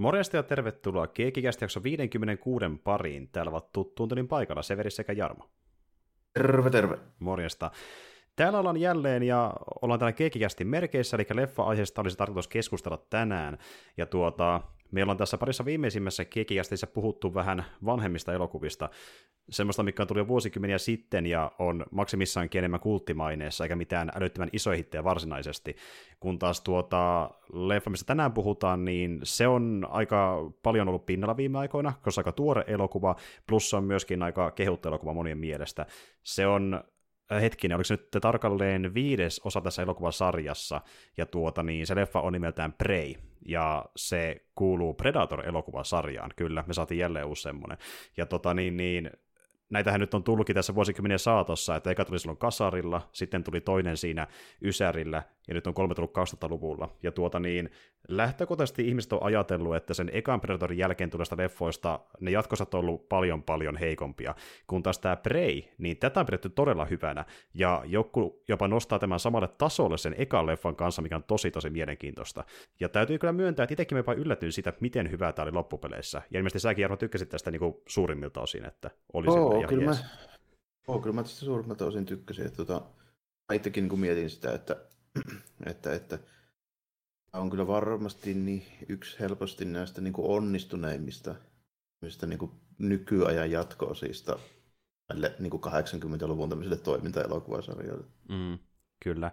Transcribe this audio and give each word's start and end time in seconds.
Morjesta 0.00 0.36
ja 0.36 0.42
tervetuloa 0.42 1.06
Keekikästi 1.06 1.64
jakso 1.64 1.82
56 1.82 2.66
pariin. 2.84 3.28
Täällä 3.32 3.50
ovat 3.50 3.72
tuttuun 3.72 4.28
paikalla 4.28 4.62
Severi 4.62 4.90
sekä 4.90 5.12
Jarmo. 5.12 5.50
Terve, 6.32 6.70
terve. 6.70 6.98
Morjesta. 7.18 7.70
Täällä 8.36 8.58
ollaan 8.58 8.76
jälleen 8.76 9.22
ja 9.22 9.52
ollaan 9.82 10.00
täällä 10.00 10.12
Keekikästin 10.12 10.66
merkeissä, 10.66 11.16
eli 11.16 11.26
leffa-aiheesta 11.34 12.00
olisi 12.00 12.16
tarkoitus 12.16 12.48
keskustella 12.48 13.06
tänään. 13.10 13.58
Ja 13.96 14.06
tuota, 14.06 14.60
Meillä 14.90 15.10
on 15.10 15.16
tässä 15.16 15.38
parissa 15.38 15.64
viimeisimmässä 15.64 16.24
kekiästissä 16.24 16.86
puhuttu 16.86 17.34
vähän 17.34 17.64
vanhemmista 17.84 18.32
elokuvista, 18.32 18.88
semmoista, 19.50 19.82
mikä 19.82 20.02
on 20.02 20.06
tullut 20.06 20.24
jo 20.24 20.28
vuosikymmeniä 20.28 20.78
sitten 20.78 21.26
ja 21.26 21.52
on 21.58 21.86
maksimissaankin 21.90 22.58
enemmän 22.58 22.80
kulttimaineessa, 22.80 23.64
eikä 23.64 23.76
mitään 23.76 24.12
älyttömän 24.14 24.50
isoja 24.52 24.76
hittejä 24.76 25.04
varsinaisesti. 25.04 25.76
Kun 26.20 26.38
taas 26.38 26.60
tuota 26.60 27.30
leffa, 27.52 27.90
mistä 27.90 28.06
tänään 28.06 28.32
puhutaan, 28.32 28.84
niin 28.84 29.20
se 29.22 29.46
on 29.46 29.86
aika 29.90 30.50
paljon 30.62 30.88
ollut 30.88 31.06
pinnalla 31.06 31.36
viime 31.36 31.58
aikoina, 31.58 31.92
koska 32.02 32.20
aika 32.20 32.32
tuore 32.32 32.64
elokuva, 32.66 33.16
plus 33.48 33.70
se 33.70 33.76
on 33.76 33.84
myöskin 33.84 34.22
aika 34.22 34.50
kehuttu 34.50 34.88
elokuva 34.88 35.14
monien 35.14 35.38
mielestä. 35.38 35.86
Se 36.22 36.46
on 36.46 36.84
hetkinen, 37.30 37.76
oliko 37.76 37.84
se 37.84 37.94
nyt 37.94 38.08
tarkalleen 38.20 38.94
viides 38.94 39.40
osa 39.44 39.60
tässä 39.60 39.82
elokuvasarjassa, 39.82 40.80
ja 41.16 41.26
tuota, 41.26 41.62
niin 41.62 41.86
se 41.86 41.94
leffa 41.94 42.20
on 42.20 42.32
nimeltään 42.32 42.72
Prey, 42.72 43.14
ja 43.46 43.84
se 43.96 44.44
kuuluu 44.54 44.94
Predator-elokuvasarjaan, 44.94 46.30
kyllä, 46.36 46.64
me 46.66 46.74
saatiin 46.74 46.98
jälleen 46.98 47.26
uusi 47.26 47.42
semmoinen. 47.42 47.78
Ja 48.16 48.26
tota, 48.26 48.54
niin, 48.54 48.76
niin, 48.76 49.10
näitähän 49.70 50.00
nyt 50.00 50.14
on 50.14 50.24
tullutkin 50.24 50.54
tässä 50.54 50.74
vuosikymmenien 50.74 51.18
saatossa, 51.18 51.76
että 51.76 51.90
eka 51.90 52.04
tuli 52.04 52.18
silloin 52.18 52.38
kasarilla, 52.38 53.08
sitten 53.12 53.44
tuli 53.44 53.60
toinen 53.60 53.96
siinä 53.96 54.26
Ysärillä, 54.64 55.22
ja 55.48 55.54
nyt 55.54 55.66
on 55.66 55.74
kolme 55.74 55.94
tullut 55.94 56.18
2000-luvulla. 56.18 56.96
Ja 57.02 57.12
tuota 57.12 57.40
niin, 57.40 57.70
lähtökohtaisesti 58.08 58.88
ihmiset 58.88 59.12
on 59.12 59.22
ajatellut, 59.22 59.76
että 59.76 59.94
sen 59.94 60.10
ekan 60.12 60.40
Predatorin 60.40 60.78
jälkeen 60.78 61.10
tulleista 61.10 61.36
leffoista 61.36 62.00
ne 62.20 62.30
jatkossa 62.30 62.66
on 62.74 62.80
ollut 62.80 63.08
paljon 63.08 63.42
paljon 63.42 63.76
heikompia, 63.76 64.34
kun 64.66 64.82
taas 64.82 64.98
tämä 64.98 65.16
Prey, 65.16 65.62
niin 65.78 65.96
tätä 65.96 66.20
on 66.20 66.26
pidetty 66.26 66.48
todella 66.48 66.84
hyvänä, 66.84 67.24
ja 67.54 67.82
joku 67.86 68.42
jopa 68.48 68.68
nostaa 68.68 68.98
tämän 68.98 69.20
samalle 69.20 69.48
tasolle 69.48 69.98
sen 69.98 70.14
ekan 70.18 70.46
leffan 70.46 70.76
kanssa, 70.76 71.02
mikä 71.02 71.16
on 71.16 71.24
tosi 71.24 71.50
tosi 71.50 71.70
mielenkiintoista. 71.70 72.44
Ja 72.80 72.88
täytyy 72.88 73.18
kyllä 73.18 73.32
myöntää, 73.32 73.64
että 73.64 73.72
itsekin 73.72 73.96
me 73.96 74.00
jopa 74.00 74.12
yllätyin 74.12 74.52
siitä, 74.52 74.72
miten 74.80 75.10
hyvää 75.10 75.32
tämä 75.32 75.44
oli 75.44 75.52
loppupeleissä. 75.52 76.22
Ja 76.30 76.38
ilmeisesti 76.38 76.60
säkin 76.60 76.82
Jarmo 76.82 76.96
tykkäsit 76.96 77.28
tästä 77.28 77.50
niin 77.50 77.60
kuin 77.60 77.74
suurimmilta 77.86 78.40
osin, 78.40 78.64
että 78.64 78.90
oli 79.12 79.26
ihan 79.58 79.68
kyllä 79.68 79.84
jees. 79.84 80.02
mä, 80.02 80.08
oh, 80.88 81.02
kyllä 81.02 81.14
mä 81.14 81.22
tästä 81.22 81.38
suurimmilta 81.38 81.86
osin 81.86 82.06
tykkäsin, 82.06 82.46
että 82.46 82.56
tota, 82.56 82.82
itsekin 83.52 83.88
niin 83.88 84.00
mietin 84.00 84.30
sitä, 84.30 84.54
että 84.54 84.76
että, 85.70 85.94
että 85.94 86.18
on 87.32 87.50
kyllä 87.50 87.66
varmasti 87.66 88.34
niin 88.34 88.62
yksi 88.88 89.20
helposti 89.20 89.64
näistä 89.64 90.00
niin 90.00 90.12
kuin 90.12 90.28
onnistuneimmista 90.30 91.34
niin 92.26 92.38
kuin 92.38 92.50
nykyajan 92.78 93.50
jatko-osista 93.50 94.38
näille 95.08 95.34
niin 95.38 95.50
kuin 95.50 95.62
80-luvun 95.62 96.48
tämmöisille 96.48 96.76
toiminta-elokuvasarjoille. 96.76 98.04
Mm, 98.28 98.58
kyllä. 99.04 99.32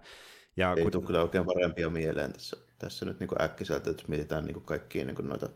Ja 0.58 0.73
Ei 0.78 0.84
kun... 0.84 0.92
tule 0.92 1.06
kyllä 1.06 1.22
oikein 1.22 1.45
parempia 1.45 1.90
mieleen 1.90 2.34
tässä, 2.34 2.58
tässä 2.80 3.06
nyt 3.06 3.20
niin 3.20 3.42
äkkiseltä, 3.42 3.90
että 3.90 4.02
jos 4.02 4.08
mietitään 4.08 4.45
niin 4.45 4.53
kuin 4.53 4.66
kaikkia 4.66 5.06
niin 5.06 5.16
kuin 5.16 5.28
noita 5.28 5.50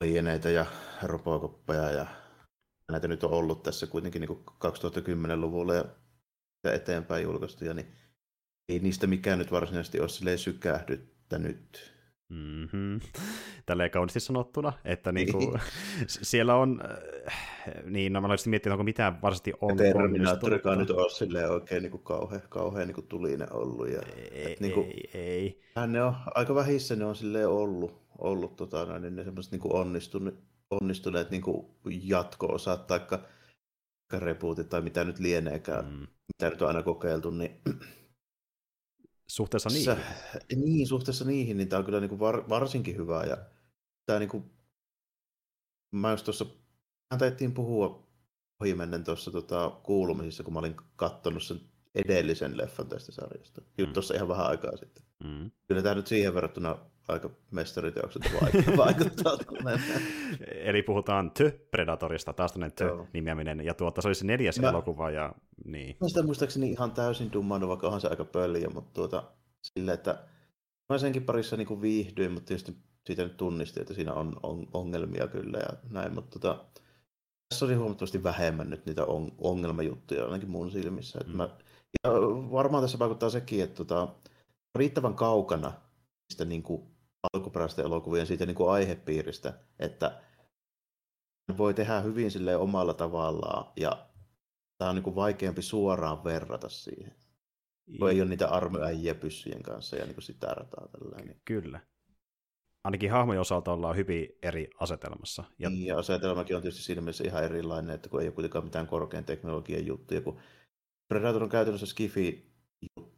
lieneitä 0.00 0.50
ja 0.50 0.66
robocoppeja 1.02 1.90
ja 1.90 2.06
näitä 2.90 3.08
nyt 3.08 3.24
on 3.24 3.30
ollut 3.30 3.62
tässä 3.62 3.86
kuitenkin 3.86 4.20
niin 4.20 4.28
kuin 4.28 4.44
2010-luvulla 4.64 5.74
ja 5.74 5.84
eteenpäin 6.72 7.22
julkaistuja, 7.22 7.74
niin 7.74 7.86
ei 8.68 8.78
niistä 8.78 9.06
mikään 9.06 9.38
nyt 9.38 9.52
varsinaisesti 9.52 10.00
ole 10.00 10.08
silleen 11.34 11.54
sykähdyttänyt. 11.54 11.94
Mm-hmm. 12.28 13.00
Tälleen 13.66 13.90
kauniisti 13.90 14.20
sanottuna, 14.20 14.72
että 14.84 15.12
niinku, 15.12 15.38
niin. 15.38 15.60
siellä 16.06 16.56
on, 16.56 16.80
äh, 16.90 17.38
niin 17.84 18.12
no 18.12 18.20
mä 18.20 18.26
olisin 18.26 18.50
miettinyt, 18.50 18.72
onko 18.72 18.84
mitään 18.84 19.22
varsinaisesti 19.22 19.52
on 19.60 19.76
Terminaattorikaan 19.76 20.78
nyt 20.78 20.90
ole 20.90 21.10
silleen 21.10 21.50
oikein 21.50 21.82
niinku 21.82 21.98
kauhean, 21.98 22.42
kauhean 22.48 22.86
niinku 22.86 23.02
tulinen 23.02 23.52
ollut. 23.52 23.88
Ja, 23.88 24.00
ei, 24.16 24.52
et, 24.52 24.60
niinku, 24.60 24.80
ei, 24.80 25.10
ei. 25.14 25.60
Ne 25.86 26.02
on, 26.02 26.14
aika 26.34 26.54
vähissä 26.54 26.96
ne 26.96 27.04
on 27.04 27.16
silleen 27.16 27.48
ollut, 27.48 28.02
ollut 28.18 28.56
tota, 28.56 28.98
niin 28.98 29.16
ne 29.16 29.24
semmoiset 29.24 29.52
niinku 29.52 29.76
onnistuneet, 29.76 30.34
onnistuneet 30.70 31.30
niinku 31.30 31.78
jatko-osat, 31.84 32.86
taikka 32.86 33.20
rebootit 34.18 34.68
tai 34.68 34.80
mitä 34.80 35.04
nyt 35.04 35.18
lieneekään, 35.18 35.84
mm. 35.84 36.06
mitä 36.28 36.50
nyt 36.50 36.62
on 36.62 36.68
aina 36.68 36.82
kokeiltu, 36.82 37.30
niin 37.30 37.60
suhteessa 39.26 39.68
niihin. 39.68 39.96
Niin, 40.56 40.86
suhteessa 40.86 41.24
niihin, 41.24 41.56
niin 41.56 41.68
tämä 41.68 41.78
on 41.78 41.84
kyllä 41.84 42.00
niin 42.00 42.08
kuin 42.08 42.18
var, 42.18 42.48
varsinkin 42.48 42.96
hyvä. 42.96 43.24
Ja 43.24 43.36
tämä 44.06 44.18
niin 44.18 44.28
kuin, 44.28 44.50
mä 45.90 46.10
just 46.10 46.24
tuossa, 46.24 46.46
hän 47.10 47.18
taittiin 47.18 47.54
puhua 47.54 48.08
ohimennen 48.60 49.04
tuossa 49.04 49.30
tota, 49.30 49.80
kuulumisissa, 49.82 50.42
kun 50.42 50.52
mä 50.52 50.58
olin 50.58 50.76
katsonut 50.96 51.42
sen 51.42 51.60
edellisen 51.94 52.56
leffan 52.56 52.88
tästä 52.88 53.12
sarjasta. 53.12 53.62
Mm. 53.78 53.92
Tuossa 53.92 54.14
ihan 54.14 54.28
vähän 54.28 54.46
aikaa 54.46 54.76
sitten. 54.76 55.02
Mm. 55.24 55.50
Kyllä 55.68 55.82
tämä 55.82 55.94
nyt 55.94 56.06
siihen 56.06 56.34
verrattuna 56.34 56.78
aika 57.08 57.30
mestariteokset 57.50 58.22
vaikuttaa. 58.76 59.38
Eli 60.46 60.82
puhutaan 60.82 61.30
The 61.30 61.60
Predatorista, 61.70 62.32
taas 62.32 62.52
tämmöinen 62.52 62.76
The 62.76 62.86
nimeäminen, 63.12 63.64
ja 63.64 63.74
tuota, 63.74 64.02
se 64.02 64.08
oli 64.08 64.14
se 64.14 64.26
neljäs 64.26 64.60
mä, 64.60 64.68
elokuva, 64.68 65.10
ja 65.10 65.34
niin. 65.64 65.96
Mä 66.00 66.08
sitä 66.08 66.22
muistaakseni 66.22 66.70
ihan 66.70 66.92
täysin 66.92 67.32
dummannut, 67.32 67.68
vaikka 67.68 67.86
onhan 67.86 68.00
se 68.00 68.08
aika 68.08 68.24
pölliä, 68.24 68.68
mutta 68.74 68.90
tuota, 68.94 69.22
sille, 69.62 69.92
että 69.92 70.18
mä 70.88 70.98
senkin 70.98 71.24
parissa 71.24 71.56
niin 71.56 71.80
viihdyin, 71.80 72.32
mutta 72.32 72.46
tietysti 72.46 72.76
siitä 73.06 73.22
nyt 73.22 73.36
tunnisti, 73.36 73.80
että 73.80 73.94
siinä 73.94 74.12
on, 74.12 74.36
on 74.42 74.66
ongelmia 74.72 75.26
kyllä 75.26 75.58
ja 75.58 75.68
näin, 75.90 76.14
mutta 76.14 76.38
tota, 76.38 76.64
tässä 77.48 77.64
oli 77.64 77.74
huomattavasti 77.74 78.22
vähemmän 78.22 78.70
nyt 78.70 78.86
niitä 78.86 79.04
on, 79.04 79.32
ongelmajuttuja 79.38 80.24
ainakin 80.24 80.50
mun 80.50 80.70
silmissä. 80.70 81.20
Mm. 81.26 81.36
mä, 81.36 81.48
ja 82.04 82.10
varmaan 82.52 82.82
tässä 82.82 82.98
vaikuttaa 82.98 83.30
sekin, 83.30 83.64
että 83.64 83.76
tota, 83.76 84.08
riittävän 84.74 85.14
kaukana 85.14 85.72
sitä 86.32 86.44
niin 86.44 86.62
kuin 86.62 86.93
alkuperäisten 87.32 87.84
elokuvien 87.84 88.26
siitä 88.26 88.46
niin 88.46 88.54
kuin 88.54 88.70
aihepiiristä, 88.70 89.54
että 89.78 90.22
voi 91.58 91.74
tehdä 91.74 92.00
hyvin 92.00 92.30
sille 92.30 92.56
omalla 92.56 92.94
tavallaan 92.94 93.72
ja 93.76 94.06
tämä 94.78 94.88
on 94.88 94.94
niin 94.94 95.02
kuin 95.04 95.16
vaikeampi 95.16 95.62
suoraan 95.62 96.24
verrata 96.24 96.68
siihen. 96.68 97.14
Kun 97.98 98.10
ei 98.10 98.20
ole 98.20 98.30
niitä 98.30 98.48
armyäjiä 98.48 99.14
pyssyjen 99.14 99.62
kanssa 99.62 99.96
ja 99.96 100.04
niin 100.04 100.14
kuin 100.14 100.22
sitä 100.22 100.46
rataa. 100.46 100.88
Tällainen. 100.88 101.40
Kyllä. 101.44 101.80
Ainakin 102.84 103.10
hahmojen 103.10 103.40
osalta 103.40 103.72
ollaan 103.72 103.96
hyvin 103.96 104.28
eri 104.42 104.70
asetelmassa. 104.80 105.44
Ja... 105.58 105.70
Niin, 105.70 105.86
ja 105.86 105.98
asetelmakin 105.98 106.56
on 106.56 106.62
tietysti 106.62 106.82
siinä 106.82 107.00
mielessä 107.00 107.24
ihan 107.24 107.44
erilainen, 107.44 107.94
että 107.94 108.08
kun 108.08 108.20
ei 108.20 108.26
ole 108.26 108.34
kuitenkaan 108.34 108.64
mitään 108.64 108.86
korkean 108.86 109.24
teknologian 109.24 109.86
juttuja, 109.86 110.20
kun 110.20 110.38
Predator 111.08 111.42
on 111.42 111.48
käytännössä 111.48 111.86
skifi 111.86 112.54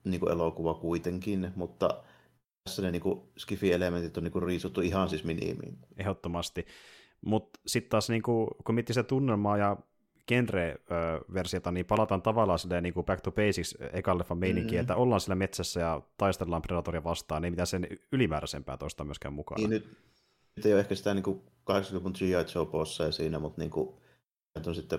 niin 0.04 0.20
kuin 0.20 0.32
elokuva 0.32 0.74
kuitenkin, 0.74 1.52
mutta 1.56 2.04
tässä 2.66 2.82
ne 2.82 2.90
niinku 2.90 3.32
skifi-elementit 3.38 4.16
on 4.16 4.22
niinku 4.22 4.40
riisuttu 4.40 4.80
ihan 4.80 5.08
siis 5.08 5.24
minimiin. 5.24 5.78
Ehdottomasti. 5.96 6.66
Mutta 7.20 7.60
sitten 7.66 7.90
taas 7.90 8.08
niinku, 8.08 8.48
kun 8.64 8.74
miettii 8.74 8.94
se 8.94 9.02
tunnelmaa 9.02 9.56
ja 9.56 9.76
genre-versiota, 10.32 11.72
niin 11.72 11.86
palataan 11.86 12.22
tavallaan 12.22 12.58
silleen 12.58 12.82
niin 12.82 12.94
kuin 12.94 13.06
back 13.06 13.20
to 13.20 13.32
basics 13.32 13.74
ekan 13.92 14.18
leffan 14.18 14.38
meininkiin, 14.38 14.72
mm-hmm. 14.72 14.80
että 14.80 14.96
ollaan 14.96 15.20
siellä 15.20 15.34
metsässä 15.34 15.80
ja 15.80 16.02
taistellaan 16.16 16.62
Predatoria 16.62 17.04
vastaan, 17.04 17.42
niin 17.42 17.52
mitä 17.52 17.66
sen 17.66 17.88
ylimääräisempää 18.12 18.76
toista 18.76 19.04
myöskään 19.04 19.34
mukaan. 19.34 19.60
Niin 19.60 19.70
nyt, 19.70 19.98
nyt 20.56 20.66
ei 20.66 20.72
ole 20.72 20.80
ehkä 20.80 20.94
sitä 20.94 21.14
niin 21.14 21.22
kuin 21.22 21.40
80-luvun 21.70 22.12
G.I. 22.18 22.30
Joe 22.30 23.12
siinä, 23.12 23.38
mutta 23.38 23.60
niin 23.60 23.70
kuin, 23.70 23.96
on 24.66 24.74
sitten 24.74 24.98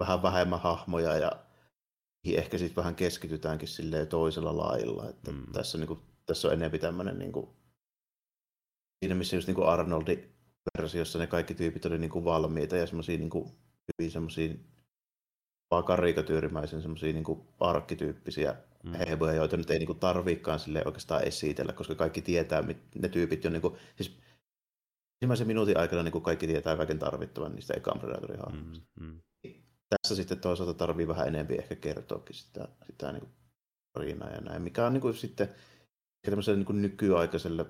vähän 0.00 0.22
vähemmän 0.22 0.60
hahmoja 0.60 1.16
ja 1.16 1.32
ehkä 2.24 2.58
sitten 2.58 2.76
vähän 2.76 2.94
keskitytäänkin 2.94 3.68
silleen 3.68 4.08
toisella 4.08 4.56
lailla. 4.56 5.08
Että 5.08 5.32
mm. 5.32 5.52
tässä 5.52 5.78
niin 5.78 5.88
kuin 5.88 6.00
tässä 6.26 6.48
on 6.48 6.54
enemmän 6.54 6.80
tämmöinen 6.80 7.18
niin 7.18 7.32
kuin, 7.32 7.46
siinä 9.02 9.14
missä 9.14 9.36
just 9.36 9.48
niin 9.48 9.54
kuin 9.54 9.68
Arnoldin 9.68 10.34
versiossa 10.78 11.18
ne 11.18 11.26
kaikki 11.26 11.54
tyypit 11.54 11.86
oli 11.86 11.98
niin 11.98 12.10
kuin 12.10 12.24
valmiita 12.24 12.76
ja 12.76 12.86
semmoisia 12.86 13.18
niin 13.18 13.30
kuin, 13.30 13.50
hyvin 13.98 14.10
semmoisia 14.10 14.54
vaan 15.70 15.84
karikatyyrimäisen 15.84 16.82
semmoisia 16.82 17.12
niin 17.12 17.24
kuin 17.24 17.40
arkkityyppisiä 17.60 18.56
mm. 18.84 18.92
hehmoja, 18.92 19.32
joita 19.32 19.56
nyt 19.56 19.70
ei 19.70 19.78
niin 19.78 19.86
kuin 19.86 19.98
tarviikaan 19.98 20.60
sille 20.60 20.82
oikeastaan 20.86 21.24
esitellä, 21.24 21.72
koska 21.72 21.94
kaikki 21.94 22.22
tietää, 22.22 22.62
ne 22.94 23.08
tyypit 23.08 23.44
jo 23.44 23.50
niin 23.50 23.62
kuin, 23.62 23.74
siis 23.96 24.18
ensimmäisen 25.22 25.46
minuutin 25.46 25.78
aikana 25.78 26.02
niin 26.02 26.12
kuin 26.12 26.24
kaikki 26.24 26.46
tietää 26.46 26.76
kaiken 26.76 26.98
tarvittavan 26.98 27.54
niistä 27.54 27.74
ekan 27.74 27.98
Predatorin 27.98 28.40
hahmoista. 28.40 28.86
Mm, 29.00 29.06
mm. 29.06 29.20
Tässä 29.88 30.16
sitten 30.16 30.40
toisaalta 30.40 30.74
tarvii 30.74 31.08
vähän 31.08 31.28
enemmän 31.28 31.56
ehkä 31.58 31.76
kertoakin 31.76 32.36
sitä, 32.36 32.68
sitä 32.86 33.12
niin 33.12 33.20
kuin 33.20 33.32
tarinaa 33.92 34.30
ja 34.30 34.40
näin, 34.40 34.62
mikä 34.62 34.86
on 34.86 34.92
niin 34.92 35.00
kuin 35.00 35.14
sitten 35.14 35.48
tämmöiselle 36.30 36.64
niin 36.64 36.82
nykyaikaiselle 36.82 37.66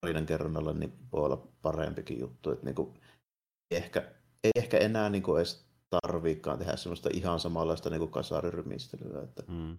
tarinankerronnalla 0.00 0.72
niin 0.72 0.92
voi 1.12 1.24
olla 1.24 1.48
parempikin 1.62 2.20
juttu. 2.20 2.50
Että 2.50 2.64
niin 2.64 2.74
kuin, 2.74 2.94
ehkä, 3.70 4.12
ei 4.44 4.50
ehkä 4.56 4.78
enää 4.78 5.10
niin 5.10 5.22
kuin 5.22 5.38
edes 5.38 5.66
tarviikaan 5.90 6.58
tehdä 6.58 6.76
semmoista 6.76 7.10
ihan 7.12 7.40
samanlaista 7.40 7.90
niin 7.90 8.10
kasarirymistelyä. 8.10 9.22
Että 9.22 9.42
mm. 9.48 9.78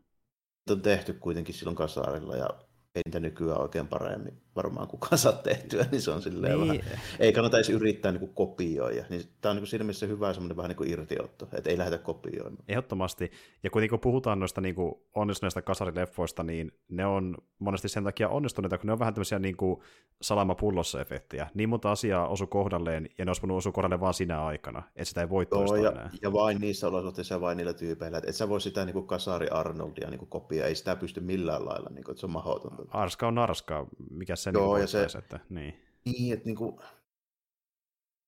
on 0.70 0.82
tehty 0.82 1.14
kuitenkin 1.14 1.56
silloin 1.56 1.76
kasarilla 1.76 2.36
ja 2.36 2.50
ei 2.96 3.02
niitä 3.06 3.20
nykyään 3.20 3.62
oikein 3.62 3.88
paremmin 3.88 4.42
varmaan 4.56 4.88
kukaan 4.88 5.18
saa 5.18 5.34
tehtyä, 5.34 5.86
niin 5.92 6.02
se 6.02 6.12
on 6.12 6.22
silleen 6.22 6.60
niin. 6.60 6.68
vähän, 6.68 7.00
ei 7.20 7.34
kannata 7.34 7.58
edes 7.58 7.70
yrittää 7.70 8.12
niin 8.12 8.20
kuin 8.20 8.34
kopioida. 8.34 9.04
Niin 9.10 9.24
tämä 9.42 9.52
on 9.52 9.56
niin 9.56 9.62
kuin 9.62 9.68
siinä 9.68 9.84
mielessä 9.84 10.06
hyvä 10.06 10.34
semmoinen 10.34 10.58
vähän 10.58 10.70
niin 10.70 10.78
kuin 10.78 10.90
irtiotto, 10.90 11.50
että 11.54 11.70
ei 11.70 11.78
lähdetä 11.78 12.04
kopioimaan. 12.04 12.64
Ehdottomasti. 12.68 13.32
Ja 13.64 13.70
kuitenkin 13.70 13.90
kun 13.90 14.00
puhutaan 14.00 14.40
noista 14.40 14.62
niin 14.62 14.76
kuin 14.76 14.94
onnistuneista 15.16 15.62
kasarileffoista, 15.62 16.44
niin 16.44 16.72
ne 16.90 17.06
on 17.06 17.38
monesti 17.60 17.90
sen 17.90 18.04
takia 18.04 18.30
onnistuneita, 18.30 18.78
kun 18.78 18.88
ne 18.88 18.94
on 18.94 19.00
vähän 19.00 19.14
tämmöisiä 19.14 19.40
niin 19.40 19.58
kuin 19.58 19.82
salama 20.22 20.56
pullossa 20.56 21.02
efektejä. 21.02 21.48
Niin 21.54 21.70
monta 21.70 21.92
asiaa 21.92 22.28
osu 22.28 22.48
kohdalleen, 22.48 23.10
ja 23.18 23.26
ne 23.26 23.30
olisi 23.30 23.42
voinut 23.42 23.58
osua 23.58 23.72
kohdalle 23.72 24.00
vaan 24.00 24.14
sinä 24.14 24.46
aikana, 24.46 24.84
että 24.96 25.06
sitä 25.06 25.22
ei 25.22 25.30
voi 25.30 25.46
toistaa 25.46 25.78
ja, 25.78 25.92
enää. 25.92 26.10
ja 26.22 26.34
vain 26.34 26.62
niissä 26.62 26.88
olosuhteissa 26.88 27.36
ja 27.36 27.42
vain 27.42 27.58
niillä 27.58 27.74
tyypeillä. 27.74 28.18
Että 28.18 28.30
et 28.30 28.36
sä 28.36 28.50
voi 28.50 28.62
sitä 28.62 28.86
niin 28.86 28.94
kuin 28.94 29.08
kasari 29.08 29.48
Arnoldia 29.48 30.10
niin 30.10 30.20
kuin 30.20 30.30
kopia, 30.30 30.66
ei 30.66 30.76
sitä 30.76 30.96
pysty 30.96 31.20
millään 31.20 31.66
lailla, 31.66 31.90
niin 31.90 32.04
kuin, 32.04 32.14
että 32.14 32.20
se 32.20 32.26
on 32.26 32.32
mahdotonta. 32.32 32.85
Arska 32.90 33.28
on 33.28 33.38
arska, 33.38 33.88
mikä 34.12 34.36
se 34.36 34.52
Joo, 34.54 34.76
niin 34.76 34.82
ja 34.82 34.88
se, 34.88 35.04
että, 35.04 35.40
niin. 35.50 35.82
Niin, 36.06 36.34
että 36.34 36.46
niin 36.46 36.56
kuin, 36.56 36.80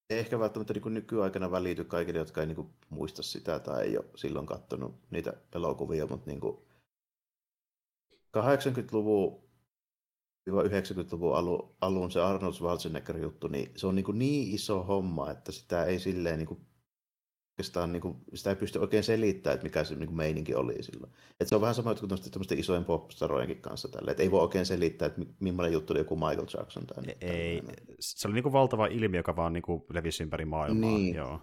ei 0.09 0.19
ehkä 0.19 0.39
välttämättä 0.39 0.73
niin 0.73 0.93
nykyaikana 0.93 1.51
välity 1.51 1.83
kaikille, 1.83 2.19
jotka 2.19 2.41
ei 2.41 2.47
niin 2.47 2.55
kuin, 2.55 2.69
muista 2.89 3.23
sitä 3.23 3.59
tai 3.59 3.83
ei 3.83 3.97
ole 3.97 4.05
silloin 4.15 4.45
katsonut 4.45 4.95
niitä 5.11 5.33
elokuvia, 5.55 6.07
mutta 6.07 6.29
niin 6.29 6.39
kuin 6.39 6.57
80-luvun 8.37 9.47
90-luvun 10.49 11.35
alun, 11.35 11.75
alun 11.81 12.11
se 12.11 12.21
Arnold 12.21 12.53
Schwarzenegger 12.53 13.17
juttu, 13.17 13.47
niin 13.47 13.71
se 13.75 13.87
on 13.87 13.95
niin, 13.95 14.05
kuin 14.05 14.19
niin 14.19 14.55
iso 14.55 14.83
homma, 14.83 15.31
että 15.31 15.51
sitä 15.51 15.85
ei 15.85 15.99
silleen 15.99 16.37
niin 16.37 16.47
kuin 16.47 16.66
oikeastaan 17.57 17.91
niin 17.91 18.01
kuin, 18.01 18.17
sitä 18.33 18.49
ei 18.49 18.55
pysty 18.55 18.79
oikein 18.79 19.03
selittämään, 19.03 19.55
että 19.55 19.63
mikä 19.63 19.83
se 19.83 19.95
niin 19.95 20.07
kuin 20.07 20.17
meininki 20.17 20.55
oli 20.55 20.83
silloin. 20.83 21.13
Et 21.39 21.47
se 21.47 21.55
on 21.55 21.61
vähän 21.61 21.75
sama 21.75 21.95
kuin 21.95 22.09
tuommoisten 22.09 22.59
isojen 22.59 22.85
popstarojenkin 22.85 23.61
kanssa 23.61 23.87
tälle. 23.87 24.11
Et 24.11 24.19
ei 24.19 24.31
voi 24.31 24.41
oikein 24.41 24.65
selittää, 24.65 25.05
että 25.05 25.21
millainen 25.39 25.73
juttu 25.73 25.93
oli 25.93 25.99
joku 25.99 26.15
Michael 26.15 26.47
Jackson. 26.57 26.87
Tai 26.87 27.03
ei, 27.21 27.61
se 27.99 28.27
oli 28.27 28.33
niin 28.33 28.43
kuin 28.43 28.53
valtava 28.53 28.85
ilmiö, 28.85 29.19
joka 29.19 29.35
vaan 29.35 29.53
niin 29.53 29.61
kuin 29.61 29.83
levisi 29.93 30.23
ympäri 30.23 30.45
maailmaa. 30.45 30.89
Niin. 30.89 31.15
Joo. 31.15 31.41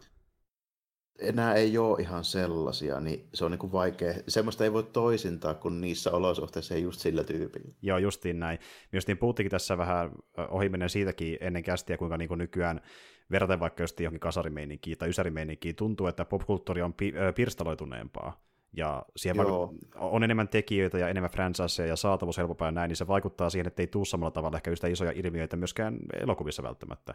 Enää 1.19 1.55
ei 1.55 1.79
ole 1.79 2.01
ihan 2.01 2.25
sellaisia, 2.25 3.01
niin 3.01 3.29
se 3.35 3.45
on 3.45 3.51
niin 3.51 3.59
kuin 3.59 3.73
vaikea. 3.73 4.15
Semmoista 4.29 4.65
ei 4.65 4.73
voi 4.73 4.83
toisintaa, 4.83 5.55
kun 5.55 5.81
niissä 5.81 6.11
olosuhteissa 6.11 6.75
ei 6.75 6.83
just 6.83 7.01
sillä 7.01 7.25
tyypillä. 7.25 7.75
Joo, 7.83 7.99
justiin 7.99 8.39
näin. 8.39 8.59
Myös 8.93 9.07
niin 9.07 9.19
puhuttikin 9.19 9.51
tässä 9.51 9.79
vähän 9.79 10.11
ohi 10.49 10.71
siitäkin 10.87 11.39
ennen 11.41 11.63
kästiä, 11.63 11.99
kuinka 11.99 12.17
niin 12.17 12.29
kuin 12.29 12.39
nykyään 12.39 12.81
verraten 13.31 13.61
vaikka 13.61 13.83
just 13.83 14.01
johonkin 14.01 14.21
kasarimeininkiin 14.21 14.99
tai 14.99 15.09
ysärimeininkiin, 15.09 15.77
tuntuu, 15.77 16.07
että 16.07 16.25
popkulttuuri 16.25 16.83
on 16.83 16.95
pi- 16.95 17.15
pirstaloituneempaa. 17.35 18.45
Ja 18.77 19.05
siihen 19.17 19.37
vaiku- 19.37 19.79
on 19.95 20.25
enemmän 20.25 20.49
tekijöitä 20.49 20.99
ja 20.99 21.09
enemmän 21.09 21.31
franchiseja 21.31 21.89
ja 21.89 21.97
saatavuus 21.97 22.39
helpompaa 22.39 22.69
ja 22.69 22.73
näin, 22.73 22.89
niin 22.89 22.97
se 22.97 23.07
vaikuttaa 23.07 23.51
siihen, 23.51 23.67
että 23.67 23.83
ei 23.83 23.87
tule 23.87 24.05
samalla 24.05 24.31
tavalla 24.31 24.59
ehkä 24.59 24.71
yhtä 24.71 24.87
isoja 24.87 25.13
ilmiöitä 25.15 25.57
myöskään 25.57 25.99
elokuvissa 26.21 26.63
välttämättä 26.63 27.15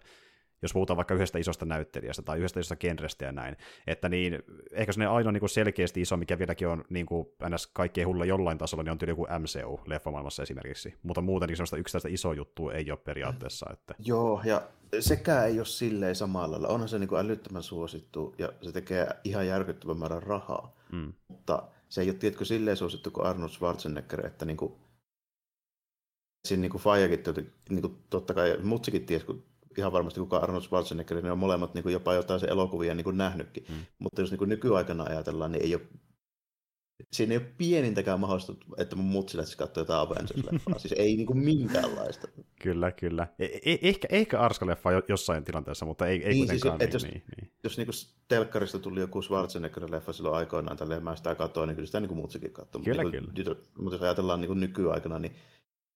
jos 0.61 0.73
puhutaan 0.73 0.97
vaikka 0.97 1.13
yhdestä 1.13 1.39
isosta 1.39 1.65
näyttelijästä 1.65 2.21
tai 2.21 2.37
yhdestä 2.37 2.59
isosta 2.59 2.75
genrestä 2.75 3.25
ja 3.25 3.31
näin, 3.31 3.57
että 3.87 4.09
niin, 4.09 4.43
ehkä 4.71 4.91
se 4.91 5.05
ainoa 5.05 5.31
niin 5.31 5.39
kuin 5.39 5.49
selkeästi 5.49 6.01
iso, 6.01 6.17
mikä 6.17 6.39
vieläkin 6.39 6.67
on 6.67 6.83
niin 6.89 7.05
kuin 7.05 7.27
ns. 7.49 7.67
kaikkien 7.67 8.07
hulla 8.07 8.25
jollain 8.25 8.57
tasolla, 8.57 8.83
niin 8.83 8.91
on 8.91 8.97
tyyli 8.97 9.11
joku 9.11 9.27
MCU 9.39 9.79
leffamaailmassa 9.85 10.43
esimerkiksi, 10.43 10.95
mutta 11.03 11.21
muuten 11.21 11.47
niin 11.47 11.57
sellaista 11.57 11.77
yksittäistä 11.77 12.09
isoa 12.09 12.33
juttua 12.33 12.73
ei 12.73 12.91
ole 12.91 12.99
periaatteessa. 13.03 13.65
Että... 13.73 13.95
Joo, 13.99 14.41
ja 14.45 14.61
sekään 14.99 15.47
ei 15.47 15.59
ole 15.59 15.65
silleen 15.65 16.15
samalla 16.15 16.51
lailla. 16.51 16.67
Onhan 16.67 16.89
se 16.89 16.99
niin 16.99 17.07
kuin 17.07 17.19
älyttömän 17.19 17.63
suosittu 17.63 18.35
ja 18.37 18.53
se 18.61 18.71
tekee 18.71 19.07
ihan 19.23 19.47
järkyttävän 19.47 19.97
määrän 19.97 20.23
rahaa, 20.23 20.75
mm. 20.91 21.13
mutta 21.27 21.63
se 21.89 22.01
ei 22.01 22.09
ole 22.09 22.17
tietkö 22.17 22.45
silleen 22.45 22.77
suosittu 22.77 23.11
kuin 23.11 23.25
Arnold 23.25 23.49
Schwarzenegger, 23.49 24.25
että 24.25 24.45
niin 24.45 24.57
kuin 24.57 24.73
siinä 26.47 26.61
niin 26.61 26.71
kuin 26.71 26.81
Fajakin, 26.81 27.23
niin 27.69 27.81
kuin, 27.81 27.97
totta 28.09 28.33
kai, 28.33 28.57
mutsikin 28.63 29.05
ties, 29.05 29.23
kun 29.23 29.43
ihan 29.79 29.91
varmasti 29.91 30.19
kukaan 30.19 30.43
Arnold 30.43 30.61
Schwarzenegger, 30.61 31.21
ne 31.21 31.31
on 31.31 31.39
molemmat 31.39 31.73
niin 31.73 31.83
kuin 31.83 31.93
jopa 31.93 32.13
jotain 32.13 32.39
se 32.39 32.47
elokuvia 32.47 32.95
niin 32.95 33.03
kuin 33.03 33.17
nähnytkin. 33.17 33.65
Mm. 33.69 33.75
Mutta 33.99 34.21
jos 34.21 34.31
niin 34.31 34.39
kuin 34.39 34.49
nykyaikana 34.49 35.03
ajatellaan, 35.03 35.51
niin 35.51 35.63
ei 35.63 35.75
ole 35.75 35.81
Siinä 37.13 37.33
ei 37.33 37.37
ole 37.37 37.53
pienintäkään 37.57 38.19
mahdollista, 38.19 38.53
että 38.77 38.95
mun 38.95 39.05
mutsi 39.05 39.37
lähtisi 39.37 39.57
katsoa 39.57 39.81
jotain 39.81 40.07
Avengers-leffaa. 40.07 40.79
siis 40.79 40.93
ei 40.97 41.15
niinku 41.15 41.33
minkäänlaista. 41.33 42.27
Kyllä, 42.61 42.91
kyllä. 42.91 43.27
E- 43.39 43.45
e- 43.45 43.79
ehkä, 43.81 44.07
ehkä 44.11 44.39
Arska-leffa 44.39 44.89
jossain 45.07 45.43
tilanteessa, 45.43 45.85
mutta 45.85 46.07
ei, 46.07 46.23
ei 46.23 46.33
niin, 46.33 46.47
siis 46.47 46.61
kuitenkaan. 46.61 46.91
Siis, 46.91 47.03
niin, 47.03 47.13
jos, 47.13 47.27
niin, 47.27 47.37
niin. 47.37 47.51
jos 47.63 47.77
niinku 47.77 47.91
telkkarista 48.27 48.79
tuli 48.79 48.99
joku 48.99 49.21
Schwarzenegger-leffa 49.21 50.13
silloin 50.13 50.35
aikoinaan, 50.35 50.77
tälleen 50.77 51.03
mä 51.03 51.15
sitä 51.15 51.35
katsoin, 51.35 51.67
niin 51.67 51.75
kyllä 51.75 51.85
sitä 51.85 51.99
niinku 51.99 52.15
mutsikin 52.15 52.51
katsoi. 52.51 52.81
Kyllä, 52.81 53.03
mutta, 53.03 53.17
kyllä. 53.17 53.33
Niin, 53.35 53.57
mutta 53.77 53.95
jos 53.95 54.01
ajatellaan 54.01 54.41
niinku 54.41 54.53
nykyaikana, 54.53 55.19
niin 55.19 55.35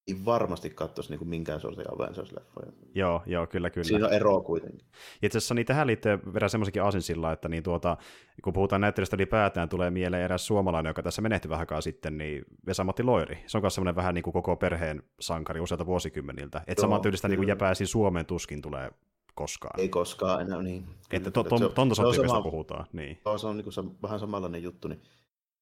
ei 0.07 0.25
varmasti 0.25 0.69
katsoisi 0.69 1.17
niin 1.17 1.29
minkään 1.29 1.61
sortin 1.61 1.85
Avengers-leffoja. 1.93 2.71
Joo, 2.95 3.23
joo, 3.25 3.47
kyllä, 3.47 3.69
kyllä. 3.69 3.87
Siinä 3.87 4.07
on 4.07 4.13
eroa 4.13 4.41
kuitenkin. 4.41 4.87
Itse 5.21 5.37
asiassa 5.37 5.53
niin 5.53 5.65
tähän 5.65 5.87
liittyy 5.87 6.19
vielä 6.33 6.47
semmoisikin 6.47 6.83
asinsilla, 6.83 7.31
että 7.31 7.49
niin 7.49 7.63
tuota, 7.63 7.97
kun 8.43 8.53
puhutaan 8.53 8.81
näyttelystä 8.81 9.15
ylipäätään, 9.15 9.69
tulee 9.69 9.89
mieleen 9.89 10.23
eräs 10.23 10.47
suomalainen, 10.47 10.89
joka 10.89 11.03
tässä 11.03 11.21
menehtyi 11.21 11.49
vähän 11.49 11.61
aikaa 11.61 11.81
sitten, 11.81 12.17
niin 12.17 12.45
Vesamatti 12.65 13.03
Loiri. 13.03 13.43
Se 13.47 13.57
on 13.57 13.61
myös 13.61 13.75
semmoinen 13.75 13.95
vähän 13.95 14.15
niin 14.15 14.23
kuin 14.23 14.33
koko 14.33 14.55
perheen 14.55 15.03
sankari 15.19 15.59
useilta 15.59 15.85
vuosikymmeniltä. 15.85 16.61
Että 16.67 16.81
saman 16.81 17.01
tyylistä 17.01 17.27
niin 17.27 17.47
jäpääsi 17.47 17.85
Suomeen 17.85 18.25
tuskin 18.25 18.61
tulee 18.61 18.91
koskaan. 19.35 19.79
Ei 19.79 19.89
koskaan 19.89 20.41
enää, 20.41 20.61
niin. 20.61 20.85
Että 21.11 21.31
to, 21.31 21.43
to, 21.43 21.59
to, 21.59 21.69
tonta 21.69 21.95
puhutaan. 22.43 22.85
Niin. 22.93 23.19
Se 23.37 23.47
on 23.47 23.57
niin 23.57 23.65
kuin, 23.73 23.97
vähän 24.01 24.19
samanlainen 24.19 24.63
juttu, 24.63 24.87
niin 24.87 25.01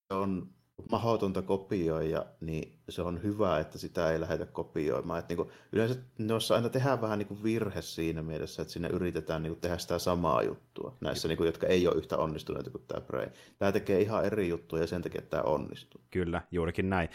se 0.08 0.14
on 0.14 0.48
mahdotonta 0.92 1.42
kopioida, 1.42 2.25
niin 2.42 2.80
se 2.89 3.01
on 3.01 3.24
hyvä, 3.24 3.60
että 3.60 3.78
sitä 3.78 4.12
ei 4.12 4.19
lähdetä 4.19 4.45
kopioimaan. 4.45 5.19
Että 5.19 5.30
niin 5.31 5.38
kuin, 5.38 5.50
yleensä 5.72 5.95
noissa 6.18 6.56
aina 6.56 6.69
tehdään 6.69 7.01
vähän 7.01 7.19
niin 7.19 7.28
kuin 7.28 7.44
virhe 7.44 7.81
siinä 7.81 8.22
mielessä, 8.24 8.62
että 8.62 8.74
sinne 8.74 8.89
yritetään 8.89 9.44
niin 9.44 9.54
kuin 9.54 9.62
tehdä 9.62 9.78
sitä 9.78 10.00
samaa 10.00 10.44
juttua, 10.44 10.98
näissä, 11.01 11.28
niin 11.28 11.38
kuin, 11.38 11.45
jotka 11.45 11.68
ei 11.68 11.88
ole 11.88 11.95
yhtä 11.95 12.18
onnistuneita 12.18 12.69
kuin 12.69 12.83
tämä 12.88 13.01
Prey. 13.01 13.28
Tämä 13.60 13.72
tekee 13.72 14.01
ihan 14.01 14.25
eri 14.25 14.50
juttuja 14.50 14.83
ja 14.83 14.88
sen 14.88 15.01
takia 15.01 15.22
tämä 15.22 15.44
onnistuu. 15.44 16.01
Kyllä, 16.12 16.42
juurikin 16.51 16.89
näin. 16.89 17.10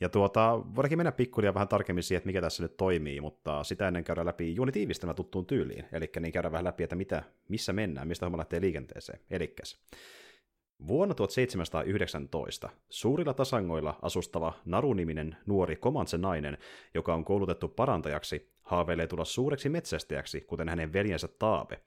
Ja 0.00 0.08
tuota, 0.08 0.60
voidaankin 0.76 0.98
mennä 0.98 1.12
pikkulia 1.12 1.54
vähän 1.54 1.68
tarkemmin 1.68 2.02
siihen, 2.02 2.18
että 2.18 2.26
mikä 2.26 2.40
tässä 2.40 2.62
nyt 2.62 2.76
toimii, 2.76 3.20
mutta 3.20 3.64
sitä 3.64 3.88
ennen 3.88 4.04
käydään 4.04 4.26
läpi 4.26 4.54
juoni 4.54 4.72
tiivistelmä 4.72 5.14
tuttuun 5.14 5.46
tyyliin. 5.46 5.84
Eli 5.92 6.10
niin 6.20 6.32
käydään 6.32 6.52
vähän 6.52 6.64
läpi, 6.64 6.82
että 6.82 6.96
mitä, 6.96 7.22
missä 7.48 7.72
mennään, 7.72 8.08
mistä 8.08 8.26
homma 8.26 8.38
lähtee 8.38 8.60
liikenteeseen. 8.60 9.20
Elikkäs. 9.30 9.80
Vuonna 10.86 11.14
1719 11.14 12.70
suurilla 12.88 13.34
tasangoilla 13.34 13.98
asustava 14.02 14.52
Naru-niminen 14.64 15.36
nuori 15.46 15.76
Komanse 15.76 16.18
nainen, 16.18 16.58
joka 16.94 17.14
on 17.14 17.24
koulutettu 17.24 17.68
parantajaksi, 17.68 18.50
haaveilee 18.62 19.06
tulla 19.06 19.24
suureksi 19.24 19.68
metsästäjäksi, 19.68 20.40
kuten 20.40 20.68
hänen 20.68 20.92
veljensä 20.92 21.28
Taabe. 21.38 21.80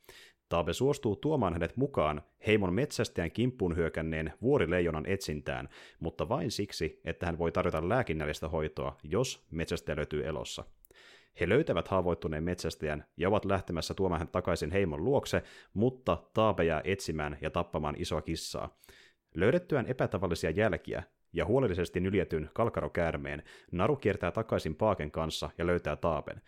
Taabe 0.49 0.73
suostuu 0.73 1.15
tuomaan 1.15 1.53
hänet 1.53 1.77
mukaan 1.77 2.21
heimon 2.47 2.73
metsästäjän 2.73 3.31
kimppuun 3.31 3.75
hyökänneen 3.75 4.33
vuorileijonan 4.41 5.05
etsintään, 5.05 5.69
mutta 5.99 6.29
vain 6.29 6.51
siksi, 6.51 7.01
että 7.05 7.25
hän 7.25 7.37
voi 7.37 7.51
tarjota 7.51 7.89
lääkinnällistä 7.89 8.47
hoitoa, 8.49 8.97
jos 9.03 9.45
metsästäjä 9.51 9.95
löytyy 9.95 10.27
elossa. 10.27 10.63
He 11.39 11.49
löytävät 11.49 11.87
haavoittuneen 11.87 12.43
metsästäjän 12.43 13.05
ja 13.17 13.27
ovat 13.27 13.45
lähtemässä 13.45 13.93
tuomaan 13.93 14.19
hän 14.19 14.27
takaisin 14.27 14.71
heimon 14.71 15.03
luokse, 15.03 15.43
mutta 15.73 16.23
Taabe 16.33 16.63
jää 16.63 16.81
etsimään 16.83 17.37
ja 17.41 17.49
tappamaan 17.49 17.95
isoa 17.97 18.21
kissaa. 18.21 18.77
Löydettyään 19.35 19.87
epätavallisia 19.87 20.49
jälkiä 20.49 21.03
ja 21.33 21.45
huolellisesti 21.45 21.99
nyljetyn 21.99 22.49
kalkarokäärmeen, 22.53 23.43
Naru 23.71 23.95
kiertää 23.95 24.31
takaisin 24.31 24.75
Paaken 24.75 25.11
kanssa 25.11 25.49
ja 25.57 25.65
löytää 25.65 25.95
Taapen. 25.95 26.41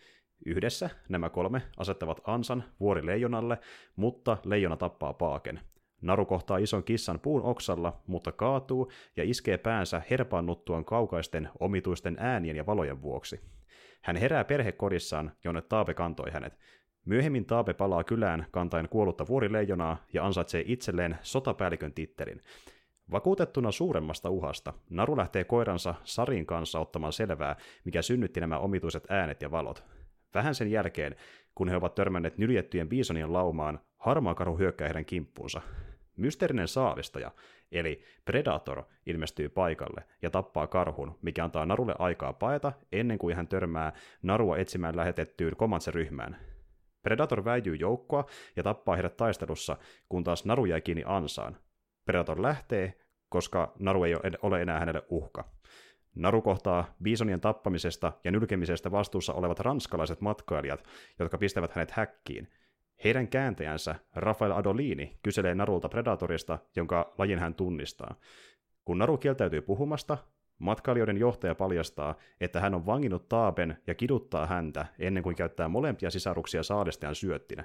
Yhdessä 0.46 0.90
nämä 1.08 1.30
kolme 1.30 1.62
asettavat 1.76 2.20
ansan 2.24 2.64
vuori 2.80 3.06
leijonalle, 3.06 3.58
mutta 3.96 4.36
leijona 4.44 4.76
tappaa 4.76 5.12
Paaken. 5.12 5.60
Naru 6.02 6.26
kohtaa 6.26 6.58
ison 6.58 6.84
kissan 6.84 7.20
puun 7.20 7.42
oksalla, 7.42 8.00
mutta 8.06 8.32
kaatuu 8.32 8.90
ja 9.16 9.24
iskee 9.24 9.58
päänsä 9.58 10.02
herpaannuttuaan 10.10 10.84
kaukaisten 10.84 11.48
omituisten 11.60 12.16
äänien 12.20 12.56
ja 12.56 12.66
valojen 12.66 13.02
vuoksi. 13.02 13.40
Hän 14.06 14.16
herää 14.16 14.44
perhekodissaan, 14.44 15.32
jonne 15.44 15.62
Taape 15.62 15.94
kantoi 15.94 16.30
hänet. 16.30 16.58
Myöhemmin 17.04 17.46
Taape 17.46 17.74
palaa 17.74 18.04
kylään 18.04 18.46
kantaen 18.50 18.88
kuollutta 18.88 19.26
vuorileijonaa 19.26 20.04
ja 20.12 20.26
ansaitsee 20.26 20.62
itselleen 20.66 21.18
sotapäällikön 21.22 21.92
tittelin. 21.92 22.42
Vakuutettuna 23.10 23.70
suuremmasta 23.70 24.30
uhasta, 24.30 24.74
Naru 24.90 25.16
lähtee 25.16 25.44
koiransa 25.44 25.94
Sarin 26.04 26.46
kanssa 26.46 26.80
ottamaan 26.80 27.12
selvää, 27.12 27.56
mikä 27.84 28.02
synnytti 28.02 28.40
nämä 28.40 28.58
omituiset 28.58 29.06
äänet 29.08 29.42
ja 29.42 29.50
valot. 29.50 29.84
Vähän 30.34 30.54
sen 30.54 30.70
jälkeen, 30.70 31.16
kun 31.54 31.68
he 31.68 31.76
ovat 31.76 31.94
törmänneet 31.94 32.38
nyljettyjen 32.38 32.88
biisonien 32.88 33.32
laumaan, 33.32 33.80
harmaa 33.96 34.34
karu 34.34 34.58
hyökkää 34.58 34.88
heidän 34.88 35.04
kimppuunsa. 35.04 35.60
Mysteerinen 36.16 36.68
saavistaja, 36.68 37.30
eli 37.72 38.04
Predator, 38.24 38.82
ilmestyy 39.06 39.48
paikalle 39.48 40.04
ja 40.22 40.30
tappaa 40.30 40.66
karhun, 40.66 41.18
mikä 41.22 41.44
antaa 41.44 41.66
Narulle 41.66 41.94
aikaa 41.98 42.32
paeta 42.32 42.72
ennen 42.92 43.18
kuin 43.18 43.36
hän 43.36 43.48
törmää 43.48 43.92
Narua 44.22 44.58
etsimään 44.58 44.96
lähetettyyn 44.96 45.56
Komanse-ryhmään. 45.56 46.36
Predator 47.02 47.44
väijyy 47.44 47.74
joukkoa 47.74 48.26
ja 48.56 48.62
tappaa 48.62 48.96
heidät 48.96 49.16
taistelussa, 49.16 49.76
kun 50.08 50.24
taas 50.24 50.44
Naru 50.44 50.64
jää 50.64 50.80
kiinni 50.80 51.02
ansaan. 51.06 51.56
Predator 52.04 52.42
lähtee, 52.42 52.98
koska 53.28 53.72
Naru 53.78 54.04
ei 54.04 54.14
ole 54.42 54.62
enää 54.62 54.80
hänelle 54.80 55.02
uhka. 55.08 55.50
Naru 56.14 56.42
kohtaa 56.42 56.94
Bisonien 57.02 57.40
tappamisesta 57.40 58.12
ja 58.24 58.30
nylkemisestä 58.30 58.90
vastuussa 58.90 59.32
olevat 59.32 59.60
ranskalaiset 59.60 60.20
matkailijat, 60.20 60.84
jotka 61.18 61.38
pistävät 61.38 61.72
hänet 61.72 61.90
häkkiin. 61.90 62.48
Heidän 63.04 63.28
kääntäjänsä, 63.28 63.94
Rafael 64.14 64.52
Adolini, 64.52 65.18
kyselee 65.22 65.54
Narulta 65.54 65.88
Predatorista, 65.88 66.58
jonka 66.76 67.14
lajin 67.18 67.38
hän 67.38 67.54
tunnistaa. 67.54 68.14
Kun 68.84 68.98
Naru 68.98 69.18
kieltäytyy 69.18 69.60
puhumasta, 69.60 70.18
matkailijoiden 70.58 71.16
johtaja 71.16 71.54
paljastaa, 71.54 72.14
että 72.40 72.60
hän 72.60 72.74
on 72.74 72.86
vanginnut 72.86 73.28
Taapen 73.28 73.78
ja 73.86 73.94
kiduttaa 73.94 74.46
häntä 74.46 74.86
ennen 74.98 75.22
kuin 75.22 75.36
käyttää 75.36 75.68
molempia 75.68 76.10
sisaruksia 76.10 76.62
saadestajan 76.62 77.14
syöttinä. 77.14 77.64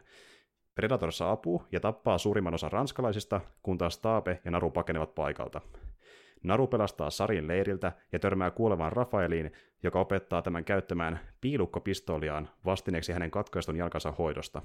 Predator 0.75 1.11
saapuu 1.11 1.63
ja 1.71 1.79
tappaa 1.79 2.17
suurimman 2.17 2.53
osan 2.53 2.71
ranskalaisista, 2.71 3.41
kun 3.63 3.77
taas 3.77 3.97
Taape 3.97 4.41
ja 4.45 4.51
Naru 4.51 4.71
pakenevat 4.71 5.15
paikalta. 5.15 5.61
Naru 6.43 6.67
pelastaa 6.67 7.09
Sarin 7.09 7.47
leiriltä 7.47 7.91
ja 8.11 8.19
törmää 8.19 8.51
kuolevaan 8.51 8.91
Rafaeliin, 8.91 9.51
joka 9.83 9.99
opettaa 9.99 10.41
tämän 10.41 10.65
käyttämään 10.65 11.19
piilukkopistoliaan 11.41 12.49
vastineeksi 12.65 13.13
hänen 13.13 13.31
katkaistun 13.31 13.75
jalkansa 13.75 14.11
hoidosta. 14.11 14.61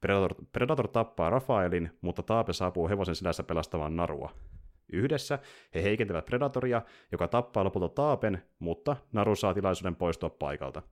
Predator, 0.00 0.34
Predator 0.52 0.88
tappaa 0.88 1.30
Rafaelin, 1.30 1.90
mutta 2.00 2.22
Taape 2.22 2.52
saapuu 2.52 2.88
hevosen 2.88 3.14
selässä 3.14 3.42
pelastamaan 3.42 3.96
Narua. 3.96 4.30
Yhdessä 4.92 5.38
he 5.74 5.82
heikentävät 5.82 6.26
Predatoria, 6.26 6.82
joka 7.12 7.28
tappaa 7.28 7.64
lopulta 7.64 7.88
Taapen, 7.88 8.42
mutta 8.58 8.96
Naru 9.12 9.36
saa 9.36 9.54
tilaisuuden 9.54 9.96
poistua 9.96 10.30
paikalta. 10.30 10.82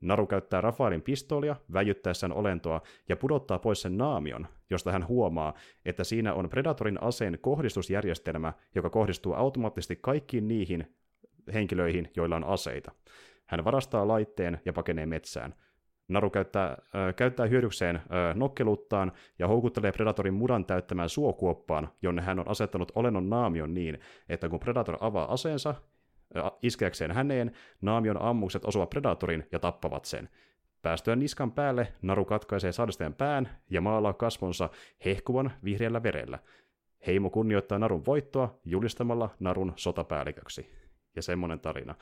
Naru 0.00 0.26
käyttää 0.26 0.60
Rafaelin 0.60 1.02
pistoolia 1.02 1.56
väijyttäessään 1.72 2.32
olentoa 2.32 2.80
ja 3.08 3.16
pudottaa 3.16 3.58
pois 3.58 3.82
sen 3.82 3.98
naamion, 3.98 4.46
josta 4.70 4.92
hän 4.92 5.08
huomaa, 5.08 5.54
että 5.84 6.04
siinä 6.04 6.34
on 6.34 6.48
Predatorin 6.48 7.02
aseen 7.02 7.38
kohdistusjärjestelmä, 7.40 8.52
joka 8.74 8.90
kohdistuu 8.90 9.32
automaattisesti 9.32 9.96
kaikkiin 9.96 10.48
niihin 10.48 10.96
henkilöihin, 11.54 12.10
joilla 12.16 12.36
on 12.36 12.44
aseita. 12.44 12.92
Hän 13.46 13.64
varastaa 13.64 14.08
laitteen 14.08 14.60
ja 14.64 14.72
pakenee 14.72 15.06
metsään. 15.06 15.54
Naru 16.08 16.30
käyttää, 16.30 16.70
äh, 16.70 17.14
käyttää 17.16 17.46
hyödykseen 17.46 17.96
äh, 17.96 18.02
nokkeluttaan 18.34 19.12
ja 19.38 19.48
houkuttelee 19.48 19.92
Predatorin 19.92 20.34
mudan 20.34 20.64
täyttämään 20.64 21.08
suokuoppaan, 21.08 21.88
jonne 22.02 22.22
hän 22.22 22.38
on 22.38 22.48
asettanut 22.48 22.92
olennon 22.94 23.30
naamion 23.30 23.74
niin, 23.74 23.98
että 24.28 24.48
kun 24.48 24.60
Predator 24.60 24.96
avaa 25.00 25.32
aseensa, 25.32 25.74
iskeäkseen 26.62 27.12
häneen, 27.12 27.52
naamion 27.80 28.22
ammukset 28.22 28.64
osuvat 28.64 28.90
Predatorin 28.90 29.46
ja 29.52 29.58
tappavat 29.58 30.04
sen. 30.04 30.28
Päästyään 30.82 31.18
niskan 31.18 31.52
päälle, 31.52 31.92
Naru 32.02 32.24
katkaisee 32.24 32.72
saadastajan 32.72 33.14
pään 33.14 33.48
ja 33.70 33.80
maalaa 33.80 34.12
kasvonsa 34.12 34.70
hehkuvan 35.04 35.52
vihreällä 35.64 36.02
verellä. 36.02 36.38
Heimo 37.06 37.30
kunnioittaa 37.30 37.78
Narun 37.78 38.06
voittoa 38.06 38.60
julistamalla 38.64 39.30
Narun 39.40 39.72
sotapäälliköksi. 39.76 40.70
Ja 41.16 41.22
semmonen 41.22 41.60
tarina. 41.60 41.94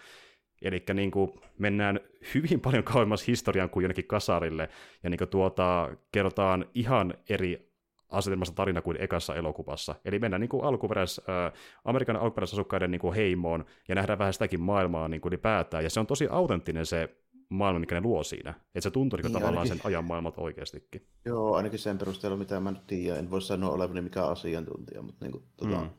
Eli 0.62 0.84
niin 0.94 1.10
mennään 1.58 2.00
hyvin 2.34 2.60
paljon 2.60 2.84
kauemmas 2.84 3.26
historian 3.26 3.70
kuin 3.70 3.82
jonnekin 3.82 4.06
kasarille, 4.06 4.68
ja 5.02 5.10
niin 5.10 5.28
tuota, 5.30 5.90
kerrotaan 6.12 6.66
ihan 6.74 7.14
eri 7.28 7.74
asetelmassa 8.08 8.54
tarina 8.54 8.82
kuin 8.82 8.96
ekassa 9.00 9.34
elokuvassa. 9.34 9.94
Eli 10.04 10.18
mennään 10.18 10.40
niin 10.40 10.48
kuin 10.48 10.64
alkuperäis, 10.64 11.20
äh, 11.28 11.52
Amerikan 11.84 12.16
alkuperäisasukkaiden 12.16 12.90
niin 12.90 13.00
kuin 13.00 13.14
heimoon 13.14 13.64
ja 13.88 13.94
nähdään 13.94 14.18
vähän 14.18 14.32
sitäkin 14.32 14.60
maailmaa 14.60 15.08
niin 15.08 15.20
kuin 15.20 15.30
ylipäätään. 15.30 15.84
Ja 15.84 15.90
se 15.90 16.00
on 16.00 16.06
tosi 16.06 16.28
autenttinen 16.30 16.86
se 16.86 17.16
maailma, 17.48 17.80
mikä 17.80 17.94
ne 17.94 18.00
luo 18.00 18.22
siinä. 18.22 18.50
Että 18.50 18.80
se 18.80 18.90
tuntuu 18.90 19.16
niin, 19.16 19.32
tavallaan 19.32 19.58
ainakin, 19.58 19.82
sen 19.82 19.86
ajan 19.86 20.04
maailmalta 20.04 20.40
oikeastikin. 20.40 21.06
Joo, 21.24 21.54
ainakin 21.54 21.78
sen 21.78 21.98
perusteella, 21.98 22.36
mitä 22.36 22.60
mä 22.60 22.70
nyt 22.70 22.86
tiedän. 22.86 23.18
En 23.18 23.30
voi 23.30 23.42
sanoa 23.42 23.70
olevani 23.70 24.00
mikään 24.00 24.28
asiantuntija, 24.28 25.02
mutta, 25.02 25.24
niin 25.24 25.32
kuin, 25.32 25.44
tota, 25.56 25.80
mm. 25.80 25.90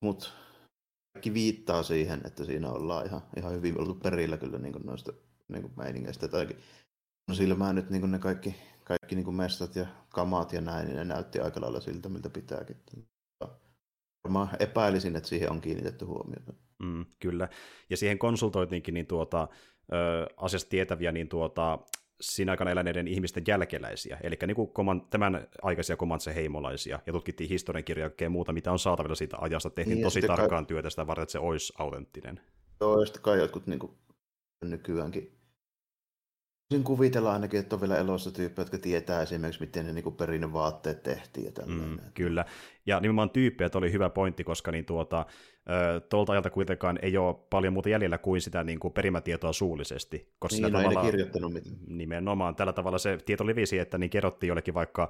mutta 0.00 0.28
kaikki 1.16 1.34
viittaa 1.34 1.82
siihen, 1.82 2.20
että 2.24 2.44
siinä 2.44 2.70
ollaan 2.70 3.06
ihan, 3.06 3.22
ihan 3.36 3.52
hyvin 3.52 3.80
oltu 3.80 3.94
perillä 3.94 4.36
kyllä 4.36 4.58
niin 4.58 4.72
kuin 4.72 4.86
noista 4.86 5.12
niin 5.48 5.62
kuin 5.62 5.72
meiningeistä. 5.76 6.28
Tai 6.28 6.48
no 7.28 7.34
silmään 7.34 7.74
nyt 7.74 7.90
niin 7.90 8.00
kuin 8.00 8.10
ne 8.10 8.18
kaikki 8.18 8.54
kaikki 8.84 9.14
niin 9.14 9.24
kuin 9.24 9.34
mestat 9.34 9.76
ja 9.76 9.86
kamat 10.08 10.52
ja 10.52 10.60
näin, 10.60 10.86
niin 10.86 10.96
ne 10.96 11.04
näytti 11.04 11.40
aika 11.40 11.60
lailla 11.60 11.80
siltä, 11.80 12.08
miltä 12.08 12.30
pitääkin. 12.30 12.76
Varmaan 14.24 14.48
epäilisin, 14.58 15.16
että 15.16 15.28
siihen 15.28 15.50
on 15.50 15.60
kiinnitetty 15.60 16.04
huomiota. 16.04 16.52
Mm, 16.82 17.06
kyllä. 17.20 17.48
Ja 17.90 17.96
siihen 17.96 18.18
konsultoitiinkin 18.18 18.94
niin 18.94 19.06
tuota, 19.06 19.48
ö, 19.92 20.26
asiasta 20.36 20.70
tietäviä 20.70 21.12
niin 21.12 21.28
tuota, 21.28 21.78
siinä 22.20 22.52
aikana 22.52 22.70
eläneiden 22.70 23.08
ihmisten 23.08 23.44
jälkeläisiä, 23.48 24.18
eli 24.22 24.38
niin 24.46 24.54
kuin 24.54 24.70
tämän 25.10 25.48
aikaisia 25.62 25.96
komantse 25.96 26.34
heimolaisia, 26.34 26.98
ja 27.06 27.12
tutkittiin 27.12 27.50
historiankirjoja 27.50 28.10
ja 28.20 28.30
muuta, 28.30 28.52
mitä 28.52 28.72
on 28.72 28.78
saatavilla 28.78 29.14
siitä 29.14 29.36
ajasta. 29.40 29.70
Tehtiin 29.70 29.94
niin, 29.94 30.04
tosi 30.04 30.20
tarkkaan 30.20 30.64
kai... 30.64 30.68
työtä 30.68 30.90
sitä 30.90 31.06
varten, 31.06 31.22
että 31.22 31.32
se 31.32 31.38
olisi 31.38 31.72
autenttinen. 31.78 32.40
Joo, 32.80 33.00
ja 33.00 33.06
sitten 33.06 33.22
kai 33.22 33.38
jotkut 33.38 33.66
niin 33.66 33.78
kuin, 33.78 33.92
nykyäänkin 34.64 35.36
Voisin 36.70 36.84
kuvitella 36.84 37.32
ainakin, 37.32 37.60
että 37.60 37.76
on 37.76 37.80
vielä 37.80 37.96
elossa 37.96 38.30
tyyppejä, 38.30 38.64
jotka 38.64 38.78
tietää 38.78 39.22
esimerkiksi, 39.22 39.60
miten 39.60 39.86
ne 39.86 39.92
niin 39.92 40.16
perinne 40.16 40.52
vaatteet 40.52 41.02
tehtiin 41.02 41.46
ja 41.46 41.52
tällainen. 41.52 41.88
Mm, 41.88 41.98
kyllä, 42.14 42.44
ja 42.86 43.00
nimenomaan 43.00 43.30
tyyppejä 43.30 43.70
oli 43.74 43.92
hyvä 43.92 44.10
pointti, 44.10 44.44
koska 44.44 44.72
niin 44.72 44.84
tuota, 44.84 45.26
tuolta 46.08 46.32
ajalta 46.32 46.50
kuitenkaan 46.50 46.98
ei 47.02 47.16
ole 47.16 47.36
paljon 47.50 47.72
muuta 47.72 47.88
jäljellä 47.88 48.18
kuin 48.18 48.40
sitä 48.40 48.64
niin 48.64 48.80
kuin 48.80 48.94
perimätietoa 48.94 49.52
suullisesti. 49.52 50.32
Koska 50.38 50.66
niin, 50.66 50.72
no 50.72 50.78
tavalla, 50.78 51.00
ei 51.00 51.06
kirjoittanut 51.06 51.52
mitään. 51.52 51.76
Nimenomaan, 51.86 52.56
tällä 52.56 52.72
tavalla 52.72 52.98
se 52.98 53.18
tieto 53.26 53.46
levisi, 53.46 53.78
että 53.78 53.98
niin 53.98 54.10
kerrottiin 54.10 54.48
jollekin 54.48 54.74
vaikka 54.74 55.08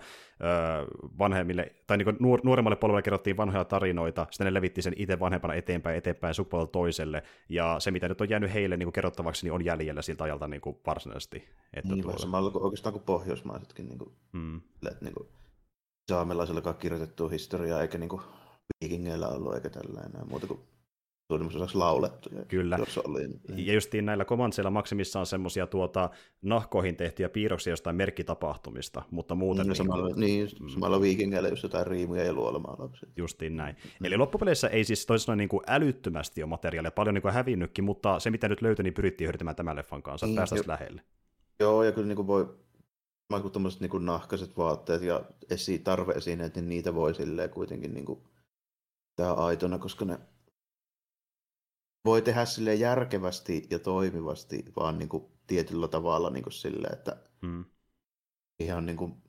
vanhemmille, 1.18 1.72
tai 1.86 1.96
niin 1.96 2.08
nuor- 2.08 2.40
nuoremmalle 2.44 2.76
polvelle 2.76 3.02
kerrottiin 3.02 3.36
vanhoja 3.36 3.64
tarinoita, 3.64 4.26
sitten 4.30 4.44
ne 4.44 4.54
levitti 4.54 4.82
sen 4.82 4.94
itse 4.96 5.20
vanhempana 5.20 5.54
eteenpäin, 5.54 5.96
eteenpäin 5.96 6.34
sukupolvelta 6.34 6.72
toiselle, 6.72 7.22
ja 7.48 7.76
se, 7.78 7.90
mitä 7.90 8.08
nyt 8.08 8.20
on 8.20 8.30
jäänyt 8.30 8.54
heille 8.54 8.76
niin 8.76 8.86
kuin 8.86 8.92
kerrottavaksi, 8.92 9.46
niin 9.46 9.52
on 9.52 9.64
jäljellä 9.64 10.02
siltä 10.02 10.24
ajalta 10.24 10.48
niin 10.48 10.60
kuin 10.60 10.76
varsinaisesti. 10.86 11.48
Että 11.74 11.92
niin, 11.92 12.02
tuolla... 12.02 12.18
samalla 12.18 12.50
kuin 12.50 12.64
oikeastaan 12.64 12.92
kuin 12.92 13.04
pohjoismaisetkin, 13.04 13.86
niin 13.86 13.98
kuin, 13.98 14.10
mm. 14.32 14.60
niin 15.00 15.14
kuin, 15.14 15.28
saamelaisella 16.08 16.74
kirjoitettua 16.74 17.28
historiaa, 17.28 17.82
eikä 17.82 17.98
niin 17.98 18.08
kuin, 18.08 18.22
viikingeillä 18.80 19.28
ollut 19.28 19.54
eikä 19.54 19.70
tällainen 19.70 20.28
muuta 20.28 20.46
kuin 20.46 20.60
suurimmaksi 21.26 21.58
osaksi 21.58 21.76
laulettu. 21.76 22.30
Kyllä. 22.48 22.76
Jos 22.78 22.98
oli, 22.98 23.28
niin. 23.28 23.66
Ja 23.66 23.74
justiin 23.74 24.06
näillä 24.06 24.24
komantseilla 24.24 24.70
maksimissa 24.70 25.20
on 25.20 25.26
semmoisia 25.26 25.66
tuota, 25.66 26.10
nahkoihin 26.42 26.96
tehtyjä 26.96 27.28
piirroksia 27.28 27.72
jostain 27.72 27.96
merkkitapahtumista, 27.96 29.02
mutta 29.10 29.34
muuten... 29.34 29.62
Niin, 29.62 29.68
niin, 29.68 29.76
samalla, 29.76 30.16
niin 30.16 30.48
mm. 30.60 30.68
samalla 30.68 31.00
viikingeillä 31.00 31.48
just 31.48 31.62
jotain 31.62 31.86
riimuja 31.86 32.24
ja 32.24 32.32
luolamaalauksia. 32.32 33.08
Justiin 33.16 33.56
näin. 33.56 33.76
Mm. 34.00 34.06
Eli 34.06 34.16
loppupeleissä 34.16 34.68
ei 34.68 34.84
siis 34.84 35.06
toisin 35.06 35.38
niin 35.38 35.48
kuin 35.48 35.62
älyttömästi 35.66 36.42
ole 36.42 36.48
materiaalia, 36.48 36.90
paljon 36.90 37.14
niin 37.14 37.22
kuin 37.22 37.34
hävinnytkin, 37.34 37.84
mutta 37.84 38.20
se 38.20 38.30
mitä 38.30 38.48
nyt 38.48 38.62
löytyi, 38.62 38.82
niin 38.82 38.94
pyrittiin 38.94 39.26
hyödyntämään 39.26 39.56
tämän 39.56 39.76
leffan 39.76 40.02
kanssa, 40.02 40.26
että 40.26 40.54
niin, 40.54 40.62
lähelle. 40.66 41.02
Joo, 41.60 41.82
ja 41.82 41.92
kyllä 41.92 42.08
niin 42.08 42.16
kuin 42.16 42.26
voi 42.26 42.56
kuin 43.42 43.52
tuommoiset 43.52 43.80
niin 43.80 44.06
nahkaiset 44.06 44.56
vaatteet 44.56 45.02
ja 45.02 45.22
esi- 45.50 45.78
tarve-esineet, 45.78 46.54
niin 46.54 46.68
niitä 46.68 46.94
voi 46.94 47.14
silleen 47.14 47.50
kuitenkin 47.50 47.94
niin 47.94 48.04
kuin 48.04 48.20
pitää 49.16 49.32
aitona, 49.32 49.78
koska 49.78 50.04
ne 50.04 50.18
voi 52.04 52.22
tehdä 52.22 52.44
sille 52.44 52.74
järkevästi 52.74 53.66
ja 53.70 53.78
toimivasti, 53.78 54.64
vaan 54.76 54.98
niin 54.98 55.08
kuin 55.08 55.24
tietyllä 55.46 55.88
tavalla 55.88 56.30
niin 56.30 56.42
kuin 56.42 56.52
sille, 56.52 56.88
että 56.88 57.16
hmm. 57.42 57.64
ihan 58.58 58.86
niin 58.86 58.96
kuin 58.96 59.22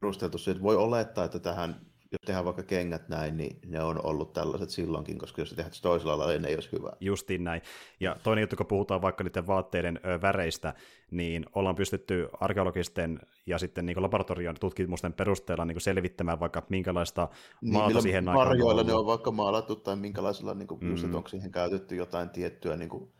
perusteltu 0.00 0.38
se, 0.38 0.50
että 0.50 0.62
voi 0.62 0.76
olettaa, 0.76 1.24
että 1.24 1.38
tähän 1.38 1.89
jos 2.12 2.20
tehdään 2.26 2.44
vaikka 2.44 2.62
kengät 2.62 3.08
näin, 3.08 3.36
niin 3.36 3.58
ne 3.66 3.82
on 3.82 4.06
ollut 4.06 4.32
tällaiset 4.32 4.70
silloinkin, 4.70 5.18
koska 5.18 5.40
jos 5.40 5.50
se 5.50 5.56
tehdään 5.56 5.74
toisella 5.82 6.18
lailla, 6.18 6.32
niin 6.32 6.42
ne 6.42 6.48
ei 6.48 6.54
olisi 6.54 6.72
hyvä. 6.72 6.92
Justiin 7.00 7.44
näin. 7.44 7.62
Ja 8.00 8.16
toinen 8.22 8.42
juttu, 8.42 8.56
kun 8.56 8.66
puhutaan 8.66 9.02
vaikka 9.02 9.24
niiden 9.24 9.46
vaatteiden 9.46 10.00
väreistä, 10.22 10.74
niin 11.10 11.46
ollaan 11.54 11.76
pystytty 11.76 12.28
arkeologisten 12.40 13.20
ja 13.46 13.58
sitten 13.58 13.86
niin 13.86 14.02
laboratorion 14.02 14.56
tutkimusten 14.60 15.12
perusteella 15.12 15.64
niin 15.64 15.80
selvittämään 15.80 16.40
vaikka 16.40 16.62
minkälaista 16.68 17.28
niin, 17.60 17.72
maata 17.72 18.00
siihen 18.00 18.28
aikaan 18.28 18.48
marjoilla 18.48 18.82
ne 18.82 18.94
on 18.94 19.06
vaikka 19.06 19.30
maalattu 19.30 19.76
tai 19.76 19.96
minkälaisilla, 19.96 20.54
niin 20.54 20.68
kuin, 20.68 20.80
mm. 20.80 20.90
just, 20.90 21.14
onko 21.14 21.28
siihen 21.28 21.52
käytetty 21.52 21.96
jotain 21.96 22.30
tiettyä, 22.30 22.76
niin 22.76 22.88
kuin, 22.88 23.12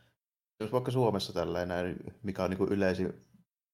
jos 0.59 0.71
vaikka 0.71 0.91
Suomessa 0.91 1.33
tällainen, 1.33 1.97
mikä 2.23 2.43
on 2.43 2.49
niin 2.49 2.69
yleisin 2.69 3.13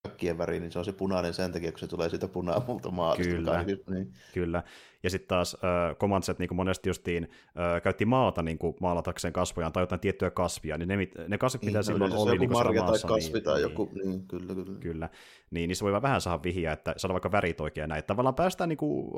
kaikkien 0.07 0.37
väri, 0.37 0.59
niin 0.59 0.71
se 0.71 0.79
on 0.79 0.85
se 0.85 0.91
punainen 0.91 1.33
sen 1.33 1.51
takia, 1.51 1.71
kun 1.71 1.79
se 1.79 1.87
tulee 1.87 2.09
siitä 2.09 2.27
punaamulta 2.27 2.91
maalista. 2.91 3.35
Kyllä, 3.35 3.63
niin. 3.63 4.13
kyllä. 4.33 4.63
Ja 5.03 5.09
sitten 5.09 5.27
taas 5.27 5.57
äh, 5.63 5.95
Comanset 5.95 6.39
niin 6.39 6.55
monesti 6.55 6.89
justiin 6.89 7.23
äh, 7.23 7.81
käytti 7.81 8.05
maata 8.05 8.43
niin 8.43 8.57
kuin 8.57 8.75
maalatakseen 8.81 9.33
kasvojaan 9.33 9.73
tai 9.73 9.83
jotain 9.83 10.01
tiettyä 10.01 10.31
kasvia, 10.31 10.77
niin 10.77 10.87
ne, 10.87 10.97
ne 11.27 11.37
kasvit, 11.37 11.61
mitä 11.61 11.77
niin, 11.77 11.83
silloin 11.83 12.13
oli 12.13 12.31
joku 12.31 12.39
niin 12.39 12.51
marja 12.51 12.83
tai 12.83 12.99
kasvi 13.07 13.33
niin, 13.33 13.43
tai 13.43 13.61
joku, 13.61 13.89
niin, 13.93 14.09
niin, 14.09 14.27
kyllä, 14.27 14.55
kyllä. 14.55 14.79
Kyllä, 14.79 15.09
niin 15.51 15.67
niissä 15.67 15.85
voi 15.85 16.01
vähän 16.01 16.21
saada 16.21 16.43
vihiä, 16.43 16.71
että 16.71 16.93
saada 16.97 17.13
vaikka 17.13 17.31
värit 17.31 17.61
oikein 17.61 17.89
näin, 17.89 18.03
tavallaan 18.03 18.35
päästään 18.35 18.69
niin 18.69 18.77
kuin 18.77 19.11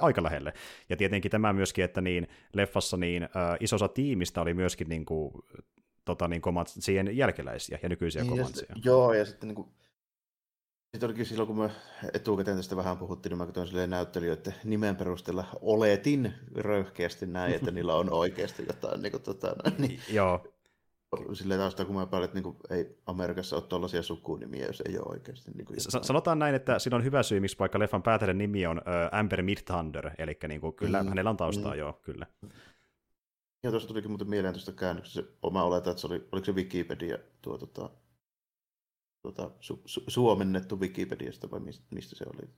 aika 0.00 0.22
lähelle. 0.22 0.52
Ja 0.88 0.96
tietenkin 0.96 1.30
tämä 1.30 1.52
myöskin, 1.52 1.84
että 1.84 2.00
niin 2.00 2.28
leffassa 2.52 2.96
niin 2.96 3.22
äh, 3.22 3.30
iso 3.60 3.76
osa 3.76 3.88
tiimistä 3.88 4.40
oli 4.40 4.54
myöskin 4.54 4.88
niin 4.88 5.04
kuin, 5.04 5.32
tota, 6.04 6.28
niin, 6.28 6.42
siihen 6.66 7.16
jälkeläisiä 7.16 7.78
ja 7.82 7.88
nykyisiä 7.88 8.22
niin, 8.22 8.30
komantseja. 8.30 8.74
Joo, 8.84 9.12
ja 9.12 9.24
sitten 9.24 9.48
niin 9.48 9.56
kuin, 9.56 9.68
sitten 10.92 11.08
olikin 11.08 11.26
silloin, 11.26 11.46
kun 11.46 11.58
me 11.58 11.70
etukäteen 12.14 12.56
tästä 12.56 12.76
vähän 12.76 12.98
puhuttiin, 12.98 13.30
niin 13.30 13.38
mä 13.38 13.46
katsoin 13.46 13.66
silleen 13.66 13.90
näyttelijöiden 13.90 14.54
nimen 14.64 14.96
perusteella 14.96 15.44
oletin 15.60 16.34
röyhkeästi 16.56 17.26
näin, 17.26 17.54
että 17.54 17.70
niillä 17.70 17.94
on 17.94 18.12
oikeasti 18.12 18.64
jotain. 18.66 19.02
Niin 19.02 19.12
kuin, 19.12 19.22
tota, 19.22 19.54
niin. 19.78 20.00
Joo. 20.12 20.44
Silleen 21.32 21.60
taas, 21.60 21.74
kun 21.74 21.94
mä 21.94 22.06
päälle, 22.06 22.24
että 22.24 22.40
niin 22.40 22.56
ei 22.70 22.98
Amerikassa 23.06 23.56
ole 23.56 23.64
tuollaisia 23.64 24.02
sukunimiä, 24.02 24.66
jos 24.66 24.80
ei 24.80 24.98
ole 24.98 25.06
oikeasti. 25.08 25.50
Niin 25.54 25.64
kuin 25.64 25.76
sanotaan 25.80 26.38
näin, 26.38 26.54
että 26.54 26.78
siinä 26.78 26.96
on 26.96 27.04
hyvä 27.04 27.22
syy, 27.22 27.40
miksi 27.40 27.58
vaikka 27.58 27.78
leffan 27.78 28.02
päätähden 28.02 28.38
nimi 28.38 28.66
on 28.66 28.78
uh, 28.78 29.18
Amber 29.18 29.42
Midthunder, 29.42 30.10
eli 30.18 30.38
niin 30.48 30.60
kuin, 30.60 30.74
kyllä 30.74 31.02
mm. 31.02 31.08
hänellä 31.08 31.30
on 31.30 31.36
taustaa, 31.36 31.72
mm. 31.72 31.78
joo, 31.78 31.92
kyllä. 31.92 32.26
Ja 33.62 33.70
tuossa 33.70 33.88
tulikin 33.88 34.10
muuten 34.10 34.30
mieleen 34.30 34.54
tuosta 34.54 34.72
käännöksestä. 34.72 35.22
Mä 35.52 35.62
oletan, 35.62 35.90
että 35.90 36.00
se 36.00 36.06
oli, 36.06 36.28
oliko 36.32 36.44
se 36.44 36.52
Wikipedia, 36.52 37.18
tuo, 37.42 37.58
tuota, 37.58 37.90
tuota, 39.22 39.50
su, 39.60 39.82
su, 39.84 40.04
suomennettu 40.08 40.80
Wikipediasta 40.80 41.50
vai 41.50 41.60
mistä, 41.60 41.84
mistä 41.94 42.16
se 42.16 42.24
oli? 42.34 42.50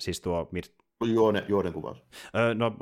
Siis 0.00 0.20
tuo... 0.20 0.48
Mid... 0.52 0.64
Juone, 1.04 1.44
juonen 1.48 1.72
kuvaus. 1.72 2.02
Öö, 2.36 2.54
no, 2.54 2.76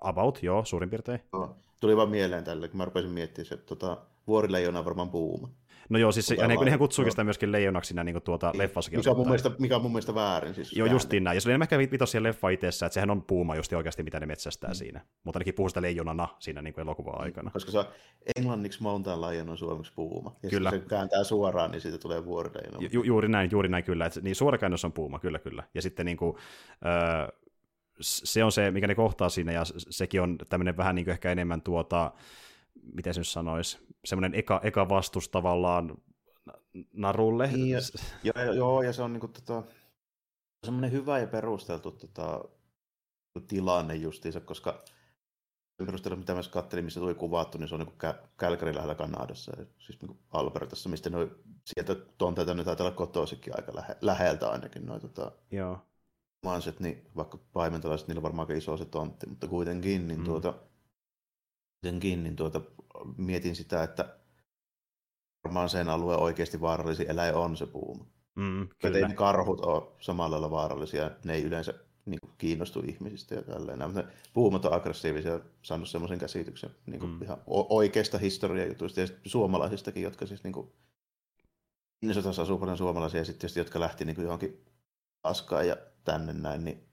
about, 0.00 0.42
joo, 0.42 0.64
suurin 0.64 0.90
piirtein. 0.90 1.20
No, 1.32 1.56
tuli 1.80 1.96
vaan 1.96 2.10
mieleen 2.10 2.44
tälle, 2.44 2.68
kun 2.68 2.78
mä 2.78 2.84
rupesin 2.84 3.10
miettimään, 3.10 3.54
että 3.54 3.66
tota, 3.66 4.06
vuorileijona 4.26 4.78
on 4.78 4.84
varmaan 4.84 5.10
puuma. 5.10 5.48
No 5.90 5.98
joo, 5.98 6.12
siis 6.12 6.30
ja 6.30 6.48
niin, 6.48 6.60
nehän 6.60 6.78
kutsuukin 6.78 7.12
sitä 7.12 7.24
myöskin 7.24 7.52
leijonaksi 7.52 7.94
niin 8.04 8.22
tuota, 8.22 8.52
leffassakin. 8.54 8.98
Mikä 8.98 9.10
on, 9.10 9.16
mun 9.16 9.26
mielestä, 9.26 9.50
mikä 9.58 9.76
on 9.76 9.82
mun 9.82 9.90
mielestä 9.90 10.14
väärin. 10.14 10.54
Siis 10.54 10.72
joo, 10.72 10.86
justiin 10.86 11.24
näin. 11.24 11.36
Ja 11.36 11.40
se 11.40 11.48
oli 11.48 11.52
enemmän 11.52 11.64
ehkä 11.64 11.78
vitos 11.78 12.10
siellä 12.10 12.28
leffa 12.28 12.48
itsessä, 12.48 12.86
että 12.86 12.94
sehän 12.94 13.10
on 13.10 13.22
puuma 13.22 13.56
just 13.56 13.72
oikeasti, 13.72 14.02
mitä 14.02 14.20
ne 14.20 14.26
metsästää 14.26 14.70
mm. 14.70 14.74
siinä. 14.74 15.00
Mutta 15.24 15.38
ainakin 15.38 15.54
puhuu 15.54 15.68
sitä 15.68 15.82
leijonana 15.82 16.28
siinä 16.38 16.62
niin 16.62 16.80
elokuvan 16.80 17.14
mm. 17.14 17.22
aikana. 17.22 17.50
Koska 17.50 17.70
se 17.70 17.78
on 17.78 17.84
englanniksi 18.36 18.82
mountain 18.82 19.20
lion 19.20 19.48
on 19.48 19.58
suomeksi 19.58 19.92
puuma. 19.94 20.36
Ja 20.42 20.50
kyllä. 20.50 20.70
se 20.70 20.78
kääntää 20.78 21.24
suoraan, 21.24 21.70
niin 21.70 21.80
siitä 21.80 21.98
tulee 21.98 22.24
vuorileijona. 22.24 22.78
Ju- 22.92 23.02
juuri 23.02 23.28
näin, 23.28 23.50
juuri 23.52 23.68
näin 23.68 23.84
kyllä. 23.84 24.06
Et, 24.06 24.22
niin 24.22 24.36
suorakäännös 24.36 24.84
on 24.84 24.92
puuma, 24.92 25.18
kyllä, 25.18 25.38
kyllä. 25.38 25.64
Ja 25.74 25.82
sitten 25.82 26.06
niin 26.06 26.16
kuin, 26.16 26.36
öö, 26.86 27.38
se 28.00 28.44
on 28.44 28.52
se, 28.52 28.70
mikä 28.70 28.86
ne 28.86 28.94
kohtaa 28.94 29.28
siinä, 29.28 29.52
ja 29.52 29.62
sekin 29.76 30.20
on 30.20 30.38
tämmöinen 30.48 30.76
vähän 30.76 30.94
niin 30.94 31.04
kuin 31.04 31.12
ehkä 31.12 31.32
enemmän 31.32 31.62
tuota, 31.62 32.12
miten 32.94 33.14
se 33.14 33.20
nyt 33.20 33.28
sanoisi, 33.28 33.78
semmoinen 34.04 34.38
eka, 34.38 34.60
eka 34.62 34.88
vastus 34.88 35.28
tavallaan 35.28 35.96
narulle. 36.92 37.46
Niin, 37.46 37.70
ja, 37.70 37.80
joo, 38.44 38.52
joo, 38.52 38.82
ja 38.82 38.92
se 38.92 39.02
on 39.02 39.12
niinku 39.12 39.28
tota, 39.28 39.62
semmoinen 40.64 40.92
hyvä 40.92 41.18
ja 41.18 41.26
perusteltu 41.26 41.90
tota, 41.90 42.44
tilanne 43.48 43.94
justiinsa, 43.94 44.40
koska 44.40 44.84
perusteella, 45.86 46.16
mitä 46.16 46.34
mä 46.34 46.40
katselin, 46.50 46.84
missä 46.84 47.00
tuli 47.00 47.14
kuvattu, 47.14 47.58
niin 47.58 47.68
se 47.68 47.74
on 47.74 47.80
niin 47.80 48.14
Kälkärin 48.36 48.74
lähellä 48.74 48.94
Kanadassa, 48.94 49.52
siis 49.78 50.02
niin 50.02 50.18
Albertassa, 50.30 50.88
mistä 50.88 51.10
noi, 51.10 51.30
sieltä 51.64 51.94
tonteita 52.18 52.54
nyt 52.54 52.64
taitaa 52.64 52.86
olla 52.86 52.96
kotoisikin 52.96 53.52
aika 53.56 53.74
lähe, 53.74 53.96
läheltä 54.00 54.50
ainakin. 54.50 54.86
Noi, 54.86 55.00
tota, 55.00 55.32
Joo. 55.50 55.78
Manset, 56.44 56.80
niin 56.80 57.10
vaikka 57.16 57.38
paimentalaiset, 57.52 58.08
niillä 58.08 58.18
on 58.18 58.22
varmaan 58.22 58.48
aika 58.48 58.58
iso 58.58 58.76
se 58.76 58.84
tontti, 58.84 59.26
mutta 59.26 59.48
kuitenkin, 59.48 60.08
niin, 60.08 60.20
mm. 60.20 60.24
tuota, 60.24 60.54
kuitenkin, 61.80 62.22
niin 62.22 62.36
tuota, 62.36 62.60
mietin 63.16 63.56
sitä, 63.56 63.82
että 63.82 64.16
varmaan 65.44 65.68
sen 65.68 65.88
alueen 65.88 66.20
oikeasti 66.20 66.60
vaarallisin 66.60 67.10
eläin 67.10 67.34
on 67.34 67.56
se 67.56 67.66
puuma. 67.66 68.06
Mm, 68.36 68.68
kyllä. 68.78 68.98
Ei 68.98 69.08
ne 69.08 69.14
karhut 69.14 69.60
ole 69.60 69.92
samalla 70.00 70.30
lailla 70.30 70.50
vaarallisia, 70.50 71.10
ne 71.24 71.34
ei 71.34 71.42
yleensä 71.42 71.74
niin 72.06 72.20
kuin, 72.20 72.32
kiinnostu 72.38 72.80
ihmisistä 72.80 73.34
ja 73.34 73.42
tälleen. 73.42 73.78
Mutta 73.84 74.04
puumat 74.32 74.64
on 74.64 74.72
aggressiivisia, 74.72 75.40
saanut 75.62 75.88
semmoisen 75.88 76.18
käsityksen 76.18 76.70
niin 76.86 77.00
kuin, 77.00 77.12
mm. 77.12 77.22
ihan 77.22 77.38
oikeista 77.46 78.18
historiajutuista 78.18 79.00
ja 79.00 79.06
suomalaisistakin, 79.26 80.02
jotka 80.02 80.26
siis 80.26 80.44
niin 80.44 80.52
kuin, 80.52 80.72
Minnesotassa 82.02 82.42
asuu 82.42 82.58
paljon 82.58 82.78
suomalaisia 82.78 83.20
ja 83.20 83.24
sitten 83.24 83.40
tietysti, 83.40 83.60
jotka 83.60 83.80
lähti 83.80 84.04
niin 84.04 84.16
kuin, 84.16 84.24
johonkin 84.24 84.64
Askaan 85.22 85.68
ja 85.68 85.76
tänne 86.04 86.32
näin, 86.32 86.64
niin 86.64 86.90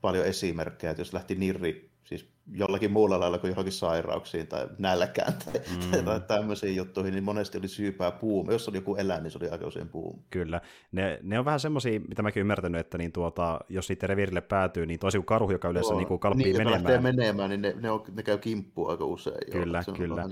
paljon 0.00 0.26
esimerkkejä, 0.26 0.90
että 0.90 1.00
jos 1.00 1.12
lähti 1.12 1.34
Nirri 1.34 1.87
siis 2.08 2.28
jollakin 2.52 2.92
muulla 2.92 3.20
lailla 3.20 3.38
kuin 3.38 3.48
johonkin 3.48 3.72
sairauksiin 3.72 4.46
tai 4.46 4.68
nälkään 4.78 5.32
tai, 5.44 5.54
mm. 5.54 6.04
tai 6.04 6.20
tämmöisiin 6.20 6.76
juttuihin, 6.76 7.14
niin 7.14 7.24
monesti 7.24 7.58
oli 7.58 7.68
syypää 7.68 8.10
puuma. 8.10 8.52
Jos 8.52 8.68
oli 8.68 8.76
joku 8.76 8.96
eläin, 8.96 9.22
niin 9.22 9.30
se 9.30 9.38
oli 9.38 9.48
aika 9.48 9.66
usein 9.66 9.88
puuma. 9.88 10.22
Kyllä. 10.30 10.60
Ne, 10.92 11.18
ne 11.22 11.38
on 11.38 11.44
vähän 11.44 11.60
semmoisia, 11.60 12.00
mitä 12.00 12.22
mäkin 12.22 12.40
ymmärtänyt, 12.40 12.80
että 12.80 12.98
niin 12.98 13.12
tuota, 13.12 13.60
jos 13.68 13.88
niiden 13.88 14.08
reviirille 14.08 14.40
päätyy, 14.40 14.86
niin 14.86 15.00
toisin 15.00 15.18
kuin 15.18 15.26
karhu, 15.26 15.50
joka 15.50 15.68
yleensä 15.68 15.94
niin 15.94 16.06
kuin 16.06 16.20
kalppii 16.20 16.44
niin, 16.44 16.56
menemään. 16.56 17.02
menemään, 17.02 17.50
niin 17.50 17.62
ne, 17.62 17.74
ne, 17.80 17.90
on, 17.90 18.04
ne 18.16 18.22
käy 18.22 18.38
kimppuun 18.38 18.90
aika 18.90 19.04
usein. 19.04 19.52
Kyllä, 19.52 19.84
jo. 19.86 19.92
kyllä. 19.92 20.24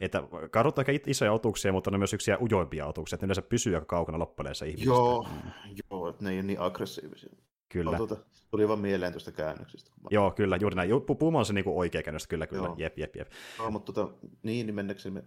Että 0.00 0.22
karhut 0.50 0.78
on 0.78 0.84
aika 0.88 1.02
isoja 1.06 1.32
otuksia, 1.32 1.72
mutta 1.72 1.90
ne 1.90 1.94
on 1.94 2.00
myös 2.00 2.14
yksiä 2.14 2.38
ujoimpia 2.38 2.86
otuksia, 2.86 3.16
että 3.16 3.26
ne 3.26 3.28
yleensä 3.28 3.42
pysyy 3.42 3.74
aika 3.74 3.86
kaukana 3.86 4.18
loppaleissa 4.18 4.64
ihmisistä. 4.64 4.90
Joo, 4.90 5.26
mm. 5.44 5.50
joo 5.90 6.08
että 6.08 6.24
ne 6.24 6.30
ei 6.30 6.36
ole 6.36 6.42
niin 6.42 6.60
aggressiivisia. 6.60 7.30
Kyllä. 7.72 7.96
tuota, 7.96 8.16
tuli 8.50 8.68
vaan 8.68 8.78
mieleen 8.80 9.12
tuosta 9.12 9.32
käännöksestä. 9.32 9.90
Joo, 10.10 10.30
kyllä, 10.30 10.56
juuri 10.56 10.76
näin. 10.76 10.90
Puma 11.18 11.38
on 11.38 11.46
se 11.46 11.52
niinku 11.52 11.78
oikea 11.78 12.02
käännös, 12.02 12.26
kyllä, 12.26 12.46
kyllä. 12.46 12.66
Joo. 12.66 12.74
Jep, 12.78 12.98
jep, 12.98 13.16
jep. 13.16 13.28
No, 13.58 13.70
mutta 13.70 13.92
tota, 13.92 14.14
niin, 14.42 14.66
niin 14.66 14.74
mennäksemme 14.74 15.24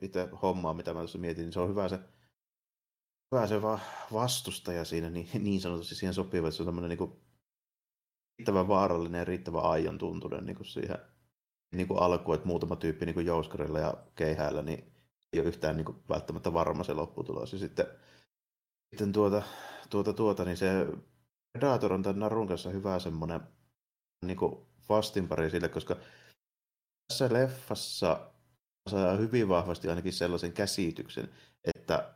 itse 0.00 0.28
hommaa, 0.42 0.74
mitä 0.74 0.94
mä 0.94 0.98
tuossa 0.98 1.18
mietin, 1.18 1.42
niin 1.42 1.52
se 1.52 1.60
on 1.60 1.68
hyvä 1.68 1.88
se, 1.88 1.98
hyvä 3.32 3.46
se 3.46 3.62
va- 3.62 3.80
vastustaja 4.12 4.84
siinä, 4.84 5.10
niin, 5.10 5.28
niin 5.38 5.60
sanotusti 5.60 5.94
siihen 5.94 6.14
sopiva, 6.14 6.48
että 6.48 6.56
se 6.56 6.62
on 6.62 6.66
tämmöinen 6.66 6.98
niin 6.98 7.12
riittävän 8.38 8.68
vaarallinen 8.68 9.18
ja 9.18 9.24
riittävän 9.24 9.64
aion 9.64 9.98
tuntunen 9.98 10.46
niin 10.46 10.64
siihen 10.64 10.98
niin 11.74 11.88
kuin 11.88 12.00
alkuun, 12.02 12.34
että 12.34 12.46
muutama 12.46 12.76
tyyppi 12.76 13.06
niin 13.06 13.26
jouskarilla 13.26 13.78
ja 13.78 13.94
keihäällä, 14.14 14.62
niin 14.62 14.92
ei 15.32 15.40
ole 15.40 15.48
yhtään 15.48 15.76
niin 15.76 15.84
kuin, 15.84 15.98
välttämättä 16.08 16.52
varma 16.52 16.84
se 16.84 16.94
lopputulos. 16.94 17.52
Ja 17.52 17.58
sitten, 17.58 17.86
sitten 18.90 19.12
tuota, 19.12 19.42
tuota, 19.90 20.12
tuota, 20.12 20.44
niin 20.44 20.56
se 20.56 20.86
Predator 21.58 21.92
on 21.92 22.02
tämän 22.02 22.18
narun 22.18 22.46
kanssa 22.46 22.70
hyvä 22.70 22.98
semmoinen 22.98 23.40
niin 24.26 24.38
vastinpari 24.88 25.50
sille, 25.50 25.68
koska 25.68 25.96
tässä 27.08 27.32
leffassa 27.32 28.20
saa 28.90 29.16
hyvin 29.16 29.48
vahvasti 29.48 29.88
ainakin 29.88 30.12
sellaisen 30.12 30.52
käsityksen, 30.52 31.28
että 31.76 32.14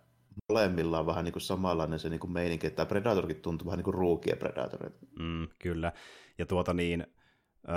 molemmilla 0.48 0.98
on 0.98 1.06
vähän 1.06 1.24
niin 1.24 1.32
kuin 1.32 1.42
samanlainen 1.42 1.98
se 1.98 2.08
niin 2.08 2.20
kuin 2.20 2.32
meininki, 2.32 2.66
että 2.66 2.76
tämä 2.76 2.88
Predatorkin 2.88 3.40
tuntuu 3.40 3.66
vähän 3.66 3.78
niin 3.78 3.84
kuin 3.84 3.94
ruukien 3.94 4.38
Predatorilta. 4.38 5.06
Mm, 5.18 5.48
kyllä, 5.58 5.92
ja 6.38 6.46
tuota 6.46 6.74
niin, 6.74 7.06
öö, 7.68 7.76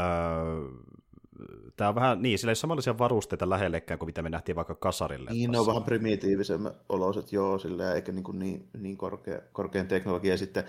tämä 1.78 1.90
on 1.90 1.96
vähän, 1.96 2.22
niin, 2.22 2.40
sillä 2.40 2.50
ei 2.50 2.52
ole 2.52 2.56
samanlaisia 2.56 2.98
varusteita 2.98 3.50
lähellekään 3.50 4.00
kuin 4.00 4.08
mitä 4.08 4.22
me 4.22 4.30
nähtiin 4.30 4.56
vaikka 4.56 4.76
kasarille. 4.76 5.32
Niin, 5.32 5.52
ne 5.52 5.60
on 5.60 5.68
vähän 5.68 5.84
primitiivisemmät 5.84 6.76
oloiset, 6.90 7.32
joo, 7.32 7.60
sillä 7.60 7.94
eikä 7.94 8.12
niin, 8.12 8.24
kuin 8.24 8.40
niin, 8.40 8.70
niin 8.78 8.98
korkea, 8.98 9.42
korkean 9.52 9.88
teknologia. 9.88 10.34
Ja 10.34 10.38
sitten 10.38 10.64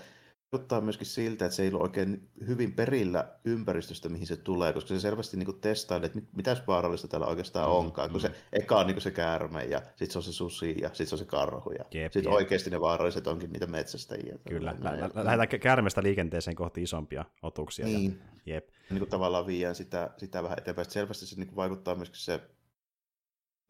vaikuttaa 0.53 0.81
myöskin 0.81 1.07
siltä, 1.07 1.45
että 1.45 1.55
se 1.55 1.63
ei 1.63 1.73
ole 1.73 1.83
oikein 1.83 2.29
hyvin 2.47 2.73
perillä 2.73 3.27
ympäristöstä, 3.45 4.09
mihin 4.09 4.27
se 4.27 4.37
tulee, 4.37 4.73
koska 4.73 4.87
se 4.87 4.99
selvästi 4.99 5.37
niin 5.37 5.59
testailee, 5.61 6.05
että 6.05 6.19
mitä 6.35 6.57
vaarallista 6.67 7.07
täällä 7.07 7.27
oikeastaan 7.27 7.69
mm, 7.69 7.75
onkaan, 7.75 8.09
kun 8.09 8.21
mm. 8.21 8.21
se 8.21 8.31
eka 8.53 8.79
on 8.79 8.87
niin 8.87 9.01
se 9.01 9.11
käärme 9.11 9.63
ja 9.65 9.79
sitten 9.79 10.11
se 10.11 10.17
on 10.17 10.23
se 10.23 10.33
susi 10.33 10.75
ja 10.81 10.87
sitten 10.87 11.07
se 11.07 11.15
on 11.15 11.19
se 11.19 11.25
karhu 11.25 11.71
ja 11.71 12.09
sitten 12.11 12.31
oikeasti 12.31 12.69
ne 12.69 12.81
vaaralliset 12.81 13.27
onkin 13.27 13.49
niitä 13.49 13.67
metsästäjiä. 13.67 14.37
Kyllä, 14.49 14.75
lä- 14.79 14.91
lä- 14.91 15.25
lähdetään 15.25 15.59
käärmeestä 15.59 16.03
liikenteeseen 16.03 16.55
kohti 16.55 16.83
isompia 16.83 17.25
otuksia. 17.41 17.85
Niin. 17.85 18.21
Ja, 18.45 18.53
jep. 18.53 18.69
Niin 18.89 18.99
kuin 18.99 19.09
tavallaan 19.09 19.47
viedään 19.47 19.75
sitä, 19.75 20.09
sitä 20.17 20.43
vähän 20.43 20.57
eteenpäin. 20.57 20.91
Selvästi 20.91 21.25
se 21.25 21.35
niin 21.35 21.55
vaikuttaa 21.55 21.95
myöskin 21.95 22.19
se 22.19 22.41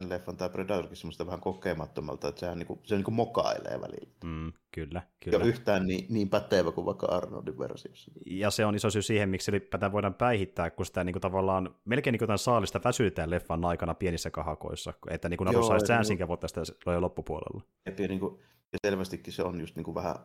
leffan 0.00 0.36
tai 0.36 0.50
Predatorkin 0.50 0.96
semmoista 0.96 1.26
vähän 1.26 1.40
kokemattomalta, 1.40 2.28
että 2.28 2.40
sehän 2.40 2.58
niinku, 2.58 2.80
se 2.82 2.94
niinku 2.94 3.10
mokailee 3.10 3.80
välillä. 3.80 4.12
Mm, 4.24 4.52
kyllä, 4.74 5.02
kyllä. 5.24 5.38
Ja 5.38 5.44
yhtään 5.44 5.86
niin, 5.86 6.06
niin 6.08 6.28
pätevä 6.28 6.72
kuin 6.72 6.84
vaikka 6.84 7.06
Arnoldin 7.06 7.58
versiossa. 7.58 8.10
Ja 8.26 8.50
se 8.50 8.66
on 8.66 8.74
iso 8.74 8.90
syy 8.90 9.02
siihen, 9.02 9.28
miksi 9.28 9.50
ylipäätään 9.50 9.92
voidaan 9.92 10.14
päihittää, 10.14 10.70
kun 10.70 10.86
sitä 10.86 11.04
niinku 11.04 11.20
tavallaan 11.20 11.74
melkein 11.84 12.12
niinku 12.12 12.26
tämän 12.26 12.38
saalista 12.38 12.80
väsytään 12.84 13.30
leffan 13.30 13.64
aikana 13.64 13.94
pienissä 13.94 14.30
kahakoissa, 14.30 14.92
että 15.10 15.28
niinku 15.28 15.44
Naru 15.44 15.66
saisi 15.66 15.86
säänsinkä 15.86 16.28
voi 16.28 16.38
tästä 16.38 16.60
loppupuolella. 16.98 17.62
Ja, 17.86 18.08
niinku, 18.08 18.40
ja 18.72 18.78
selvästikin 18.86 19.32
se 19.32 19.42
on 19.42 19.60
just 19.60 19.76
niinku 19.76 19.94
vähän 19.94 20.16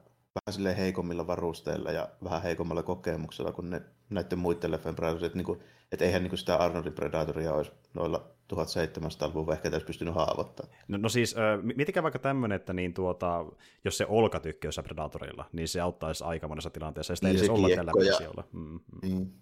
vähän 0.45 0.53
sille 0.53 0.77
heikommilla 0.77 1.27
varusteilla 1.27 1.91
ja 1.91 2.09
vähän 2.23 2.41
heikommalla 2.41 2.83
kokemuksella 2.83 3.51
kuin 3.51 3.69
ne, 3.69 3.81
näiden 4.09 4.39
muiden 4.39 4.71
leffojen 4.71 4.95
Predatorit. 4.95 5.25
Että, 5.25 5.37
niinku, 5.37 5.57
että 5.91 6.05
eihän 6.05 6.23
niinku 6.23 6.37
sitä 6.37 6.55
Arnoldin 6.55 6.93
Predatoria 6.93 7.53
olisi 7.53 7.71
noilla 7.93 8.31
1700-luvun 8.53 9.47
vehkeitä 9.47 9.75
olisi 9.75 9.87
pystynyt 9.87 10.15
haavoittamaan. 10.15 10.77
No, 10.87 10.97
no 10.97 11.09
siis, 11.09 11.35
äh, 11.37 11.63
mietikä 11.75 12.03
vaikka 12.03 12.19
tämmöinen, 12.19 12.55
että 12.55 12.73
niin 12.73 12.93
tuota, 12.93 13.45
jos 13.85 13.97
se 13.97 14.05
olka 14.09 14.39
tykkää 14.39 14.71
Predatorilla, 14.83 15.45
niin 15.53 15.67
se 15.67 15.81
auttaisi 15.81 16.23
aika 16.23 16.47
monessa 16.47 16.69
tilanteessa, 16.69 17.11
ja 17.11 17.15
sitä 17.15 17.27
niin 17.27 17.35
ei 17.35 17.39
edes 17.39 17.49
olla 17.49 17.69
tällä 17.75 17.91
versiolla. 17.91 18.43
Mm, 18.51 18.61
mm. 18.61 18.79
Niin. 19.01 19.33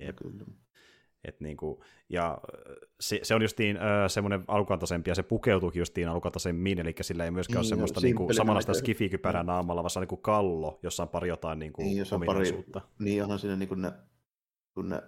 Jep. 0.00 0.16
Kyllä. 0.16 0.44
Et 1.24 1.40
niinku, 1.40 1.82
ja 2.08 2.38
se, 3.00 3.20
se 3.22 3.34
on 3.34 3.42
justiin 3.42 3.76
äh, 3.76 3.82
semmoinen 4.08 4.44
alukantaisempi, 4.48 5.10
ja 5.10 5.14
se 5.14 5.22
pukeutuukin 5.22 5.80
justiin 5.80 6.08
alukantaisemmin, 6.08 6.78
eli 6.78 6.94
sillä 7.00 7.24
ei 7.24 7.30
myöskään 7.30 7.54
niin, 7.54 7.66
ole 7.66 7.68
semmoista 7.68 8.00
niinku, 8.00 8.28
samanlaista 8.32 8.74
skifikypärää 8.74 9.42
naamalla, 9.42 9.82
vaan 9.82 9.90
se 9.90 9.98
on 9.98 10.02
niinku 10.02 10.16
kallo, 10.16 10.78
jossa 10.82 11.02
on 11.02 11.08
pari 11.08 11.28
jotain 11.28 11.58
niinku, 11.58 11.82
niin, 11.82 11.96
jos 11.96 12.12
on 12.12 12.22
pari, 12.26 12.64
niin 12.98 13.22
onhan 13.22 13.38
siinä 13.38 13.56
niinku 13.56 13.74
ne, 13.74 13.92
kun 14.74 14.88
ne 14.88 15.02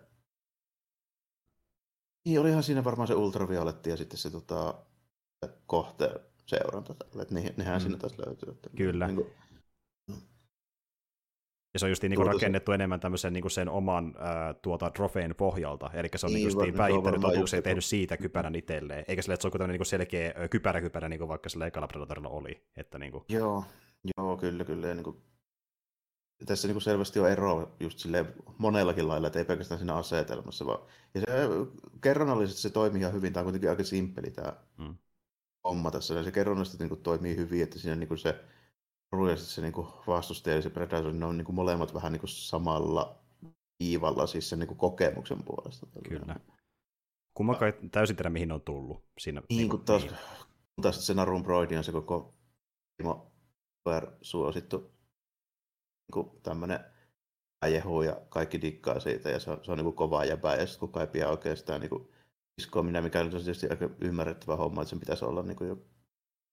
niin, 2.25 2.41
olihan 2.41 2.63
siinä 2.63 2.85
varmaan 2.85 3.09
se 3.09 3.15
ultravioletti 3.15 3.91
ja 3.91 3.97
sitten 3.97 4.19
se 4.19 4.31
tota, 4.31 4.75
kohteen 5.67 6.21
seuranta. 6.47 6.95
Että 7.23 7.35
ne, 7.35 7.55
nehän 7.57 7.77
mm. 7.77 7.81
siinä 7.81 7.99
taas 7.99 8.19
löytyy. 8.27 8.51
Että 8.51 8.71
Kyllä. 8.77 9.07
Niin 9.07 9.17
kuin, 9.17 9.29
Ja 11.75 11.79
se 11.79 11.87
on 11.87 11.91
just 11.91 12.03
niin 12.03 12.15
kuin 12.15 12.27
rakennettu 12.27 12.71
se... 12.73 12.75
enemmän 12.75 13.01
tämmöisen 13.01 13.33
niin 13.33 13.43
kuin 13.43 13.51
sen 13.51 13.69
oman 13.69 14.07
äh, 14.07 14.57
tuota, 14.63 14.91
trofeen 14.91 15.35
pohjalta, 15.35 15.91
eli 15.95 16.09
se 16.17 16.27
on 16.27 16.33
niin, 16.33 16.49
niin 16.49 16.67
just 16.67 16.77
päihittänyt 16.77 17.25
otuksen 17.25 17.59
ja 17.59 17.63
tehnyt 17.63 17.85
siitä 17.85 18.17
kypärän 18.17 18.55
itselleen, 18.55 19.05
eikä 19.09 19.23
sille, 19.23 19.35
että 19.35 19.43
se 19.43 19.49
on 19.49 19.53
tämmöinen 19.53 19.79
niin 19.79 19.87
selkeä 19.87 20.49
kypärä 20.51 20.81
kypärä, 20.81 21.09
niin 21.09 21.19
kuin 21.19 21.29
vaikka 21.29 21.49
sillä 21.49 21.67
ekalla 21.67 21.89
Predatorilla 21.89 22.29
oli. 22.29 22.63
Että, 22.77 22.99
niin 22.99 23.13
kuin... 23.13 23.25
Joo, 23.29 23.65
joo, 24.19 24.37
kyllä, 24.37 24.65
kyllä. 24.65 24.89
Ja 24.89 24.95
niin 24.95 25.05
kuin, 25.05 25.17
tässä 26.47 26.69
niin 26.69 26.75
kuin 26.75 26.83
selvästi 26.83 27.21
on 27.21 27.31
ero 27.31 27.75
just 27.81 27.99
sille 27.99 28.27
monellakin 28.59 29.09
lailla, 29.09 29.27
että 29.27 29.39
ei 29.39 29.45
pelkästään 29.45 29.79
siinä 29.79 29.95
asetelmassa, 29.95 30.67
vaan 30.67 30.79
ja 31.15 31.21
se, 31.21 31.27
kerronnallisesti 32.01 32.61
se 32.61 32.71
toimii 32.71 33.01
ihan 33.01 33.13
hyvin, 33.13 33.33
tämä 33.33 33.41
on 33.41 33.45
kuitenkin 33.45 33.71
aika 33.71 33.85
simppeli 33.85 34.31
tämä 34.31 34.53
mm. 34.79 34.95
homma 35.65 35.91
tässä, 35.91 36.15
ja 36.15 36.23
se 36.23 36.33
kerronnallisesti 36.33 36.85
niin 36.85 36.89
kuin, 36.89 37.03
toimii 37.03 37.37
hyvin, 37.37 37.63
että 37.63 37.79
siinä 37.79 37.97
niin 37.97 38.09
kuin 38.09 38.19
rullisesti 39.13 39.53
se 39.53 39.63
niin 39.63 39.73
kuin 39.73 39.87
vastustaja 40.07 40.57
ja 40.57 40.63
se 40.63 40.71
Predator, 40.71 41.13
ne 41.13 41.27
on 41.27 41.37
niin 41.37 41.45
kuin 41.45 41.57
molemmat 41.57 41.95
vähän 41.95 42.13
niin 42.13 42.21
kuin 42.21 42.31
samalla 42.31 43.19
viivalla 43.81 44.27
siis 44.27 44.49
sen 44.49 44.59
niin 44.59 44.69
kuin 44.69 44.79
kokemuksen 44.79 45.43
puolesta. 45.45 45.87
Kyllä. 46.09 46.37
Kummankaan 47.35 47.73
ei 47.73 47.89
täysin 47.89 48.17
tiedä, 48.17 48.31
mihin 48.31 48.53
on 48.53 48.61
tullut. 48.61 49.05
Siinä, 49.19 49.43
niin, 49.49 49.69
kuin 49.69 49.85
taas, 49.85 50.03
niin. 50.03 50.17
taas 50.83 51.07
se 51.07 51.15
Narun 51.15 51.43
Broidin 51.43 51.79
on 51.79 51.85
se 51.85 51.93
koko 51.93 52.35
Timo 52.97 53.33
suosittu 54.23 54.93
niin 56.15 56.43
tämmöinen 56.43 56.81
äjehu 57.65 58.03
ja 58.03 58.21
kaikki 58.29 58.61
dikkaa 58.61 59.01
siitä 59.01 59.31
ja 59.31 59.41
se 59.41 59.51
on, 59.51 59.61
se 59.63 59.73
on 59.73 59.79
niin 59.79 59.85
kuin 59.85 59.97
kovaa 59.97 60.25
jäbää 60.25 60.57
ja 60.57 60.67
sitten 60.67 60.81
kukaan 60.81 61.07
ei 61.07 61.13
pidä 61.13 61.29
oikeastaan 61.29 61.81
niin 61.81 61.91
kuin 61.91 62.09
iskoa 62.59 62.83
minä, 62.83 63.01
mikä 63.01 63.21
on 63.21 63.31
tietysti 63.31 63.69
aika 63.69 63.91
ymmärrettävä 64.01 64.57
homma, 64.57 64.83
että 64.83 64.91
sen 64.91 65.01
pitäisi 65.01 65.25
olla 65.25 65.43
niin 65.43 65.57
kuin 65.57 65.69
jo, 65.69 65.79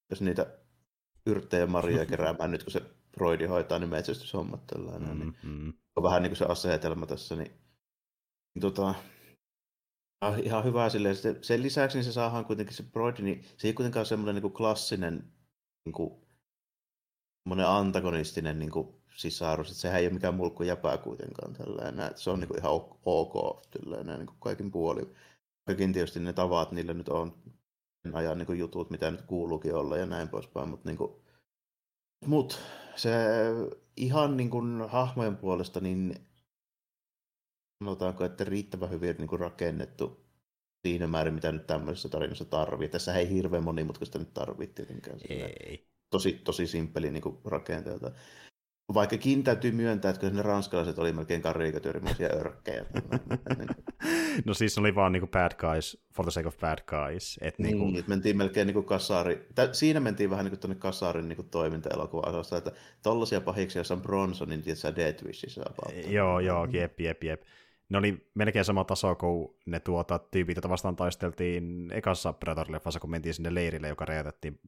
jos 0.10 0.22
niitä 0.22 0.59
yrttejä 1.30 1.68
marjoja 1.68 2.06
keräämään 2.16 2.52
nyt, 2.52 2.64
kun 2.64 2.72
se 2.72 2.82
Broidi 3.18 3.46
hoitaa, 3.46 3.80
niin 3.80 3.90
metsästyshommat 3.90 4.68
tällainen. 4.68 5.18
Mm-hmm. 5.18 5.64
Niin 5.64 5.80
on 5.96 6.04
vähän 6.04 6.24
niin 6.24 6.30
kuin 6.30 6.38
se 6.38 6.46
asetelma 6.46 7.06
tässä, 7.06 7.36
niin, 7.36 7.52
niin 8.56 8.62
tota, 8.62 8.96
ihan 10.44 10.64
hyvä 10.64 10.90
silleen. 10.90 11.16
Sen 11.42 11.64
lisäksi 11.64 11.98
niin 11.98 12.06
se 12.06 12.12
saadaan 12.12 12.46
kuitenkin 12.46 12.76
se 12.76 12.84
Broidi, 12.84 13.22
niin 13.22 13.46
se 13.58 13.68
ei 13.68 13.74
kuitenkaan 13.74 14.02
ole 14.02 14.06
semmoinen 14.06 14.36
niin 14.36 14.42
kuin 14.42 14.54
klassinen 14.54 15.24
niin 15.86 15.94
kuin, 15.94 16.14
antagonistinen 17.66 18.60
niin 18.60 18.72
kuin 18.72 18.88
sisarus, 19.16 19.70
että 19.70 19.82
sehän 19.82 20.00
ei 20.00 20.06
ole 20.08 20.14
mikään 20.14 20.34
mulkku 20.34 20.64
jäpää 20.64 20.98
kuitenkaan 20.98 21.54
tällainen, 21.54 22.08
että 22.08 22.22
se 22.22 22.30
on 22.30 22.40
niin 22.40 22.48
kuin 22.48 22.60
ihan 22.60 22.72
ok 23.06 23.62
tällainen, 23.72 24.18
niin 24.18 24.28
kuin 24.28 24.40
kaikin 24.40 24.72
puolin. 24.72 25.16
Kaikin 25.66 25.94
tietysti 25.94 26.20
ne 26.20 26.34
tavat, 26.34 26.72
niillä 26.72 26.94
nyt 26.94 27.10
on 27.10 27.34
ajan 28.14 28.38
niin 28.38 28.46
kuin 28.46 28.60
jutut, 28.60 28.90
mitä 28.90 29.12
nyt 29.12 29.22
kuuluukin 29.22 29.76
olla 29.76 29.98
ja 29.98 30.06
näin 30.06 30.30
poispäin, 30.30 30.70
mutta 30.70 30.90
niin 30.90 30.98
kuin, 30.98 31.12
mut 32.26 32.60
se 32.96 33.12
ihan 33.98 34.38
niin 34.38 34.50
kuin 34.50 34.90
hahmojen 34.90 35.38
puolesta, 35.38 35.80
niin 35.80 36.16
sanotaanko, 37.84 38.26
että 38.26 38.44
riittävän 38.44 38.90
hyvin 38.90 39.16
niin 39.18 39.28
kuin 39.28 39.40
rakennettu 39.40 40.30
siinä 40.88 41.08
määrin, 41.08 41.34
mitä 41.34 41.52
nyt 41.52 41.68
tämmöisessä 41.68 42.10
tarinassa 42.10 42.46
tarvii. 42.46 42.90
Tässä 42.90 43.14
ei 43.16 43.30
hirveän 43.30 43.64
monimutkaista 43.64 44.20
nyt 44.20 44.34
tarvitse 44.34 44.76
tietenkään. 44.76 45.20
Ei. 45.30 45.90
Tosi, 46.10 46.34
tosi 46.34 46.68
simppeli 46.68 47.12
niin 47.12 47.24
rakenteelta. 47.46 48.12
Vaikkakin 48.94 49.44
täytyy 49.44 49.72
myöntää, 49.72 50.12
että 50.12 50.30
ne 50.30 50.42
ranskalaiset 50.42 51.00
oli 51.00 51.14
melkein 51.14 51.42
karikatyörimäisiä 51.42 52.30
örkkejä. 52.34 52.86
no 54.46 54.54
siis 54.54 54.78
oli 54.78 54.96
vaan 54.96 55.12
niinku 55.12 55.28
bad 55.28 55.52
guys 55.58 56.04
for 56.14 56.26
the 56.26 56.32
sake 56.32 56.48
of 56.48 56.60
bad 56.60 56.80
guys. 56.86 57.40
Et 57.42 57.60
niin, 57.60 57.78
niinku... 57.78 58.00
että 58.00 58.10
mentiin 58.10 58.38
melkein 58.38 58.68
niinku 58.68 58.84
kasari, 58.84 59.48
Tä, 59.56 59.74
siinä 59.74 60.00
mentiin 60.00 60.30
vähän 60.30 60.46
niinku 60.46 60.60
tuonne 60.60 60.76
kasarin 60.76 61.30
niinku 61.30 61.44
toiminta-elokuva 61.44 62.58
että 62.58 62.72
tollaisia 63.04 63.42
pahiksi, 63.42 63.80
jos 63.80 63.92
on 63.92 64.02
Bronsonin, 64.02 64.62
tietysti 64.62 64.96
Death 64.96 65.26
Wishissä. 65.26 65.62
Joo, 66.08 66.40
joo, 66.40 66.66
jep, 66.66 67.00
jep, 67.00 67.24
jep. 67.24 67.42
Ne 67.90 67.98
oli 67.98 68.30
melkein 68.34 68.66
sama 68.66 68.84
taso 68.84 69.16
kuin 69.16 69.50
ne 69.66 69.80
tuota, 69.80 70.20
tyypit, 70.20 70.56
joita 70.58 70.70
vastaan 70.70 70.96
taisteltiin 70.96 71.92
ekassa 71.92 72.34
Predator-leffassa, 72.34 73.00
kun 73.00 73.10
mentiin 73.10 73.34
sinne 73.34 73.56
leirille, 73.56 73.88
joka 73.88 74.06
räjätettiin 74.06 74.60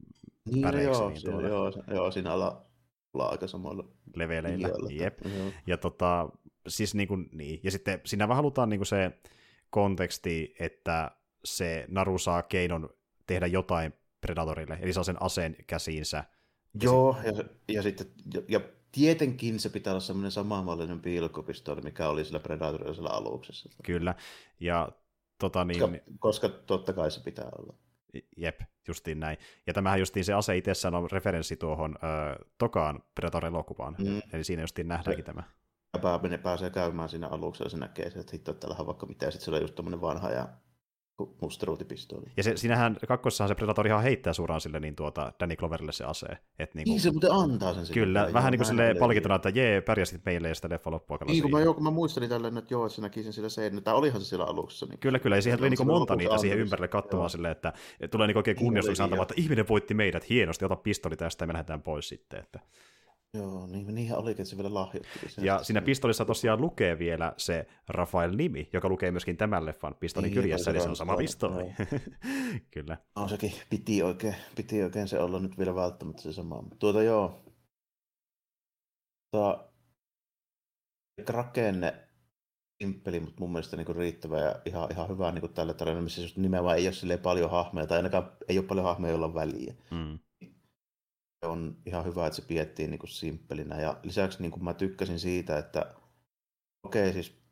niin, 0.44 0.62
päreiksi. 0.62 1.02
Joo, 1.02 1.10
niin 1.10 1.22
tuota... 1.22 1.48
joo, 1.48 1.72
joo, 1.90 2.10
siinä 2.10 2.32
ollaan 2.32 2.71
aika 3.18 3.46
samalla 3.46 3.84
leveleillä. 4.16 4.68
Jep. 4.90 5.18
Ja, 5.66 5.76
tota, 5.76 6.28
siis 6.68 6.94
niin 6.94 7.08
kuin, 7.08 7.28
niin. 7.32 7.60
ja 7.62 7.70
sitten 7.70 8.00
siinä 8.04 8.28
vähän 8.28 8.36
halutaan 8.36 8.68
niin 8.68 8.78
kuin 8.78 8.86
se 8.86 9.12
konteksti, 9.70 10.54
että 10.58 11.10
se 11.44 11.84
Naru 11.88 12.18
saa 12.18 12.42
keinon 12.42 12.90
tehdä 13.26 13.46
jotain 13.46 13.92
Predatorille, 14.20 14.78
eli 14.82 14.92
saa 14.92 15.04
sen 15.04 15.22
aseen 15.22 15.56
käsiinsä. 15.66 16.24
Joo, 16.82 17.16
ja, 17.24 17.32
ja, 17.32 17.44
ja 17.68 17.82
sitten, 17.82 18.06
ja, 18.34 18.42
ja 18.48 18.60
tietenkin 18.92 19.60
se 19.60 19.68
pitää 19.68 19.92
olla 19.92 20.00
semmoinen 20.00 20.30
samanmallinen 20.30 21.00
piilokopistoli, 21.00 21.80
mikä 21.80 22.08
oli 22.08 22.24
sillä 22.24 22.40
Predatorilla 22.40 23.10
aluksessa. 23.10 23.68
Kyllä, 23.84 24.14
ja 24.60 24.88
tota 25.38 25.64
niin... 25.64 25.80
Koska, 25.80 25.98
koska 26.18 26.48
totta 26.48 26.92
kai 26.92 27.10
se 27.10 27.20
pitää 27.22 27.48
olla. 27.58 27.74
Jep, 28.36 28.60
justiin 28.88 29.20
näin. 29.20 29.36
Ja 29.66 29.72
tämähän 29.72 29.98
justiin 29.98 30.24
se 30.24 30.32
ase 30.32 30.56
itsessään 30.56 30.94
on 30.94 31.10
referenssi 31.12 31.56
tuohon 31.56 31.96
ö, 31.96 32.44
Tokaan 32.58 33.02
Predator-elokuvaan, 33.14 33.96
mm. 33.98 34.22
eli 34.32 34.44
siinä 34.44 34.62
justiin 34.62 34.88
nähdäänkin 34.88 35.24
tämä. 35.24 35.42
Ja 36.30 36.38
pääsee 36.38 36.70
käymään 36.70 37.08
siinä 37.08 37.28
aluksi 37.28 37.62
ja 37.62 37.68
se 37.70 37.76
näkee, 37.76 38.06
että 38.06 38.32
hitto, 38.32 38.50
että 38.50 38.60
täällä 38.60 38.76
on 38.80 38.86
vaikka 38.86 39.06
mitä, 39.06 39.24
ja 39.24 39.30
sitten 39.30 39.44
se 39.44 39.50
on 39.50 39.60
just 39.60 39.74
tämmöinen 39.74 40.00
vanha 40.00 40.30
ja 40.30 40.48
musteruutipistooli. 41.40 42.26
Ja 42.36 42.42
se, 42.42 42.56
sinähän 42.56 42.96
kakkossahan 43.08 43.48
se 43.48 43.54
Predator 43.54 43.86
ihan 43.86 44.02
heittää 44.02 44.32
suoraan 44.32 44.60
sille 44.60 44.80
niin 44.80 44.96
tuota 44.96 45.32
Danny 45.40 45.56
Cloverille 45.56 45.92
se 45.92 46.04
ase. 46.04 46.26
Et 46.58 46.74
niin, 46.74 46.84
kuin, 46.84 46.92
niin 46.92 47.00
se 47.00 47.10
muuten 47.10 47.32
antaa 47.32 47.74
sen 47.74 47.94
Kyllä, 47.94 48.20
vähän, 48.20 48.32
vähän 48.32 48.52
niin 48.52 48.58
kuin 48.58 48.66
sille 48.66 48.94
palkintona, 48.98 49.34
että 49.34 49.48
jee, 49.48 49.80
pärjäsit 49.80 50.24
meille 50.24 50.48
ja 50.48 50.54
sitä 50.54 50.68
leffa 50.70 50.90
loppua. 50.90 51.18
Niin, 51.26 51.42
kun 51.42 51.50
mä, 51.50 51.60
joo, 51.60 51.74
kun 51.74 51.82
mä 51.82 51.90
muistelin 51.90 52.28
tälleen, 52.28 52.58
että 52.58 52.74
joo, 52.74 52.86
että 52.86 52.96
se 52.96 53.02
näki 53.02 53.22
sen 53.22 53.32
sillä 53.32 53.48
seinä, 53.48 53.80
tai 53.80 53.94
olihan 53.94 54.20
se 54.20 54.26
siellä 54.26 54.44
alussa. 54.44 54.86
Niin... 54.86 54.98
Kyllä, 54.98 55.18
kyllä, 55.18 55.36
ja 55.36 55.42
siihen 55.42 55.58
tuli 55.58 55.70
niin 55.70 55.86
monta 55.86 56.16
niitä 56.16 56.38
siihen 56.38 56.58
ympärille 56.58 56.88
katsomaan 56.88 57.30
silleen, 57.30 57.52
että 57.52 57.72
tulee 58.10 58.26
niin 58.26 58.36
oikein 58.36 58.56
kunniostus 58.56 59.00
antamaan, 59.00 59.22
että 59.22 59.34
ihminen 59.36 59.68
voitti 59.68 59.94
meidät 59.94 60.28
hienosti, 60.28 60.64
ota 60.64 60.76
pistoli 60.76 61.16
tästä 61.16 61.42
ja 61.42 61.46
me 61.46 61.52
lähdetään 61.52 61.82
pois 61.82 62.08
sitten. 62.08 62.40
Että... 62.40 62.60
Joo, 63.34 63.66
niin, 63.66 63.94
niinhän 63.94 64.18
olikin, 64.18 64.46
se 64.46 64.56
vielä 64.56 64.74
lahjoitti. 64.74 65.18
Ja 65.38 65.64
siinä 65.64 65.82
pistolissa 65.82 66.24
tosiaan 66.24 66.60
lukee 66.60 66.98
vielä 66.98 67.32
se 67.36 67.66
Rafael-nimi, 67.88 68.68
joka 68.72 68.88
lukee 68.88 69.10
myöskin 69.10 69.36
tämän 69.36 69.66
leffan 69.66 69.94
pistolin 69.94 70.28
niin, 70.28 70.34
kyljessä, 70.34 70.70
eli 70.70 70.80
se 70.80 70.88
on 70.88 70.96
sama 70.96 71.16
pistoli. 71.16 71.64
Kyllä. 72.74 72.98
No 73.16 73.28
sekin 73.28 73.52
piti 73.70 74.02
oikein, 74.02 74.34
piti 74.56 74.82
oikein 74.82 75.08
se 75.08 75.20
olla 75.20 75.38
nyt 75.38 75.58
vielä 75.58 75.74
välttämättä 75.74 76.22
se 76.22 76.32
sama. 76.32 76.62
Tuota 76.78 77.02
joo. 77.02 77.44
Tuota, 79.30 79.68
rakenne 81.28 82.08
simppeli, 82.82 83.20
mutta 83.20 83.40
mun 83.40 83.52
mielestä 83.52 83.76
niin 83.76 83.96
riittävä 83.96 84.40
ja 84.40 84.56
ihan, 84.64 84.92
ihan 84.92 85.08
hyvä 85.08 85.32
niin 85.32 85.54
tälle 85.54 85.74
tarinalle, 85.74 86.02
missä 86.02 86.22
nimenomaan 86.36 86.76
ei 86.78 86.88
ole 87.04 87.16
paljon 87.16 87.50
hahmoja, 87.50 87.86
tai 87.86 87.96
ainakaan 87.96 88.32
ei 88.48 88.58
ole 88.58 88.66
paljon 88.66 88.86
hahmoja, 88.86 89.10
joilla 89.10 89.26
on 89.26 89.34
väliä. 89.34 89.74
Mm 89.90 90.18
on 91.42 91.76
ihan 91.86 92.04
hyvä, 92.04 92.26
että 92.26 92.36
se 92.36 92.46
piettiin 92.46 92.90
niin 92.90 92.98
kuin 92.98 93.10
simppelinä. 93.10 93.80
Ja 93.80 94.00
lisäksi 94.02 94.42
niin 94.42 94.50
kuin 94.50 94.64
mä 94.64 94.74
tykkäsin 94.74 95.20
siitä, 95.20 95.58
että 95.58 95.94
okei 96.82 97.02
okay, 97.02 97.12
siis 97.12 97.42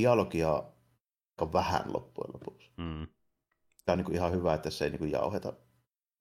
dialogia 0.00 0.54
aika 0.54 1.52
vähän 1.52 1.92
loppujen 1.92 2.32
lopuksi. 2.34 2.70
Mm. 2.76 3.06
Tämä 3.84 3.92
on 3.92 3.98
niin 3.98 4.04
kuin 4.04 4.14
ihan 4.14 4.32
hyvä, 4.32 4.54
että 4.54 4.70
se 4.70 4.84
ei 4.84 4.90
niin 4.90 4.98
kuin 4.98 5.10
jauheta, 5.10 5.52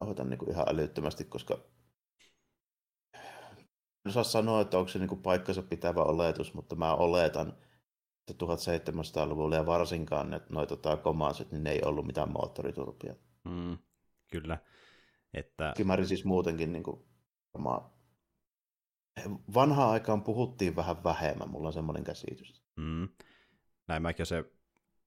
jauheta 0.01 0.23
niin 0.23 0.39
kuin 0.39 0.51
ihan 0.51 0.65
älyttömästi, 0.69 1.25
koska 1.25 1.57
en 4.05 4.09
osaa 4.09 4.23
sanoa, 4.23 4.61
että 4.61 4.77
onko 4.77 4.89
se 4.89 4.99
niin 4.99 5.09
kuin 5.09 5.21
paikkansa 5.21 5.63
pitävä 5.63 6.03
oletus, 6.03 6.53
mutta 6.53 6.75
mä 6.75 6.95
oletan, 6.95 7.57
että 8.27 8.45
1700-luvulla 8.45 9.55
ja 9.55 9.65
varsinkaan 9.65 10.29
ne, 10.29 10.41
noi 10.49 10.67
tota, 10.67 10.97
komanset, 10.97 11.51
niin 11.51 11.63
ne 11.63 11.71
ei 11.71 11.81
ollut 11.85 12.05
mitään 12.05 12.31
moottoriturpia. 12.31 13.15
Mm, 13.45 13.77
kyllä. 14.31 14.57
Että... 15.33 15.73
Kimari 15.77 16.07
siis 16.07 16.25
muutenkin 16.25 16.73
niin 16.73 16.83
kuin, 16.83 17.03
vanhaan 19.53 19.89
aikaan 19.89 20.23
puhuttiin 20.23 20.75
vähän 20.75 21.03
vähemmän, 21.03 21.49
mulla 21.49 21.67
on 21.67 21.73
semmoinen 21.73 22.03
käsitys. 22.03 22.63
Mm. 22.75 23.09
Näin 23.87 24.01
mäkin 24.01 24.25
se 24.25 24.45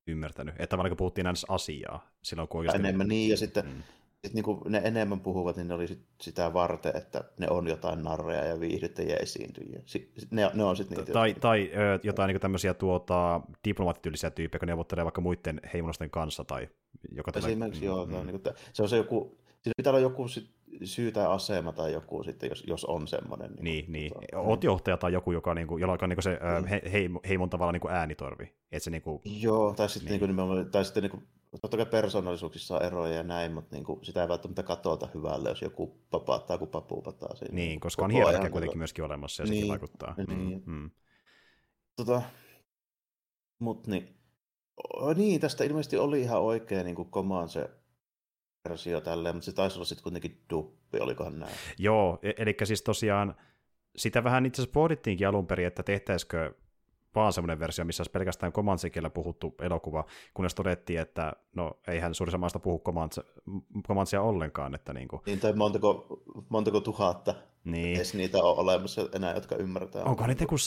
ymmärtänyt, 0.07 0.55
että 0.55 0.67
tavallaan 0.67 0.97
puhuttiin 0.97 1.25
näin 1.25 1.37
asiaa 1.49 2.11
silloin, 2.23 2.49
kun 2.49 2.59
oikeasti... 2.59 2.81
Enemmän 2.81 3.09
niin, 3.09 3.31
ja 3.31 3.37
sitten 3.37 3.67
mm. 3.67 3.83
sit 4.25 4.35
niin 4.35 4.45
kuin 4.45 4.61
ne 4.69 4.83
enemmän 4.85 5.21
puhuvat, 5.21 5.57
niin 5.57 5.69
ne 5.69 5.75
oli 5.75 5.89
sit 5.89 6.07
sitä 6.21 6.53
varten, 6.53 6.97
että 6.97 7.25
ne 7.39 7.49
on 7.51 7.69
jotain 7.69 8.03
narreja 8.03 8.45
ja 8.45 8.61
viihdyttäjiä 8.61 9.17
esiintyjiä. 9.17 9.83
Sit, 9.87 10.13
ne, 10.31 10.51
ne 10.55 10.65
on 10.65 10.77
sitten 10.77 10.99
niitä. 10.99 11.13
Tai, 11.13 11.35
tai 11.35 11.71
ö, 11.77 12.01
jotain 12.03 12.29
niin 12.29 12.41
tämmöisiä 12.41 12.75
tuota, 12.75 13.41
diplomaattityylisiä 13.65 14.31
tyyppejä, 14.31 14.59
kun 14.59 14.69
neuvottelee 14.69 15.05
vaikka 15.05 15.21
muiden 15.21 15.61
heimonosten 15.73 16.11
kanssa. 16.11 16.45
Tai 16.45 16.69
joka 17.13 17.33
Esimerkiksi 17.37 17.87
tulee... 17.87 17.97
joo, 17.97 18.07
mm. 18.07 18.27
niin 18.27 18.41
kuin, 18.41 18.55
se 18.73 18.83
on 18.83 18.89
se 18.89 18.97
joku 18.97 19.42
Siinä 19.63 19.75
pitää 19.77 19.91
olla 19.91 20.01
joku 20.01 20.27
syy 20.85 21.13
tai 21.13 21.27
asema 21.27 21.73
tai 21.73 21.93
joku 21.93 22.23
sitten, 22.23 22.49
jos, 22.49 22.65
jos 22.67 22.85
on 22.85 23.09
semmoinen. 23.09 23.51
Niin, 23.51 23.63
niin. 23.63 23.93
niin. 23.93 24.13
Tota, 24.33 24.39
Oot 24.39 24.65
johtaja 24.65 24.97
tai 24.97 25.13
joku, 25.13 25.33
joka, 25.33 25.55
niin 25.55 25.67
kuin, 25.67 25.81
jolla 25.81 25.99
on 26.03 26.09
niin 26.09 26.23
se 26.23 26.31
niin. 26.31 26.93
he, 26.93 27.11
heimon 27.29 27.51
tavalla 27.51 27.73
niin 27.73 27.81
kuin 27.81 27.95
äänitorvi. 27.95 28.53
Et 28.73 28.83
se, 28.83 28.91
niin 28.91 29.03
kuin, 29.03 29.21
Joo, 29.25 29.75
tai 29.75 29.89
sitten, 29.89 30.21
niin. 30.21 30.37
Niin 30.37 30.49
kuin, 30.49 30.71
tai 30.71 30.85
sitten 30.85 31.03
niin 31.03 31.11
kuin, 31.11 31.23
totta 31.61 31.77
kai 31.77 31.87
persoonallisuuksissa 31.87 32.77
on 32.77 32.83
eroja 32.83 33.13
ja 33.15 33.23
näin, 33.23 33.53
mutta 33.53 33.77
niin 33.77 33.85
kuin, 33.85 34.05
sitä 34.05 34.23
ei 34.23 34.29
välttämättä 34.29 34.63
katota 34.63 35.09
hyvälle, 35.15 35.49
jos 35.49 35.63
joku 35.63 35.99
papaattaa 36.11 36.59
kuin 36.59 36.71
papuupataa 36.71 37.37
siinä. 37.37 37.55
Niin, 37.55 37.81
koska 37.81 38.05
on 38.05 38.11
hierarkia 38.11 38.51
kuitenkin 38.51 38.79
myöskin 38.79 39.05
olemassa 39.05 39.43
ja 39.43 39.49
niin, 39.49 39.57
sekin 39.57 39.71
vaikuttaa. 39.71 40.15
Niin. 40.29 40.63
Mm, 40.67 40.73
mm. 40.73 40.91
Tota, 41.97 42.23
mut 43.59 43.87
niin, 43.87 44.17
niin, 45.17 45.41
tästä 45.41 45.65
ilmeisesti 45.65 45.97
oli 45.97 46.21
ihan 46.21 46.41
oikea 46.41 46.83
niin 46.83 46.97
komaan 46.97 47.49
se 47.49 47.71
versio 48.69 49.01
tälleen, 49.01 49.35
mutta 49.35 49.45
se 49.45 49.53
taisi 49.53 49.77
olla 49.77 49.85
sitten 49.85 50.03
kuitenkin 50.03 50.43
duppi, 50.51 51.01
olikohan 51.01 51.39
näin? 51.39 51.55
Joo, 51.79 52.19
e- 52.23 52.33
eli 52.37 52.57
siis 52.65 52.83
tosiaan 52.83 53.35
sitä 53.97 54.25
vähän 54.25 54.47
itse 54.47 54.63
asiassa 54.63 54.73
pohdittiinkin 54.73 55.29
alun 55.29 55.47
perin, 55.47 55.67
että 55.67 55.83
tehtäisikö 55.83 56.55
vaan 57.15 57.33
semmoinen 57.33 57.59
versio, 57.59 57.85
missä 57.85 58.01
olisi 58.01 58.11
pelkästään 58.11 58.53
Comanche 58.53 58.91
puhuttu 59.15 59.55
elokuva, 59.63 60.05
kunnes 60.35 60.55
todettiin, 60.55 61.01
että 61.01 61.33
no 61.55 61.71
eihän 61.89 62.15
suurissa 62.15 62.39
maasta 62.39 62.59
puhu 62.59 62.83
Comanchea 63.89 64.23
ollenkaan. 64.23 64.75
Että 64.75 64.93
niin, 64.93 65.09
kuin... 65.09 65.23
niin 65.27 65.41
tai 65.41 65.53
montako, 65.53 66.07
montako 66.49 66.81
tuhatta 66.81 67.35
niin. 67.65 67.97
edes 67.97 68.15
niitä 68.15 68.39
on 68.39 68.59
olemassa 68.59 69.09
enää, 69.15 69.35
jotka 69.35 69.57
ymmärtää. 69.57 70.05
Onko 70.05 70.27
niitä 70.27 70.47
kuin 70.47 70.59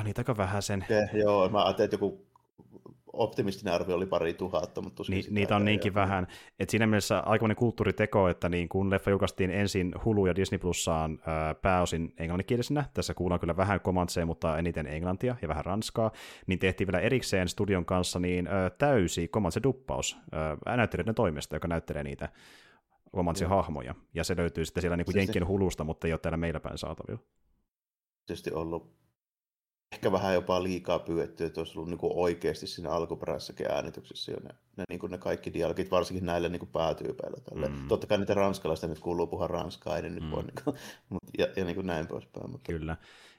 100-200, 0.00 0.04
niitä 0.04 0.20
aika 0.20 0.36
vähän 0.36 0.62
sen. 0.62 0.84
Okay, 0.84 1.20
joo, 1.20 1.48
mä 1.48 1.64
ajattelin, 1.64 1.84
että 1.84 1.94
joku 1.94 2.26
optimistinen 3.16 3.74
arvio 3.74 3.96
oli 3.96 4.06
pari 4.06 4.34
tuhatta, 4.34 4.82
mutta 4.82 5.02
Ni, 5.08 5.24
niitä 5.30 5.56
on 5.56 5.64
niinkin 5.64 5.90
ja... 5.90 5.94
vähän. 5.94 6.26
Et 6.58 6.70
siinä 6.70 6.86
mielessä 6.86 7.18
aikamoinen 7.18 7.56
kulttuuriteko, 7.56 8.28
että 8.28 8.48
niin 8.48 8.68
kun 8.68 8.90
leffa 8.90 9.10
julkaistiin 9.10 9.50
ensin 9.50 9.94
Hulu 10.04 10.26
ja 10.26 10.36
Disney 10.36 10.58
Plussaan 10.58 11.18
ää, 11.26 11.54
pääosin 11.54 12.14
englanninkielisenä, 12.18 12.84
tässä 12.94 13.14
kuullaan 13.14 13.40
kyllä 13.40 13.56
vähän 13.56 13.80
Comanchea, 13.80 14.26
mutta 14.26 14.58
eniten 14.58 14.86
englantia 14.86 15.36
ja 15.42 15.48
vähän 15.48 15.64
ranskaa, 15.64 16.10
niin 16.46 16.58
tehtiin 16.58 16.86
vielä 16.86 17.00
erikseen 17.00 17.48
studion 17.48 17.84
kanssa 17.84 18.18
niin 18.18 18.46
ää, 18.46 18.70
täysi 18.70 19.28
Comanche-duppaus 19.28 20.16
ää, 20.32 20.76
näyttelijöiden 20.76 21.14
toimesta, 21.14 21.56
joka 21.56 21.68
näyttelee 21.68 22.04
niitä 22.04 22.28
Comanche 23.14 23.46
hahmoja. 23.46 23.94
Ja 24.14 24.24
se 24.24 24.36
löytyy 24.36 24.64
sitten 24.64 24.80
siellä 24.80 24.96
niin 24.96 25.04
kuin 25.04 25.16
Jenkin 25.16 25.46
hulusta, 25.46 25.84
mutta 25.84 26.06
ei 26.06 26.12
ole 26.12 26.20
täällä 26.20 26.36
meillä 26.36 26.60
päin 26.60 26.78
saatavilla. 26.78 27.22
Tietysti 28.26 28.50
ollut 28.52 29.03
ehkä 29.94 30.12
vähän 30.12 30.34
jopa 30.34 30.62
liikaa 30.62 30.98
pyydetty, 30.98 31.44
että 31.44 31.60
olisi 31.60 31.78
ollut 31.78 31.90
niin 31.90 31.98
kuin 31.98 32.12
oikeasti 32.16 32.66
siinä 32.66 32.90
alkuperäisessäkin 32.90 33.66
äänityksessä 33.66 34.32
jo 34.32 34.38
ne, 34.42 34.50
ne, 34.76 34.84
niin 34.88 34.98
kuin 34.98 35.10
ne 35.10 35.18
kaikki 35.18 35.52
dialogit, 35.52 35.90
varsinkin 35.90 36.26
näille 36.26 36.48
niin 36.48 36.60
kuin 36.60 36.72
päätyypeillä. 36.72 37.40
Tälle. 37.40 37.68
Mm. 37.68 37.88
Totta 37.88 38.06
kai 38.06 38.18
niitä 38.18 38.34
ranskalaista 38.34 38.86
nyt 38.86 38.98
kuuluu 38.98 39.26
puhua 39.26 39.46
ranskaa, 39.46 40.00
ne 40.00 40.10
nyt 40.10 40.24
mm. 40.24 40.30
voi, 40.30 40.42
niin 40.42 40.64
kuin, 40.64 40.76
ja, 41.38 41.46
ja 41.56 41.64
niin 41.64 41.74
kuin 41.74 41.86
näin 41.86 42.06
poispäin. 42.06 42.50
Mutta... 42.50 42.72
Kyllä. 42.72 42.96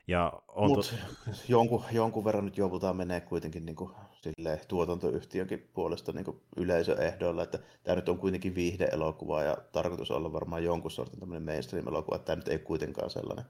Ja 0.08 0.34
on 0.48 0.68
Mut 0.68 0.96
to... 1.26 1.32
jonkun, 1.48 1.84
jonkun 1.91 2.26
verran 2.26 2.46
nyt 2.46 2.58
joudutaan 2.58 2.96
menee 2.96 3.22
kuitenkin 3.22 3.65
niin 3.65 3.76
kuin, 3.76 3.91
silleen, 4.22 4.60
tuotantoyhtiönkin 4.68 5.70
puolesta 5.74 6.12
niin 6.12 6.26
kuin 6.26 6.41
yleisöehdoilla, 6.58 7.44
että 7.44 7.60
tämä 7.84 7.96
nyt 7.96 8.10
on 8.10 8.18
kuitenkin 8.18 8.56
viihde-elokuva 8.56 9.44
ja 9.44 9.58
tarkoitus 9.72 10.12
olla 10.12 10.34
varmaan 10.34 10.63
jonkun 10.63 10.91
sortin 10.91 11.20
tämmöinen 11.20 11.44
mainstream-elokuva, 11.44 12.15
että 12.15 12.26
tämä 12.26 12.36
nyt 12.36 12.48
ei 12.48 12.60
kuitenkaan 12.60 13.10
sellainen 13.10 13.46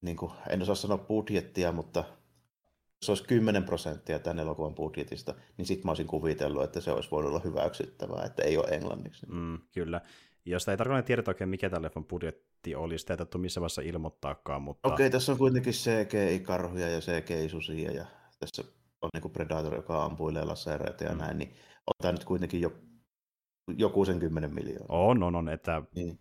niin 0.00 0.16
kuin, 0.16 0.32
en 0.48 0.62
osaa 0.62 0.74
sanoa 0.74 0.98
budjettia, 0.98 1.72
mutta 1.72 2.04
jos 3.02 3.08
olisi 3.08 3.24
10 3.24 3.64
prosenttia 3.64 4.18
tämän 4.18 4.38
elokuvan 4.38 4.74
budjetista, 4.74 5.34
niin 5.56 5.66
sitten 5.66 5.86
mä 5.86 5.90
olisin 5.90 6.06
kuvitellut, 6.06 6.62
että 6.62 6.80
se 6.80 6.90
olisi 6.90 7.10
voinut 7.10 7.30
olla 7.30 7.40
hyväksyttävää, 7.44 8.24
että 8.24 8.42
ei 8.42 8.58
ole 8.58 8.66
englanniksi. 8.66 9.26
Mm, 9.26 9.58
kyllä. 9.72 10.00
Josta 10.44 10.70
ei 10.70 10.76
tarkalleen 10.76 11.04
tiedetä 11.04 11.30
oikein, 11.30 11.50
mikä 11.50 11.70
tämän 11.70 11.82
leffan 11.82 12.04
budjetti 12.04 12.74
oli, 12.74 12.98
sitä 12.98 13.12
ei 13.12 13.16
tarvittu 13.16 13.38
missä 13.38 13.60
vaiheessa 13.60 13.82
ilmoittaakaan. 13.82 14.62
Mutta... 14.62 14.88
Okei, 14.88 15.06
okay, 15.06 15.10
tässä 15.10 15.32
on 15.32 15.38
kuitenkin 15.38 15.72
CGI-karhuja 15.72 16.88
ja 16.88 17.00
CGI-susia 17.00 17.92
ja 17.92 18.06
tässä 18.38 18.64
on 19.02 19.10
niin 19.14 19.32
Predator, 19.32 19.74
joka 19.74 20.04
ampuilee 20.04 20.44
lasereita 20.44 21.04
ja 21.04 21.12
mm. 21.12 21.18
näin, 21.18 21.38
niin 21.38 21.54
on 21.86 21.92
tämä 22.02 22.12
nyt 22.12 22.24
kuitenkin 22.24 22.60
jo 22.60 22.72
joku 23.76 24.04
sen 24.04 24.20
10 24.20 24.54
miljoonaa. 24.54 24.86
On, 24.88 25.22
on, 25.22 25.34
on, 25.34 25.48
että 25.48 25.82
niin. 25.94 26.18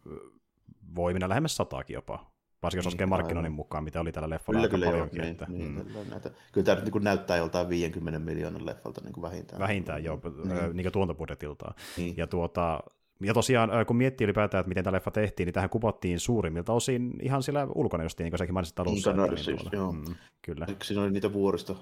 voi 0.96 1.13
mennä 1.13 1.30
lähemmäs 1.30 1.56
sataakin 1.56 1.94
jopa. 1.94 2.32
Varsinkin 2.63 2.80
jos 2.80 2.86
laskee 2.86 3.06
niin, 3.06 3.10
markkinoinnin 3.10 3.52
mukaan, 3.52 3.84
mitä 3.84 4.02
oli 4.02 4.12
tällä 4.12 4.30
leffalla 4.30 4.58
kyllä, 4.58 4.62
aika 4.62 4.76
kyllä, 4.76 4.86
paljonkin. 4.86 5.22
Joo, 5.22 5.32
että, 5.32 5.45
niin, 5.50 5.72
mm. 5.72 5.93
niin, 5.93 6.10
näitä. 6.10 6.32
Kyllä 6.52 6.65
tämä 6.65 6.82
niin 6.82 7.04
näyttää 7.04 7.38
joltain 7.38 7.69
50 7.69 8.19
miljoonan 8.19 8.65
leffalta 8.65 9.02
niin 9.02 9.13
kuin 9.13 9.22
vähintään. 9.22 9.60
Vähintään 9.60 10.04
joo, 10.04 10.19
niin. 10.45 10.78
niin 10.78 10.91
tuontobudjetiltaan. 10.91 11.76
Niin. 11.98 12.17
Ja, 12.17 12.28
tuota, 12.28 12.84
ja 13.24 13.34
tosiaan, 13.34 13.69
kun 13.88 13.95
miettii 13.95 14.26
ylipäätään, 14.26 14.60
että 14.60 14.67
miten 14.69 14.84
tämä 14.84 14.95
leffa 14.95 15.12
tehtiin, 15.12 15.48
niin 15.48 15.54
tähän 15.54 15.69
kuvattiin 15.69 16.19
suurimmilta 16.19 16.74
osin 16.74 17.13
ihan 17.22 17.43
siellä 17.43 17.67
ulkona 17.76 18.04
justiin, 18.04 18.26
niin 18.26 18.32
kuin 18.32 18.39
säkin 18.39 18.54
mainitsit 18.54 18.80
alussa. 18.80 19.13
Niin, 19.13 19.26
että, 19.26 19.43
siis, 19.43 19.62
joo. 19.72 19.91
Mm, 19.91 20.15
kyllä. 20.41 20.67
Siinä 20.84 21.02
oli 21.02 21.12
niitä 21.12 21.34
vuoristo 21.34 21.78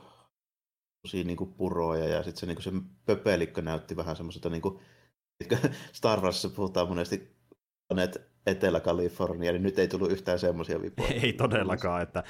niin 1.14 1.38
kuin 1.38 1.54
puroja 1.54 2.08
ja 2.08 2.24
sitten 2.24 2.40
se, 2.40 2.46
niin 2.46 2.62
se 2.62 2.72
pöpelikkö 3.06 3.62
näytti 3.62 3.96
vähän 3.96 4.16
semmoiselta, 4.16 4.50
niin 4.50 4.62
kuin, 4.62 4.80
Star 5.94 6.22
Warsissa 6.22 6.50
puhutaan 6.50 6.88
monesti 6.88 7.38
Etelä-Kalifornia, 8.48 9.52
niin 9.52 9.64
nyt 9.64 9.80
ei 9.80 9.88
tullut 9.88 10.12
yhtään 10.12 10.40
semmoisia 10.40 10.82
vipoja. 10.82 11.10
Ei 11.10 11.34
todellakaan, 11.34 12.02
että 12.02 12.24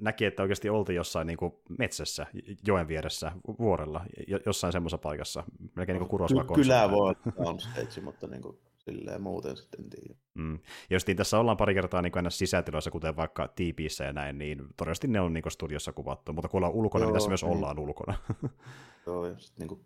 näki, 0.00 0.24
että 0.24 0.42
oikeasti 0.42 0.70
oltiin 0.70 0.96
jossain 0.96 1.26
niin 1.26 1.36
kuin 1.36 1.52
metsässä, 1.78 2.26
joen 2.66 2.88
vieressä, 2.88 3.32
vuorella, 3.58 4.04
jossain 4.46 4.72
semmoisessa 4.72 4.98
paikassa, 4.98 5.44
melkein 5.76 5.94
niin 5.94 6.08
kuin 6.08 6.10
Kurosva 6.10 6.44
Ky- 6.44 6.54
Kyllä 6.54 6.90
voi 6.90 7.14
on 7.36 7.60
stage, 7.60 8.00
mutta 8.00 8.26
niin 8.26 8.42
kuin 8.42 8.58
silleen 8.78 9.22
muuten 9.22 9.56
sitten 9.56 9.84
en 9.84 9.90
tiedä. 9.90 10.14
Mm. 10.34 10.58
Jostiin 10.90 11.16
tässä 11.16 11.38
ollaan 11.38 11.56
pari 11.56 11.74
kertaa 11.74 12.02
niin 12.02 12.12
kuin 12.12 12.30
sisätiloissa, 12.30 12.90
kuten 12.90 13.16
vaikka 13.16 13.48
TPissä 13.48 14.04
ja 14.04 14.12
näin, 14.12 14.38
niin 14.38 14.58
todennäköisesti 14.58 15.08
ne 15.08 15.20
on 15.20 15.32
niin 15.32 15.42
kuin 15.42 15.52
studiossa 15.52 15.92
kuvattu, 15.92 16.32
mutta 16.32 16.48
kun 16.48 16.58
ollaan 16.58 16.74
ulkona, 16.74 17.04
Joo, 17.04 17.10
niin 17.10 17.14
tässä 17.14 17.28
myös 17.28 17.42
niin. 17.42 17.56
ollaan 17.56 17.78
ulkona. 17.78 18.14
Joo, 19.06 19.26
ja 19.26 19.38
sitten 19.38 19.58
niin 19.58 19.68
kuin, 19.68 19.80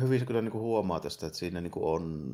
hyvin 0.00 0.20
se 0.20 0.26
kyllä 0.26 0.42
niin 0.42 0.52
kuin 0.52 0.62
huomaa 0.62 1.00
tästä, 1.00 1.26
että 1.26 1.38
siinä 1.38 1.60
niin 1.60 1.70
kuin 1.70 1.84
on 1.84 2.32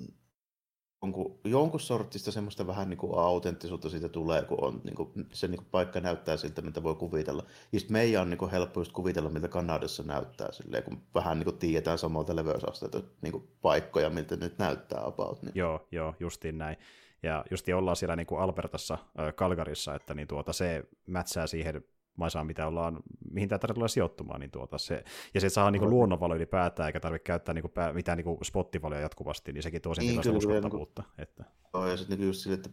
jonkun, 1.04 1.38
jonkun 1.44 1.80
sortista 1.80 2.32
semmoista 2.32 2.66
vähän 2.66 2.90
niin 2.90 2.98
kuin 2.98 3.18
autenttisuutta 3.18 3.88
siitä 3.90 4.08
tulee, 4.08 4.42
kun 4.42 4.64
on, 4.64 4.80
niin 4.84 4.94
kuin, 4.94 5.10
se 5.32 5.48
niin 5.48 5.58
kuin 5.58 5.68
paikka 5.70 6.00
näyttää 6.00 6.36
siltä, 6.36 6.62
mitä 6.62 6.82
voi 6.82 6.94
kuvitella. 6.94 7.42
Ja 7.72 7.80
sitten 7.80 7.92
meidän 7.92 8.22
on 8.22 8.30
niin 8.30 8.38
kuin 8.38 8.50
helppo 8.50 8.80
just 8.80 8.92
kuvitella, 8.92 9.30
miltä 9.30 9.48
Kanadassa 9.48 10.02
näyttää, 10.02 10.52
silleen, 10.52 10.82
kun 10.82 11.02
vähän 11.14 11.38
niin 11.38 11.44
kuin 11.44 11.58
tiedetään 11.58 11.98
samalta 11.98 12.36
leveysasteita 12.36 13.02
niin 13.22 13.32
kuin 13.32 13.48
paikkoja, 13.62 14.10
miltä 14.10 14.36
nyt 14.36 14.58
näyttää 14.58 15.06
about. 15.06 15.42
Niin. 15.42 15.52
Joo, 15.54 15.86
joo, 15.92 16.14
justiin 16.20 16.58
näin. 16.58 16.76
Ja 17.22 17.44
justi 17.50 17.72
ollaan 17.72 17.96
siellä 17.96 18.16
niin 18.16 18.26
kuin 18.26 18.40
Albertassa, 18.40 18.94
äh, 18.94 19.34
Kalgarissa, 19.34 19.94
että 19.94 20.14
niin 20.14 20.28
tuota, 20.28 20.52
se 20.52 20.84
mätsää 21.06 21.46
siihen 21.46 21.84
maisemaan, 22.16 22.46
mitä 22.46 22.66
ollaan, 22.66 23.00
mihin 23.30 23.48
tämä 23.48 23.74
tulee 23.74 23.88
sijoittumaan, 23.88 24.40
niin 24.40 24.50
tuota 24.50 24.78
se, 24.78 25.04
ja 25.34 25.40
se 25.40 25.48
saa 25.48 25.70
niinku 25.70 25.90
luonnonvalo 25.90 26.36
ylipäätään, 26.36 26.86
eikä 26.86 27.00
tarvitse 27.00 27.24
käyttää 27.24 27.54
niinku 27.54 27.68
pää, 27.68 27.92
mitään 27.92 28.16
niinku 28.16 28.38
spottivaloja 28.44 29.00
jatkuvasti, 29.00 29.52
niin 29.52 29.62
sekin 29.62 29.82
tuo 29.82 29.94
sen 29.94 30.06
niin, 30.06 30.20
kyllä, 30.20 30.38
uskottavuutta. 30.38 31.02
Niin, 31.02 31.22
että... 31.22 31.44
Joo, 31.74 31.86
ja 31.86 31.96
sitten 31.96 32.18
niinku 32.18 32.26
just 32.26 32.40
sille, 32.40 32.54
että 32.54 32.70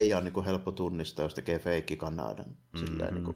ei 0.00 0.14
ole 0.14 0.22
niinku 0.22 0.44
helppo 0.44 0.72
tunnistaa, 0.72 1.24
jos 1.24 1.34
tekee 1.34 1.58
feikki 1.58 1.96
Kanadan. 1.96 2.46
Mm-hmm. 2.46 2.86
Silleen, 2.86 3.14
niinku, 3.14 3.34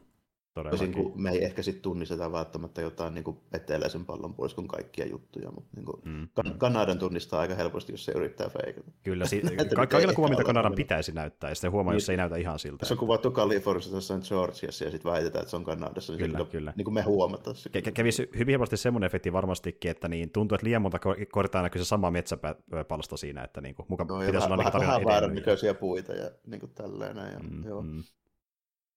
Tosin 0.54 0.92
kun 0.92 1.22
me 1.22 1.30
ei 1.30 1.44
ehkä 1.44 1.62
sitten 1.62 1.82
tunnisteta 1.82 2.32
välttämättä 2.32 2.82
jotain 2.82 3.14
niin 3.14 3.24
eteläisen 3.52 4.04
pallon 4.04 4.34
pois 4.34 4.54
kuin 4.54 4.68
kaikkia 4.68 5.06
juttuja, 5.06 5.50
mutta 5.50 5.70
niin 5.76 5.84
kuin 5.84 6.02
mm, 6.04 6.28
kan- 6.34 6.46
mm. 6.46 6.58
Kanadan 6.58 6.98
tunnistaa 6.98 7.40
aika 7.40 7.54
helposti, 7.54 7.92
jos 7.92 8.04
se 8.04 8.12
yrittää 8.12 8.48
feikata. 8.48 8.90
Kyllä, 9.02 9.26
si- 9.26 9.42
ka- 9.76 9.86
kaikilla 9.86 10.14
kuva, 10.14 10.28
mitä 10.28 10.44
Kanadan 10.44 10.74
pitäisi 10.74 11.12
näyttää, 11.12 11.50
ja 11.50 11.54
sitten 11.54 11.72
huomaa, 11.72 11.92
niin, 11.92 11.96
jos 11.96 12.06
se 12.06 12.12
ei 12.12 12.16
näytä 12.16 12.36
ihan 12.36 12.58
siltä. 12.58 12.86
Se 12.86 12.94
on 12.94 12.98
kuvattu 12.98 13.30
Kaliforniassa 13.30 13.96
jossain 13.96 14.22
Georgiassa, 14.28 14.84
ja 14.84 14.90
sitten 14.90 15.12
väitetään, 15.12 15.42
että 15.42 15.50
se 15.50 15.56
on 15.56 15.64
Kanadassa, 15.64 16.12
niin 16.12 16.20
kyllä, 16.20 16.38
se, 16.38 16.44
kyllä. 16.44 16.72
niin 16.76 16.84
kuin 16.84 16.94
me 16.94 17.02
huomataan. 17.02 17.56
Se, 17.56 17.70
Kä- 17.78 17.92
kävisi 17.92 18.30
hyvin 18.38 18.52
helposti 18.52 18.76
semmoinen 18.76 19.06
efekti 19.06 19.32
varmastikin, 19.32 19.90
että 19.90 20.08
niin 20.08 20.30
tuntuu, 20.30 20.54
että 20.54 20.66
liian 20.66 20.82
monta 20.82 20.98
kortaa 21.30 21.62
näkyy 21.62 21.84
se 21.84 21.88
sama 21.88 22.10
metsäpalsta 22.10 23.16
siinä, 23.16 23.44
että 23.44 23.60
niin 23.60 23.74
kuin, 23.74 23.86
muka 23.88 24.04
no, 24.04 24.18
pitäisi 24.18 24.46
olla 24.46 24.56
vähän, 24.56 24.72
vähän 24.80 25.04
väärän 25.04 25.34
näköisiä 25.34 25.74
puita 25.74 26.12
ja 26.12 26.30
niin 26.46 26.60
kuin 26.60 26.72
tälleen. 26.74 27.16
Ja, 27.16 27.38
mm, 27.50 27.64
joo. 27.64 27.82
Mm. 27.82 28.02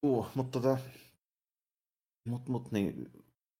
Uh, 0.02 0.26
mutta 0.34 0.60
tota, 0.60 0.78
mutta 2.26 2.52
mut, 2.52 2.72
niin, 2.72 3.12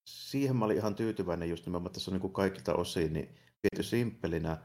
siihen 0.09 0.55
mä 0.55 0.65
olin 0.65 0.77
ihan 0.77 0.95
tyytyväinen 0.95 1.49
just 1.49 1.65
nimenomaan, 1.65 1.89
että 1.89 1.99
se 1.99 2.11
on 2.11 2.13
niin 2.13 2.21
kuin 2.21 2.33
kaikilta 2.33 2.75
osin 2.75 3.13
niin 3.13 3.35
viety 3.63 3.83
simppelinä, 3.83 4.57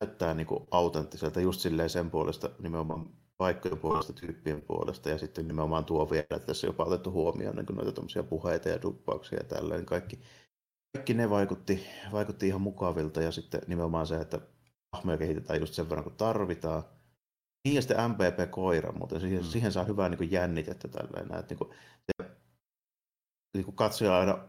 näyttää 0.00 0.34
niin 0.34 0.46
kuin 0.46 0.66
autenttiselta 0.70 1.40
just 1.40 1.60
silleen 1.60 1.90
sen 1.90 2.10
puolesta 2.10 2.50
nimenomaan 2.58 3.10
paikkojen 3.38 3.78
puolesta, 3.78 4.12
tyyppien 4.12 4.62
puolesta 4.62 5.10
ja 5.10 5.18
sitten 5.18 5.48
nimenomaan 5.48 5.84
tuo 5.84 6.10
vielä, 6.10 6.22
että 6.22 6.38
tässä 6.38 6.66
on 6.66 6.68
jopa 6.68 6.84
otettu 6.84 7.10
huomioon 7.10 7.56
niin 7.56 7.66
noita 7.76 8.22
puheita 8.28 8.68
ja 8.68 8.82
duppauksia 8.82 9.38
ja 9.38 9.44
tällainen 9.44 9.86
kaikki. 9.86 10.20
Kaikki 10.96 11.14
ne 11.14 11.30
vaikutti, 11.30 11.86
vaikutti 12.12 12.46
ihan 12.46 12.60
mukavilta 12.60 13.22
ja 13.22 13.32
sitten 13.32 13.60
nimenomaan 13.66 14.06
se, 14.06 14.16
että 14.16 14.40
hahmoja 14.92 15.18
kehitetään 15.18 15.60
just 15.60 15.74
sen 15.74 15.88
verran 15.88 16.04
kun 16.04 16.12
tarvitaan. 16.16 16.82
Niin 17.64 17.74
ja 17.74 17.82
sitten 17.82 18.10
MPP-koira, 18.10 18.92
mutta 18.92 19.20
siihen, 19.20 19.42
mm. 19.42 19.48
siihen 19.48 19.72
saa 19.72 19.84
hyvää 19.84 20.08
niin 20.08 20.30
jännitettä 20.30 20.88
tällainen, 20.88 21.38
että 21.38 21.54
niin 21.54 21.58
kuin, 21.58 21.70
se 22.06 22.37
niin 23.54 23.64
kuin 23.64 23.76
katsoja 23.76 24.18
aina 24.18 24.48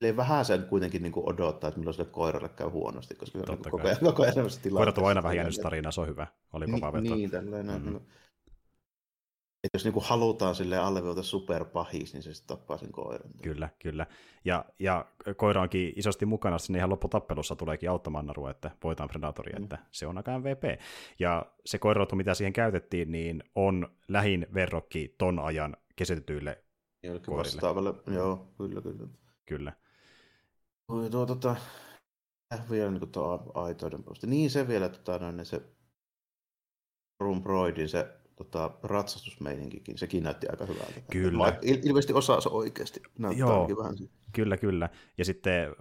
Eli 0.00 0.16
vähän 0.16 0.44
sen 0.44 0.64
kuitenkin 0.64 1.02
niin 1.02 1.12
kuin 1.12 1.28
odottaa, 1.28 1.68
että 1.68 1.80
milloin 1.80 1.94
sille 1.94 2.10
koiralle 2.10 2.48
käy 2.48 2.68
huonosti, 2.68 3.14
koska 3.14 3.38
se 3.38 3.44
on 3.52 3.58
niin 3.58 3.70
koko 3.70 3.86
ajan, 3.88 3.98
koko 4.00 4.22
ajan 4.22 4.34
Koirat 4.74 4.98
on 4.98 5.06
aina 5.06 5.22
vähän 5.22 5.36
jännitystarinaa, 5.36 5.92
se 5.92 6.00
on 6.00 6.08
hyvä. 6.08 6.26
Oli 6.52 6.66
niin, 6.66 7.02
niin, 7.02 7.30
tällainen. 7.30 7.82
Mm-hmm. 7.82 7.96
että 7.96 9.74
jos 9.74 9.84
niinku 9.84 10.00
halutaan 10.00 10.54
sille 10.54 10.78
alleviivata 10.78 11.22
superpahis, 11.22 12.12
niin 12.12 12.22
se 12.22 12.34
sitten 12.34 12.56
tappaa 12.56 12.78
sen 12.78 12.92
koiran. 12.92 13.30
Kyllä, 13.42 13.68
kyllä. 13.78 14.06
Ja, 14.44 14.64
ja 14.78 15.06
koira 15.36 15.62
onkin 15.62 15.92
isosti 15.96 16.26
mukana, 16.26 16.58
sinne 16.58 16.78
ihan 16.78 16.90
lopputappelussa 16.90 17.56
tuleekin 17.56 17.90
auttamaan 17.90 18.26
Naru, 18.26 18.46
että 18.46 18.70
voitaan 18.84 19.08
Predatoria, 19.08 19.58
mm. 19.58 19.62
että 19.62 19.78
se 19.90 20.06
on 20.06 20.16
aika 20.16 20.38
MVP. 20.38 20.80
Ja 21.18 21.46
se 21.66 21.78
koirautu, 21.78 22.16
mitä 22.16 22.34
siihen 22.34 22.52
käytettiin, 22.52 23.12
niin 23.12 23.44
on 23.54 23.88
lähin 24.08 24.46
verrokki 24.54 25.14
ton 25.18 25.38
ajan 25.38 25.76
kesetetyille 25.96 26.64
Jollekin 27.02 27.36
vastaavalle, 27.36 27.94
joo, 28.06 28.48
kyllä, 28.58 28.82
kyllä. 28.82 29.08
Kyllä. 29.46 29.72
Oi, 30.88 31.10
tuo, 31.10 31.26
tota, 31.26 31.56
äh, 32.54 32.70
vielä 32.70 32.90
niin 32.90 33.10
tuo 33.10 33.52
aitoiden 33.54 34.04
posti. 34.04 34.26
Niin 34.26 34.50
se 34.50 34.68
vielä, 34.68 34.88
tota, 34.88 35.18
noin, 35.18 35.46
se 35.46 35.62
Broidin 37.42 37.88
se 37.88 38.20
tota, 38.36 38.70
ratsastusmeininkikin, 38.82 39.98
sekin 39.98 40.22
näytti 40.22 40.48
aika 40.48 40.66
hyvältä. 40.66 41.00
Kyllä. 41.12 41.58
Il- 41.62 41.80
ilmeisesti 41.86 42.12
osaa 42.12 42.40
se 42.40 42.48
oikeasti. 42.48 43.02
Näyttää 43.18 43.48
Joo, 43.48 43.68
vähän 43.78 43.94
kyllä, 44.32 44.56
kyllä. 44.56 44.88
Ja 45.18 45.24
sitten 45.24 45.74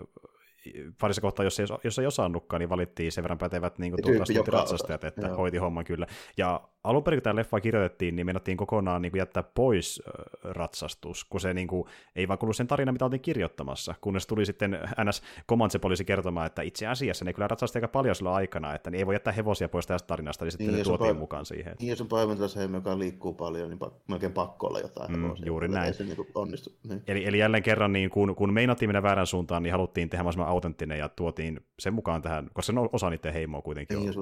parissa 1.01 1.21
kohtaa, 1.21 1.43
jos 1.45 1.59
ei, 1.59 1.65
jos 1.83 1.99
ei 1.99 2.05
osannutkaan, 2.05 2.59
niin 2.59 2.69
valittiin 2.69 3.11
sen 3.11 3.23
verran 3.23 3.37
pätevät 3.37 3.77
niin 3.77 3.91
kuin, 3.91 4.47
ratsastajat, 4.47 5.03
että 5.03 5.27
Joo. 5.27 5.37
hoiti 5.37 5.57
homman 5.57 5.85
kyllä. 5.85 6.07
Ja 6.37 6.69
alun 6.83 7.03
perin, 7.03 7.17
kun 7.17 7.23
tämä 7.23 7.35
leffa 7.35 7.59
kirjoitettiin, 7.59 8.15
niin 8.15 8.25
menettiin 8.25 8.57
kokonaan 8.57 9.01
niin 9.01 9.11
kuin 9.11 9.19
jättää 9.19 9.43
pois 9.43 10.03
ratsastus, 10.43 11.25
kun 11.25 11.41
se 11.41 11.53
niin 11.53 11.67
kuin, 11.67 11.83
ei 12.15 12.27
vaan 12.27 12.39
kuulu 12.39 12.53
sen 12.53 12.67
tarina, 12.67 12.91
mitä 12.91 13.05
oltiin 13.05 13.21
kirjoittamassa, 13.21 13.95
kunnes 14.01 14.27
tuli 14.27 14.45
sitten 14.45 14.79
NS 15.03 15.21
Comanche-poliisi 15.49 16.05
kertomaan, 16.05 16.47
että 16.47 16.61
itse 16.61 16.87
asiassa 16.87 17.25
ne 17.25 17.33
kyllä 17.33 17.47
ratsasti 17.47 17.77
aika 17.77 17.87
paljon 17.87 18.15
silloin 18.15 18.35
aikana, 18.35 18.75
että 18.75 18.89
niin 18.89 18.99
ei 18.99 19.05
voi 19.05 19.15
jättää 19.15 19.33
hevosia 19.33 19.69
pois 19.69 19.87
tästä 19.87 20.07
tarinasta, 20.07 20.45
niin 20.45 20.51
sitten 20.51 20.67
niin, 20.67 20.77
ne 20.77 20.83
tuotiin 20.83 21.17
mukaan 21.17 21.45
siihen. 21.45 21.75
Niin, 21.79 21.89
jos 21.89 22.01
on 22.01 22.07
päiväntäläisen 22.07 22.73
joka 22.73 22.99
liikkuu 22.99 23.33
paljon, 23.33 23.69
niin 23.69 23.79
melkein 24.07 24.33
pakko 24.33 24.67
olla 24.67 24.79
jotain 24.79 25.11
mm, 25.11 25.21
hevosia. 25.21 25.45
Juuri 25.45 25.67
näin. 25.67 25.93
Se 25.93 26.03
niin 26.03 26.17
onnistu. 26.35 26.69
Niin. 26.89 27.01
Eli, 27.07 27.25
eli 27.27 27.39
jälleen 27.39 27.63
kerran, 27.63 27.93
niin 27.93 28.09
kun, 28.09 28.35
kun 28.35 28.53
meinattiin 28.53 28.89
mennä 28.89 29.03
väärän 29.03 29.27
suuntaan, 29.27 29.63
niin 29.63 29.71
haluttiin 29.71 30.09
tehdä 30.09 30.23
mahdollisimman 30.23 30.49
autenttinen 30.49 30.99
ja 30.99 31.09
tuotiin 31.09 31.59
sen 31.79 31.93
mukaan 31.93 32.21
tähän, 32.21 32.49
koska 32.53 32.73
se 32.73 32.79
on 32.79 32.89
osa 32.93 33.09
niiden 33.09 33.33
heimoa 33.33 33.61
kuitenkin. 33.61 33.99
Niin, 33.99 34.13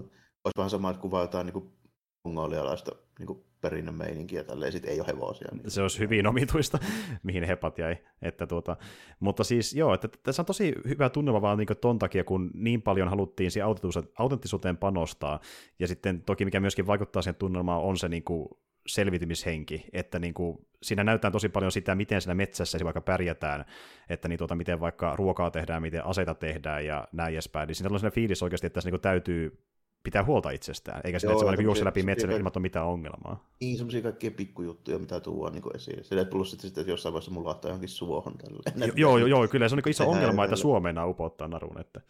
olisi 0.47 0.57
vähän 0.57 0.69
sama, 0.69 0.89
että 0.89 1.01
kuvaa 1.01 1.21
jotain 1.21 1.45
niin 1.45 1.71
mongolialaista 2.27 2.91
niin 3.19 3.43
perinnön 3.61 3.95
meininkiä, 3.95 4.43
tälleen 4.43 4.71
sit 4.71 4.85
ei 4.85 4.99
ole 4.99 5.07
hevosia. 5.07 5.47
Niin. 5.51 5.71
Se 5.71 5.81
olisi 5.81 5.99
hyvin 5.99 6.27
omituista, 6.27 6.79
mihin 7.23 7.43
hepat 7.43 7.77
jäi. 7.77 7.97
Että 8.21 8.47
tuota, 8.47 8.77
mutta 9.19 9.43
siis 9.43 9.73
joo, 9.73 9.93
että 9.93 10.07
tässä 10.23 10.41
on 10.41 10.45
tosi 10.45 10.73
hyvä 10.87 11.09
tunnelma 11.09 11.41
vaan 11.41 11.57
niin 11.57 11.67
ton 11.81 11.99
takia, 11.99 12.23
kun 12.23 12.51
niin 12.53 12.81
paljon 12.81 13.09
haluttiin 13.09 13.51
siihen 13.51 13.67
autenttisuuteen 14.17 14.77
panostaa, 14.77 15.39
ja 15.79 15.87
sitten 15.87 16.21
toki 16.21 16.45
mikä 16.45 16.59
myöskin 16.59 16.87
vaikuttaa 16.87 17.21
siihen 17.21 17.35
tunnelmaan 17.35 17.81
on 17.81 17.97
se 17.97 18.09
niin 18.09 18.23
kuin 18.23 18.47
selviytymishenki, 18.87 19.85
että 19.93 20.19
niin 20.19 20.33
kuin, 20.33 20.57
siinä 20.83 21.03
näytetään 21.03 21.31
tosi 21.31 21.49
paljon 21.49 21.71
sitä, 21.71 21.95
miten 21.95 22.21
siinä 22.21 22.35
metsässä 22.35 22.77
vaikka 22.83 23.01
pärjätään, 23.01 23.65
että 24.09 24.27
niin 24.27 24.37
tuota, 24.37 24.55
miten 24.55 24.79
vaikka 24.79 25.15
ruokaa 25.15 25.51
tehdään, 25.51 25.81
miten 25.81 26.05
aseita 26.05 26.35
tehdään 26.35 26.85
ja 26.85 27.07
näin 27.11 27.33
edespäin, 27.33 27.67
niin 27.67 27.75
siinä 27.75 27.87
on 27.87 27.99
sellainen 27.99 28.15
fiilis 28.15 28.43
oikeasti, 28.43 28.67
että 28.67 28.81
se 28.81 28.91
niin 28.91 29.01
täytyy 29.01 29.57
pitää 30.03 30.23
huolta 30.23 30.49
itsestään, 30.49 31.01
eikä 31.03 31.19
sitä, 31.19 31.31
että 31.31 31.39
se 31.39 31.45
vaan 31.45 31.57
niin 31.57 31.65
juokse 31.65 31.85
läpi 31.85 32.03
metsän 32.03 32.31
ilman 32.31 32.51
ole 32.55 32.61
mitään 32.61 32.85
ongelmaa. 32.85 33.49
Niin, 33.61 33.77
semmoisia 33.77 34.01
kaikkia 34.01 34.31
pikkujuttuja, 34.31 34.99
mitä 34.99 35.19
tuodaan 35.19 35.53
niin 35.53 35.75
esiin. 35.75 36.03
Sillä 36.03 36.25
plus 36.25 36.51
sitten, 36.51 36.67
että 36.67 36.91
jossain 36.91 37.13
vaiheessa 37.13 37.31
mulla 37.31 37.49
laittaa 37.49 37.69
johonkin 37.69 37.89
suohon 37.89 38.37
tälleen. 38.37 38.93
Joo, 38.95 39.17
joo, 39.17 39.27
joo, 39.27 39.47
kyllä 39.47 39.69
se 39.69 39.75
on 39.75 39.81
niin 39.85 39.91
iso 39.91 40.09
ongelma, 40.09 40.43
että 40.43 40.55
Suomeen 40.55 41.05
upottaa 41.05 41.47
narun. 41.47 41.79
Että... 41.79 42.01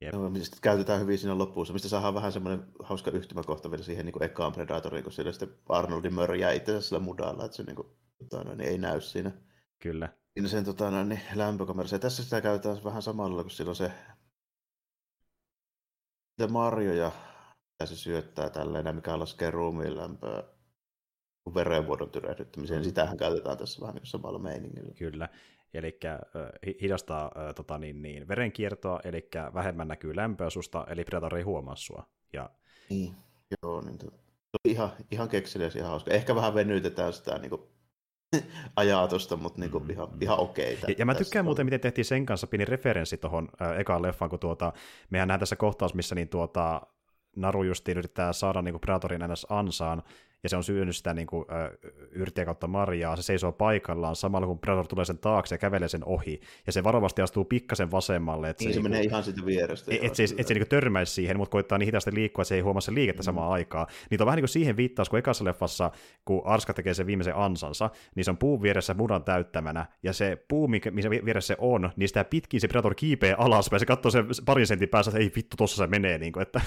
Jep. 0.00 0.12
Joo, 0.14 0.30
sitten 0.34 0.60
käytetään 0.62 1.00
hyvin 1.00 1.18
siinä 1.18 1.38
lopussa, 1.38 1.72
mistä 1.72 1.88
saadaan 1.88 2.14
vähän 2.14 2.32
semmoinen 2.32 2.64
hauska 2.82 3.10
yhtymäkohta 3.10 3.70
vielä 3.70 3.82
siihen 3.82 4.06
niin 4.06 4.12
kuin 4.12 4.22
ekaan 4.22 4.52
Predatoriin, 4.52 5.04
kun 5.04 5.12
siellä 5.12 5.32
sitten 5.32 5.48
Arnoldin 5.68 6.14
mörjää 6.14 6.52
itse 6.52 6.80
sillä 6.80 6.98
mudalla, 6.98 7.44
että 7.44 7.56
se 7.56 7.62
niin 7.62 7.76
kuin, 7.76 7.88
tota, 8.18 8.44
no, 8.44 8.54
niin 8.54 8.68
ei 8.68 8.78
näy 8.78 9.00
siinä. 9.00 9.30
Kyllä. 9.78 10.08
Siinä 10.34 10.48
sen 10.48 10.64
tota, 10.64 10.90
no, 10.90 11.04
niin, 11.04 11.20
lämpökamerassa. 11.34 11.96
Ja 11.96 12.00
tässä 12.00 12.24
sitä 12.24 12.40
käytetään 12.40 12.84
vähän 12.84 13.02
samalla, 13.02 13.42
kun 13.42 13.50
silloin 13.50 13.76
se 13.76 13.92
marjoja 17.80 17.96
se 17.96 17.96
syöttää 17.96 18.50
tälleen, 18.50 18.94
mikä 18.94 19.18
laskee 19.18 19.50
ruumiin 19.50 19.96
lämpöä 19.96 20.42
verenvuodon 21.54 22.10
tyrehdyttämiseen. 22.10 22.80
Mm. 22.80 22.84
Sitähän 22.84 23.16
käytetään 23.16 23.58
tässä 23.58 23.80
vähän 23.80 23.94
niin 23.94 24.06
samalla 24.06 24.38
meiningillä. 24.38 24.94
Kyllä, 24.94 25.28
eli 25.74 25.98
hidastaa 26.82 27.24
äh, 27.36 27.54
tota, 27.54 27.78
niin, 27.78 28.02
niin, 28.02 28.28
verenkiertoa, 28.28 29.00
eli 29.04 29.28
vähemmän 29.54 29.88
näkyy 29.88 30.16
lämpöä 30.16 30.50
susta, 30.50 30.86
eli 30.88 31.04
predatori 31.04 31.38
ei 31.38 31.44
huomaa 31.44 31.76
sua. 31.76 32.06
Ja... 32.32 32.50
Niin, 32.90 33.14
joo, 33.62 33.80
niin 33.80 33.98
to... 33.98 34.06
ihan, 34.64 34.90
ihan 35.10 35.28
kekseliäs 35.28 35.76
ihan 35.76 35.90
hauska. 35.90 36.10
Ehkä 36.10 36.34
vähän 36.34 36.54
venytetään 36.54 37.12
sitä 37.12 37.38
niin 37.38 37.50
kuin, 37.50 37.62
ajatusta, 38.76 39.36
mutta 39.36 39.60
niin 39.60 39.70
kuin, 39.70 39.84
mm, 39.84 39.90
ihan, 39.90 40.08
ihan 40.20 40.38
okei. 40.38 40.74
Okay, 40.74 40.90
ja, 40.90 40.94
ja 40.98 41.06
mä 41.06 41.14
tykkään 41.14 41.44
muuten, 41.44 41.66
miten 41.66 41.80
tehtiin 41.80 42.04
sen 42.04 42.26
kanssa 42.26 42.46
pieni 42.46 42.64
referenssi 42.64 43.16
tuohon 43.16 43.48
äh, 43.62 43.80
ekaan 43.80 44.02
leffaan, 44.02 44.30
kun 44.30 44.38
tuota, 44.38 44.72
mehän 45.10 45.28
nähdään 45.28 45.40
tässä 45.40 45.56
kohtaus, 45.56 45.94
missä 45.94 46.14
niin 46.14 46.28
tuota, 46.28 46.82
Naru 47.36 47.62
justiin 47.62 47.98
yrittää 47.98 48.32
saada 48.32 48.62
niin 48.62 48.72
kuin 48.72 48.80
Predatorin 48.80 49.20
ns. 49.28 49.46
ansaan, 49.50 50.02
ja 50.42 50.48
se 50.48 50.56
on 50.56 50.64
syönyt 50.64 50.96
sitä 50.96 51.14
niin 51.14 51.26
kuin, 51.26 51.44
yrtiä 52.10 52.44
kautta 52.44 52.66
marjaa, 52.66 53.16
se 53.16 53.22
seisoo 53.22 53.52
paikallaan 53.52 54.16
samalla 54.16 54.46
kun 54.46 54.58
Predator 54.58 54.86
tulee 54.86 55.04
sen 55.04 55.18
taakse 55.18 55.54
ja 55.54 55.58
kävelee 55.58 55.88
sen 55.88 56.04
ohi, 56.04 56.40
ja 56.66 56.72
se 56.72 56.84
varovasti 56.84 57.22
astuu 57.22 57.44
pikkasen 57.44 57.90
vasemmalle. 57.90 58.50
Että 58.50 58.64
niin 58.64 58.74
se, 58.74 58.76
se 58.76 58.82
menee 58.82 59.02
ihan 59.02 59.24
siitä 59.24 59.46
vierestä. 59.46 59.94
Että 59.94 60.06
et 60.06 60.14
se, 60.14 60.24
et 60.38 60.46
se 60.46 60.54
niin 60.54 60.68
törmäisi 60.68 61.14
siihen, 61.14 61.36
mutta 61.36 61.52
koittaa 61.52 61.78
niin 61.78 61.86
hitaasti 61.86 62.14
liikkua, 62.14 62.42
että 62.42 62.48
se 62.48 62.54
ei 62.54 62.60
huomaa 62.60 62.80
sen 62.80 62.94
liikettä 62.94 63.22
mm. 63.22 63.24
samaan 63.24 63.52
aikaan. 63.52 63.86
Niin 64.10 64.22
on 64.22 64.26
vähän 64.26 64.36
niin 64.36 64.42
kuin 64.42 64.48
siihen 64.48 64.76
viittaus, 64.76 65.08
kun 65.08 65.18
ekassa 65.18 65.44
leffassa, 65.44 65.90
kun 66.24 66.42
Arska 66.44 66.74
tekee 66.74 66.94
sen 66.94 67.06
viimeisen 67.06 67.36
ansansa, 67.36 67.90
niin 68.14 68.24
se 68.24 68.30
on 68.30 68.38
puun 68.38 68.62
vieressä 68.62 68.94
mudan 68.94 69.24
täyttämänä, 69.24 69.86
ja 70.02 70.12
se 70.12 70.44
puu, 70.48 70.68
missä 70.68 71.10
vieressä 71.10 71.54
se 71.54 71.56
on, 71.60 71.90
niin 71.96 72.08
sitä 72.08 72.24
pitkin 72.24 72.60
se 72.60 72.68
Predator 72.68 72.94
kiipee 72.94 73.34
alaspäin, 73.38 73.80
se 73.80 73.86
katsoo 73.86 74.10
sen 74.10 74.26
parin 74.44 74.66
sentin 74.66 74.88
päässä, 74.88 75.10
että 75.10 75.18
ei 75.18 75.32
vittu, 75.36 75.56
tossa 75.56 75.76
se 75.76 75.86
menee, 75.86 76.18
niin 76.18 76.32
kuin, 76.32 76.42
että 76.42 76.60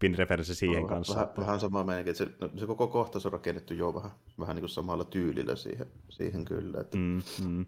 pin 0.00 0.18
referenssi 0.18 0.54
siihen 0.54 0.82
no, 0.82 0.88
kanssa. 0.88 1.14
Vähän, 1.14 1.28
vähän 1.38 1.60
sama 1.60 1.84
meininki, 1.84 2.10
että 2.10 2.24
se, 2.24 2.30
no, 2.40 2.50
se 2.56 2.66
koko 2.66 2.86
kohtaus 2.88 3.26
on 3.26 3.32
rakennettu 3.32 3.74
jo 3.74 3.94
vähän, 3.94 4.10
vähän 4.38 4.56
niin 4.56 4.62
kuin 4.62 4.70
samalla 4.70 5.04
tyylillä 5.04 5.56
siihen, 5.56 5.86
siihen 6.08 6.44
kyllä. 6.44 6.80
Että... 6.80 6.96
Mm, 6.96 7.22
mm. 7.44 7.66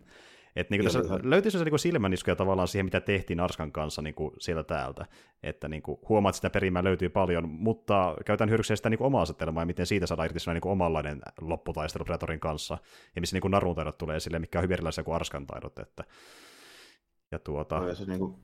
Et 0.57 0.71
niin 0.71 0.85
tässä 0.85 1.01
löytyy 1.23 1.51
se 1.51 1.65
niin 1.65 1.79
silmäniskuja 1.79 2.37
tavallaan 2.37 2.69
siihen, 2.69 2.87
mitä 2.87 3.01
tehtiin 3.01 3.41
Arskan 3.41 3.73
kanssa 3.73 4.03
niin 4.03 4.15
kuin 4.15 4.35
sieltä 4.39 4.65
täältä. 4.65 5.07
Että 5.43 5.69
niin 5.69 5.83
kuin, 5.83 5.99
huomaat, 6.09 6.33
että 6.33 6.37
sitä 6.37 6.51
perimää 6.51 6.85
löytyy 6.85 7.09
paljon, 7.09 7.49
mutta 7.49 8.17
käytän 8.27 8.49
hyödykseen 8.49 8.77
sitä 8.77 8.91
niin 8.91 8.99
kuin 8.99 9.07
omaa 9.07 9.23
asetelmaa 9.23 9.63
ja 9.63 9.67
miten 9.67 9.87
siitä 9.87 10.07
saadaan 10.07 10.27
irti 10.27 10.39
sellainen 10.41 10.61
niin 10.65 10.73
omanlainen 10.73 11.23
lopputaistelu 11.41 12.05
Predatorin 12.05 12.41
kanssa. 12.41 12.79
Ja 13.15 13.21
missä 13.21 13.37
niin 13.37 13.43
kuin 13.43 13.51
narun 13.51 13.77
taidot 13.77 13.99
tulee 13.99 14.17
esille, 14.17 14.39
mikä 14.39 14.59
on 14.59 14.63
hyvin 14.63 14.75
erilaisia 14.75 15.05
kuin 15.05 15.15
Arskan 15.15 15.47
taidot. 15.47 15.79
Että... 15.79 16.05
Ja 17.33 17.39
tuota... 17.39 17.79
No, 17.79 17.89
ja 17.89 17.95
se 17.95 18.05
niin 18.05 18.19
kuin, 18.19 18.35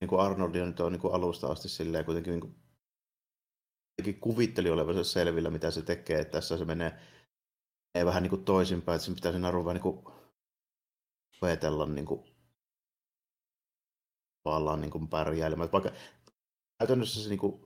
niin 0.00 0.08
kuin 0.08 0.20
Arnoldi 0.20 0.60
on 0.60 0.68
nyt 0.68 0.80
on 0.80 0.92
niin 0.92 1.00
kuin 1.00 1.14
alusta 1.14 1.46
asti 1.46 1.68
silleen 1.68 2.04
kuitenkin 2.04 2.32
niin 2.32 2.54
kuin 4.04 4.20
kuvitteli 4.20 4.70
olevansa 4.70 5.04
selvillä, 5.04 5.50
mitä 5.50 5.70
se 5.70 5.82
tekee. 5.82 6.20
Että 6.20 6.32
tässä 6.32 6.56
se 6.56 6.64
menee, 6.64 6.98
menee 7.94 8.06
vähän 8.06 8.22
niin 8.22 8.30
kuin 8.30 8.44
toisinpäin, 8.44 8.96
että 8.96 9.06
sen 9.06 9.14
pitäisi 9.14 9.38
narun 9.38 9.64
vähän 9.64 9.74
niin 9.74 9.82
kuin 9.82 10.04
opetella 11.42 11.86
niin 11.86 12.06
kuin, 12.06 12.24
tavallaan 14.42 14.80
niin 14.80 14.90
kuin 14.90 15.08
pärjäilemään. 15.08 15.72
Vaikka 15.72 15.90
käytännössä 16.78 17.22
se 17.22 17.28
niin 17.28 17.38
kuin, 17.38 17.64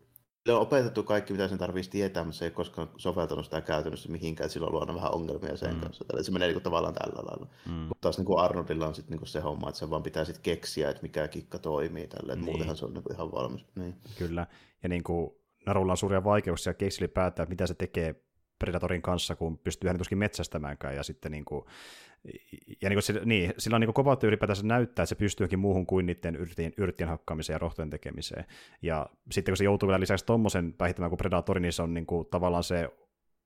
on 0.48 0.60
opetettu 0.60 1.02
kaikki, 1.02 1.32
mitä 1.32 1.48
sen 1.48 1.58
tarvitsisi 1.58 1.90
tietää, 1.90 2.24
mutta 2.24 2.38
se 2.38 2.44
ei 2.44 2.50
koskaan 2.50 2.88
soveltanut 2.96 3.44
sitä 3.44 3.60
käytännössä 3.60 4.08
mihinkään, 4.08 4.50
sillä 4.50 4.66
on 4.66 4.72
luonut 4.72 4.96
vähän 4.96 5.14
ongelmia 5.14 5.56
sen 5.56 5.74
mm. 5.74 5.80
kanssa. 5.80 6.04
Eli 6.12 6.24
se 6.24 6.32
menee 6.32 6.48
niin 6.48 6.54
kuin, 6.54 6.62
tavallaan 6.62 6.94
tällä 6.94 7.22
lailla. 7.28 7.46
Mm. 7.66 7.72
Mutta 7.72 8.00
taas 8.00 8.18
niin 8.18 8.26
kuin 8.26 8.38
Arnoldilla 8.38 8.86
on 8.86 8.94
sit, 8.94 9.10
niin 9.10 9.18
kuin 9.18 9.28
se 9.28 9.40
homma, 9.40 9.68
että 9.68 9.78
se 9.78 9.90
vaan 9.90 10.02
pitää 10.02 10.24
sit 10.24 10.38
keksiä, 10.38 10.90
että 10.90 11.02
mikä 11.02 11.28
kikka 11.28 11.58
toimii 11.58 12.06
tälle, 12.06 12.34
niin. 12.34 12.44
muutenhan 12.44 12.76
se 12.76 12.84
on 12.84 12.94
niin 12.94 13.02
kuin, 13.02 13.14
ihan 13.14 13.32
valmis. 13.32 13.64
Niin. 13.74 13.94
Kyllä, 14.18 14.46
ja 14.82 14.88
niin 14.88 15.02
kuin 15.02 15.30
Narulla 15.66 15.92
on 15.92 15.96
suuria 15.96 16.24
vaikeuksia 16.24 16.74
keksili 16.74 17.08
päättää, 17.08 17.46
mitä 17.46 17.66
se 17.66 17.74
tekee 17.74 18.14
Predatorin 18.58 19.02
kanssa, 19.02 19.36
kun 19.36 19.58
pystyy 19.58 19.88
hän 19.88 19.98
tuskin 19.98 20.18
metsästämäänkään, 20.18 20.96
ja 20.96 21.02
sitten 21.02 21.32
niin 21.32 21.44
kuin, 21.44 21.64
ja 22.82 22.88
niin 22.88 22.96
kuin 22.96 23.02
se, 23.02 23.20
niin, 23.24 23.54
sillä 23.58 23.74
on 23.74 23.80
niin 23.80 23.94
kova 23.94 24.16
ylipäätänsä 24.22 24.66
näyttää, 24.66 25.02
että 25.02 25.08
se 25.08 25.14
pystyy 25.14 25.44
johonkin 25.44 25.58
muuhun 25.58 25.86
kuin 25.86 26.06
niiden 26.06 26.36
yrttien, 26.36 26.72
yrttien 26.76 27.08
hakkaamiseen 27.08 27.54
ja 27.54 27.58
rohtojen 27.58 27.90
tekemiseen. 27.90 28.44
Ja 28.82 29.06
sitten 29.30 29.52
kun 29.52 29.56
se 29.56 29.64
joutuu 29.64 29.86
vielä 29.86 30.00
lisäksi 30.00 30.26
tuommoisen 30.26 30.72
päihittämään 30.72 31.10
kuin 31.10 31.18
Predatori, 31.18 31.60
niin 31.60 31.72
se 31.72 31.82
on 31.82 31.94
niin 31.94 32.06
kuin, 32.06 32.26
tavallaan 32.30 32.64
se 32.64 32.88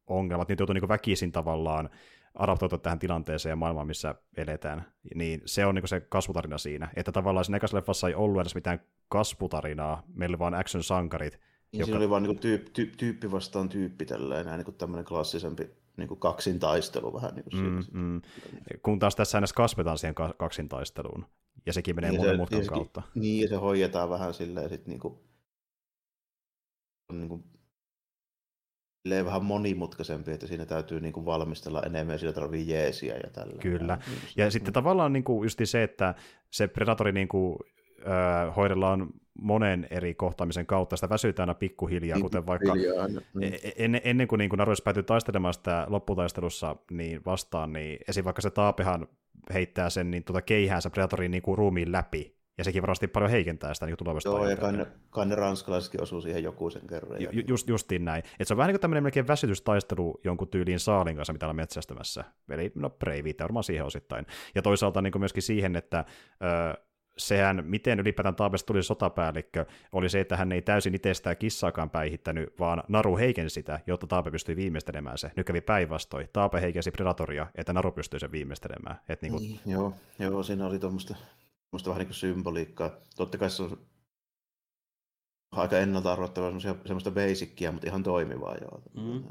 ongelma, 0.07 0.43
että 0.43 0.53
niitä 0.53 0.61
joutuu 0.61 0.75
niin 0.75 0.83
kuin 0.83 0.89
väkisin 0.89 1.33
tavallaan 1.33 1.91
adaptoitua 2.35 2.79
tähän 2.79 2.99
tilanteeseen 2.99 3.51
ja 3.51 3.57
maailmaan, 3.57 3.87
missä 3.87 4.15
eletään. 4.37 4.85
Niin 5.15 5.43
se 5.45 5.67
on 5.67 5.75
niin 5.75 5.89
se 5.89 6.01
kasvutarina 6.01 6.59
siinä. 6.59 6.89
Että 6.97 7.13
tavallaan 7.13 7.45
siinä 7.45 7.57
ekassa 7.57 7.77
leffassa 7.77 8.09
ei 8.09 8.15
ollut 8.15 8.41
edes 8.41 8.55
mitään 8.55 8.81
kasvutarinaa, 9.09 10.03
meillä 10.15 10.39
vaan 10.39 10.55
action-sankarit, 10.55 11.41
niin 11.73 11.81
joka... 11.81 11.87
Siinä 11.87 11.99
oli 11.99 12.11
vain 12.11 12.23
niin 12.23 12.39
tyyp, 12.39 12.67
tyyp, 12.73 12.97
tyyppi 12.97 13.31
vastaan 13.31 13.69
tyyppi 13.69 14.07
tälleen, 14.07 14.47
näin 14.47 14.65
niin 14.65 14.75
tämmöinen 14.75 15.05
klassisempi 15.05 15.71
niin 15.97 16.09
kuin 16.09 16.21
kaksintaistelu 16.21 17.15
vähän. 17.15 17.35
Niin 17.35 17.45
kuin 17.51 17.87
mm, 17.93 18.01
mm. 18.01 18.23
Kun 18.83 18.99
taas 18.99 19.17
tässä 19.17 19.39
aina 19.39 19.47
kasvetaan 19.55 19.99
siihen 19.99 20.15
kaksintaisteluun, 20.39 21.27
ja 21.67 21.73
sekin 21.73 21.97
menee 21.97 22.11
niin 22.11 22.21
monen 22.21 22.37
mutkan 22.37 22.67
kautta. 22.67 23.03
Niin, 23.15 23.43
ja 23.43 23.49
se 23.49 23.57
hoidetaan 23.57 24.11
vähän 24.11 24.35
silleen, 24.35 24.69
sit 24.69 24.87
niin 24.87 25.01
kuin, 25.01 25.15
niin 27.13 27.29
kuin, 27.29 27.45
silleen 29.03 29.25
vähän 29.25 29.45
monimutkaisempi, 29.45 30.33
että 30.33 30.47
siinä 30.47 30.67
täytyy 30.67 31.01
niin 31.01 31.13
kuin 31.13 31.27
valmistella 31.27 31.83
enemmän 31.83 32.15
ja 32.15 32.19
siinä 32.19 32.33
tarvii 32.33 32.69
jeesiä 32.69 33.17
ja 33.17 33.31
tällä. 33.31 33.61
Kyllä. 33.61 33.99
Ja, 34.37 34.45
ja 34.45 34.51
sitten 34.51 34.73
tavallaan 34.73 35.13
niin 35.13 35.25
kuin 35.25 35.45
just 35.45 35.61
se, 35.65 35.83
että 35.83 36.15
se 36.51 36.69
Predatori 36.69 37.13
niin 37.13 37.29
kuin, 37.29 37.57
äh, 38.07 38.57
hoidellaan 38.57 39.09
monen 39.41 39.87
eri 39.91 40.15
kohtaamisen 40.15 40.67
kautta, 40.67 40.97
sitä 40.97 41.09
väsytään 41.09 41.49
aina 41.49 41.59
pikkuhiljaa, 41.59 42.21
kuten 42.21 42.47
vaikka 42.47 42.75
Hiljaa, 42.75 43.09
niin. 43.09 43.55
e- 43.55 43.73
ennen, 43.77 44.01
ennen 44.05 44.29
kuin, 44.29 44.39
niin 44.39 44.51
kuin 44.51 44.59
Naruis 44.59 44.83
päätyy 44.83 45.03
taistelemaan 45.03 45.55
sitä 45.55 45.87
lopputaistelussa 45.89 46.77
niin 46.91 47.21
vastaan, 47.27 47.73
niin 47.73 47.99
esim. 48.09 48.25
vaikka 48.25 48.43
se 48.43 48.51
Taapehan 48.51 49.09
heittää 49.55 49.91
sen 49.91 50.11
niin 50.11 50.25
tuota 50.25 50.43
keihäänsä 50.43 50.91
Predatorin 50.91 51.31
niin 51.31 51.43
kuin 51.43 51.59
ruumiin 51.59 51.93
läpi, 51.93 52.41
ja 52.61 52.65
sekin 52.65 52.83
varmasti 52.83 53.09
paljon 53.09 53.31
heikentää 53.31 53.75
sitä 53.75 53.87
niin 53.87 53.97
tulevasta 53.97 54.31
Joo, 54.31 54.49
ja 54.49 54.57
kai 54.57 54.73
ne, 54.73 54.87
kai 55.11 55.27
ne 55.27 55.35
ranskalaisetkin 55.35 56.03
osuu 56.03 56.21
siihen 56.21 56.43
joku 56.43 56.71
sen 56.71 56.87
kerran. 56.87 57.23
Ju, 57.23 57.43
just, 57.49 57.69
justiin 57.69 58.05
näin. 58.05 58.23
Et 58.41 58.49
se 58.49 58.55
on 58.55 58.59
vähän 58.59 58.69
niin 58.69 58.75
kuin 58.75 58.81
tämmöinen 58.81 59.03
melkein 59.03 59.29
väsytystaistelu 59.29 60.21
jonkun 60.25 60.49
tyyliin 60.49 60.81
saalin 60.81 61.17
kanssa, 61.17 61.33
mitä 61.33 61.47
ollaan 61.47 61.57
metsästämässä. 61.57 62.25
Eli 62.51 62.73
no 62.75 62.91
Prey 62.91 63.25
viittaa 63.25 63.45
varmaan 63.45 63.65
siihen 63.65 63.85
osittain. 63.85 64.27
Ja 64.55 64.63
toisaalta 64.63 65.03
niin 65.03 65.13
kuin 65.13 65.21
myöskin 65.21 65.43
siihen, 65.43 65.77
että 65.77 66.05
ö, 66.43 66.81
sehän, 67.19 67.65
miten 67.67 68.01
ylipäätään 68.01 68.37
Taapesta 68.37 68.67
tuli 68.67 68.83
sotapäällikkö, 68.83 69.67
oli 69.93 70.09
se, 70.09 70.21
että 70.21 70.37
hän 70.37 70.53
ei 70.53 70.63
täysin 70.63 70.95
itsestään 70.95 71.37
kissaakaan 71.37 71.91
päihittänyt, 71.91 72.59
vaan 72.59 72.83
Naru 72.89 73.17
heikensi 73.17 73.55
sitä, 73.55 73.81
jotta 73.87 74.07
Taape 74.07 74.31
pystyi 74.31 74.57
viimeistelemään 74.57 75.19
se. 75.19 75.31
Nyt 75.37 75.47
kävi 75.47 75.61
päinvastoin. 75.61 76.29
Taape 76.33 76.61
heikensi 76.61 76.91
Predatoria, 76.91 77.47
että 77.55 77.73
Naru 77.73 77.93
pystyi 77.93 78.21
sen 78.21 78.33
viimeistelemään. 78.33 78.97
Et 79.09 79.23
niin 79.23 79.33
kuin, 79.33 79.43
Niin, 79.43 79.61
joo, 79.67 79.93
joo, 80.19 80.43
siinä 80.43 80.67
oli 80.67 80.79
tuommoista, 80.79 81.15
tuommoista 81.15 81.91
vähän 81.91 81.99
niin 81.99 82.09
kuin 82.09 82.15
symboliikkaa. 82.15 82.91
Totta 83.17 83.39
kai 83.39 83.51
se 83.51 83.63
on 83.63 83.79
aika 85.53 85.79
ennalta 85.79 86.13
arvattavaa 86.13 86.51
semmoista, 86.51 86.89
semmoista 86.89 87.11
basickia, 87.11 87.73
mutta 87.73 87.87
ihan 87.87 88.03
toimivaa 88.03 88.57
joo. 88.61 88.83
Mm. 88.95 89.25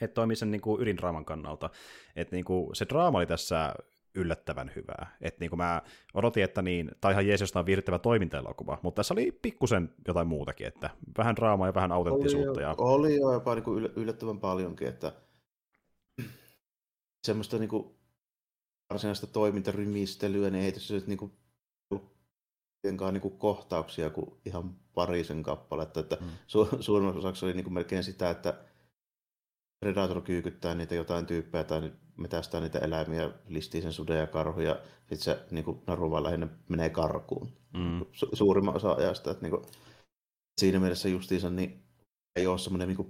että 0.00 0.14
toimii 0.14 0.36
sen 0.36 0.50
niin 0.50 0.60
kuin 0.60 0.82
ydindraaman 0.82 1.24
kannalta. 1.24 1.70
Että 2.16 2.36
niin 2.36 2.44
kuin, 2.44 2.76
se 2.76 2.86
draama 2.88 3.18
oli 3.18 3.26
tässä 3.26 3.74
yllättävän 4.14 4.72
hyvää. 4.76 5.16
Että 5.20 5.40
niin 5.40 5.50
kuin 5.50 5.58
mä 5.58 5.82
odotin, 6.14 6.44
että 6.44 6.62
niin, 6.62 6.90
tai 7.00 7.12
ihan 7.12 7.26
jees 7.26 7.40
jostain 7.40 7.66
viihdyttävä 7.66 7.98
toimintaelokuva, 7.98 8.78
mutta 8.82 8.96
tässä 8.98 9.14
oli 9.14 9.38
pikkusen 9.42 9.94
jotain 10.08 10.26
muutakin, 10.26 10.66
että 10.66 10.90
vähän 11.18 11.36
draamaa 11.36 11.66
ja 11.68 11.74
vähän 11.74 11.92
autenttisuutta. 11.92 12.50
Oli, 12.52 12.62
Ja... 12.62 12.74
oli 12.78 13.16
jo 13.20 13.32
jopa 13.32 13.54
niin 13.54 13.64
kuin 13.64 13.84
yllättävän 13.96 14.40
paljonkin, 14.40 14.88
että 14.88 15.12
semmoista 17.26 17.58
niin 17.58 17.68
kuin 17.68 17.94
varsinaista 18.90 19.26
toimintarymistelyä, 19.26 20.50
niin 20.50 20.64
ei 20.64 20.72
tässä 20.72 20.94
nyt 20.94 21.06
niin 21.06 21.18
kuin 21.18 21.32
kuitenkaan 22.82 23.14
niin 23.14 23.22
kuin 23.22 23.38
kohtauksia 23.38 24.10
kuin 24.10 24.40
ihan 24.46 24.76
parisen 24.94 25.42
kappaletta, 25.42 26.00
että 26.00 26.16
Mm. 26.20 26.26
su- 26.26 26.82
suurimmaksi 26.82 27.18
osaksi 27.18 27.44
oli 27.44 27.52
niin 27.54 27.64
kuin 27.64 27.74
melkein 27.74 28.04
sitä, 28.04 28.30
että 28.30 28.54
Predator 29.82 30.20
kyykyttää 30.22 30.74
niitä 30.74 30.94
jotain 30.94 31.26
tyyppejä 31.26 31.64
tai 31.64 31.92
metästää 32.16 32.60
niitä 32.60 32.78
eläimiä, 32.78 33.30
listii 33.48 33.82
sen 33.82 33.92
suden 33.92 34.18
ja 34.18 34.26
karhuja, 34.26 34.76
sitten 34.98 35.18
se 35.18 35.38
niin 35.50 35.64
kuin 35.64 35.82
naru 35.86 36.10
vaan 36.10 36.22
lähinnä 36.22 36.48
menee 36.68 36.90
karkuun 36.90 37.48
Mm. 37.72 38.00
su- 38.00 38.28
suurimman 38.32 38.76
osa 38.76 38.92
ajasta. 38.92 39.30
Että 39.30 39.42
niinku, 39.42 39.62
siinä 40.60 40.80
mielessä 40.80 41.08
justiinsa 41.08 41.50
niin 41.50 41.82
ei 42.36 42.46
ole 42.46 42.58
semmoinen 42.58 42.88
niinku, 42.88 43.02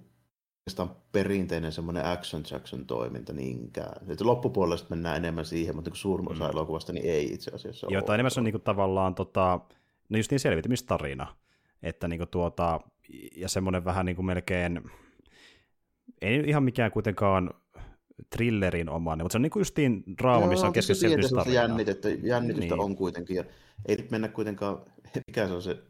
oikeastaan 0.61 0.97
perinteinen 1.13 1.73
semmoinen 1.73 2.07
action 2.07 2.43
jackson 2.51 2.87
toiminta 2.87 3.33
niinkään. 3.33 4.11
Et 4.11 4.21
loppupuolella 4.21 4.77
sitten 4.77 4.99
mennään 4.99 5.17
enemmän 5.17 5.45
siihen, 5.45 5.75
mutta 5.77 5.91
niin 5.91 5.99
suurin 5.99 6.31
osa 6.33 6.45
Mm. 6.45 6.51
elokuvasta 6.51 6.93
niin 6.93 7.07
ei 7.07 7.33
itse 7.35 7.51
asiassa 7.55 7.87
Joo, 7.91 7.99
ole. 8.01 8.07
tai 8.07 8.15
enemmän 8.17 8.31
se 8.31 8.41
on 8.41 8.45
niinku 8.45 8.59
tavallaan 8.59 9.15
tota, 9.15 9.61
no 10.09 10.17
just 10.17 10.31
niin 10.31 10.41
selviytymistarina, 10.41 11.37
että 11.83 12.09
niinku 12.09 12.27
tuota, 12.27 12.81
ja 13.37 13.49
semmoinen 13.49 13.85
vähän 13.85 14.07
niinku 14.07 14.23
melkein, 14.23 14.91
ei 16.23 16.43
ihan 16.47 16.63
mikään 16.63 16.91
kuitenkaan 16.91 17.51
thrillerin 18.31 18.89
omainen, 18.89 19.25
mutta 19.25 19.33
se 19.33 19.39
on 19.39 19.43
niinku 19.43 19.59
justiin 19.59 20.05
draama, 20.19 20.47
missä 20.47 20.67
on 20.67 20.73
kyllä 20.73 20.83
se 20.83 20.89
keskellä 20.89 21.17
pientä 21.17 21.29
selvitystarinaa. 21.29 21.67
semmoista 21.67 21.83
jännitettä, 21.83 22.09
jännitystä 22.29 22.75
Niin. 22.75 22.81
on 22.81 22.97
kuitenkin, 22.97 23.37
ja 23.37 23.45
ei 23.89 23.97
nyt 23.97 24.11
mennä 24.11 24.29
kuitenkaan, 24.29 24.79
mikä 25.27 25.47
se 25.47 25.53
on 25.53 25.63
se 25.63 25.83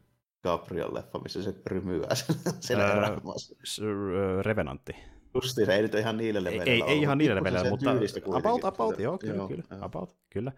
Gabriel-leffa, 0.48 1.22
missä 1.22 1.42
se 1.42 1.54
rymyää 1.66 2.14
sen, 2.14 2.36
sen 2.60 2.80
Ää, 2.80 2.92
erämaassa. 2.92 3.54
S- 3.64 3.80
ö, 3.80 4.42
Revenantti. 4.42 4.92
Justiin, 5.34 5.70
ei 5.70 5.82
nyt 5.82 5.94
ihan 5.94 6.16
niille 6.16 6.38
Ei, 6.38 6.44
leveleillä 6.44 6.84
ei, 6.86 6.92
ei 6.92 6.98
ihan 7.00 7.18
pikkusen 7.18 7.36
leveleillä, 7.36 7.70
mutta 7.70 7.90
about, 8.36 8.64
about, 8.64 8.98
joo, 8.98 9.18
kyllä, 9.18 9.34
Joo, 9.34 9.48
kyllä, 9.48 9.64
joo. 9.70 9.78
about, 9.84 10.16
kyllä. 10.30 10.52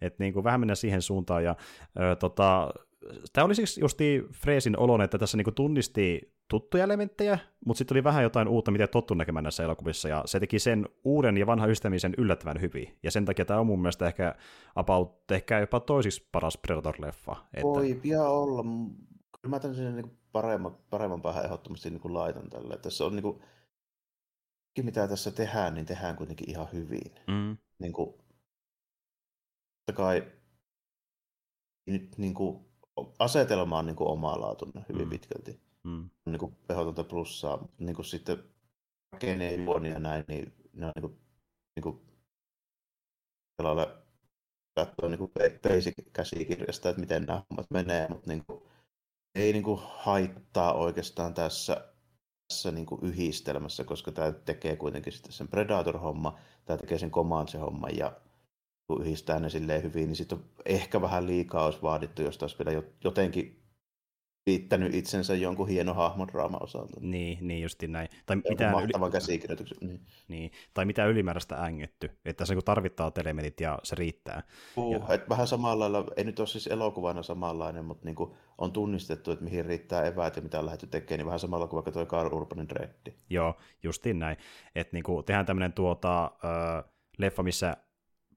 Et 0.00 0.18
niin 0.18 0.32
kuin 0.32 0.44
vähän 0.44 0.60
mennä 0.60 0.74
siihen 0.74 1.02
suuntaan, 1.02 1.44
ja 1.44 1.56
ö, 2.00 2.16
tota, 2.16 2.70
tämä 3.32 3.44
oli 3.44 3.54
siis 3.54 3.78
justi 3.78 4.24
Freesin 4.32 4.78
olon, 4.78 5.02
että 5.02 5.18
tässä 5.18 5.36
niin 5.36 5.54
tunnisti 5.54 6.36
tuttuja 6.48 6.84
elementtejä, 6.84 7.38
mutta 7.66 7.78
sitten 7.78 7.94
oli 7.94 8.04
vähän 8.04 8.22
jotain 8.22 8.48
uutta, 8.48 8.70
mitä 8.70 8.86
tottu 8.86 9.14
näkemään 9.14 9.42
näissä 9.42 9.64
elokuvissa, 9.64 10.08
ja 10.08 10.22
se 10.26 10.40
teki 10.40 10.58
sen 10.58 10.88
uuden 11.04 11.36
ja 11.36 11.46
vanhan 11.46 11.70
ystämisen 11.70 12.14
yllättävän 12.18 12.60
hyvin, 12.60 12.98
ja 13.02 13.10
sen 13.10 13.24
takia 13.24 13.44
tämä 13.44 13.60
on 13.60 13.66
mun 13.66 13.82
mielestä 13.82 14.06
ehkä, 14.06 14.34
about, 14.74 15.30
ehkä 15.30 15.58
jopa 15.60 15.80
toisiksi 15.80 16.28
paras 16.32 16.58
Predator-leffa. 16.58 17.36
Että, 17.54 17.62
Voi 17.62 17.94
pian 17.94 18.28
olla. 18.28 18.62
Kyllä 19.42 19.56
mä 19.56 19.60
tämän 19.60 19.76
sinne 19.76 19.92
niin 19.92 20.18
paremman, 20.32 20.76
paremman 20.90 21.22
päähän 21.22 21.44
ehdottomasti 21.44 21.90
niin 21.90 22.14
laitan 22.14 22.50
tälle. 22.50 22.78
Tässä 22.78 23.04
on 23.04 23.16
niin 23.16 23.22
kuin, 23.22 23.42
mitä 24.82 25.08
tässä 25.08 25.30
tehdään, 25.30 25.74
niin 25.74 25.86
tehdään 25.86 26.16
kuitenkin 26.16 26.50
ihan 26.50 26.68
hyvin. 26.72 27.14
mm, 27.26 27.56
Niin 27.78 27.92
kuin, 27.92 28.14
totta 29.86 30.02
kai 30.02 30.32
nyt 31.86 32.18
niin 32.18 32.34
kuin, 32.34 32.66
asetelma 33.18 33.78
on 33.78 33.86
niin 33.86 33.96
kuin 33.96 34.08
omalaatuinen 34.10 34.84
hyvin 34.88 35.04
Mm. 35.04 35.10
pitkälti. 35.10 35.60
mm, 35.84 36.10
niin 36.26 36.38
kuin 36.38 36.56
pehotonta 36.66 37.04
plussaa. 37.04 37.68
Niin 37.78 37.96
kuin 37.96 38.06
sitten 38.06 38.44
rakenne 39.12 39.52
ja 39.52 39.62
juoni 39.64 39.88
ja 39.90 39.98
näin, 39.98 40.24
niin 40.28 40.52
ne 40.72 40.86
on 40.86 40.92
niin 40.96 41.02
kuin, 41.02 41.18
niin 41.76 41.82
kuin 41.82 42.00
sellainen 43.62 43.94
katsoa 44.74 45.08
niin 45.08 45.18
kuin 45.18 45.32
basic 45.68 45.94
käsikirjasta, 46.12 46.88
että 46.88 47.00
miten 47.00 47.22
nämä 47.22 47.42
hommat 47.50 47.66
menee, 47.70 48.08
mutta 48.08 48.30
niin 48.30 48.44
kuin, 48.46 48.62
ei 49.34 49.52
niin 49.52 49.62
kuin 49.64 49.80
haittaa 49.82 50.72
oikeastaan 50.72 51.34
tässä, 51.34 51.92
tässä 52.48 52.70
niin 52.70 52.86
kuin 52.86 53.00
yhdistelmässä, 53.04 53.84
koska 53.84 54.12
tämä 54.12 54.32
tekee 54.32 54.76
kuitenkin 54.76 55.12
sitten 55.12 55.32
sen 55.32 55.48
Predator-homma, 55.48 56.38
tämä 56.64 56.76
tekee 56.76 56.98
sen 56.98 57.10
Comanche-homman 57.10 57.96
ja 57.96 58.12
kun 58.86 59.02
yhdistää 59.02 59.40
ne 59.40 59.50
silleen 59.50 59.82
hyvin, 59.82 60.06
niin 60.06 60.16
sitten 60.16 60.38
ehkä 60.64 61.00
vähän 61.00 61.26
liikaa 61.26 61.64
olisi 61.64 61.82
vaadittu, 61.82 62.22
jos 62.22 62.38
taas 62.38 62.58
vielä 62.58 62.72
jo- 62.72 62.92
jotenkin 63.04 63.66
liittänyt 64.46 64.94
itsensä 64.94 65.34
jonkun 65.34 65.68
hieno 65.68 65.94
hahmodraama 65.94 66.58
osalta. 66.58 67.00
niin, 67.00 67.38
niin 67.40 67.62
justiin 67.62 67.92
näin. 67.92 68.08
Tai 68.26 68.36
mitään, 68.36 68.74
yli, 68.74 68.82
mahtavan 68.82 69.10
käsikirjoituksen. 69.12 69.78
Niin. 69.80 70.00
niin, 70.28 70.50
tai 70.74 70.84
mitään 70.84 71.10
ylimääräistä 71.10 71.56
ängetty, 71.56 72.10
että 72.24 72.44
se 72.44 72.54
niin 72.54 72.64
tarvittaa 72.64 73.12
elementit 73.20 73.60
ja 73.60 73.78
se 73.82 73.96
riittää. 73.96 74.42
Uh, 74.76 75.10
et 75.10 75.28
vähän 75.28 75.46
samalla 75.46 75.92
lailla, 75.92 76.12
ei 76.16 76.24
nyt 76.24 76.38
ole 76.38 76.48
siis 76.48 76.66
elokuvana 76.66 77.22
samanlainen, 77.22 77.84
mutta 77.84 78.04
niin 78.04 78.16
on 78.58 78.72
tunnistettu, 78.72 79.30
että 79.30 79.44
mihin 79.44 79.64
riittää 79.64 80.06
eväät 80.06 80.36
ja 80.36 80.42
mitä 80.42 80.58
on 80.58 80.66
lähdetty 80.66 80.86
tekemään, 80.86 81.18
niin 81.18 81.26
vähän 81.26 81.40
samalla 81.40 81.66
kuin 81.66 81.76
vaikka 81.76 81.92
tuo 81.92 82.06
Carl 82.06 82.32
Urbanin 82.32 82.68
Dreddi. 82.68 83.12
Joo, 83.30 83.56
justiin 83.82 84.18
näin. 84.18 84.36
Että 84.74 84.96
niinku 84.96 85.22
tehdään 85.22 85.46
tämmöinen 85.46 85.72
tuota, 85.72 86.24
ö, 86.24 86.88
leffa, 87.18 87.42
missä 87.42 87.76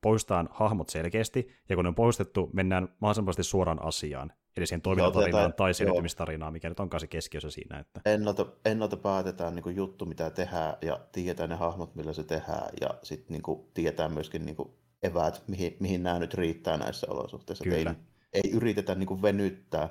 poistetaan 0.02 0.50
hahmot 0.52 0.90
selkeästi, 0.90 1.50
ja 1.70 1.76
kun 1.76 1.86
ne 1.86 1.90
on 1.90 1.96
poistettu, 1.96 2.50
mennään 2.54 2.96
mahdollisimman 3.00 3.44
suoraan 3.44 3.84
asiaan. 3.84 4.34
Eli 4.58 4.68
siihen 4.68 4.82
toimintatarinaan 4.82 5.54
tai 5.54 5.70
joo. 5.70 5.74
selvitymistarinaan, 5.74 6.54
mikä 6.54 6.70
nyt 6.70 6.80
onkaan 6.80 7.02
se 7.02 7.08
keskiössä 7.08 7.50
siinä. 7.50 7.80
Että... 7.80 8.02
Ennalta, 8.06 8.46
ennalta 8.66 8.98
päätetään 8.98 9.56
niin 9.56 9.64
kuin 9.64 9.76
juttu, 9.76 10.06
mitä 10.06 10.30
tehdään, 10.30 10.74
ja 10.82 11.00
tiedetään 11.12 11.50
ne 11.50 11.56
hahmot, 11.56 11.96
millä 11.96 12.14
se 12.14 12.24
tehdään, 12.24 12.70
ja 12.82 12.90
sitten 13.04 13.34
niin 13.34 13.42
kuin, 13.42 13.68
tiedetään 13.74 14.14
myöskin 14.14 14.46
niin 14.46 14.56
kuin 14.56 14.70
eväät, 15.04 15.44
mihin, 15.48 15.78
mihin 15.80 16.04
nämä 16.04 16.20
nyt 16.20 16.34
riittää 16.34 16.78
näissä 16.78 17.08
olosuhteissa. 17.10 17.64
Kyllä. 17.64 17.96
Ei, 18.34 18.42
ei 18.44 18.52
yritetä 18.52 18.96
niin 18.96 19.08
kuin 19.08 19.22
venyttää 19.22 19.90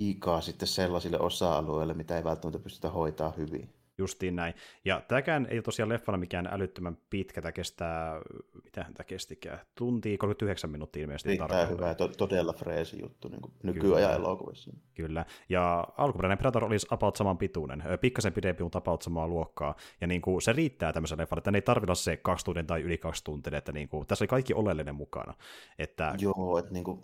liikaa 0.00 0.40
sitten 0.40 0.68
sellaisille 0.68 1.18
osa-alueille, 1.20 1.94
mitä 1.94 2.16
ei 2.16 2.24
välttämättä 2.24 2.58
pystytä 2.58 2.90
hoitaa 2.90 3.32
hyvin. 3.36 3.74
Justiin 4.00 4.36
näin. 4.36 4.54
Ja 4.84 5.02
tämäkään 5.08 5.46
ei 5.50 5.56
ole 5.56 5.62
tosiaan 5.62 5.88
leffana 5.88 6.18
mikään 6.18 6.48
älyttömän 6.52 6.98
pitkä, 7.10 7.42
tämä 7.42 7.52
kestää, 7.52 8.20
mitähän 8.64 8.94
tämä 8.94 9.04
kestikään, 9.04 9.60
tuntia 9.74 10.18
39 10.18 10.70
minuuttia 10.70 11.02
ilmeisesti. 11.02 11.28
Riittää 11.28 11.48
tarkalleen. 11.48 11.78
hyvä 11.78 11.88
ja 11.88 11.94
to- 11.94 12.08
todella 12.08 12.52
freesi 12.52 13.02
juttu 13.02 13.28
niin 13.28 13.40
kuin 13.40 13.52
nykyajan 13.62 14.14
Kyllä. 14.14 14.26
elokuvissa. 14.26 14.70
Kyllä, 14.94 15.24
ja 15.48 15.88
alkuperäinen 15.96 16.38
Predator 16.38 16.64
olisi 16.64 16.86
about 16.90 17.16
saman 17.16 17.38
pituinen, 17.38 17.82
pikkasen 18.00 18.32
pidempi, 18.32 18.62
mutta 18.62 18.78
about 18.78 19.02
samaa 19.02 19.28
luokkaa, 19.28 19.74
ja 20.00 20.06
niin 20.06 20.20
kuin, 20.20 20.42
se 20.42 20.52
riittää 20.52 20.92
tämmöisen 20.92 21.18
leffan, 21.18 21.38
että 21.38 21.50
ne 21.50 21.58
ei 21.58 21.62
tarvitse 21.62 21.90
olla 21.90 21.94
se 21.94 22.16
kaksi 22.16 22.44
tuntia 22.44 22.64
tai 22.64 22.82
yli 22.82 22.98
kaksi 22.98 23.24
tuntia, 23.24 23.58
että 23.58 23.72
niin 23.72 23.88
kuin, 23.88 24.06
tässä 24.06 24.22
oli 24.22 24.28
kaikki 24.28 24.54
oleellinen 24.54 24.94
mukana. 24.94 25.34
Että, 25.78 26.14
Joo, 26.18 26.58
että 26.58 26.72
niin 26.72 26.84
kuin, 26.84 27.00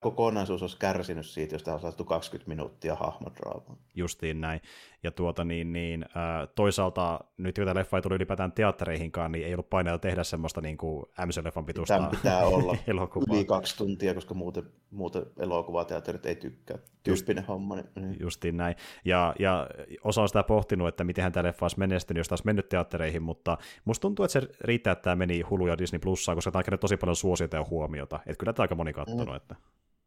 kokonaisuus 0.00 0.62
olisi 0.62 0.76
kärsinyt 0.76 1.26
siitä, 1.26 1.54
jos 1.54 1.62
tämä 1.62 1.74
olisi 1.74 1.82
saatu 1.82 2.04
20 2.04 2.48
minuuttia 2.48 2.94
hahmodraamaa. 2.94 3.76
Justiin 3.94 4.40
näin. 4.40 4.60
Ja 5.02 5.10
tuota 5.10 5.44
niin, 5.44 5.72
niin 5.72 6.02
äh, 6.02 6.48
toisaalta 6.54 7.20
nyt 7.36 7.54
kun 7.54 7.64
tämä 7.64 7.78
leffa 7.78 7.96
ei 7.96 8.02
tullut 8.02 8.16
ylipäätään 8.16 8.52
teattereihinkaan, 8.52 9.32
niin 9.32 9.46
ei 9.46 9.54
ollut 9.54 9.70
paineita 9.70 9.98
tehdä 9.98 10.24
semmoista 10.24 10.60
niin 10.60 10.76
kuin 10.76 11.06
MC-leffan 11.26 11.64
pituista 11.64 11.94
Tämän 11.94 12.10
pitää 12.10 12.46
olla 12.54 12.76
elokuvaa. 12.86 13.36
yli 13.36 13.44
kaksi 13.44 13.76
tuntia, 13.76 14.14
koska 14.14 14.34
muuten, 14.34 14.64
muuten 14.90 15.22
elokuvateatterit 15.38 16.26
ei 16.26 16.34
tykkää. 16.34 16.78
Tyyppinen 17.02 17.44
homma. 17.44 17.76
Niin. 17.76 18.16
Justiin 18.20 18.56
näin. 18.56 18.76
Ja, 19.04 19.34
ja 19.38 19.66
osa 20.04 20.22
on 20.22 20.28
sitä 20.28 20.42
pohtinut, 20.42 20.88
että 20.88 21.04
miten 21.04 21.32
tämä 21.32 21.44
leffa 21.44 21.64
olisi 21.64 21.78
menestynyt, 21.78 22.20
jos 22.20 22.28
taas 22.28 22.44
mennyt 22.44 22.68
teattereihin, 22.68 23.22
mutta 23.22 23.58
musta 23.84 24.02
tuntuu, 24.02 24.24
että 24.24 24.40
se 24.40 24.48
riittää, 24.60 24.92
että 24.92 25.02
tämä 25.02 25.16
meni 25.16 25.40
Hulu 25.40 25.66
ja 25.66 25.78
Disney 25.78 25.98
Plussaan, 25.98 26.36
koska 26.36 26.50
tämä 26.50 26.62
on 26.72 26.78
tosi 26.78 26.96
paljon 26.96 27.16
suosiota 27.16 27.56
ja 27.56 27.66
huomiota. 27.70 28.20
Että 28.26 28.38
kyllä 28.38 28.52
tämä 28.52 28.64
aika 28.64 28.74
moni 28.74 28.92
katsonut. 28.92 29.28
Mm. 29.28 29.36
Että... 29.36 29.56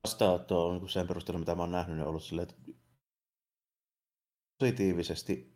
Vastaanotto 0.03 0.67
on 0.67 0.77
niin 0.77 0.89
sen 0.89 1.07
perusteella, 1.07 1.39
mitä 1.39 1.55
mä 1.55 1.61
oon 1.61 1.71
nähnyt, 1.71 1.97
niin 1.97 2.07
ollut 2.07 2.23
silleen, 2.23 2.47
että 2.49 2.80
positiivisesti 4.61 5.53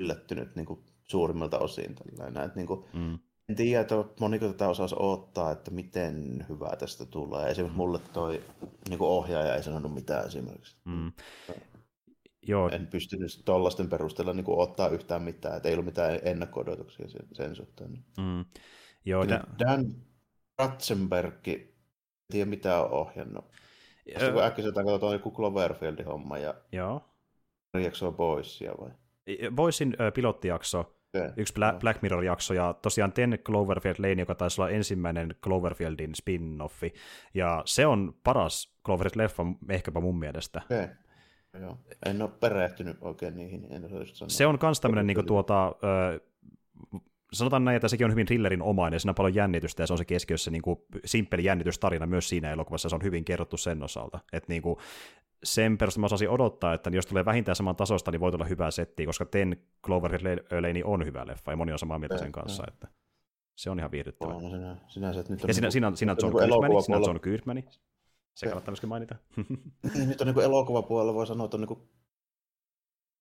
yllättynyt 0.00 0.56
niin 0.56 0.66
kuin 0.66 0.84
suurimmalta 1.02 1.58
osin. 1.58 1.94
Tällainen. 1.94 2.42
Että, 2.42 2.56
niin 2.56 2.66
kuin, 2.66 2.84
mm. 2.92 3.18
En 3.48 3.56
tiedä, 3.56 3.80
että 3.80 3.94
moniko 4.20 4.46
tätä 4.46 4.68
osaisi 4.68 4.94
odottaa, 4.98 5.50
että 5.50 5.70
miten 5.70 6.46
hyvää 6.48 6.76
tästä 6.76 7.06
tulee. 7.06 7.50
Esimerkiksi 7.50 7.76
mulle 7.76 7.98
toi 8.12 8.42
niin 8.88 8.98
kuin 8.98 9.08
ohjaaja 9.08 9.54
ei 9.54 9.62
sanonut 9.62 9.94
mitään 9.94 10.26
esimerkiksi. 10.26 10.76
Mm. 10.84 11.12
Joo. 12.46 12.68
En 12.68 12.86
pystynyt 12.86 13.42
tuollaisten 13.44 13.88
perusteella 13.88 14.32
niin 14.32 14.44
kuin, 14.44 14.58
ottaa 14.58 14.88
yhtään 14.88 15.22
mitään, 15.22 15.56
että 15.56 15.68
ei 15.68 15.74
ollut 15.74 15.84
mitään 15.86 16.20
ennakko-odotuksia 16.22 17.08
sen, 17.08 17.28
sen 17.32 17.56
suhteen. 17.56 18.04
Mm. 18.18 18.44
Joo, 19.04 19.24
da- 19.24 19.46
Dan 19.58 19.94
Ratzenberg, 20.58 21.48
en 21.48 21.68
tiedä 22.30 22.50
mitä 22.50 22.80
on 22.82 22.90
ohjannut. 22.90 23.44
Sitten 24.08 24.32
kun 24.32 24.44
äkkiseltään 24.44 24.86
katsotaan 24.86 25.12
joku 25.12 25.32
Cloverfieldin 25.32 26.06
homma 26.06 26.38
ja 26.38 26.54
Joo. 26.72 27.13
Reaksoo 27.74 28.12
Boysia 28.12 28.72
vai? 28.80 28.90
Boysin 29.54 29.96
pilottijakso, 30.14 30.80
okay. 30.80 31.32
yksi 31.36 31.54
Bla- 31.54 31.78
Black 31.80 32.02
Mirror-jakso, 32.02 32.54
ja 32.54 32.74
tosiaan 32.82 33.12
Ten 33.12 33.38
Cloverfield 33.44 33.96
Lane, 33.98 34.22
joka 34.22 34.34
taisi 34.34 34.60
olla 34.60 34.70
ensimmäinen 34.70 35.34
Cloverfieldin 35.42 36.12
spin-offi, 36.14 36.94
ja 37.34 37.62
se 37.64 37.86
on 37.86 38.14
paras 38.24 38.76
Cloverfield-leffa 38.88 39.44
ehkäpä 39.68 40.00
mun 40.00 40.18
mielestä. 40.18 40.62
Okay. 40.64 40.88
Joo. 41.60 41.78
En 42.06 42.22
ole 42.22 42.30
perehtynyt 42.40 42.96
oikein 43.00 43.36
niihin. 43.36 43.66
En 43.70 43.88
se 44.28 44.46
on 44.46 44.58
myös 44.62 44.80
tämmöinen 44.80 45.06
niin 45.06 45.26
tuota, 45.26 45.72
sanotaan 47.32 47.64
näin, 47.64 47.76
että 47.76 47.88
sekin 47.88 48.04
on 48.04 48.10
hyvin 48.10 48.26
thrillerin 48.26 48.62
omainen, 48.62 49.00
siinä 49.00 49.10
on 49.10 49.14
paljon 49.14 49.34
jännitystä 49.34 49.82
ja 49.82 49.86
se 49.86 49.92
on 49.92 49.98
se 49.98 50.04
keskiössä 50.04 50.50
niin 50.50 50.62
kuin 50.62 50.78
simppeli 51.04 51.44
jännitystarina 51.44 52.06
myös 52.06 52.28
siinä 52.28 52.52
elokuvassa, 52.52 52.88
se 52.88 52.94
on 52.94 53.02
hyvin 53.02 53.24
kerrottu 53.24 53.56
sen 53.56 53.82
osalta. 53.82 54.18
Että 54.32 54.52
niin 54.52 54.62
kuin, 54.62 54.76
sen 55.44 55.78
perusteella 55.78 56.02
mä 56.02 56.06
osasin 56.06 56.30
odottaa, 56.30 56.74
että 56.74 56.90
jos 56.90 57.06
tulee 57.06 57.24
vähintään 57.24 57.56
saman 57.56 57.76
tasosta, 57.76 58.10
niin 58.10 58.20
voi 58.20 58.32
tulla 58.32 58.44
hyvää 58.44 58.70
settiä, 58.70 59.06
koska 59.06 59.24
Ten 59.24 59.56
Cloverfield 59.84 60.38
Lane 60.60 60.84
on 60.84 61.06
hyvä 61.06 61.26
leffa, 61.26 61.52
ja 61.52 61.56
moni 61.56 61.72
on 61.72 61.78
samaa 61.78 61.98
mieltä 61.98 62.18
sen 62.18 62.32
kanssa, 62.32 62.64
että 62.68 62.88
se 63.56 63.70
on 63.70 63.78
ihan 63.78 63.90
viihdyttävä. 63.90 64.34
On, 64.34 64.50
sinä, 64.50 64.76
sinänsä, 64.88 65.20
että 65.20 65.32
nyt 65.32 65.44
on 65.44 65.48
ja 65.48 65.54
siinä, 65.54 65.70
siinä, 65.70 65.92
siinä 65.94 66.16
John 66.22 66.32
Goodmani, 66.32 66.82
siinä 66.82 66.98
John 67.06 67.20
Goodmani, 67.22 67.64
se 68.34 68.46
kannattaa 68.46 68.72
myöskin 68.72 68.88
mainita. 68.88 69.14
niin, 69.94 70.08
nyt 70.08 70.20
on 70.20 70.26
niin 70.26 70.40
elokuvapuolella 70.40 71.14
voi 71.14 71.26
sanoa, 71.26 71.44
että 71.44 71.56
on 71.56 71.60
niin 71.60 71.88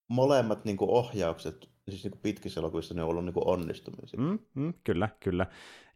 molemmat 0.08 0.66
niin 0.66 0.78
ohjaukset 0.82 1.70
siis 1.90 2.04
niin 2.04 2.20
pitkissä 2.22 2.60
elokuvissa 2.60 2.94
ne 2.94 3.04
on 3.04 3.10
ollut 3.10 3.26
niin 3.26 3.48
onnistumisia. 3.48 4.20
Mm, 4.20 4.40
mm, 4.54 4.74
kyllä, 4.84 5.10
kyllä. 5.20 5.46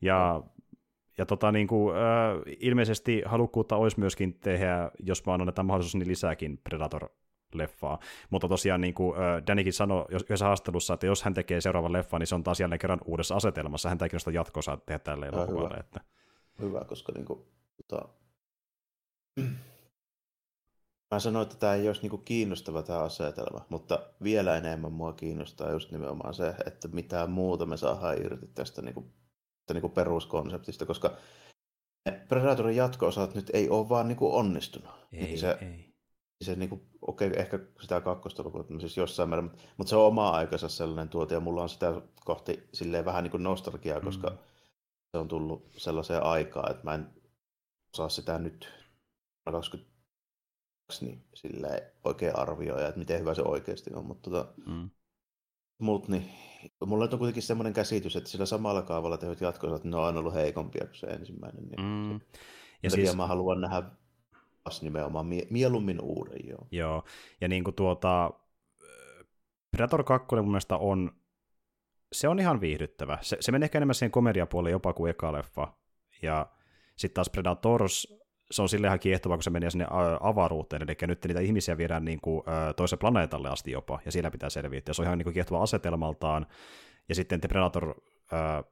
Ja, 0.01 0.43
ja 1.18 1.26
tota, 1.26 1.51
niin 1.51 1.68
kuin, 1.68 1.95
äh, 1.95 2.01
ilmeisesti 2.59 3.22
halukkuutta 3.26 3.76
olisi 3.76 3.99
myöskin 3.99 4.34
tehdä, 4.34 4.91
jos 4.99 5.26
vaan 5.26 5.41
annetaan 5.41 5.65
mahdollisuus, 5.65 5.95
niin 5.95 6.07
lisääkin 6.07 6.61
Predator-leffaa. 6.70 7.99
Mutta 8.30 8.47
tosiaan 8.47 8.82
niin 8.82 8.93
kuin 8.93 9.18
äh, 9.18 9.43
Danikin 9.47 9.74
sanoi 9.74 10.05
yhdessä 10.09 10.45
haastattelussa, 10.45 10.93
että 10.93 11.05
jos 11.05 11.24
hän 11.24 11.34
tekee 11.34 11.61
seuraavan 11.61 11.93
leffan, 11.93 12.20
niin 12.20 12.28
se 12.28 12.36
on 12.36 12.43
taas 12.43 12.59
jälleen 12.59 12.80
kerran 12.80 13.01
uudessa 13.05 13.36
asetelmassa. 13.36 13.89
Hän 13.89 13.97
ei 14.03 14.09
kiinnosta 14.09 14.32
jatkossa 14.32 14.78
tehdä 14.86 14.99
tälle 14.99 15.26
elokuvalle. 15.26 15.70
Hyvä. 15.70 15.80
Että... 15.80 16.01
hyvä, 16.61 16.82
koska 16.88 17.11
niin 17.15 17.26
kuin, 17.26 17.39
tota, 17.88 18.09
Mä 21.11 21.20
sanoin, 21.20 21.43
että 21.43 21.55
tämä 21.57 21.74
ei 21.74 21.88
olisi 21.88 22.01
niinku 22.01 22.18
kiinnostava 22.18 22.84
tämä 22.84 22.99
asetelma, 22.99 23.65
mutta 23.70 23.99
vielä 24.24 24.57
enemmän 24.57 24.91
mua 24.91 25.13
kiinnostaa 25.13 25.72
just 25.72 25.91
nimenomaan 25.91 26.34
se, 26.34 26.53
että 26.65 26.88
mitä 26.88 27.28
muuta 27.28 27.65
me 27.65 27.78
saadaan 27.78 28.18
irti 28.18 28.47
tästä, 28.47 28.82
niinku, 28.82 29.05
niinku 29.74 29.89
peruskonseptista, 29.89 30.86
koska 30.86 31.18
Predatorin 32.28 32.76
jatko-osat 32.76 33.36
nyt 33.36 33.49
ei 33.53 33.70
ole 33.70 33.89
vaan 33.89 34.07
niinku 34.07 34.36
onnistunut. 34.36 34.89
Ei, 35.11 35.24
niin 35.24 35.39
se, 35.39 35.57
ei. 35.61 35.93
Se 36.41 36.55
niinku, 36.55 36.88
okei, 37.01 37.28
okay, 37.28 37.39
ehkä 37.39 37.59
sitä 37.82 38.01
kakkosta 38.01 38.43
lukuun, 38.43 38.80
siis 38.80 38.97
jossain 38.97 39.30
määrin, 39.30 39.45
mutta, 39.45 39.63
mutta 39.78 39.89
se 39.89 39.95
on 39.95 40.07
oma 40.07 40.30
aikansa 40.30 40.70
sellainen 40.70 41.09
tuote, 41.09 41.34
ja 41.34 41.39
mulla 41.39 41.63
on 41.63 41.70
sitä 41.70 42.01
kohti 42.26 42.70
silleen 42.74 43.05
vähän 43.05 43.24
niin 43.24 43.32
kuin 43.32 43.43
nostalgiaa, 43.43 44.01
koska 44.01 44.30
mm. 44.30 44.38
se 45.11 45.18
on 45.18 45.28
tullut 45.28 45.72
sellaiseen 45.78 46.24
aikaan, 46.24 46.72
että 46.72 46.84
mä 46.84 46.93
en 46.93 47.07
osaa 47.93 48.09
sitä 48.09 48.39
nyt 48.39 48.74
20 49.45 49.97
niin 51.01 51.24
sille 51.34 51.93
oikein 52.03 52.36
arvioida, 52.39 52.88
että 52.88 52.99
miten 52.99 53.20
hyvä 53.20 53.34
se 53.34 53.41
oikeasti 53.41 53.93
on, 53.93 54.05
mutta 54.05 54.30
tota, 54.30 54.53
mm. 54.65 54.89
mut, 55.80 56.07
niin, 56.07 56.30
mulla 56.85 57.03
on 57.11 57.19
kuitenkin 57.19 57.43
semmoinen 57.43 57.73
käsitys, 57.73 58.15
että 58.15 58.29
sillä 58.29 58.45
samalla 58.45 58.81
kaavalla 58.81 59.17
tehdyt 59.17 59.41
jatkosat, 59.41 59.83
ne 59.83 59.97
on 59.97 60.03
aina 60.03 60.19
ollut 60.19 60.33
heikompia 60.33 60.85
kuin 60.85 60.95
se 60.95 61.07
ensimmäinen. 61.07 61.63
Niin 61.63 61.81
mm. 61.81 62.19
Ja 62.83 62.89
siis... 62.89 63.15
mä 63.15 63.27
haluan 63.27 63.61
nähdä 63.61 63.83
nimenomaan 64.81 65.25
mie- 65.25 65.47
mieluummin 65.49 66.01
uuden. 66.01 66.47
Joo. 66.47 66.67
joo, 66.71 67.03
ja 67.41 67.47
niin 67.47 67.63
kuin 67.63 67.75
tuota, 67.75 68.31
Predator 69.71 70.03
2 70.03 70.35
mun 70.35 70.47
mielestä 70.47 70.77
on, 70.77 71.11
se 72.11 72.27
on 72.27 72.39
ihan 72.39 72.61
viihdyttävä. 72.61 73.17
Se, 73.21 73.37
se 73.39 73.51
menee 73.51 73.65
ehkä 73.65 73.77
enemmän 73.77 73.95
siihen 73.95 74.11
komediapuolelle 74.11 74.71
jopa 74.71 74.93
kuin 74.93 75.09
eka 75.09 75.33
leffa. 75.33 75.73
Ja 76.21 76.49
sitten 76.95 77.13
taas 77.15 77.29
Predators 77.29 78.17
se 78.51 78.61
on 78.61 78.69
sille 78.69 78.87
ihan 78.87 78.99
kiehtovaa, 78.99 79.37
kun 79.37 79.43
se 79.43 79.49
menee 79.49 79.69
sinne 79.69 79.85
avaruuteen, 80.21 80.81
eli 80.81 80.97
nyt 81.07 81.25
niitä 81.25 81.39
ihmisiä 81.39 81.77
viedään 81.77 82.05
niin 82.05 82.21
kuin, 82.21 82.43
toiselle 82.75 82.99
planeetalle 82.99 83.49
asti 83.49 83.71
jopa, 83.71 83.99
ja 84.05 84.11
siellä 84.11 84.31
pitää 84.31 84.49
selvitä. 84.49 84.89
Ja 84.89 84.93
se 84.93 85.01
on 85.01 85.05
ihan 85.05 85.17
niin 85.17 85.23
kuin 85.23 85.33
kiehtova 85.33 85.63
asetelmaltaan, 85.63 86.47
ja 87.09 87.15
sitten 87.15 87.41
The 87.41 87.47
Predator, 87.47 87.95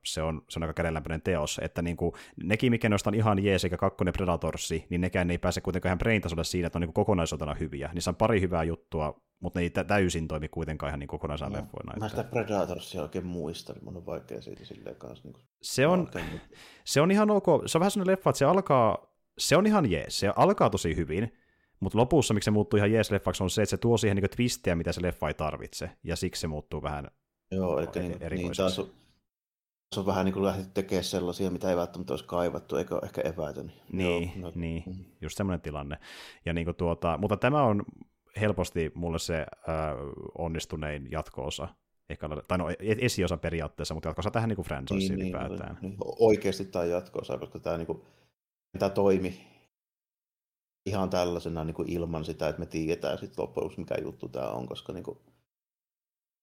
se 0.06 0.22
on, 0.22 0.42
se 0.50 0.60
on 0.60 0.64
aika 0.64 0.74
kädenlämpöinen 0.74 1.22
teos, 1.22 1.60
että 1.64 1.82
niin 1.82 1.98
kuin, 1.98 2.12
nekin, 2.44 2.72
mikä 2.72 2.90
noista 2.90 3.10
on 3.10 3.16
ihan 3.16 3.44
jees, 3.44 3.64
eikä 3.64 3.78
kakkonen 3.78 4.14
Predatorsi, 4.14 4.86
niin 4.90 5.02
nekään 5.02 5.32
ei 5.32 5.38
pääse 5.38 5.62
kuitenkaan 5.62 5.90
ihan 5.90 5.98
brain 5.98 6.22
siinä, 6.42 6.68
että 6.68 6.78
on 6.78 6.82
niin 6.82 6.94
kokonaisuutena 6.94 7.54
hyviä. 7.54 7.90
Niissä 7.94 8.12
on 8.12 8.16
pari 8.16 8.42
hyvää 8.42 8.64
juttua, 8.64 9.22
mutta 9.40 9.60
ne 9.60 9.64
ei 9.64 9.70
täysin 9.70 10.28
toimi 10.28 10.48
kuitenkaan 10.48 10.90
ihan 10.90 11.00
niin 11.00 11.08
kokonaisena 11.08 11.50
no, 11.50 11.56
leffoina. 11.56 11.94
Mä 12.00 12.10
sitä 12.10 12.24
Predatorsia 12.24 13.02
oikein 13.02 13.26
muista, 13.26 13.74
niin 13.74 13.84
mun 13.84 13.98
on 13.98 14.06
vaikea 14.06 14.42
siitä 14.42 14.66
silleen 14.66 14.96
kanssa. 14.96 15.28
Niin 15.28 15.36
se, 15.62 15.88
on, 15.88 16.10
se 16.86 17.02
on 17.02 17.12
ihan 17.12 17.32
ok, 17.32 17.46
se 17.66 17.78
on 17.78 17.80
vähän 17.80 17.92
sellainen 17.92 18.12
leffa, 18.12 18.30
että 18.30 18.38
se 18.38 18.46
alkaa 18.46 19.15
se 19.38 19.58
on 19.58 19.66
ihan 19.66 19.92
jees, 19.92 20.20
se 20.20 20.32
alkaa 20.36 20.70
tosi 20.70 20.96
hyvin, 20.96 21.34
mutta 21.80 21.98
lopussa, 21.98 22.34
miksi 22.34 22.46
se 22.46 22.52
muuttuu 22.52 22.78
ihan 22.78 22.92
jees 22.92 23.12
leffaksi, 23.12 23.44
on 23.44 23.50
se, 23.50 23.62
että 23.62 23.70
se 23.70 23.78
tuo 23.78 23.98
siihen 23.98 24.18
niin 24.18 24.30
twistejä, 24.30 24.76
mitä 24.76 24.92
se 24.92 25.02
leffa 25.02 25.28
ei 25.28 25.34
tarvitse, 25.34 25.90
ja 26.04 26.16
siksi 26.16 26.42
se 26.42 26.48
muuttuu 26.48 26.82
vähän 26.82 27.08
Joo, 27.52 27.80
eli 27.80 27.88
niin, 27.96 28.18
niin 28.30 28.52
taas 28.58 28.80
on, 28.80 28.88
se 29.94 30.00
on 30.00 30.06
vähän 30.06 30.26
niin 30.26 30.34
kuin 30.34 30.46
lähdetty 30.46 30.72
tekemään 30.74 31.04
sellaisia, 31.04 31.52
mitä 31.52 31.70
ei 31.70 31.76
välttämättä 31.76 32.14
olisi 32.14 32.26
kaivattu, 32.26 32.76
eikä 32.76 33.00
ehkä 33.04 33.22
eväitä. 33.22 33.62
Niin, 33.64 33.74
niin, 33.92 34.32
joo, 34.36 34.42
no, 34.42 34.52
niin 34.56 34.84
mm. 34.86 35.06
just 35.22 35.38
semmoinen 35.38 35.62
tilanne. 35.62 35.98
Ja 36.46 36.54
niin 36.54 36.66
kuin 36.66 36.76
tuota, 36.76 37.18
mutta 37.18 37.38
tämä 37.38 37.64
on 37.64 37.84
helposti 38.42 38.92
mulle 38.96 39.20
se 39.20 39.38
äh, 39.40 39.46
onnistunein 40.38 41.12
jatko-osa, 41.12 41.68
ehkä, 42.10 42.30
tai 42.48 42.58
no 42.58 42.70
e-, 42.70 42.76
esiosa 42.80 43.38
periaatteessa, 43.38 43.94
mutta 43.94 44.10
jatko-osa 44.10 44.32
tähän 44.32 44.50
niin 44.50 44.56
kuin 44.56 44.66
franchise 44.66 45.14
niin, 45.14 45.22
ylipäätään. 45.22 45.78
Niin, 45.82 45.90
niin, 45.90 45.98
oikeasti 46.20 46.66
tämä 46.66 46.86
jatko-osa, 46.86 47.38
koska 47.38 47.60
tämä 47.60 47.78
niin 47.78 47.88
kuin, 47.88 48.02
tämä 48.80 48.90
toimi 48.90 49.48
ihan 50.86 51.10
tällaisena 51.10 51.64
niin 51.64 51.76
kuin 51.76 51.90
ilman 51.90 52.26
sitä, 52.26 52.50
että 52.50 52.60
me 52.60 52.66
tiedetään 52.66 53.18
sitten 53.18 53.44
loppujen 53.44 53.72
mikä 53.78 53.96
juttu 54.02 54.30
tämä 54.30 54.50
on, 54.50 54.68
koska 54.68 54.94
niin 54.94 55.04
kuin, 55.04 55.20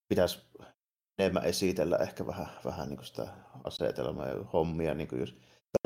pitäisi 0.08 0.38
enemmän 1.18 1.44
esitellä 1.44 1.96
ehkä 1.96 2.26
vähän, 2.26 2.46
vähän 2.64 2.88
niin 2.88 2.96
kuin 2.96 3.06
sitä 3.06 3.28
asetelmaa 3.64 4.28
ja 4.28 4.44
hommia, 4.52 4.94
niin 4.94 5.08
kuin 5.08 5.20
just, 5.20 5.36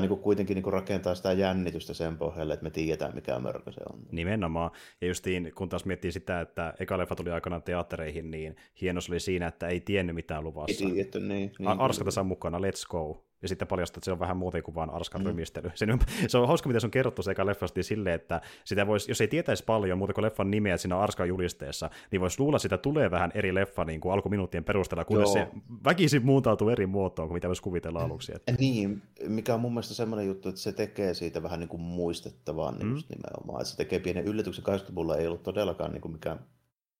niin 0.01 0.09
kuin 0.09 0.21
kuitenkin 0.21 0.55
niin 0.55 0.73
rakentaa 0.73 1.15
sitä 1.15 1.33
jännitystä 1.33 1.93
sen 1.93 2.17
pohjalle, 2.17 2.53
että 2.53 2.63
me 2.63 2.69
tiedetään, 2.69 3.15
mikä 3.15 3.39
mörkö 3.39 3.71
se 3.71 3.81
on. 3.93 3.99
Nimenomaan. 4.11 4.71
Ja 5.01 5.07
justiin, 5.07 5.51
kun 5.55 5.69
taas 5.69 5.85
miettii 5.85 6.11
sitä, 6.11 6.41
että 6.41 6.73
eka 6.79 6.97
leffa 6.97 7.15
tuli 7.15 7.31
aikanaan 7.31 7.63
teattereihin, 7.63 8.31
niin 8.31 8.55
hienous 8.81 9.09
oli 9.09 9.19
siinä, 9.19 9.47
että 9.47 9.67
ei 9.67 9.81
tiennyt 9.81 10.15
mitään 10.15 10.43
luvassa. 10.43 10.85
Ei 10.85 10.91
tiedetty, 10.91 11.19
niin. 11.19 11.51
niin 11.59 11.79
Arska 11.79 12.05
tässä 12.05 12.23
mukana, 12.23 12.57
let's 12.57 12.87
go 12.89 13.26
ja 13.41 13.47
sitten 13.47 13.67
paljastaa, 13.67 13.99
että 13.99 14.05
se 14.05 14.11
on 14.11 14.19
vähän 14.19 14.37
muuten 14.37 14.63
kuin 14.63 14.75
vaan 14.75 14.89
arskan 14.89 15.21
mm. 15.21 15.27
rymistely. 15.27 15.71
Se, 15.75 15.85
se 16.27 16.37
on 16.37 16.47
hauska, 16.47 16.69
miten 16.69 16.81
se 16.81 16.87
on 16.87 16.91
kerrottu 16.91 17.23
se 17.23 17.31
eka 17.31 17.45
leffasti 17.45 17.83
silleen, 17.83 18.15
että 18.15 18.41
sitä 18.65 18.87
vois, 18.87 19.07
jos 19.07 19.21
ei 19.21 19.27
tietäisi 19.27 19.63
paljon 19.63 19.97
muuta 19.97 20.13
kuin 20.13 20.25
leffan 20.25 20.51
nimeä, 20.51 20.77
siinä 20.77 20.99
arskan 20.99 21.27
julisteessa, 21.27 21.89
niin 22.11 22.21
voisi 22.21 22.39
luulla, 22.39 22.55
että 22.55 22.61
sitä 22.61 22.77
tulee 22.77 23.11
vähän 23.11 23.31
eri 23.33 23.55
leffa 23.55 23.85
niin 23.85 24.01
kuin 24.01 24.13
alkuminuuttien 24.13 24.63
perusteella, 24.63 25.05
kunnes 25.05 25.33
se 25.33 25.47
väkisin 25.85 26.25
muuntautuu 26.25 26.69
eri 26.69 26.87
muotoon 26.87 27.27
kuin 27.27 27.35
mitä 27.35 27.47
voisi 27.47 27.61
kuvitella 27.61 27.99
aluksi. 27.99 28.31
Että. 28.35 28.51
Niin, 28.59 29.01
mikä 29.27 29.53
on 29.53 29.59
mun 29.59 29.73
mielestä 29.73 29.93
semmoinen 29.93 30.27
juttu, 30.27 30.49
että 30.49 30.61
se 30.61 30.71
tekee 30.71 31.13
siitä 31.13 31.43
vähän 31.43 31.59
niin 31.59 31.69
kuin 31.69 31.81
muistettavaa 31.81 32.71
niin 32.71 32.87
mm. 32.87 33.03
nimenomaan. 33.09 33.61
Että 33.61 33.71
se 33.71 33.77
tekee 33.77 33.99
pienen 33.99 34.25
yllätyksen. 34.25 34.63
80-luvulla 34.65 35.17
ei 35.17 35.27
ollut 35.27 35.43
todellakaan 35.43 35.91
niin 35.91 36.01
kuin 36.01 36.11
mikään 36.11 36.39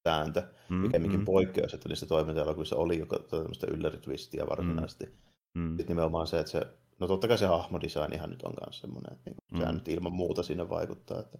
sääntö, 0.03 0.43
mm, 0.69 0.83
pikemminkin 0.83 1.19
mm. 1.19 1.25
poikkeus, 1.25 1.73
että 1.73 1.89
niissä 1.89 2.05
toimintaelokuvissa 2.05 2.75
oli 2.75 2.99
joka 2.99 3.19
tämmöistä 3.19 3.67
ylläritwistiä 3.69 4.45
varsinaisesti. 4.49 5.05
Mm. 5.05 5.11
Mm. 5.57 5.67
Sitten 5.67 5.87
nimenomaan 5.87 6.27
se, 6.27 6.39
että 6.39 6.51
se, 6.51 6.61
no 6.99 7.07
totta 7.07 7.27
kai 7.27 7.37
se 7.37 7.45
hahmodesignihan 7.45 8.29
nyt 8.29 8.43
on 8.43 8.53
myös 8.65 8.79
semmoinen, 8.79 9.13
että 9.13 9.29
niin, 9.29 9.37
mm. 9.51 9.57
sehän 9.57 9.75
nyt 9.75 9.87
ilman 9.87 10.13
muuta 10.13 10.43
siinä 10.43 10.69
vaikuttaa, 10.69 11.19
että 11.19 11.37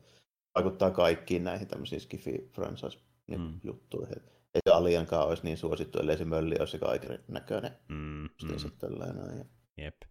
vaikuttaa 0.55 0.91
kaikkiin 0.91 1.43
näihin 1.43 1.67
tämmöisiin 1.67 2.01
skifi 2.01 2.49
franchise 2.53 2.99
mm. 3.27 3.59
juttuihin. 3.63 4.21
Ei 4.55 4.61
se 4.63 4.73
Alienkaan 4.73 5.27
olisi 5.27 5.43
niin 5.43 5.57
suosittu, 5.57 5.99
ellei 5.99 6.17
se 6.17 6.25
mölli 6.25 6.55
olisi 6.59 6.71
se 6.71 6.79
kaiken 6.79 7.23
näköinen. 7.27 7.71
Mm, 7.89 8.29
mm. 8.43 8.49
Jep. 9.77 10.01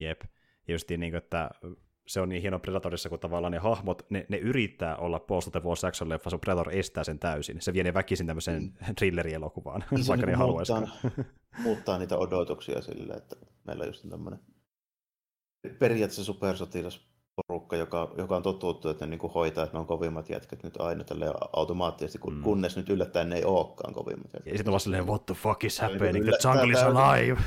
Jep. 0.00 0.20
Ja 0.68 0.74
just 0.74 0.90
niin, 0.90 1.14
että 1.14 1.50
se 2.06 2.20
on 2.20 2.28
niin 2.28 2.42
hieno 2.42 2.58
Predatorissa, 2.58 3.08
kun 3.08 3.18
tavallaan 3.18 3.52
ne 3.52 3.58
hahmot, 3.58 4.06
ne, 4.10 4.26
ne 4.28 4.36
yrittää 4.36 4.96
olla 4.96 5.18
post 5.18 5.52
the 5.52 5.62
Wall 5.62 5.76
action 5.86 6.08
leffa, 6.08 6.30
sun 6.30 6.40
Predator 6.40 6.70
estää 6.72 7.04
sen 7.04 7.18
täysin. 7.18 7.60
Se 7.60 7.72
vie 7.72 7.84
ne 7.84 7.94
väkisin 7.94 8.26
tämmöiseen 8.26 8.62
mm. 8.62 8.94
thrillerielokuvaan, 8.94 9.84
niin 9.90 10.06
vaikka 10.08 10.26
ne 10.26 10.34
haluaisikaan. 10.34 10.88
Muuttaa, 11.02 11.24
muuttaa 11.64 11.98
niitä 11.98 12.18
odotuksia 12.18 12.82
sille, 12.82 13.14
että 13.14 13.36
meillä 13.64 13.82
on 13.82 13.88
just 13.88 14.08
tämmöinen 14.10 14.40
periaatteessa 15.78 16.24
supersotilas 16.24 17.06
porukka, 17.36 17.76
joka, 17.76 18.14
joka 18.18 18.36
on 18.36 18.42
totuttu, 18.42 18.88
että 18.88 19.06
ne 19.06 19.10
niin 19.10 19.18
kuin 19.18 19.32
hoitaa, 19.32 19.64
että 19.64 19.76
ne 19.76 19.80
on 19.80 19.86
kovimmat 19.86 20.30
jätkät 20.30 20.62
nyt 20.62 20.80
aina 20.80 21.04
tälle 21.04 21.26
automaattisesti, 21.52 22.18
kun, 22.18 22.34
mm. 22.34 22.42
kunnes 22.42 22.76
nyt 22.76 22.90
yllättäen 22.90 23.28
ne 23.28 23.36
ei 23.36 23.44
olekaan 23.44 23.94
kovimmat 23.94 24.34
jätkät. 24.34 24.46
Ja 24.46 24.56
sitten 24.56 24.70
on 24.70 24.72
vaan 24.72 24.80
silleen, 24.80 25.06
what 25.06 25.26
the 25.26 25.34
fuck 25.34 25.64
is 25.64 25.80
happening, 25.80 26.24
the 26.24 26.48
jungle 26.48 26.72
is 26.72 26.82
alive. 26.82 27.40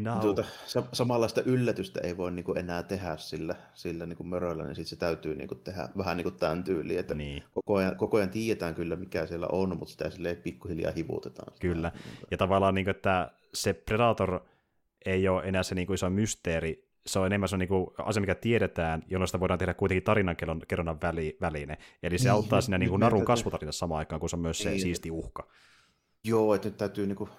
Now. 0.00 0.20
Tuota, 0.20 0.44
samanlaista 0.92 1.42
yllätystä 1.42 2.00
ei 2.02 2.16
voi 2.16 2.32
niin 2.32 2.44
kuin 2.44 2.58
enää 2.58 2.82
tehdä 2.82 3.16
sillä, 3.16 3.54
sillä 3.74 4.06
niin 4.06 4.16
kuin 4.16 4.26
möröllä, 4.26 4.64
niin 4.64 4.74
sitten 4.74 4.90
se 4.90 4.96
täytyy 4.96 5.34
niin 5.34 5.48
kuin 5.48 5.60
tehdä 5.60 5.88
vähän 5.98 6.16
niin 6.16 6.22
kuin 6.22 6.34
tämän 6.34 6.64
tyyliin, 6.64 6.98
että 6.98 7.14
niin. 7.14 7.42
koko, 7.54 7.76
ajan, 7.76 7.96
koko 7.96 8.16
ajan 8.16 8.30
tiedetään 8.30 8.74
kyllä, 8.74 8.96
mikä 8.96 9.26
siellä 9.26 9.46
on, 9.52 9.68
mutta 9.68 9.92
sitä 9.92 10.10
silleen 10.10 10.36
pikkuhiljaa 10.36 10.92
hivutetaan. 10.92 11.52
Kyllä, 11.60 11.92
ja 12.30 12.36
tavallaan, 12.36 12.74
niin 12.74 12.84
kuin, 12.84 12.96
että 12.96 13.30
se 13.54 13.72
Predator 13.72 14.40
ei 15.06 15.28
ole 15.28 15.42
enää 15.44 15.62
se 15.62 15.74
niin 15.74 15.86
kuin 15.86 15.94
iso 15.94 16.10
mysteeri, 16.10 16.90
se 17.06 17.18
on 17.18 17.26
enemmän 17.26 17.48
se 17.48 17.54
on 17.54 17.60
niin 17.60 17.68
kuin 17.68 17.86
asia, 17.98 18.20
mikä 18.20 18.34
tiedetään, 18.34 19.02
jolloin 19.08 19.28
sitä 19.28 19.40
voidaan 19.40 19.58
tehdä 19.58 19.74
kuitenkin 19.74 20.04
tarinankerronnan 20.04 21.00
väli, 21.02 21.36
väline. 21.40 21.78
Eli 22.02 22.18
se 22.18 22.24
niin, 22.24 22.32
auttaa 22.32 22.60
siinä 22.60 22.78
niin 22.78 22.90
kuin 22.90 23.00
narun 23.00 23.24
kasvutarinassa 23.24 23.78
samaan 23.78 23.98
aikaan, 23.98 24.20
kun 24.20 24.30
se 24.30 24.36
on 24.36 24.42
myös 24.42 24.58
se 24.58 24.70
niin. 24.70 24.80
siisti 24.80 25.10
uhka. 25.10 25.48
Joo, 26.24 26.54
että 26.54 26.68
nyt 26.68 26.76
täytyy 26.76 27.06
niin 27.06 27.16
kuin 27.16 27.30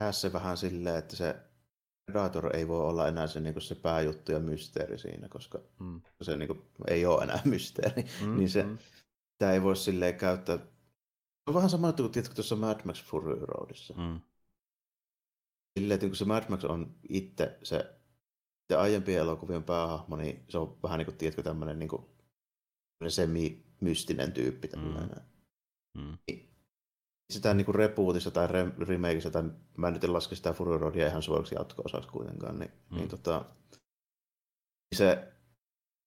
tehdä 0.00 0.12
se 0.12 0.32
vähän 0.32 0.56
silleen, 0.56 0.96
että 0.96 1.16
se 1.16 1.36
Predator 2.06 2.56
ei 2.56 2.68
voi 2.68 2.80
olla 2.80 3.08
enää 3.08 3.26
se, 3.26 3.40
niin 3.40 3.54
kuin 3.54 3.62
se 3.62 3.74
pääjuttu 3.74 4.32
ja 4.32 4.40
mysteeri 4.40 4.98
siinä, 4.98 5.28
koska 5.28 5.60
mm. 5.80 6.00
se 6.22 6.36
niin 6.36 6.46
kuin, 6.46 6.62
ei 6.88 7.06
ole 7.06 7.22
enää 7.24 7.42
mysteeri. 7.54 8.04
Mm, 8.24 8.36
niin 8.36 8.50
se, 8.50 8.62
mm. 8.62 8.78
tämä 9.38 9.52
ei 9.52 9.62
voi 9.62 9.76
silleen 9.76 10.14
käyttää. 10.14 10.58
On 11.46 11.54
vähän 11.54 11.70
sama 11.70 11.92
kuin 11.92 12.12
tiedätkö, 12.12 12.34
tuossa 12.34 12.56
Mad 12.56 12.80
Max 12.84 13.04
Fury 13.04 13.46
Roadissa. 13.46 13.94
Mm. 13.94 14.20
Silleen, 15.78 15.94
että 15.94 16.06
kun 16.06 16.16
se 16.16 16.24
Mad 16.24 16.44
Max 16.48 16.64
on 16.64 16.94
itse 17.08 17.58
se, 17.62 17.94
se 18.68 18.76
aiempien 18.76 19.20
elokuvien 19.20 19.64
päähahmo, 19.64 20.16
niin 20.16 20.44
se 20.48 20.58
on 20.58 20.78
vähän 20.82 20.98
niin 20.98 21.06
kuin, 21.06 21.16
tiedätkö, 21.16 21.42
tämmöinen 21.42 21.78
niin 21.78 21.88
kuin, 21.88 22.02
semi-mystinen 23.08 24.32
tyyppi. 24.32 24.68
Tämmöinen. 24.68 25.10
Mm. 25.94 26.02
Mm. 26.02 26.18
Sitä 27.30 27.54
niin 27.54 27.74
rebootissa 27.74 28.30
tai 28.30 28.48
remakeissa, 28.78 29.30
tai 29.30 29.42
mä 29.76 29.90
nyt 29.90 30.04
en 30.04 30.12
laske 30.12 30.34
sitä 30.34 30.52
Fury 30.52 30.78
Roadia 30.78 31.06
ihan 31.06 31.22
suoraksi 31.22 31.54
jatko-osaksi 31.54 32.08
kuitenkaan, 32.08 32.58
niin, 32.58 32.70
mm. 32.90 32.96
niin 32.96 33.08
tota, 33.08 33.44
se 34.94 35.32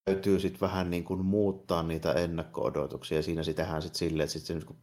täytyy 0.05 0.39
sitten 0.39 0.61
vähän 0.61 0.89
niin 0.89 1.03
kuin 1.03 1.25
muuttaa 1.25 1.83
niitä 1.83 2.13
ennakko-odotuksia, 2.13 3.17
ja 3.17 3.23
siinä 3.23 3.43
sitähän 3.43 3.81
sitten 3.81 3.99
silleen, 3.99 4.25
että 4.25 4.39
sitten 4.39 4.65
kun 4.65 4.77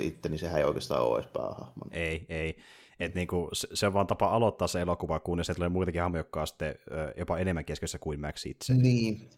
itse, 0.00 0.28
niin 0.28 0.38
sehän 0.38 0.58
ei 0.58 0.64
oikeastaan 0.64 1.02
ole 1.02 1.18
edes 1.18 1.30
päähahmo. 1.32 1.84
Ei, 1.90 2.26
ei. 2.28 2.56
Et 3.00 3.14
niinku, 3.14 3.48
se, 3.52 3.68
se 3.74 3.86
on 3.86 3.92
vaan 3.92 4.06
tapa 4.06 4.26
aloittaa 4.26 4.68
se 4.68 4.80
elokuva, 4.80 5.20
kunnes 5.20 5.46
se 5.46 5.54
tulee 5.54 5.68
muitakin 5.68 6.00
hahmoja, 6.00 6.20
jotka 6.20 6.40
on 6.40 6.46
sitten 6.46 6.74
jopa 7.16 7.38
enemmän 7.38 7.64
keskiössä 7.64 7.98
kuin 7.98 8.20
Max 8.20 8.46
itse. 8.46 8.74
Niin. 8.74 9.30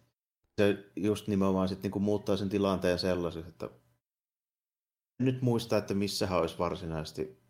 Se 0.61 0.85
just 0.95 1.27
nimenomaan 1.27 1.67
sitten 1.67 1.83
niinku 1.83 1.99
muuttaa 1.99 2.37
sen 2.37 2.49
tilanteen 2.49 2.99
sellaiseksi, 2.99 3.49
että 3.49 3.69
nyt 5.19 5.41
muista, 5.41 5.77
että 5.77 5.93
missä 5.93 6.35
olisi 6.35 6.59
varsinaisesti 6.59 7.45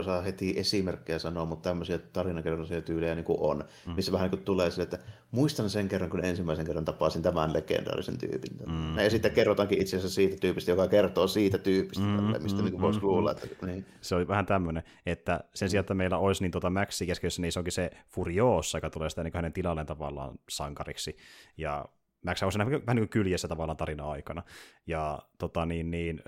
osaa 0.00 0.22
heti 0.22 0.54
esimerkkejä 0.56 1.18
sanoa, 1.18 1.44
mutta 1.44 1.68
tämmöisiä 1.68 1.98
tarinakerronnaisia 1.98 2.82
tyylejä 2.82 3.14
niin 3.14 3.24
kuin 3.24 3.38
on, 3.40 3.64
mm. 3.86 3.92
missä 3.92 4.12
vähän 4.12 4.24
niin 4.24 4.38
kuin 4.38 4.44
tulee 4.44 4.70
sille, 4.70 4.82
että 4.82 4.98
muistan 5.30 5.70
sen 5.70 5.88
kerran, 5.88 6.10
kun 6.10 6.24
ensimmäisen 6.24 6.66
kerran 6.66 6.84
tapasin 6.84 7.22
tämän 7.22 7.52
legendaarisen 7.52 8.18
tyypin. 8.18 8.56
Mm. 8.66 8.98
Ja 8.98 9.10
sitten 9.10 9.30
kerrotaankin 9.30 9.80
itse 9.80 9.96
asiassa 9.96 10.14
siitä 10.14 10.36
tyypistä, 10.40 10.70
joka 10.70 10.88
kertoo 10.88 11.26
siitä 11.26 11.58
tyypistä, 11.58 12.04
mm, 12.04 12.16
tälle, 12.16 12.38
mistä 12.38 12.58
mm, 12.58 12.64
niin 12.64 12.72
kuin 12.72 12.82
voisi 12.82 13.00
mm, 13.00 13.06
luulla. 13.06 13.32
Että, 13.32 13.66
niin. 13.66 13.86
Se 14.00 14.14
oli 14.14 14.28
vähän 14.28 14.46
tämmöinen, 14.46 14.82
että 15.06 15.40
sen 15.54 15.70
sijaan, 15.70 15.82
että 15.82 15.94
meillä 15.94 16.18
olisi 16.18 16.42
niin 16.42 16.52
tuota 16.52 16.70
Maxi 16.70 17.06
keskiössä, 17.06 17.42
niin 17.42 17.52
se 17.52 17.58
onkin 17.58 17.72
se 17.72 17.90
Furiosa, 18.08 18.78
joka 18.78 18.90
tulee 18.90 19.10
sitä 19.10 19.24
niin 19.24 19.34
hänen 19.34 19.52
tilalleen 19.52 19.86
tavallaan 19.86 20.38
sankariksi. 20.48 21.16
Ja 21.56 21.84
Max 22.24 22.42
on 22.42 22.52
vähän 22.58 22.70
niin 22.70 22.96
kuin 22.96 23.08
kyljessä 23.08 23.48
tavallaan 23.48 23.76
tarina 23.76 24.10
aikana. 24.10 24.42
Ja 24.86 25.18
tota, 25.38 25.66
niin, 25.66 25.90
niin, 25.90 26.22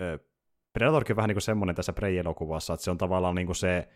Predatorkin 0.72 1.12
on 1.12 1.16
vähän 1.16 1.28
niin 1.28 1.34
kuin 1.34 1.42
semmoinen 1.42 1.76
tässä 1.76 1.92
Prey-elokuvassa, 1.92 2.74
että 2.74 2.84
se 2.84 2.90
on 2.90 2.98
tavallaan 2.98 3.34
niin 3.34 3.46
kuin 3.46 3.56
se 3.56 3.88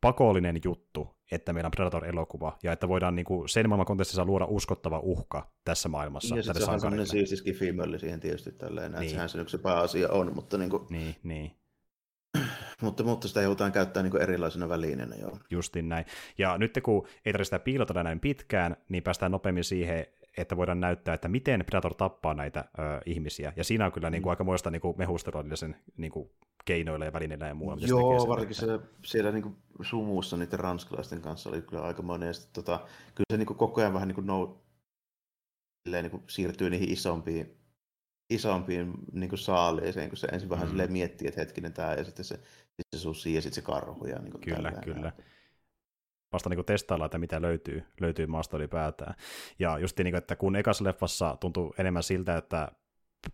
pakollinen 0.00 0.60
juttu, 0.64 1.16
että 1.30 1.52
meillä 1.52 1.66
on 1.66 1.70
Predator-elokuva, 1.70 2.58
ja 2.62 2.72
että 2.72 2.88
voidaan 2.88 3.16
niin 3.16 3.24
kuin 3.24 3.48
sen 3.48 3.68
maailman 3.68 3.86
kontekstissa 3.86 4.24
luoda 4.24 4.44
uskottava 4.44 4.98
uhka 4.98 5.50
tässä 5.64 5.88
maailmassa. 5.88 6.36
Ja 6.36 6.42
sitten 6.42 6.64
se 6.64 6.70
on 6.70 6.80
sellainen 6.80 7.06
siistiski 7.06 7.54
siihen 7.98 8.20
tietysti 8.20 8.52
tälleen, 8.52 8.92
niin. 8.92 9.02
että 9.02 9.10
sehän 9.10 9.28
se, 9.28 9.44
se 9.46 9.58
pääasia 9.58 10.08
on, 10.08 10.34
mutta 10.34 10.58
niin 10.58 10.70
kuin... 10.70 10.86
Niin, 10.90 11.16
niin. 11.22 11.56
Mutta, 12.82 13.02
mutta 13.02 13.28
sitä 13.28 13.42
joudutaan 13.42 13.72
käyttää 13.72 14.02
niin 14.02 14.22
erilaisena 14.22 14.68
välineenä, 14.68 15.16
joo. 15.16 15.38
Justin 15.50 15.88
näin. 15.88 16.04
Ja 16.38 16.58
nyt 16.58 16.78
kun 16.82 17.06
ei 17.24 17.32
tarvitse 17.32 17.48
sitä 17.48 17.58
piilotella 17.58 18.02
näin 18.02 18.20
pitkään, 18.20 18.76
niin 18.88 19.02
päästään 19.02 19.32
nopeammin 19.32 19.64
siihen, 19.64 20.06
että 20.36 20.56
voidaan 20.56 20.80
näyttää, 20.80 21.14
että 21.14 21.28
miten 21.28 21.64
Predator 21.66 21.94
tappaa 21.94 22.34
näitä 22.34 22.60
ö, 22.60 22.82
ihmisiä. 23.06 23.52
Ja 23.56 23.64
siinä 23.64 23.86
on 23.86 23.92
kyllä 23.92 24.10
niin 24.10 24.22
kuin, 24.22 24.28
mm. 24.28 24.30
aika 24.30 24.44
muista 24.44 24.70
niin 24.70 24.82
mehustelua 24.96 25.56
sen 25.56 25.76
niin 25.96 26.12
kuin, 26.12 26.30
keinoilla 26.64 27.04
ja 27.04 27.12
välineillä 27.12 27.46
ja 27.46 27.54
muulla. 27.54 27.76
Joo, 27.86 28.28
varsinkin 28.28 28.56
se, 28.56 28.80
siellä 29.04 29.32
niin 29.32 29.42
kuin, 29.42 29.56
sumussa 29.82 30.36
niiden 30.36 30.60
ranskalaisten 30.60 31.20
kanssa 31.20 31.50
oli 31.50 31.62
kyllä 31.62 31.82
aika 31.82 32.02
monia. 32.02 32.32
Sitten, 32.32 32.64
tota, 32.64 32.78
kyllä 33.14 33.26
se 33.32 33.36
niin 33.36 33.46
kuin, 33.46 33.56
koko 33.56 33.80
ajan 33.80 33.94
vähän 33.94 34.08
niin 34.08 34.14
kuin, 34.14 34.26
nou, 34.26 34.58
niin 35.88 36.10
kuin, 36.10 36.22
siirtyy 36.28 36.70
niihin 36.70 36.90
isompiin, 36.90 37.58
isompiin 38.30 38.92
niin 39.12 39.28
kuin 39.28 39.38
saaliiseen, 39.38 40.08
kun 40.08 40.18
se 40.18 40.26
ensin 40.26 40.50
vähän 40.50 40.68
mm. 40.68 40.92
miettii, 40.92 41.28
että 41.28 41.40
hetkinen 41.40 41.72
tämä, 41.72 41.94
ja 41.94 42.04
sitten 42.04 42.24
se, 42.24 42.34
sitten 42.34 42.96
se 42.96 43.02
susi 43.02 43.34
ja 43.34 43.42
sitten 43.42 43.54
se 43.54 43.62
karhu. 43.62 44.06
Ja, 44.06 44.18
niin 44.18 44.32
kuin, 44.32 44.42
kyllä, 44.42 44.70
tällä, 44.70 44.80
kyllä. 44.84 45.00
Näin 45.00 45.39
vasta 46.32 46.48
niin 46.50 46.64
testailla, 46.64 47.04
että 47.04 47.18
mitä 47.18 47.42
löytyy, 47.42 47.82
löytyy 48.00 48.26
maasta 48.26 48.56
ylipäätään. 48.56 49.14
Ja 49.58 49.78
just 49.78 49.98
niin 49.98 50.12
kuin, 50.12 50.18
että 50.18 50.36
kun 50.36 50.56
ekassa 50.56 50.84
leffassa 50.84 51.36
tuntuu 51.40 51.74
enemmän 51.78 52.02
siltä, 52.02 52.36
että 52.36 52.68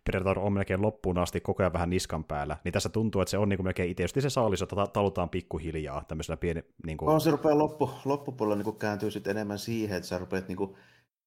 Predator 0.04 0.38
on 0.38 0.52
melkein 0.52 0.82
loppuun 0.82 1.18
asti 1.18 1.40
koko 1.40 1.62
ajan 1.62 1.72
vähän 1.72 1.90
niskan 1.90 2.24
päällä, 2.24 2.56
niin 2.64 2.72
tässä 2.72 2.88
tuntuu, 2.88 3.20
että 3.20 3.30
se 3.30 3.38
on 3.38 3.48
niin 3.48 3.56
kuin 3.56 3.64
melkein 3.64 3.90
itse 3.90 4.20
se 4.20 4.30
saalis, 4.30 4.60
jota 4.60 4.86
talutaan 4.86 5.28
pikkuhiljaa 5.28 6.04
tämmöisellä 6.08 6.36
pieni... 6.36 6.64
Niin 6.86 6.98
kuin... 6.98 7.08
On, 7.08 7.20
se 7.20 7.30
rupeaa 7.30 7.58
loppu, 7.58 7.90
loppupuolella 8.04 8.56
niin 8.56 8.64
kuin 8.64 8.78
kääntyy 8.78 9.10
sitten 9.10 9.30
enemmän 9.30 9.58
siihen, 9.58 9.96
että 9.96 10.08
sä 10.08 10.18
rupeat 10.18 10.48
niin 10.48 10.56
kuin 10.56 10.76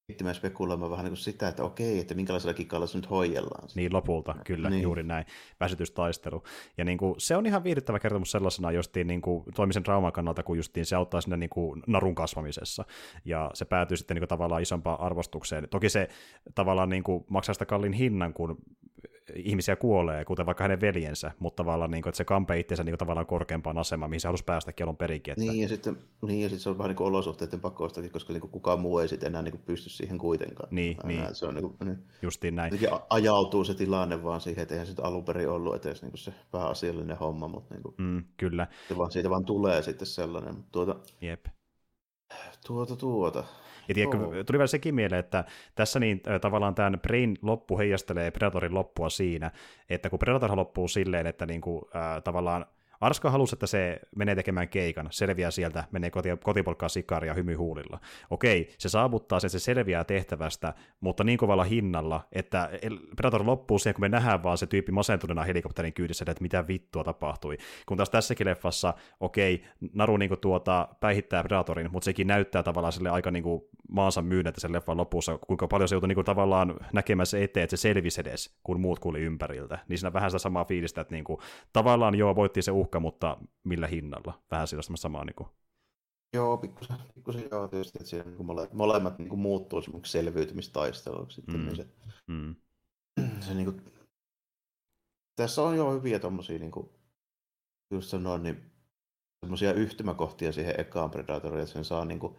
miettimään 0.09 0.35
spekuloimaan 0.35 0.91
vähän 0.91 1.03
niin 1.03 1.11
kuin 1.11 1.17
sitä, 1.17 1.47
että 1.47 1.63
okei, 1.63 1.99
että 1.99 2.13
minkälaisella 2.13 2.53
kikalla 2.53 2.87
se 2.87 2.97
nyt 2.97 3.09
hoidellaan. 3.09 3.69
Niin 3.75 3.93
lopulta, 3.93 4.35
kyllä, 4.45 4.69
niin. 4.69 4.81
juuri 4.81 5.03
näin, 5.03 5.25
väsytystaistelu. 5.59 6.43
Ja 6.77 6.85
niin 6.85 6.97
kuin, 6.97 7.15
se 7.17 7.35
on 7.35 7.45
ihan 7.45 7.63
viihdyttävä 7.63 7.99
kertomus 7.99 8.31
sellaisena 8.31 8.71
justiin 8.71 9.07
niin 9.07 9.21
kuin, 9.21 9.43
toimisen 9.55 9.83
trauman 9.83 10.11
kannalta, 10.11 10.43
kun 10.43 10.57
justiin 10.57 10.85
se 10.85 10.95
auttaa 10.95 11.21
sinne 11.21 11.37
niin 11.37 11.49
kuin, 11.49 11.83
narun 11.87 12.15
kasvamisessa. 12.15 12.85
Ja 13.25 13.51
se 13.53 13.65
päätyy 13.65 13.97
sitten 13.97 14.15
niin 14.15 14.21
kuin, 14.21 14.29
tavallaan 14.29 14.61
isompaan 14.61 14.99
arvostukseen. 14.99 15.67
Toki 15.69 15.89
se 15.89 16.09
tavallaan 16.55 16.89
niin 16.89 17.03
kuin, 17.03 17.25
maksaa 17.29 17.53
sitä 17.53 17.65
kallin 17.65 17.93
hinnan, 17.93 18.33
kun 18.33 18.57
ihmisiä 19.35 19.75
kuolee, 19.75 20.25
kuten 20.25 20.45
vaikka 20.45 20.63
hänen 20.63 20.81
veljensä, 20.81 21.31
mutta 21.39 21.63
tavallaan 21.63 21.91
niin 21.91 22.01
kuin, 22.01 22.09
että 22.09 22.17
se 22.17 22.25
kampe 22.25 22.59
itsensä 22.59 22.83
niin 22.83 22.91
kuin, 22.91 22.99
tavallaan 22.99 23.25
korkeampaan 23.25 23.77
asemaan, 23.77 24.09
mihin 24.09 24.21
se 24.21 24.27
halusi 24.27 24.43
päästäkin 24.43 24.83
alun 24.83 24.97
perinkin. 24.97 25.31
Että... 25.31 25.51
Niin, 25.51 25.61
ja 25.61 25.67
sitten, 25.67 25.97
niin, 26.21 26.41
ja 26.41 26.49
sitten 26.49 26.63
se 26.63 26.69
on 26.69 26.77
vähän 26.77 26.89
niin 26.89 26.95
kuin 26.95 27.07
olosuhteiden 27.07 27.59
pakostakin, 27.59 28.11
koska 28.11 28.33
niin 28.33 28.41
kuin 28.41 28.51
kukaan 28.51 28.79
muu 28.79 28.99
ei 28.99 29.07
sitten 29.07 29.27
enää 29.27 29.41
niin 29.41 29.51
kuin 29.51 29.63
pysty 29.65 29.89
siihen 29.89 30.17
kuitenkaan. 30.17 30.69
Niin, 30.71 30.97
Aina, 31.03 31.23
niin. 31.23 31.35
Se 31.35 31.45
on 31.45 31.55
niin 31.55 31.63
kuin, 31.63 31.75
niin, 31.87 32.03
Justiin 32.21 32.55
näin. 32.55 32.73
ajautuu 33.09 33.63
se 33.63 33.73
tilanne 33.73 34.23
vaan 34.23 34.41
siihen, 34.41 34.61
että 34.61 34.75
eihän 34.75 34.87
se 34.87 34.93
alun 35.01 35.25
perin 35.25 35.49
ollut 35.49 35.85
edes 35.85 36.01
niin 36.01 36.11
kuin 36.11 36.19
se 36.19 36.33
pääasiallinen 36.51 37.17
homma, 37.17 37.47
mutta 37.47 37.73
niin 37.73 37.83
kuin, 37.83 37.95
mm, 37.97 38.23
kyllä. 38.37 38.67
Vaan, 38.97 39.11
siitä 39.11 39.29
vaan 39.29 39.45
tulee 39.45 39.81
sitten 39.81 40.07
sellainen. 40.07 40.55
Mutta 40.55 40.71
tuota, 40.71 40.95
Jep. 41.21 41.45
Tuota, 42.67 42.95
tuota. 42.95 43.43
Ja 43.89 43.95
tiedätkö, 43.95 44.17
oh. 44.17 44.33
tuli 44.45 44.57
vielä 44.57 44.67
sekin 44.67 44.95
mieleen, 44.95 45.19
että 45.19 45.43
tässä 45.75 45.99
niin 45.99 46.21
tavallaan 46.41 46.75
tämän 46.75 46.99
Brain 46.99 47.37
loppu 47.41 47.77
heijastelee 47.77 48.31
Predatorin 48.31 48.73
loppua 48.73 49.09
siinä, 49.09 49.51
että 49.89 50.09
kun 50.09 50.19
Predator 50.19 50.55
loppuu 50.55 50.87
silleen, 50.87 51.27
että 51.27 51.45
niin 51.45 51.61
kuin, 51.61 51.81
äh, 51.95 52.23
tavallaan 52.23 52.65
Arska 53.01 53.29
halusi, 53.29 53.55
että 53.55 53.67
se 53.67 53.99
menee 54.15 54.35
tekemään 54.35 54.69
keikan, 54.69 55.07
selviää 55.11 55.51
sieltä, 55.51 55.83
menee 55.91 56.09
koti, 56.09 56.29
kotipolkkaa 56.43 56.89
sikaria 56.89 57.33
hymy 57.33 57.53
huulilla. 57.53 57.99
Okei, 58.29 58.73
se 58.77 58.89
saavuttaa 58.89 59.39
sen, 59.39 59.49
se 59.49 59.59
selviää 59.59 60.03
tehtävästä, 60.03 60.73
mutta 60.99 61.23
niin 61.23 61.37
kovalla 61.37 61.63
hinnalla, 61.63 62.27
että 62.31 62.69
Predator 63.15 63.45
loppuu 63.45 63.79
siihen, 63.79 63.93
kun 63.93 64.01
me 64.01 64.09
nähdään 64.09 64.43
vaan 64.43 64.57
se 64.57 64.67
tyyppi 64.67 64.91
masentuneena 64.91 65.43
helikopterin 65.43 65.93
kyydissä, 65.93 66.25
että 66.27 66.41
mitä 66.41 66.67
vittua 66.67 67.03
tapahtui. 67.03 67.57
Kun 67.85 67.97
taas 67.97 68.09
tässäkin 68.09 68.47
leffassa, 68.47 68.93
okei, 69.19 69.63
Naru 69.93 70.17
niin 70.17 70.29
kuin 70.29 70.39
tuota, 70.39 70.87
päihittää 70.99 71.43
Predatorin, 71.43 71.91
mutta 71.91 72.05
sekin 72.05 72.27
näyttää 72.27 72.63
tavallaan 72.63 72.93
sille 72.93 73.09
aika 73.09 73.31
niin 73.31 73.43
kuin 73.43 73.61
maansa 73.89 74.21
myynnettä 74.21 74.61
sen 74.61 74.73
leffan 74.73 74.97
lopussa, 74.97 75.37
kuinka 75.37 75.67
paljon 75.67 75.87
se 75.87 75.95
joutui 75.95 76.07
niin 76.07 76.15
kuin 76.15 76.25
tavallaan 76.25 76.75
näkemään 76.93 77.25
se 77.25 77.43
eteen, 77.43 77.63
että 77.63 77.77
se 77.77 77.81
selvisi 77.81 78.21
edes, 78.21 78.59
kun 78.63 78.79
muut 78.79 78.99
kuuli 78.99 79.19
ympäriltä. 79.19 79.79
Niin 79.87 79.97
siinä 79.97 80.13
vähän 80.13 80.31
sitä 80.31 80.39
samaa 80.39 80.65
fiilistä, 80.65 81.01
että 81.01 81.15
niin 81.15 81.23
kuin, 81.23 81.39
tavallaan 81.73 82.15
joo, 82.15 82.35
voitti 82.35 82.61
se 82.61 82.71
uhka, 82.71 82.88
mutta 82.99 83.37
millä 83.63 83.87
hinnalla? 83.87 84.41
Vähän 84.51 84.67
sillä 84.67 84.81
samaa 84.95 85.25
niin 85.25 85.35
kuin... 85.35 85.49
Joo, 86.33 86.57
pikkusen, 86.57 86.97
pikkusen 87.15 87.47
joo 87.51 87.67
tietysti, 87.67 87.97
että 87.99 88.09
siinä 88.09 88.25
niin 88.25 88.45
mole, 88.45 88.69
molemmat 88.73 89.19
niin 89.19 89.29
kuin 89.29 89.39
muuttuu 89.39 89.81
semmoiksi 89.81 90.11
selviytymistaisteluksi 90.11 91.35
sitten, 91.35 91.55
mm. 91.55 91.65
niin 91.65 91.75
se, 91.75 91.87
mm. 92.27 92.55
se 93.39 93.53
niin 93.53 93.65
kuin, 93.65 93.81
tässä 95.35 95.61
on 95.61 95.77
jo 95.77 95.91
hyviä 95.91 96.19
tommosia 96.19 96.59
niin 96.59 96.71
kuin, 96.71 96.89
just 97.91 98.09
sanoin, 98.09 98.43
niin 98.43 98.71
semmoisia 99.39 99.73
yhtymäkohtia 99.73 100.51
siihen 100.51 100.79
ekaan 100.79 101.11
Predatoriin, 101.11 101.61
että 101.61 101.73
sen 101.73 101.85
saa 101.85 102.05
niin 102.05 102.19
kuin, 102.19 102.35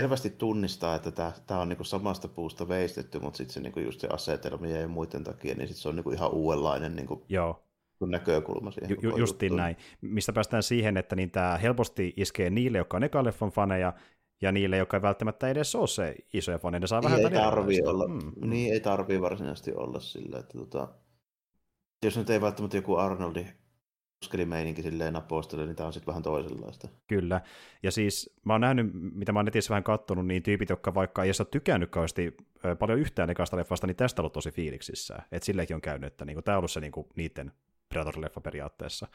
selvästi 0.00 0.30
tunnistaa, 0.30 0.94
että 0.94 1.10
tämä, 1.10 1.32
tämä 1.46 1.60
on 1.60 1.68
niin 1.68 1.76
kuin 1.76 1.86
samasta 1.86 2.28
puusta 2.28 2.68
veistetty, 2.68 3.18
mutta 3.18 3.36
sitten 3.36 3.54
se 3.54 3.60
niin 3.60 3.72
kuin 3.72 3.84
just 3.84 4.00
se 4.00 4.08
asetelmien 4.08 4.80
ja 4.80 4.88
muiden 4.88 5.24
takia, 5.24 5.54
niin 5.54 5.68
sit 5.68 5.76
se 5.76 5.88
on 5.88 5.96
niin 5.96 6.04
kuin 6.04 6.16
ihan 6.16 6.30
uudenlainen 6.30 6.96
niin 6.96 7.06
kuin, 7.06 7.24
Joo 7.28 7.67
näkökulma 8.06 8.70
siihen. 8.70 8.96
Ju, 9.02 9.16
justiin 9.16 9.56
näin. 9.56 9.76
Mistä 10.00 10.32
päästään 10.32 10.62
siihen, 10.62 10.96
että 10.96 11.16
niin 11.16 11.30
tämä 11.30 11.58
helposti 11.58 12.14
iskee 12.16 12.50
niille, 12.50 12.78
jotka 12.78 12.96
on 12.96 13.04
ekan 13.04 13.24
leffan 13.24 13.50
faneja, 13.50 13.92
ja 14.42 14.52
niille, 14.52 14.76
jotka 14.76 14.96
ei 14.96 15.02
välttämättä 15.02 15.48
edes 15.48 15.74
ole 15.74 15.86
se 15.86 16.16
isoja 16.32 16.58
faneja, 16.58 16.80
ne 16.80 16.86
saa 16.86 17.00
niin 17.00 17.10
vähän 17.10 17.32
ei 17.32 17.40
tarvii 17.40 17.82
olla, 17.82 18.08
mm. 18.08 18.32
Niin 18.50 18.72
ei 18.72 18.80
tarvii 18.80 19.20
varsinaisesti 19.20 19.72
olla 19.74 20.00
sillä, 20.00 20.38
että 20.38 20.58
tota, 20.58 20.88
jos 22.04 22.16
nyt 22.16 22.30
ei 22.30 22.40
välttämättä 22.40 22.76
joku 22.76 22.96
Arnoldi 22.96 23.46
uskelimeininki 24.24 24.82
silleen 24.82 25.12
napostele, 25.12 25.66
niin 25.66 25.76
tämä 25.76 25.86
on 25.86 25.92
sitten 25.92 26.06
vähän 26.06 26.22
toisenlaista. 26.22 26.88
Kyllä, 27.06 27.40
ja 27.82 27.90
siis 27.90 28.36
mä 28.44 28.54
oon 28.54 28.60
nähnyt, 28.60 28.86
mitä 28.92 29.32
mä 29.32 29.38
oon 29.38 29.44
netissä 29.44 29.70
vähän 29.70 29.84
kattonut, 29.84 30.26
niin 30.26 30.42
tyypit, 30.42 30.68
jotka 30.68 30.94
vaikka 30.94 31.24
ei 31.24 31.30
ole 31.40 31.46
tykännyt 31.50 31.90
kauheasti 31.90 32.36
paljon 32.78 32.98
yhtään 32.98 33.30
ekasta 33.30 33.56
leffasta, 33.56 33.86
niin 33.86 33.96
tästä 33.96 34.22
on 34.22 34.24
ollut 34.24 34.32
tosi 34.32 34.50
fiiliksissä. 34.50 35.18
Että 35.32 35.46
sillekin 35.46 35.74
on 35.74 35.80
käynyt, 35.80 36.12
että 36.12 36.24
niinku, 36.24 36.42
tämä 36.42 36.56
on 36.56 36.58
ollut 36.58 36.70
se 36.70 36.80
niinku, 36.80 37.08
niiden 37.16 37.52
Predator-leffa 37.88 38.40
periaatteessa. 38.40 39.08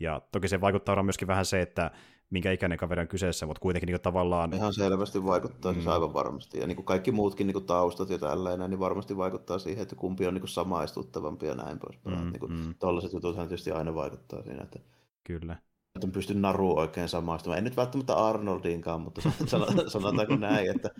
Ja 0.00 0.22
toki 0.32 0.48
se 0.48 0.60
vaikuttaa 0.60 1.02
myöskin 1.02 1.28
vähän 1.28 1.44
se, 1.44 1.60
että 1.60 1.90
minkä 2.30 2.52
ikäinen 2.52 2.78
kaveri 2.78 3.00
on 3.00 3.08
kyseessä, 3.08 3.46
mutta 3.46 3.60
kuitenkin 3.60 3.86
niin 3.86 4.00
tavallaan... 4.00 4.52
Ihan 4.52 4.74
selvästi 4.74 5.24
vaikuttaa 5.24 5.72
siis 5.72 5.84
mm. 5.84 5.92
aivan 5.92 6.14
varmasti. 6.14 6.60
Ja 6.60 6.66
niin 6.66 6.76
kuin 6.76 6.86
kaikki 6.86 7.12
muutkin 7.12 7.46
niin 7.46 7.52
kuin 7.52 7.66
taustat 7.66 8.10
ja 8.10 8.18
tällainen, 8.18 8.70
niin 8.70 8.80
varmasti 8.80 9.16
vaikuttaa 9.16 9.58
siihen, 9.58 9.82
että 9.82 9.96
kumpi 9.96 10.26
on 10.26 10.34
niin 10.34 10.42
kuin 10.42 10.48
samaistuttavampi 10.48 11.46
ja 11.46 11.54
näin 11.54 11.78
poispäin. 11.78 12.18
Mm, 12.18 12.32
niin 12.32 12.52
mm. 12.52 12.74
Tuollaiset 12.80 13.12
jututhan 13.12 13.48
tietysti 13.48 13.70
aina 13.70 13.94
vaikuttaa 13.94 14.42
siinä, 14.42 14.62
että... 14.62 14.78
Kyllä. 15.24 15.56
Että 15.94 16.08
pysty 16.12 16.34
naru 16.34 16.78
oikein 16.78 17.08
samaistumaan. 17.08 17.58
En 17.58 17.64
nyt 17.64 17.76
välttämättä 17.76 18.14
Arnoldinkaan, 18.14 19.00
mutta 19.00 19.20
sanotaanko 19.88 20.36
näin, 20.36 20.70
että, 20.70 20.90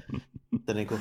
että 0.54 0.74
niin 0.74 0.86
kuin, 0.86 1.00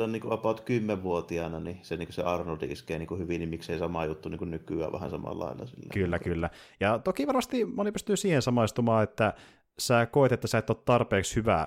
on 0.00 0.12
niin 0.12 0.22
kuin 0.22 0.32
about 0.32 0.60
10-vuotiaana, 0.60 1.60
niin 1.60 1.78
se, 1.82 1.96
niin 1.96 2.12
se 2.12 2.22
Arnold 2.22 2.62
iskee 2.62 2.98
niin 2.98 3.06
kuin 3.06 3.20
hyvin, 3.20 3.38
niin 3.38 3.48
miksei 3.48 3.78
sama 3.78 4.04
juttu 4.04 4.28
niin 4.28 4.38
kuin 4.38 4.50
nykyään 4.50 4.92
vähän 4.92 5.10
samalla 5.10 5.44
lailla. 5.44 5.66
Sillä. 5.66 5.88
Kyllä, 5.92 6.18
kyllä. 6.18 6.50
Ja 6.80 6.98
toki 6.98 7.26
varmasti 7.26 7.64
moni 7.64 7.92
pystyy 7.92 8.16
siihen 8.16 8.42
samaistumaan, 8.42 9.04
että 9.04 9.34
sä 9.78 10.06
koet, 10.06 10.32
että 10.32 10.46
sä 10.46 10.58
et 10.58 10.70
ole 10.70 10.78
tarpeeksi 10.84 11.36
hyvä 11.36 11.66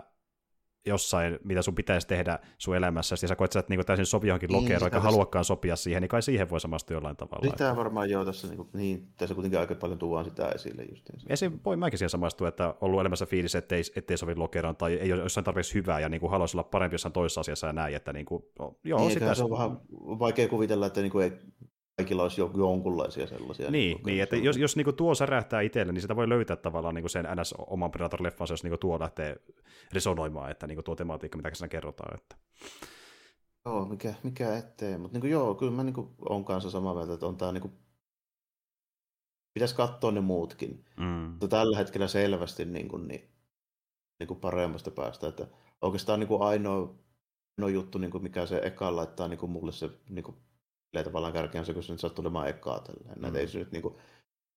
jossain, 0.85 1.39
mitä 1.43 1.61
sun 1.61 1.75
pitäisi 1.75 2.07
tehdä 2.07 2.39
sun 2.57 2.75
elämässä, 2.75 3.15
ja 3.21 3.27
sä 3.27 3.35
koet, 3.35 3.47
että 3.47 3.53
sä 3.53 3.59
et 3.59 3.69
niin 3.69 3.85
täysin 3.85 4.05
sopi 4.05 4.27
johonkin 4.27 4.47
niin, 4.47 4.63
lokeroon, 4.63 4.83
eikä 4.83 4.99
haluakaan 4.99 5.45
sopia 5.45 5.75
siihen, 5.75 6.01
niin 6.01 6.09
kai 6.09 6.21
siihen 6.21 6.49
voi 6.49 6.59
samastua 6.59 6.95
jollain 6.95 7.17
tavalla. 7.17 7.51
Sitä 7.51 7.69
että... 7.69 7.75
varmaan 7.75 8.09
joo, 8.09 8.25
tässä, 8.25 8.47
niin, 8.47 8.57
kuin, 8.57 8.69
niin, 8.73 9.07
tässä 9.17 9.35
kuitenkin 9.35 9.59
aika 9.59 9.75
paljon 9.75 9.99
tuodaan 9.99 10.25
sitä 10.25 10.49
esille 10.49 10.83
justiin. 10.83 11.37
se 11.37 11.51
voi 11.65 11.77
mäkin 11.77 11.99
siihen 11.99 12.09
samastua, 12.09 12.47
että 12.47 12.67
on 12.67 12.75
ollut 12.81 13.01
elämässä 13.01 13.25
fiilis, 13.25 13.55
ettei, 13.55 13.81
ettei 13.95 14.17
sovi 14.17 14.35
lokeroon, 14.35 14.75
tai 14.75 14.93
ei 14.93 15.13
ole 15.13 15.21
jossain 15.21 15.43
tarpeeksi 15.43 15.73
hyvää, 15.73 15.99
ja 15.99 16.09
niin 16.09 16.21
kuin 16.21 16.31
haluaisi 16.31 16.57
olla 16.57 16.63
parempi 16.63 16.93
jossain 16.93 17.13
toisessa 17.13 17.41
asiassa 17.41 17.67
ja 17.67 17.73
näin, 17.73 17.95
että 17.95 18.13
niin 18.13 18.25
kuin, 18.25 18.43
no, 18.59 18.75
joo, 18.83 18.99
niin, 18.99 19.11
sitä... 19.11 19.33
se 19.33 19.43
on 19.43 19.51
vähän 19.51 19.77
vaikea 20.19 20.47
kuvitella, 20.47 20.85
että 20.85 21.01
niin 21.01 21.11
kuin 21.11 21.23
ei 21.23 21.31
kaikilla 22.01 22.23
olisi 22.23 22.41
jonkunlaisia 22.57 23.27
sellaisia. 23.27 23.71
Niin, 23.71 23.95
niin, 23.95 24.05
niin 24.05 24.23
että 24.23 24.35
jos, 24.35 24.57
jos 24.57 24.75
niin 24.75 24.95
tuo 24.95 25.15
särähtää 25.15 25.61
itselle, 25.61 25.93
niin 25.93 26.01
sitä 26.01 26.15
voi 26.15 26.29
löytää 26.29 26.55
tavallaan 26.55 26.95
niin 26.95 27.09
sen 27.09 27.27
NS 27.35 27.53
oman 27.57 27.91
Predator-leffansa, 27.91 28.53
jos 28.53 28.63
niin 28.63 28.79
tuo 28.79 28.99
lähtee 28.99 29.35
resonoimaan, 29.93 30.51
että 30.51 30.67
niin 30.67 30.83
tuo 30.83 30.95
tematiikka, 30.95 31.37
mitä 31.37 31.51
siinä 31.53 31.67
kerrotaan. 31.67 32.15
Että... 32.15 32.35
Joo, 33.65 33.85
mikä, 33.85 34.13
mikä 34.23 34.57
ettei, 34.57 34.97
mutta 34.97 35.15
niin 35.15 35.21
kuin, 35.21 35.31
joo, 35.31 35.55
kyllä 35.55 35.71
mä 35.71 35.83
niin 35.83 35.93
kuin, 35.93 36.09
on 36.29 36.45
kanssa 36.45 36.69
samaa 36.69 36.93
mieltä, 36.93 37.13
että 37.13 37.25
on 37.25 37.37
tämä 37.37 37.51
niin 37.51 37.61
kuin, 37.61 37.73
pitäisi 39.53 39.75
katsoa 39.75 40.11
ne 40.11 40.21
muutkin. 40.21 40.85
Mm. 40.97 41.05
Mutta 41.05 41.47
tällä 41.47 41.77
hetkellä 41.77 42.07
selvästi 42.07 42.65
niin 42.65 42.87
kuin, 42.87 43.07
niin, 43.07 43.29
niin 44.19 44.27
kuin 44.27 44.39
paremmasta 44.39 44.91
päästä, 44.91 45.27
että 45.27 45.47
oikeastaan 45.81 46.19
niin 46.19 46.27
kuin 46.27 46.41
ainoa, 46.41 46.95
ainoa 47.57 47.69
juttu, 47.69 47.97
niin 47.97 48.11
kuin 48.11 48.23
mikä 48.23 48.45
se 48.45 48.61
eka 48.63 48.95
laittaa 48.95 49.27
niin 49.27 49.39
kuin 49.39 49.51
mulle 49.51 49.71
se 49.71 49.89
niin 50.09 50.23
kuin 50.23 50.37
tavallaan 51.03 51.33
kärkeen 51.33 51.65
se, 51.65 51.73
kun 51.73 51.83
se 51.83 51.93
nyt 51.93 51.99
sattuu 51.99 52.23
olemaan 52.23 52.47
ekaa 52.47 52.79
tälleen. 52.79 53.33
Mm. 53.33 53.35
ei 53.35 53.47
se 53.47 53.59
nyt 53.59 53.71
niin 53.71 53.81
kuin, 53.81 53.95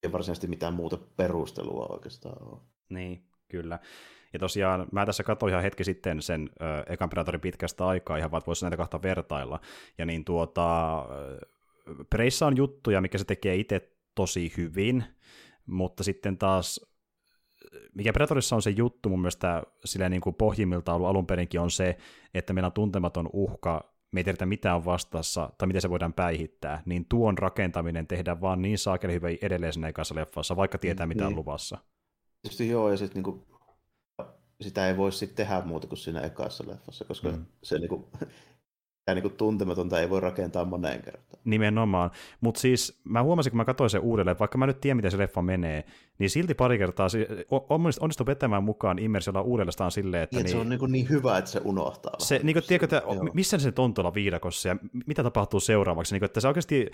ei 0.03 0.13
varsinaisesti 0.13 0.47
mitään 0.47 0.75
muuta 0.75 0.99
perustelua 1.17 1.87
oikeastaan 1.91 2.49
ole. 2.49 2.61
Niin, 2.89 3.25
kyllä. 3.49 3.79
Ja 4.33 4.39
tosiaan 4.39 4.87
mä 4.93 5.07
tässä 5.07 5.23
katsoin 5.23 5.51
ihan 5.51 5.63
hetki 5.63 5.85
sitten 5.85 6.23
sen 6.23 6.51
ö, 6.61 6.93
ekan 6.93 7.11
Predatorin 7.11 7.41
pitkästä 7.41 7.87
aikaa, 7.87 8.17
ihan 8.17 8.31
vaan 8.31 8.43
voisi 8.47 8.65
näitä 8.65 8.77
kahta 8.77 9.03
vertailla. 9.03 9.61
Ja 9.99 10.07
niin 10.07 10.25
tuota, 10.25 10.99
Preissa 12.11 12.47
on 12.47 12.57
juttuja, 12.57 13.01
mikä 13.01 13.19
se 13.19 13.25
tekee 13.25 13.57
itse 13.57 13.91
tosi 14.15 14.53
hyvin, 14.57 15.05
mutta 15.67 16.05
sitten 16.05 16.39
taas 16.39 16.81
mikä 17.95 18.13
Predatorissa 18.13 18.57
on 18.57 18.63
se 18.63 18.71
juttu 18.71 19.09
mun 19.09 19.21
mielestä 19.21 19.63
silleen 19.85 20.11
niin 20.11 20.21
kuin 20.21 20.35
pohjimmilta 20.35 20.95
ollut 20.95 21.09
alun 21.09 21.27
perinkin 21.27 21.61
on 21.61 21.71
se, 21.71 21.97
että 22.35 22.53
meillä 22.53 22.67
on 22.67 22.73
tuntematon 22.73 23.31
uhka, 23.33 23.94
me 24.15 24.21
ei 24.21 24.25
tiedetä 24.25 24.47
mitä 24.47 24.75
on 24.75 24.85
vastassa 24.85 25.51
tai 25.59 25.67
miten 25.67 25.83
se 25.83 25.91
voidaan 25.91 26.13
päihittää, 26.13 26.83
niin 26.87 27.07
tuon 27.09 27.39
rakentaminen 27.39 28.07
tehdään 28.07 28.41
vaan 28.41 28.63
niin 28.63 28.79
saakeli 28.79 29.13
hyvin 29.13 29.39
edelleen 29.43 29.73
siinä 29.73 29.89
ekassa 29.89 30.15
leffassa, 30.15 30.57
vaikka 30.57 30.79
tietää 30.79 31.07
mitä 31.07 31.25
niin. 31.25 31.27
on 31.27 31.37
luvassa. 31.37 31.79
Tietysti 32.43 32.69
joo, 32.69 32.91
ja 32.91 32.97
sitten 32.97 33.23
niinku, 33.23 33.47
sitä 34.61 34.89
ei 34.89 34.97
voi 34.97 35.13
sitten 35.13 35.47
tehdä 35.47 35.63
muuta 35.65 35.87
kuin 35.87 35.99
siinä 35.99 36.21
ekassa 36.21 36.65
leffassa, 36.67 37.05
koska 37.05 37.31
mm. 37.31 37.47
se 37.63 37.79
niinku, 37.79 38.11
ja 39.07 39.15
niin 39.15 39.31
tuntematonta 39.31 40.01
ei 40.01 40.11
voi 40.11 40.21
rakentaa 40.21 40.65
moneen 40.65 41.03
kertaan. 41.03 41.43
Nimenomaan. 41.45 42.11
Mutta 42.41 42.61
siis 42.61 43.01
mä 43.05 43.23
huomasin, 43.23 43.51
kun 43.51 43.57
mä 43.57 43.65
katsoin 43.65 43.91
sen 43.91 44.01
uudelleen, 44.01 44.39
vaikka 44.39 44.59
mä 44.59 44.67
nyt 44.67 44.81
tiedän, 44.81 44.97
miten 44.97 45.11
se 45.11 45.19
leffa 45.19 45.43
menee, 45.43 45.85
niin 46.19 46.31
silti 46.31 46.55
pari 46.55 46.79
kertaa 46.79 47.09
onnistui 48.01 48.27
vetämään 48.27 48.65
mukaan 48.65 48.99
immersiolla 48.99 49.41
uudelleen 49.41 49.91
silleen, 49.91 50.23
että... 50.23 50.37
Niin, 50.37 50.45
niin, 50.45 50.53
se 50.53 50.59
on 50.59 50.69
niin, 50.69 50.93
niin 50.93 51.09
hyvä, 51.09 51.39
että 51.39 51.51
se 51.51 51.61
unohtaa. 51.65 52.15
Se, 52.19 52.41
niin 52.43 52.55
kuin, 52.55 52.65
tiedätkö, 52.65 52.97
että 52.97 53.05
missä 53.33 53.59
se 53.59 53.73
tontolla 53.73 54.15
viidakossa 54.15 54.69
ja 54.69 54.77
mitä 55.07 55.23
tapahtuu 55.23 55.61
seuraavaksi? 55.61 56.15
Niin 56.15 56.21
kuin, 56.21 56.27
että 56.27 56.41
sä 56.41 56.49
oikeasti 56.49 56.91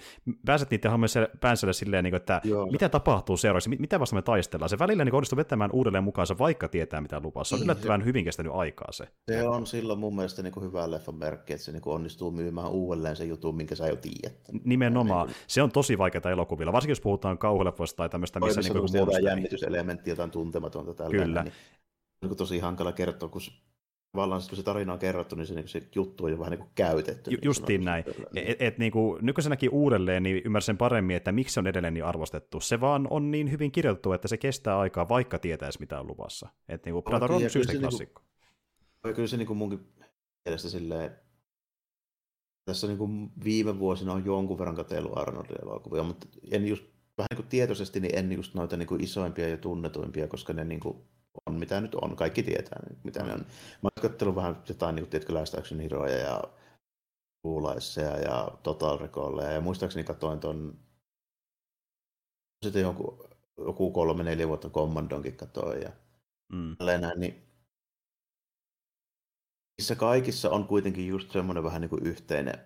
pääset 0.47 0.71
niiden 0.71 0.91
hammojen 0.91 1.29
päänselle 1.41 1.73
silleen, 1.73 2.05
niin 2.05 2.13
kuin, 2.13 2.21
että 2.21 2.41
Joo. 2.45 2.67
mitä 2.67 2.89
tapahtuu 2.89 3.37
seuraavaksi, 3.37 3.71
mitä 3.71 4.01
vasta 4.01 4.17
me 4.17 4.23
taistellaan. 4.23 4.69
Se 4.69 4.79
välillä 4.79 5.05
niin 5.05 5.15
onnistuu 5.15 5.37
vetämään 5.37 5.71
uudelleen 5.73 6.05
mukaansa, 6.05 6.39
vaikka 6.39 6.69
tietää 6.69 7.01
mitä 7.01 7.21
lupaa. 7.21 7.45
Se 7.45 7.55
on 7.55 7.59
niin, 7.59 7.65
yllättävän 7.65 8.01
se... 8.01 8.07
hyvin 8.07 8.25
kestänyt 8.25 8.53
aikaa 8.55 8.93
se. 8.93 9.09
Se 9.31 9.49
on 9.49 9.67
silloin 9.67 9.99
mun 9.99 10.17
mielestä 10.17 10.43
niin 10.43 10.53
kuin 10.53 10.67
hyvä 10.67 10.91
leffan 10.91 11.15
merkki, 11.15 11.53
että 11.53 11.65
se 11.65 11.73
niin 11.73 11.83
kuin 11.83 12.00
onnistuu 12.01 12.31
myymään 12.31 12.71
uudelleen 12.71 13.17
se 13.17 13.25
jutun, 13.25 13.57
minkä 13.57 13.75
sä 13.75 13.89
jo 13.89 13.97
tiedät. 13.97 14.41
Nimenomaan. 14.65 15.27
Niin. 15.27 15.37
Se 15.47 15.63
on 15.63 15.73
tosi 15.73 15.99
vaikeaa 15.99 16.31
elokuvilla, 16.31 16.73
varsinkin 16.73 16.93
jos 16.93 17.01
puhutaan 17.01 17.39
kauhuleffoista 17.39 17.97
tai 17.97 18.09
tämmöistä, 18.09 18.41
missä 18.41 18.61
niin 18.61 18.73
kuin 18.73 18.89
jotain 18.95 19.25
jännityselementtiä, 19.25 20.13
jotain 20.13 20.31
tuntematonta 20.31 20.95
tällainen. 20.95 21.27
Kyllä. 21.27 21.43
Niin, 21.43 21.53
niin 22.23 22.37
tosi 22.37 22.59
hankala 22.59 22.93
kertoa, 22.93 23.29
kun 23.29 23.41
tavallaan 24.13 24.43
kun 24.49 24.57
se 24.57 24.63
tarina 24.63 24.93
on 24.93 24.99
kerrottu, 24.99 25.37
niin 25.37 25.47
se, 25.47 25.55
niin 25.55 25.69
se 25.69 25.83
juttu 25.95 26.25
on 26.25 26.31
jo 26.31 26.39
vähän 26.39 26.51
niin 26.51 26.59
kuin 26.59 26.71
käytetty. 26.75 27.31
Ju- 27.31 27.37
niin 27.37 27.45
justiin 27.45 27.85
näin. 27.85 28.05
Et, 28.37 28.63
et, 28.63 28.79
niin 28.79 28.93
kuin, 28.93 29.19
nykyisenäkin 29.25 29.71
uudelleen 29.71 30.23
niin 30.23 30.43
ymmärsen 30.45 30.77
paremmin, 30.77 31.17
että 31.17 31.33
miksi 31.33 31.55
se 31.55 31.61
on 31.61 31.67
edelleen 31.67 31.95
niin 31.95 32.05
arvostettu. 32.05 32.61
Se 32.61 32.81
vaan 32.81 33.07
on 33.11 33.31
niin 33.31 33.51
hyvin 33.51 33.73
kirjoitettu, 33.73 34.13
että 34.13 34.29
se 34.29 34.37
kestää 34.37 34.79
aikaa, 34.79 35.09
vaikka 35.09 35.39
tietäisi 35.39 35.81
mitä 35.81 36.01
on 36.01 36.07
luvassa. 36.07 36.49
Et, 36.69 36.85
niin 36.85 36.93
kuin, 36.93 37.05
Predator 37.05 37.33
on 37.33 37.43
yksi 37.43 37.79
klassikko. 37.81 38.23
Niin 39.05 39.15
kyllä 39.15 39.29
se 39.29 39.37
niin 39.37 39.47
kuin 39.47 39.57
munkin 39.57 39.81
mielestä 40.45 40.69
silleen, 40.69 41.11
tässä 42.71 42.87
niin 42.87 42.99
kuin 42.99 43.33
viime 43.45 43.79
vuosina 43.79 44.13
on 44.13 44.25
jonkun 44.25 44.59
verran 44.59 44.77
katsellut 44.77 45.19
Arnoldin 45.19 45.63
elokuvia, 45.63 46.03
mutta 46.03 46.27
en 46.51 46.67
just, 46.69 46.85
vähän 47.19 47.27
niin 47.31 47.37
kuin 47.37 47.49
tietoisesti 47.49 48.01
niin 48.01 48.19
en 48.19 48.33
just 48.33 48.55
noita 48.55 48.77
niin 48.77 48.87
kuin 48.87 49.05
isoimpia 49.05 49.49
ja 49.49 49.57
tunnetuimpia, 49.57 50.29
koska 50.29 50.53
ne 50.53 50.65
niin 50.65 50.81
kuin 50.81 50.97
on 51.47 51.55
mitä 51.55 51.81
nyt 51.81 51.95
on, 51.95 52.17
kaikki 52.17 52.43
tietää 52.43 52.83
mitä 53.05 53.23
ne 53.23 53.33
on. 53.33 53.39
Mä 53.41 53.89
oon 53.97 54.11
katsellut 54.11 54.37
vähän 54.37 54.63
jotain, 54.69 54.95
niin 54.95 55.05
kuin, 55.05 55.11
tiedätkö, 55.11 55.35
Last 55.35 55.55
Action 55.55 55.81
Heroja 55.81 56.17
ja 56.17 56.45
Kuulaisseja 57.43 58.17
ja 58.17 58.51
Total 58.63 58.99
Recallia 58.99 59.53
ja 59.53 59.61
muistaakseni 59.61 60.05
katsoin 60.05 60.41
ton 60.41 60.79
sitten 62.65 62.83
jonkun 62.83 63.31
joku 63.59 63.91
kolme, 63.91 64.23
neljä 64.23 64.49
vuotta 64.49 64.71
Commandonkin 64.71 65.37
katoin 65.37 65.83
ja 65.83 65.91
mm. 66.53 66.77
näin, 67.01 67.21
niin 67.21 67.50
niissä 69.81 69.95
kaikissa 69.95 70.51
on 70.51 70.67
kuitenkin 70.67 71.07
just 71.07 71.31
semmoinen 71.31 71.65
vähän 71.65 71.81
niin 71.81 71.89
kuin 71.89 72.07
yhteinen 72.07 72.59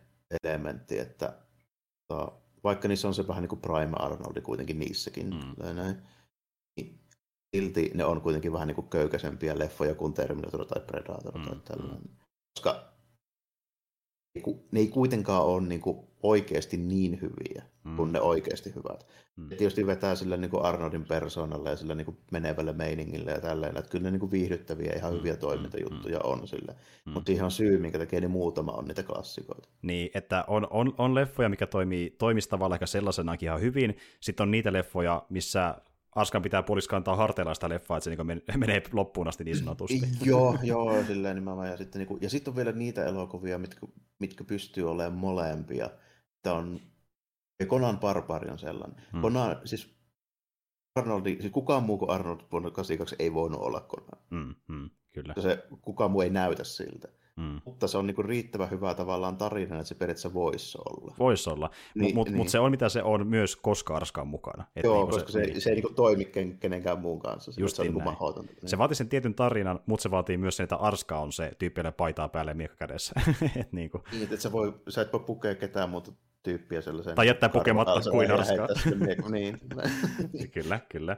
elementti, 0.44 0.98
että 0.98 1.38
to, 2.08 2.42
vaikka 2.64 2.88
niissä 2.88 3.08
on 3.08 3.14
se 3.14 3.28
vähän 3.28 3.42
niin 3.42 3.48
kuin 3.48 3.60
Prime 3.60 3.92
Arnoldi 3.96 4.40
kuitenkin 4.40 4.78
niissäkin, 4.78 5.30
mm. 5.30 5.74
näin, 5.74 6.02
niin 6.76 7.00
silti 7.56 7.90
ne 7.94 8.04
on 8.04 8.20
kuitenkin 8.20 8.52
vähän 8.52 8.68
niin 8.68 8.74
kuin 8.74 8.88
köykäisempiä 8.88 9.58
leffoja 9.58 9.94
kuin 9.94 10.14
Terminator 10.14 10.66
tai 10.66 10.82
Predator 10.86 11.38
mm. 11.38 11.44
tai 11.44 11.56
tällainen. 11.64 12.02
Koska 12.54 12.93
ne 14.72 14.80
ei 14.80 14.88
kuitenkaan 14.88 15.44
ole 15.44 15.66
niin 15.66 15.80
kuin 15.80 15.98
oikeasti 16.22 16.76
niin 16.76 17.20
hyviä 17.20 17.62
mm. 17.84 17.96
kuin 17.96 18.12
ne 18.12 18.20
oikeasti 18.20 18.74
hyvät. 18.74 19.06
Mm. 19.36 19.50
Ja 19.50 19.56
tietysti 19.56 19.86
vetää 19.86 20.14
sillä 20.14 20.36
niin 20.36 20.50
kuin 20.50 20.62
Arnoldin 20.62 21.04
persoonalla 21.04 21.70
ja 21.70 21.76
sillä 21.76 21.94
niin 21.94 22.04
kuin 22.04 22.16
menevällä 22.30 22.72
meiningillä 22.72 23.30
ja 23.30 23.40
tälleen, 23.40 23.76
että 23.76 23.90
kyllä 23.90 24.02
ne 24.02 24.10
niin 24.10 24.20
kuin 24.20 24.30
viihdyttäviä 24.30 24.92
ihan 24.96 25.12
mm. 25.12 25.18
hyviä 25.18 25.36
toimintajuttuja 25.36 26.18
mm. 26.18 26.30
on 26.30 26.48
sillä. 26.48 26.74
Mm. 27.06 27.12
Mutta 27.12 27.32
on 27.44 27.50
syy, 27.50 27.78
minkä 27.78 27.98
takia 27.98 28.20
ne 28.20 28.28
muutama 28.28 28.72
on 28.72 28.84
niitä 28.84 29.02
klassikoita. 29.02 29.68
Niin, 29.82 30.10
että 30.14 30.44
on, 30.46 30.66
on, 30.70 30.94
on 30.98 31.14
leffoja, 31.14 31.48
mikä 31.48 31.66
toimii 31.66 32.10
toimistavalla 32.18 32.76
ehkä 32.76 32.86
sellaisenakin 32.86 33.46
ihan 33.46 33.60
hyvin. 33.60 33.96
Sitten 34.20 34.44
on 34.44 34.50
niitä 34.50 34.72
leffoja, 34.72 35.26
missä 35.28 35.74
Arskan 36.14 36.42
pitää 36.42 36.62
puoliski 36.62 36.90
kantaa 36.90 37.16
harteilla 37.16 37.54
sitä 37.54 37.68
leffaa, 37.68 37.96
että 37.96 38.04
se 38.04 38.16
niin 38.16 38.42
menee 38.56 38.82
loppuun 38.92 39.28
asti 39.28 39.44
niin 39.44 39.56
sanotusti. 39.56 40.00
joo, 40.24 40.58
joo, 40.62 41.04
silleen 41.04 41.34
nimenomaan. 41.34 41.68
Ja 41.68 41.76
sitten, 41.76 41.98
niin 41.98 42.08
kuin, 42.08 42.22
ja 42.22 42.30
sitten 42.30 42.52
on 42.52 42.56
vielä 42.56 42.72
niitä 42.72 43.04
elokuvia, 43.04 43.58
mitkä, 43.58 43.86
mitkä 44.18 44.44
pystyy 44.44 44.90
olemaan 44.90 45.18
molempia. 45.18 45.90
Tämä 46.42 46.56
on, 46.56 46.80
ja 47.60 47.66
Conan 47.66 47.98
Barbari 47.98 48.50
on 48.50 48.58
sellainen. 48.58 48.96
Hmm. 49.12 49.22
Conan, 49.22 49.60
siis 49.64 49.94
Arnoldi, 50.94 51.36
siis 51.40 51.52
kukaan 51.52 51.82
muu 51.82 51.98
kuin 51.98 52.10
Arnold 52.10 52.40
vuonna 52.52 52.70
82 52.70 53.16
ei 53.18 53.34
voinut 53.34 53.60
olla 53.60 53.80
Conan. 53.80 54.24
Hmm, 54.30 54.54
hmm, 54.68 54.90
kyllä. 55.12 55.34
Se, 55.40 55.64
kukaan 55.82 56.10
muu 56.10 56.20
ei 56.20 56.30
näytä 56.30 56.64
siltä. 56.64 57.08
Mm. 57.36 57.60
Mutta 57.64 57.88
se 57.88 57.98
on 57.98 58.06
niin 58.06 58.24
riittävän 58.24 58.70
hyvä 58.70 58.94
tavallaan 58.94 59.36
tarina, 59.36 59.76
että 59.76 59.88
se 59.88 59.94
periaatteessa 59.94 60.34
voisi 60.34 60.78
olla. 60.78 61.14
Voisi 61.18 61.50
olla, 61.50 61.70
niin, 61.94 62.14
mutta 62.14 62.30
niin. 62.30 62.36
mut 62.36 62.48
se 62.48 62.58
on 62.58 62.70
mitä 62.70 62.88
se 62.88 63.02
on 63.02 63.26
myös 63.26 63.56
koska 63.56 63.96
Arskan 63.96 64.26
mukana. 64.26 64.64
Että 64.76 64.86
Joo, 64.86 65.00
niin 65.00 65.10
koska 65.10 65.32
se, 65.32 65.40
se, 65.40 65.46
niin. 65.46 65.60
se 65.60 65.70
ei 65.70 65.76
niin 65.76 65.94
toimi 65.94 66.24
kenenkään 66.60 66.98
muun 66.98 67.20
kanssa. 67.20 67.52
Se, 67.52 67.60
Just 67.60 67.76
se, 67.76 67.82
on 67.82 67.88
niin 67.88 68.04
mahdotonta. 68.04 68.52
Se 68.66 68.78
vaatii 68.78 68.94
sen 68.94 69.08
tietyn 69.08 69.34
tarinan, 69.34 69.80
mutta 69.86 70.02
se 70.02 70.10
vaatii 70.10 70.36
myös 70.36 70.56
sen, 70.56 70.64
että 70.64 70.76
Arska 70.76 71.18
on 71.18 71.32
se 71.32 71.52
tyyppi, 71.58 71.80
paitaa 71.96 72.28
päälle 72.28 72.50
ja 72.50 72.54
miekka 72.54 72.76
kädessä. 72.76 73.12
et 73.60 73.72
niin, 73.72 73.90
kuin. 73.90 74.02
niin, 74.12 74.22
että 74.22 74.36
sä, 74.36 74.52
voi, 74.52 74.74
sä 74.88 75.02
et 75.02 75.12
voi 75.12 75.20
pukea 75.20 75.54
ketään 75.54 75.90
muuta 75.90 76.12
tyyppiä 76.42 76.80
sellaisen. 76.80 77.14
Tai 77.14 77.26
jättää 77.26 77.48
pukematta 77.48 78.10
kuin 78.10 78.30
Arskaa. 78.30 78.68
niin. 79.30 79.60
kyllä, 80.54 80.80
kyllä 80.88 81.16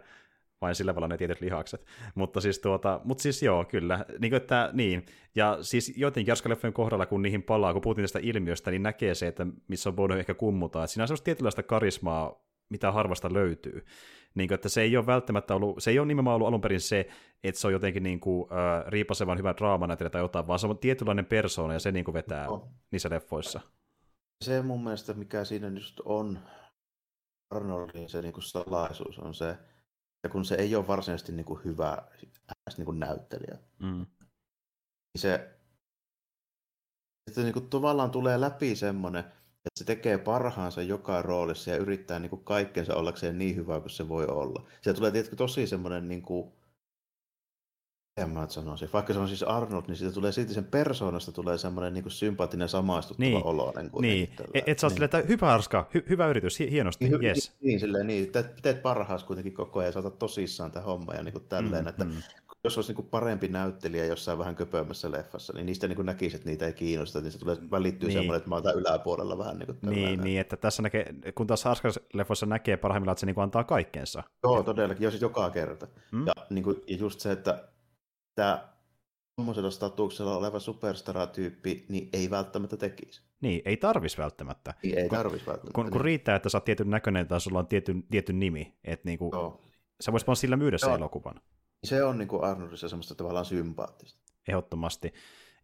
vain 0.61 0.75
sillä 0.75 0.93
tavalla 0.93 1.09
ne 1.09 1.17
tietyt 1.17 1.41
lihakset. 1.41 1.87
Mutta 2.15 2.41
siis, 2.41 2.59
tuota, 2.59 3.01
mutta 3.05 3.23
siis 3.23 3.43
joo, 3.43 3.65
kyllä. 3.65 4.05
Niin, 4.19 4.31
kuin, 4.31 4.37
että, 4.37 4.71
niin. 4.73 5.07
Ja 5.35 5.59
siis 5.61 5.93
jotenkin 5.97 6.31
Jarskaleffojen 6.31 6.75
kohdalla, 6.75 7.07
kun 7.07 7.23
niihin 7.23 7.43
palaa, 7.43 7.73
kun 7.73 7.83
puhuttiin 7.83 8.03
tästä 8.03 8.19
ilmiöstä, 8.23 8.71
niin 8.71 8.83
näkee 8.83 9.15
se, 9.15 9.27
että 9.27 9.47
missä 9.69 9.91
on 9.91 9.97
voinut 9.97 10.19
ehkä 10.19 10.35
kummuta. 10.35 10.85
Että 10.85 10.93
siinä 10.93 11.05
on 11.05 11.09
sellaista 11.09 11.25
tietynlaista 11.25 11.63
karismaa, 11.63 12.47
mitä 12.69 12.93
harvasta 12.93 13.33
löytyy. 13.33 13.85
Niin 14.35 14.49
kuin, 14.49 14.55
että 14.55 14.69
se 14.69 14.83
ei 14.83 14.97
ole 14.97 15.07
välttämättä 15.07 15.55
ollut, 15.55 15.83
se 15.83 15.91
ei 15.91 15.99
ole 15.99 16.07
nimenomaan 16.07 16.35
ollut 16.35 16.49
alun 16.49 16.61
perin 16.61 16.81
se, 16.81 17.09
että 17.45 17.61
se 17.61 17.67
on 17.67 17.73
jotenkin 17.73 18.03
niin 18.03 18.21
kuin, 18.21 18.49
äh, 18.53 18.85
riipasevan 18.87 19.39
hyvä 19.39 19.55
draamanäytelijä 19.57 20.11
tai 20.11 20.23
jotain, 20.23 20.47
vaan 20.47 20.59
se 20.59 20.67
on 20.67 20.79
tietynlainen 20.79 21.27
persoona 21.27 21.73
ja 21.73 21.81
se 21.81 21.93
niin 21.93 22.05
kuin 22.05 22.15
vetää 22.15 22.47
no. 22.47 22.69
niissä 22.91 23.11
leffoissa. 23.11 23.61
Se 24.45 24.63
mun 24.63 24.85
mielestä, 24.85 25.15
mikä 25.15 25.45
siinä 25.45 25.69
just 25.69 26.01
on 26.05 26.39
Arnoldin 27.51 28.09
se 28.09 28.23
niin 28.23 28.33
kuin 28.33 28.45
salaisuus, 28.45 29.19
on 29.19 29.35
se, 29.35 29.57
ja 30.27 30.31
kun 30.31 30.45
se 30.45 30.55
ei 30.55 30.77
ole 30.77 30.87
varsinaisesti 30.87 31.33
niin 31.33 31.47
kuin 31.47 31.65
hyvä 31.65 32.03
niin 32.77 32.85
kuin 32.85 33.01
näyttelijä, 33.01 33.59
mm. 33.79 34.07
niin 35.15 35.21
se 35.21 35.57
että 37.27 37.41
niin 37.41 37.53
kuin 37.53 37.69
tavallaan 37.69 38.11
tulee 38.11 38.41
läpi 38.41 38.77
semmoinen, 38.77 39.21
että 39.21 39.79
se 39.79 39.85
tekee 39.85 40.19
parhaansa 40.19 40.83
joka 40.83 41.23
roolissa 41.23 41.71
ja 41.71 41.77
yrittää 41.77 42.19
niin 42.19 42.31
kuin 42.31 42.45
kaikkensa 42.45 42.95
ollakseen 42.95 43.39
niin 43.39 43.57
hyvä 43.57 43.81
kuin 43.81 43.91
se 43.91 44.09
voi 44.09 44.27
olla. 44.27 44.67
Se 44.83 44.95
tulee 44.95 45.11
tietysti 45.11 45.37
tosi 45.37 45.67
semmoinen 45.67 46.09
niin 46.09 46.23
kuin, 46.23 46.53
en 48.17 48.31
mä 48.31 48.47
sanoisin. 48.49 48.89
Vaikka 48.93 49.13
se 49.13 49.19
on 49.19 49.29
siis 49.29 49.43
Arnold, 49.43 49.83
niin 49.87 49.97
siitä 49.97 50.15
tulee 50.15 50.33
silti 50.33 50.55
sen 50.55 50.65
persoonasta 50.65 51.33
tulee 51.33 51.59
semmoinen 51.59 51.95
niin 51.95 52.11
sympaattinen 52.11 52.69
samaistuttava 52.69 53.29
niin. 53.29 53.45
oloinen. 53.45 53.91
Niin, 54.01 54.29
et, 54.55 54.69
et 54.69 54.79
sä 54.79 54.89
niin. 54.89 55.03
että 55.03 55.23
hyvä 55.29 55.55
Arska, 55.55 55.89
hy, 55.95 56.05
hyvä 56.09 56.29
yritys, 56.29 56.59
hienosti, 56.59 57.09
niin, 57.09 57.25
yes. 57.25 57.53
Niin, 57.61 57.69
niin, 57.69 57.81
silleen, 57.81 58.07
niin. 58.07 58.33
Teet, 58.33 58.47
teet 58.63 58.83
parhaas 58.83 59.25
kuitenkin 59.25 59.55
koko 59.55 59.79
ajan 59.79 59.89
ja 59.89 59.93
saatat 59.93 60.19
tosissaan 60.19 60.71
tämä 60.71 60.85
homma 60.85 61.15
ja 61.15 61.23
niin 61.23 61.33
kuin 61.33 61.45
tälleen, 61.49 61.85
mm, 61.85 61.89
että 61.89 62.05
mm. 62.05 62.13
jos 62.65 62.79
olisi 62.79 62.91
niin 62.91 62.97
kuin 62.97 63.09
parempi 63.09 63.49
näyttelijä 63.49 64.05
jossain 64.05 64.39
vähän 64.39 64.57
köpömmässä 64.57 65.11
leffassa, 65.11 65.53
niin 65.53 65.67
niistä 65.67 65.89
niin 65.89 65.97
kuin 65.97 66.07
näkisi, 66.07 66.37
että 66.37 66.49
niitä 66.49 66.67
ei 66.67 66.73
kiinnosta, 66.73 67.21
niin 67.21 67.33
se 67.33 67.39
tulee 67.39 67.57
välittyä 67.71 68.09
niin. 68.09 68.19
semmoinen, 68.19 68.39
että 68.39 68.49
mä 68.49 68.55
oon 68.55 68.79
yläpuolella 68.79 69.39
vähän 69.39 69.59
niin 69.59 69.67
kuin 69.67 69.79
Niin, 69.83 70.21
niin, 70.21 70.41
että 70.41 70.57
tässä 70.57 70.83
näkee, 70.83 71.15
kun 71.35 71.47
taas 71.47 71.67
Arska-leffoissa 71.67 72.47
näkee 72.47 72.77
parhaimmillaan, 72.77 73.13
että 73.13 73.21
se 73.21 73.27
niin 73.27 73.35
kuin 73.35 73.43
antaa 73.43 73.65
kaikkeensa. 73.65 74.23
Joo, 74.43 74.63
todellakin, 74.63 75.05
jos 75.05 75.21
joka 75.21 75.51
kerta. 75.51 75.87
Mm. 76.13 76.27
Ja, 76.27 76.33
niin 76.51 76.65
kuin, 76.65 76.77
ja 76.87 76.97
just 76.97 77.21
se, 77.21 77.33
että 77.33 77.65
tämä 78.37 78.69
tuommoisella 79.37 79.71
statuksella 79.71 80.37
oleva 80.37 80.59
superstar-tyyppi 80.59 81.87
niin 81.89 82.09
ei 82.13 82.31
välttämättä 82.31 82.77
tekisi. 82.77 83.23
Niin, 83.41 83.63
ei 83.65 83.77
tarvis 83.77 84.19
välttämättä. 84.19 84.75
Niin, 84.83 84.99
ei 84.99 85.09
tarvis 85.09 85.47
välttämättä. 85.47 85.75
Kun, 85.75 85.85
kun 85.85 85.93
niin. 85.93 86.05
riittää, 86.05 86.37
että 86.37 86.49
sä 86.49 86.59
oot 86.59 86.65
tietyn 86.65 86.91
näköinen 86.91 87.29
tai 87.29 87.41
sulla 87.41 87.59
on 87.59 87.67
tietyn, 87.67 88.03
tietyn 88.03 88.39
nimi, 88.39 88.79
että 88.85 89.09
niinku, 89.09 89.31
Joo. 89.33 89.61
sä 90.01 90.13
voisit 90.13 90.27
vaan 90.27 90.37
sillä 90.37 90.57
myydä 90.57 90.79
sen 90.79 90.93
elokuvan. 90.93 91.41
Se 91.85 92.05
on 92.05 92.19
niinku 92.19 92.43
Arnoldissa 92.43 92.89
semmoista 92.89 93.15
tavallaan 93.15 93.45
sympaattista. 93.45 94.21
Ehdottomasti. 94.49 95.15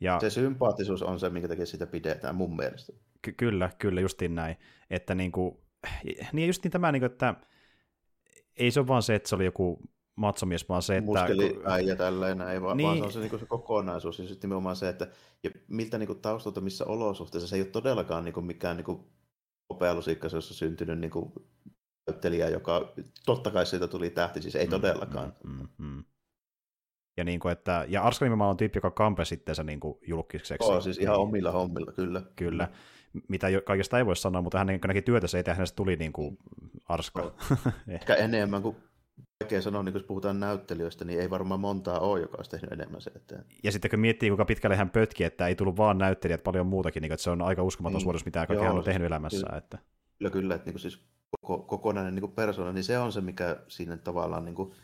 Ja... 0.00 0.20
Se 0.20 0.30
sympaattisuus 0.30 1.02
on 1.02 1.20
se, 1.20 1.30
minkä 1.30 1.48
takia 1.48 1.66
sitä 1.66 1.86
pidetään 1.86 2.34
mun 2.34 2.56
mielestä. 2.56 2.92
Ky- 3.22 3.32
kyllä, 3.32 3.70
kyllä, 3.78 4.00
justiin 4.00 4.34
näin. 4.34 4.56
Että 4.90 5.14
niinku, 5.14 5.64
niin 6.32 6.46
just 6.46 6.64
niin 6.64 6.72
tämä, 6.72 6.92
niinku, 6.92 7.06
että 7.06 7.34
ei 8.56 8.70
se 8.70 8.80
ole 8.80 8.88
vaan 8.88 9.02
se, 9.02 9.14
että 9.14 9.28
se 9.28 9.34
oli 9.34 9.44
joku 9.44 9.82
matsomies, 10.16 10.68
vaan 10.68 10.82
se, 10.82 10.96
että... 10.96 11.06
Muskeli 11.06 11.60
äijä 11.64 11.96
tälleen 11.96 12.38
näin, 12.38 12.62
vaan, 12.62 12.76
niin. 12.76 12.86
vaan 12.86 12.98
se 12.98 13.04
on 13.04 13.12
se, 13.12 13.20
niin 13.20 13.40
se 13.40 13.46
kokonaisuus 13.46 14.18
ja 14.18 14.28
sitten 14.28 14.48
nimenomaan 14.48 14.76
se, 14.76 14.88
että 14.88 15.08
ja 15.42 15.50
miltä 15.68 15.98
niin 15.98 16.06
kuin, 16.06 16.20
taustalta, 16.20 16.60
missä 16.60 16.84
olosuhteissa, 16.84 17.48
se 17.48 17.56
ei 17.56 17.62
ole 17.62 17.68
todellakaan 17.68 18.24
niin 18.24 18.34
kuin, 18.34 18.46
mikään 18.46 18.76
niin 18.76 19.00
hopealusikka, 19.70 20.28
jossa 20.32 20.54
syntynyt 20.54 20.98
niin 20.98 21.10
kuin, 21.10 21.32
näyttelijä, 22.06 22.48
joka 22.48 22.92
totta 23.26 23.50
kai 23.50 23.66
siitä 23.66 23.88
tuli 23.88 24.10
tähti, 24.10 24.42
siis 24.42 24.56
ei 24.56 24.66
mm, 24.66 24.70
todellakaan. 24.70 25.32
Mm, 25.44 25.52
mm, 25.52 25.68
mm. 25.78 26.04
Ja, 27.16 27.24
niin 27.24 27.40
kuin, 27.40 27.52
että, 27.52 27.84
ja 27.88 28.02
Arska 28.02 28.24
nimenomaan 28.24 28.50
on 28.50 28.56
tyyppi, 28.56 28.76
joka 28.76 28.90
kampe 28.90 29.24
sitten 29.24 29.54
se 29.54 29.64
niin 29.64 29.80
julkiseksi. 30.06 30.68
Oo, 30.68 30.80
siis 30.80 30.98
ihan 30.98 31.16
omilla 31.16 31.52
hommilla, 31.52 31.92
kyllä. 31.92 32.22
Kyllä. 32.36 32.68
Mitä 33.28 33.46
kaikesta 33.64 33.98
ei 33.98 34.06
voi 34.06 34.16
sanoa, 34.16 34.42
mutta 34.42 34.58
hän 34.58 34.66
niin 34.66 34.80
näki 34.86 35.02
työtä 35.02 35.26
se, 35.26 35.38
että 35.38 35.54
hänestä 35.54 35.76
tuli 35.76 35.96
niin 35.96 36.12
kuin 36.12 36.38
Arska. 36.88 37.34
Ehkä 37.88 38.14
enemmän 38.14 38.62
kuin 38.62 38.76
vaikea 39.40 39.62
sanoa, 39.62 39.82
niin 39.82 39.94
jos 39.94 40.02
puhutaan 40.02 40.40
näyttelijöistä, 40.40 41.04
niin 41.04 41.20
ei 41.20 41.30
varmaan 41.30 41.60
montaa 41.60 42.00
ole, 42.00 42.20
joka 42.20 42.36
olisi 42.36 42.50
tehnyt 42.50 42.72
enemmän 42.72 43.00
se 43.00 43.10
eteen. 43.16 43.44
Ja 43.64 43.72
sitten 43.72 43.90
kun 43.90 44.00
miettii, 44.00 44.30
kuinka 44.30 44.44
pitkälle 44.44 44.76
hän 44.76 44.90
pötki, 44.90 45.24
että 45.24 45.46
ei 45.46 45.54
tullut 45.54 45.76
vaan 45.76 45.98
näyttelijät, 45.98 46.42
paljon 46.42 46.66
muutakin, 46.66 47.00
niin 47.00 47.12
että 47.12 47.24
se 47.24 47.30
on 47.30 47.42
aika 47.42 47.62
uskomaton 47.62 47.94
niin. 47.94 48.02
suoritus, 48.02 48.24
mitä 48.24 48.46
kaikki 48.46 48.66
hän 48.66 48.76
on 48.76 48.84
tehnyt 48.84 49.06
elämässä. 49.06 49.46
Kyllä, 49.46 49.58
että... 49.58 49.78
kyllä, 50.18 50.30
kyllä 50.30 50.54
että 50.54 50.70
niin 50.70 50.78
siis 50.78 51.04
koko, 51.30 51.58
kokonainen 51.58 52.14
niin 52.14 52.32
persona, 52.32 52.72
niin 52.72 52.84
se 52.84 52.98
on 52.98 53.12
se, 53.12 53.20
mikä 53.20 53.56
siinä 53.68 53.96
tavallaan 53.96 54.44
niin 54.44 54.54
kuin 54.54 54.74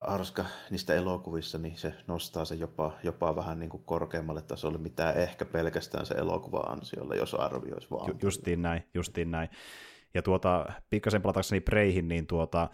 Arska 0.00 0.44
niistä 0.70 0.94
elokuvissa, 0.94 1.58
niin 1.58 1.76
se 1.76 1.94
nostaa 2.06 2.44
se 2.44 2.54
jopa, 2.54 2.92
jopa 3.02 3.36
vähän 3.36 3.58
niin 3.58 3.70
kuin 3.70 3.82
korkeammalle 3.84 4.42
tasolle, 4.42 4.78
mitä 4.78 5.12
ehkä 5.12 5.44
pelkästään 5.44 6.06
se 6.06 6.14
elokuva 6.14 6.58
ansiolla, 6.58 7.14
jos 7.14 7.34
arvioisi 7.34 7.90
vaan. 7.90 8.08
Ju- 8.08 8.18
justiin 8.22 8.62
näin, 8.62 8.82
justiin 8.94 9.30
näin. 9.30 9.48
Ja 10.14 10.22
tuota, 10.22 10.66
pikkasen 10.90 11.22
palatakseni 11.22 11.60
Preihin, 11.60 12.08
niin 12.08 12.26
tuota, 12.26 12.68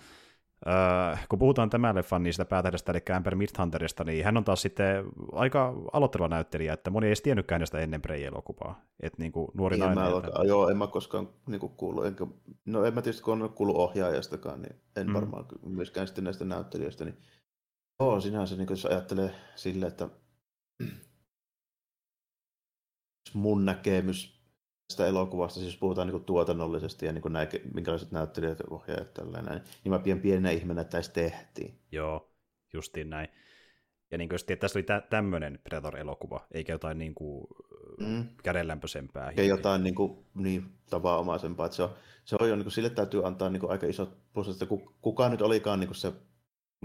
Öö, 0.66 1.16
kun 1.28 1.38
puhutaan 1.38 1.70
tämän 1.70 1.94
leffan 1.94 2.22
niistä 2.22 2.44
päätähdestä, 2.44 2.92
eli 2.92 3.16
Amber 3.16 3.34
Midhunterista, 3.34 4.04
niin 4.04 4.24
hän 4.24 4.36
on 4.36 4.44
taas 4.44 4.62
sitten 4.62 5.04
aika 5.32 5.74
aloitteleva 5.92 6.28
näyttelijä, 6.28 6.72
että 6.72 6.90
moni 6.90 7.06
ei 7.06 7.08
edes 7.08 7.22
tiennytkään 7.22 7.56
hänestä 7.56 7.78
ennen 7.78 8.02
Prey-elokuvaa. 8.02 8.80
Että 9.00 9.22
niin 9.22 9.32
kuin 9.32 9.48
nuori 9.54 9.76
niin, 9.76 9.80
nainen. 9.80 10.12
Mä 10.12 10.18
että... 10.18 10.42
Joo, 10.44 10.68
en 10.68 10.76
mä 10.76 10.86
koskaan 10.86 11.28
niin 11.46 11.60
kuin 11.60 11.72
kuullut, 11.72 12.06
enkä, 12.06 12.26
no 12.64 12.84
en 12.84 12.94
mä 12.94 13.02
tietysti 13.02 13.22
kun 13.22 13.42
on 13.42 13.50
kuullut 13.50 13.76
ohjaajastakaan, 13.76 14.62
niin 14.62 14.76
en 14.96 15.06
mm. 15.06 15.12
varmaan 15.12 15.46
myöskään 15.62 16.06
sitten 16.06 16.24
näistä 16.24 16.44
näyttelijöistä, 16.44 17.04
niin 17.04 17.18
joo, 18.00 18.20
sinänsä 18.20 18.56
niin 18.56 18.66
jos 18.70 18.86
ajattelee 18.86 19.34
silleen, 19.56 19.92
että 19.92 20.08
mun 23.34 23.64
näkemys 23.64 24.35
tästä 24.88 25.06
elokuvasta, 25.06 25.60
siis 25.60 25.76
puhutaan 25.76 26.08
niin 26.08 26.24
tuotannollisesti 26.24 27.06
ja 27.06 27.12
niin 27.12 27.32
näin, 27.32 27.48
minkälaiset 27.74 28.12
näyttelijät 28.12 28.58
ja 28.58 28.64
ohjaajat 28.70 29.14
tällainen, 29.14 29.62
niin 29.84 29.92
mä 29.92 29.98
pidän 29.98 30.20
pienenä 30.20 30.50
ihmeenä, 30.50 30.80
että 30.80 30.96
tässä 30.96 31.12
tehtiin. 31.12 31.78
Joo, 31.92 32.32
justiin 32.72 33.10
näin. 33.10 33.28
Ja 34.10 34.18
niin 34.18 34.28
kuin, 34.28 34.40
että 34.40 34.56
tässä 34.56 34.78
oli 34.78 34.82
tä- 34.82 35.06
tämmöinen 35.10 35.58
Predator-elokuva, 35.64 36.46
eikä 36.52 36.72
jotain 36.72 36.98
niin 36.98 37.14
kuin 37.14 37.46
mm. 38.00 38.24
kädenlämpöisempää. 38.42 39.32
Ja 39.36 39.44
jotain 39.44 39.84
niin, 39.84 39.94
kuin, 39.94 40.26
niin 40.34 40.66
tavanomaisempaa. 40.90 41.66
Että 41.66 41.76
se 41.76 41.82
on, 41.82 41.90
se 42.24 42.36
on 42.40 42.48
jo, 42.48 42.56
niin 42.56 42.64
kuin, 42.64 42.72
sille 42.72 42.90
täytyy 42.90 43.26
antaa 43.26 43.50
niin 43.50 43.60
kuin, 43.60 43.72
aika 43.72 43.86
isot 43.86 44.16
puslet, 44.32 44.62
että 44.62 44.74
kuka 45.00 45.28
nyt 45.28 45.42
olikaan 45.42 45.80
niin 45.80 45.88
kuin 45.88 45.96
se 45.96 46.12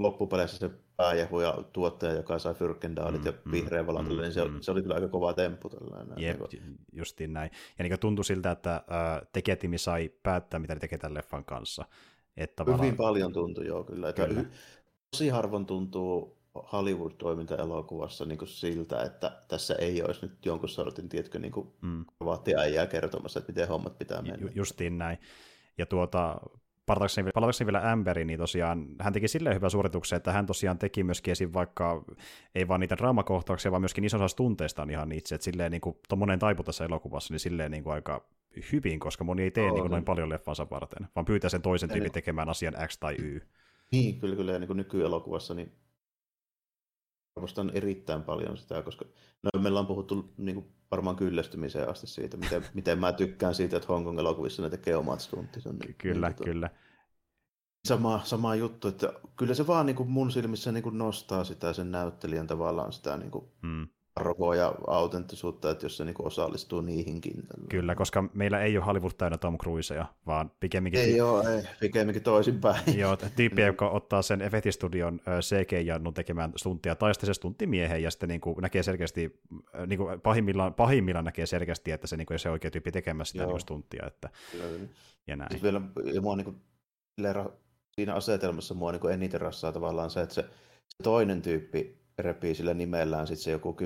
loppupeleissä 0.02 0.58
se 0.58 0.70
pääjehu 0.97 1.39
ja 1.39 1.58
tuottaja, 1.74 2.14
joka 2.14 2.39
sai 2.39 2.54
Fyrkendaalit 2.54 3.22
mm, 3.22 3.26
ja 3.26 3.34
mm, 3.45 3.52
vihreän 3.52 3.88
valon, 3.88 4.06
mm, 4.06 4.22
niin 4.22 4.34
se, 4.34 4.45
mm. 4.45 4.62
se 4.62 4.72
oli 4.72 4.82
kyllä 4.82 4.95
aika 4.95 5.08
kova 5.08 5.34
temppu. 5.34 5.70
Tällainen, 5.70 6.14
Jep, 6.18 6.39
niin 6.52 6.78
justiin 6.93 7.34
näin. 7.34 7.52
Ja 7.80 7.84
niin 7.84 7.99
tuntui 7.99 8.26
siltä, 8.26 8.52
että 8.52 8.76
äh, 8.76 9.28
tekijätimi 9.34 9.78
sai 9.78 10.12
päättää, 10.24 10.60
mitä 10.60 10.74
ne 10.74 10.80
tekee 10.80 10.97
tämän 10.97 11.14
leffan 11.14 11.45
kanssa. 11.45 11.86
Että 12.38 12.64
Hyvin 12.64 12.76
tavallaan... 12.76 12.97
paljon 12.97 13.34
tuntui, 13.34 13.68
joo, 13.68 13.84
kyllä. 13.84 14.10
Että 14.10 14.28
kyllä. 14.28 14.45
Tosi 15.12 15.30
harvoin 15.30 15.66
tuntuu 15.66 16.41
Hollywood-toiminta-elokuvassa 16.72 18.26
niin 18.26 18.47
siltä, 18.47 19.04
että 19.04 19.41
tässä 19.47 19.76
ei 19.76 20.04
olisi 20.04 20.22
nyt 20.22 20.45
jonkun 20.45 20.70
sortin, 20.70 21.10
tiedätkö, 21.10 21.39
niin 21.39 21.52
kuin 21.52 21.68
mm. 21.82 22.06
vaattiäijää 22.26 22.88
kertomassa, 22.88 23.39
että 23.39 23.52
miten 23.52 23.68
hommat 23.68 23.97
pitää 23.97 24.22
mennä. 24.22 24.38
Ju- 24.41 24.52
justiin 24.56 24.97
näin. 24.97 25.18
Ja 25.78 25.86
tuota, 25.86 26.39
palatakseni, 26.86 27.32
palatakseni 27.34 27.66
vielä 27.66 27.92
Amberiin, 27.92 28.28
niin 28.28 28.40
tosiaan 28.40 28.86
hän 29.00 29.14
teki 29.14 29.28
silleen 29.28 29.56
hyvä 29.56 29.70
suorituksen, 29.70 30.18
että 30.18 30.32
hän 30.32 30.46
tosiaan 30.46 30.78
teki 30.78 31.04
myöskin 31.04 31.32
esim. 31.32 31.50
vaikka, 31.54 32.04
ei 32.56 32.68
vaan 32.68 32.80
niitä 32.80 32.98
draamakohtauksia, 32.98 33.72
vaan 33.72 33.82
myöskin 33.82 34.04
ison 34.04 34.22
osa 34.22 34.36
tunteistaan 34.36 34.90
ihan 34.90 35.12
itse, 35.12 35.36
että 35.36 35.46
silleen 35.46 35.72
niin 35.72 35.82
kuin 35.82 35.98
tuommoinen 36.10 36.40
taipu 36.40 36.64
tässä 36.64 36.86
elokuvassa, 36.86 37.34
niin 37.34 37.40
silleen 37.40 37.72
niin 37.72 37.84
kuin 37.84 37.94
aika 37.94 38.26
hyvin, 38.72 39.00
koska 39.00 39.24
moni 39.24 39.44
ei 39.44 39.52
tee 39.52 39.64
oh, 39.64 39.74
niin 39.74 39.82
kuin 39.82 39.92
noin 39.92 40.06
paljon 40.06 40.30
leffansa 40.30 40.68
varten, 40.70 41.08
vaan 41.16 41.26
pyytää 41.26 41.50
sen 41.50 41.62
toisen 41.62 41.90
tyypin 41.90 42.12
tekemään 42.12 42.50
asian 42.50 42.74
X 42.88 42.98
tai 42.98 43.16
Y. 43.20 43.42
Niin, 43.92 44.20
kyllä, 44.20 44.36
kyllä, 44.36 44.52
ja 44.52 44.60
niin 44.60 44.68
kuin 44.68 44.78
nykyelokuvassa, 44.78 45.54
niin 45.54 45.72
arvostan 47.36 47.72
erittäin 47.74 48.24
paljon 48.24 48.58
sitä, 48.58 48.82
koska 48.82 49.06
no, 49.44 49.62
meillä 49.62 49.80
on 49.80 49.88
puhuttu 49.88 50.34
niin 50.38 50.56
kuin 50.56 50.66
varmaan 50.92 51.16
kyllästymiseen 51.16 51.90
asti 51.90 52.08
siitä, 52.08 52.38
miten, 52.38 52.66
miten 52.74 53.00
mä 53.00 53.14
tykkään 53.14 53.56
siitä, 53.56 53.78
että 53.78 53.88
Hongkong 53.88 54.20
elokuvissa 54.20 54.62
ne 54.62 54.70
tekee 54.70 54.96
omat 54.96 55.20
stuntinsa. 55.20 55.74
Niin, 55.74 55.96
kyllä, 55.96 56.30
niin, 56.30 56.46
kyllä. 56.46 56.70
Sama, 57.88 58.22
sama 58.24 58.56
juttu, 58.56 58.88
että 58.88 59.14
kyllä 59.36 59.54
se 59.54 59.68
vaan 59.68 59.86
niin 59.86 59.96
kuin 59.96 60.10
mun 60.10 60.32
silmissä 60.32 60.72
niin 60.72 60.84
kuin 60.84 60.98
nostaa 60.98 61.44
sitä 61.44 61.74
sen 61.74 61.92
näyttelijän 61.92 62.48
tavallaan 62.48 62.94
sitä 62.94 63.18
niin 63.18 63.32
kuin 63.32 63.46
mm 63.62 63.88
arvoa 64.16 64.55
ja 64.55 64.76
autenttisuutta, 64.88 65.72
että 65.72 65.86
jos 65.86 65.97
se 65.97 66.05
niin 66.05 66.16
osallistuu 66.20 66.82
niihinkin. 66.82 67.34
Kyllä, 67.70 67.95
koska 67.95 68.24
meillä 68.34 68.62
ei 68.62 68.78
ole 68.78 68.86
Hollywood 68.86 69.12
täynnä 69.18 69.38
Tom 69.38 69.57
Cruiseja, 69.57 70.05
vaan 70.28 70.51
pikemminkin... 70.59 71.01
Ei 71.01 71.22
ole, 71.22 71.55
ei, 71.55 71.64
pikemminkin 71.80 72.24
toisinpäin. 72.24 72.99
Joo, 72.99 73.18
tyyppi, 73.36 73.62
joka 73.72 73.89
ottaa 73.89 74.22
sen 74.22 74.41
Effectistudion 74.41 75.22
CG-jannun 75.41 76.14
tekemään 76.14 76.53
stuntia, 76.57 76.95
tai 76.95 77.14
sitten 77.14 77.28
se 77.28 77.34
stuntimiehen, 77.34 78.03
ja 78.03 78.12
sitten 78.12 78.30
niin 78.30 78.41
kuin 78.41 78.57
näkee 78.62 78.84
selkeästi, 78.84 79.39
niin 79.88 79.97
kuin 79.97 80.22
pahimmillaan, 80.22 80.74
pahimmillaan 80.74 81.26
näkee 81.26 81.45
selkeästi, 81.45 81.91
että 81.91 82.07
se 82.07 82.18
niin 82.18 82.26
kuin 82.26 82.39
se 82.39 82.49
oikea 82.49 82.72
tyyppi 82.72 82.91
tekemässä 82.91 83.32
sitä 83.32 83.45
niin 83.45 83.59
stuntia. 83.59 84.07
Että, 84.07 84.30
Kyllä. 84.51 84.88
ja 85.28 85.36
näin. 85.36 85.51
Siis 85.51 85.64
vielä, 85.64 85.82
ja 86.14 86.22
mua 86.22 86.36
niin 86.36 86.45
kuin, 86.45 86.62
siinä 87.91 88.14
asetelmassa 88.14 88.74
mua 88.74 88.91
niin 88.91 89.12
eniten 89.12 89.41
rassaa 89.41 89.72
tavallaan 89.72 90.09
se, 90.09 90.22
että 90.22 90.36
se, 90.36 90.41
se 90.88 91.03
toinen 91.03 91.41
tyyppi 91.41 92.01
repii 92.20 92.55
sillä 92.55 92.74
nimellään 92.74 93.28
sitten 93.28 93.43
se 93.43 93.51
joku 93.51 93.78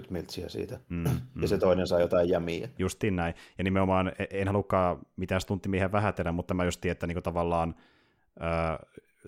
10-20 0.00 0.10
miltsiä 0.10 0.48
siitä. 0.48 0.80
Mm, 0.88 0.96
mm. 0.96 1.42
Ja 1.42 1.48
se 1.48 1.58
toinen 1.58 1.86
saa 1.86 2.00
jotain 2.00 2.28
jämiä. 2.28 2.68
Justiin 2.78 3.16
näin. 3.16 3.34
Ja 3.58 3.64
nimenomaan 3.64 4.12
e- 4.18 4.26
en 4.30 4.46
halukkaan 4.48 4.98
mitään 5.16 5.40
stunttimiehen 5.40 5.92
vähätellä, 5.92 6.32
mutta 6.32 6.54
mä 6.54 6.64
just 6.64 6.80
tiedän, 6.80 6.92
että 6.92 7.06
niinku 7.06 7.22
tavallaan 7.22 7.74
äh, 8.42 8.78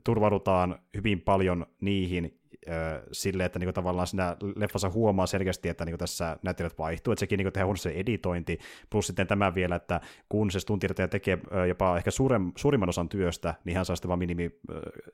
turvaudutaan 0.05 0.79
hyvin 0.97 1.21
paljon 1.21 1.67
niihin 1.81 2.42
sille, 3.13 3.45
että 3.45 3.59
niinku 3.59 3.73
tavallaan 3.73 4.07
siinä 4.07 4.37
leffassa 4.57 4.91
huomaa 4.91 5.27
selkeästi, 5.27 5.69
että 5.69 5.85
niinku 5.85 5.99
tässä 5.99 6.37
näyttelijät 6.43 6.79
vaihtuu, 6.79 7.13
että 7.13 7.21
sekin 7.21 7.39
niinku 7.39 7.51
tehdään 7.51 7.77
se 7.77 7.91
editointi, 7.91 8.59
plus 8.91 9.07
sitten 9.07 9.27
tämä 9.27 9.55
vielä, 9.55 9.77
että 9.77 10.01
kun 10.29 10.51
se 10.51 10.61
stuntirtaja 10.61 11.09
tekee 11.09 11.39
jopa 11.69 11.97
ehkä 11.97 12.11
suurem, 12.11 12.53
suurimman 12.57 12.89
osan 12.89 13.09
työstä, 13.09 13.55
niin 13.65 13.77
hän 13.77 13.85
saa 13.85 13.97
sitten 13.97 14.09
vaan 14.09 14.19
minimi 14.19 14.51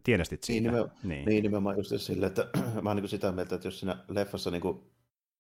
tienestit 0.03 0.45
siitä. 0.45 0.61
Niin, 0.61 0.73
nimenomaan, 0.73 0.99
niin. 1.03 1.25
niin 1.25 1.43
nimenomaan 1.43 1.77
just 1.77 1.93
sille, 1.97 2.27
että 2.27 2.49
mä 2.83 2.91
oon 2.91 2.97
niinku 2.97 3.09
sitä 3.09 3.33
mieltä, 3.33 3.55
että 3.55 3.69
jos 3.69 3.81
siinä 3.81 3.97
leffassa 4.09 4.51
niinku 4.51 4.91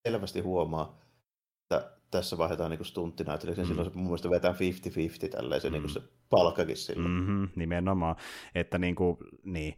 selvästi 0.08 0.40
huomaa, 0.40 1.00
että 1.62 1.98
tässä 2.10 2.38
vaihdetaan 2.38 2.70
niin 2.70 2.84
stunttinäyttelijäksi, 2.84 3.60
niin 3.60 3.66
mm. 3.66 3.70
silloin 3.70 3.90
se 3.90 3.96
mun 3.98 4.06
mielestä 4.06 4.30
vetää 4.30 4.52
50-50 5.26 5.28
tälleen 5.28 5.60
se, 5.60 5.70
niinku 5.70 5.88
mm. 5.88 5.94
niin 5.94 6.02
se 6.02 6.12
palkkakin 6.30 6.76
silloin. 6.76 7.10
Mm-hmm, 7.10 7.48
nimenomaan, 7.56 8.16
että 8.54 8.78
niin, 8.78 8.94
kuin, 8.94 9.16
niin, 9.44 9.74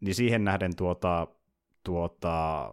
niin 0.00 0.14
siihen 0.14 0.44
nähden 0.44 0.76
tuota, 0.76 1.26
tuota, 1.84 2.70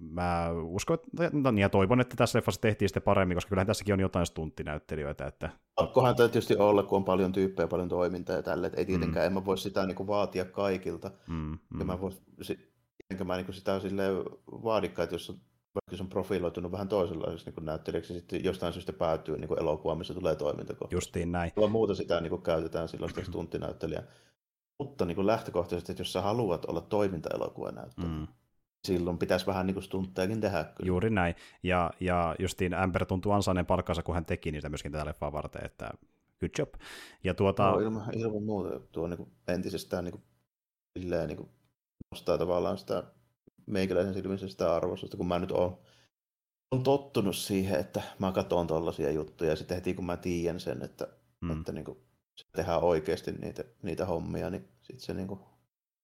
mä 0.00 0.50
uskon, 0.52 0.94
että, 0.94 1.30
no, 1.32 1.50
niin, 1.50 1.62
ja 1.62 1.68
toivon, 1.68 2.00
että 2.00 2.16
tässä 2.16 2.38
leffassa 2.38 2.60
tehtiin 2.60 2.88
sitten 2.88 3.02
paremmin, 3.02 3.36
koska 3.36 3.48
kyllähän 3.48 3.66
tässäkin 3.66 3.94
on 3.94 4.00
jotain 4.00 4.26
stunttinäyttelijöitä. 4.26 5.26
Että... 5.26 5.50
Pakkohan 5.74 6.16
tämä 6.16 6.28
tietysti 6.28 6.56
olla, 6.56 6.82
kun 6.82 6.96
on 6.96 7.04
paljon 7.04 7.32
tyyppejä, 7.32 7.68
paljon 7.68 7.88
toimintaa 7.88 8.36
ja 8.36 8.42
tälle, 8.42 8.66
että 8.66 8.78
ei 8.78 8.84
tietenkään, 8.84 9.24
mm. 9.24 9.26
en 9.26 9.32
mä 9.32 9.44
voi 9.44 9.58
sitä 9.58 9.86
niin 9.86 9.96
kuin, 9.96 10.06
vaatia 10.06 10.44
kaikilta. 10.44 11.10
Mm, 11.28 11.58
mm. 11.70 11.86
mä 11.86 12.00
vois, 12.00 12.22
enkä 13.10 13.24
mä 13.24 13.36
niin 13.36 13.46
kuin, 13.46 13.54
sitä 13.54 13.80
silleen 13.80 14.16
vaadikaan, 14.48 15.04
että 15.04 15.14
jos 15.14 15.30
on 15.30 15.36
vaikka 15.74 15.96
se 15.96 16.02
on 16.02 16.08
profiloitunut 16.08 16.72
vähän 16.72 16.88
toisenlaiseksi 16.88 17.50
niin 17.50 17.66
näyttelijäksi, 17.66 18.14
sitten 18.14 18.44
jostain 18.44 18.72
syystä 18.72 18.92
päätyy 18.92 19.38
niin 19.38 19.60
elokuva, 19.60 19.94
missä 19.94 20.14
tulee 20.14 20.36
toimintakohta. 20.36 20.94
Justiin 20.94 21.32
näin. 21.32 21.52
Tuo 21.54 21.68
muuta 21.68 21.94
sitä 21.94 22.20
niin 22.20 22.30
kuin, 22.30 22.42
käytetään 22.42 22.88
silloin 22.88 23.10
sitä 23.10 23.24
stunttinäyttelijää. 23.24 24.02
Mutta 24.80 25.04
niin 25.04 25.14
kuin 25.14 25.26
lähtökohtaisesti, 25.26 25.92
että 25.92 26.00
jos 26.00 26.12
sä 26.12 26.20
haluat 26.20 26.64
olla 26.64 26.80
toimintaelokuva 26.80 27.70
näyttelijä, 27.70 28.12
mm 28.12 28.26
silloin 28.84 29.18
pitäisi 29.18 29.46
vähän 29.46 29.66
niin 29.66 29.82
stunttejakin 29.82 30.40
tehdä. 30.40 30.64
Kyllä. 30.64 30.88
Juuri 30.88 31.10
näin. 31.10 31.34
Ja, 31.62 31.90
ja 32.00 32.36
justiin 32.38 32.74
Amber 32.74 33.06
tuntuu 33.06 33.32
ansainneen 33.32 33.66
palkkansa, 33.66 34.02
kun 34.02 34.14
hän 34.14 34.24
teki 34.24 34.52
niitä 34.52 34.68
myöskin 34.68 34.92
tätä 34.92 35.04
leffaa 35.04 35.32
varten, 35.32 35.64
että 35.64 35.90
good 36.40 36.50
job. 36.58 36.74
Ja 37.24 37.34
tuota... 37.34 37.70
No, 37.70 37.78
ilman, 37.78 38.18
ilman 38.18 38.42
muuta 38.42 38.80
tuo 38.80 39.06
niin 39.06 39.16
kuin 39.16 39.30
entisestään 39.48 40.04
niin 40.04 40.12
kuin, 40.12 40.22
silleen, 40.98 41.28
niin 41.28 41.36
kuin, 41.36 41.48
nostaa 42.10 42.38
tavallaan 42.38 42.78
sitä 42.78 43.02
meikäläisen 43.66 44.14
silmissä 44.14 44.48
sitä 44.48 44.76
arvostusta, 44.76 45.16
kun 45.16 45.28
mä 45.28 45.38
nyt 45.38 45.50
oon, 45.50 45.78
on 46.70 46.82
tottunut 46.82 47.36
siihen, 47.36 47.80
että 47.80 48.02
mä 48.18 48.32
katson 48.32 48.66
tollaisia 48.66 49.10
juttuja 49.10 49.50
ja 49.50 49.56
sitten 49.56 49.74
heti 49.74 49.94
kun 49.94 50.06
mä 50.06 50.16
tiedän 50.16 50.60
sen, 50.60 50.82
että, 50.82 51.06
mm. 51.40 51.50
että 51.50 51.72
niin 51.72 51.84
kuin, 51.84 51.98
se 52.40 52.46
tehdään 52.52 52.82
oikeasti 52.82 53.32
niitä, 53.32 53.64
niitä 53.82 54.06
hommia, 54.06 54.50
niin 54.50 54.68
sitten 54.82 55.06
se 55.06 55.14
niin 55.14 55.28
kuin, 55.28 55.40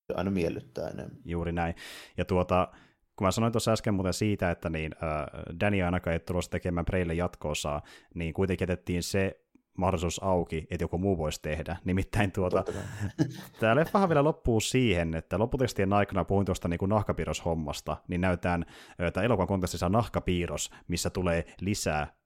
se 0.07 0.15
aina 0.15 0.31
miellyttää 0.31 0.89
enemmän. 0.89 1.19
Juuri 1.25 1.53
näin. 1.53 1.75
Ja 2.17 2.25
tuota, 2.25 2.69
kun 3.17 3.27
mä 3.27 3.31
sanoin 3.31 3.53
tuossa 3.53 3.73
äsken 3.73 3.95
muuten 3.95 4.15
siitä, 4.15 4.51
että 4.51 4.71
niin, 4.71 4.95
äh, 5.03 5.61
Danny 5.61 5.83
ainakaan 5.83 6.13
ei 6.13 6.21
tulossa 6.21 6.51
tekemään 6.51 6.85
Preille 6.85 7.15
jatkoosaa, 7.15 7.83
niin 8.15 8.35
kuitenkin 8.35 8.63
jätettiin 8.63 9.03
se 9.03 9.41
mahdollisuus 9.79 10.23
auki, 10.23 10.67
että 10.71 10.85
joku 10.85 10.99
muu 10.99 11.19
voisi 11.19 11.43
tehdä. 11.43 11.77
Nimittäin 11.85 12.33
tuota, 12.33 12.65
tämä 13.61 13.77
leffahan 13.77 14.09
vielä 14.09 14.25
loppuu 14.25 14.61
siihen, 14.61 15.15
että 15.15 15.39
lopputekstien 15.39 15.93
aikana 15.93 16.25
puhuin 16.25 16.47
tuosta 16.47 16.69
niin 16.69 16.79
nahkapiirroshommasta, 16.89 17.97
niin 18.09 18.21
näytään 18.21 18.67
tämä 19.13 19.25
elokuvan 19.25 19.47
kontekstissa 19.47 19.89
nahkapiirros, 19.89 20.71
missä 20.89 21.11
tulee 21.11 21.45
lisää 21.61 22.17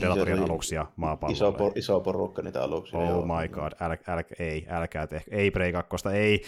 Predatorin 0.00 0.42
aluksia 0.42 0.86
maapallolle. 0.96 1.36
Iso, 1.36 1.52
por, 1.52 1.72
iso 1.74 2.00
porukka 2.00 2.42
niitä 2.42 2.62
aluksia. 2.62 2.98
Oh 2.98 3.08
joo. 3.08 3.26
my 3.26 3.48
god, 3.48 3.72
äl, 3.80 3.90
äl, 3.90 4.22
ei, 4.38 4.66
älkää 4.68 5.06
tehkö, 5.06 5.30
ei 5.30 5.50
Prey 5.50 5.72
2, 5.72 6.08
ei, 6.14 6.42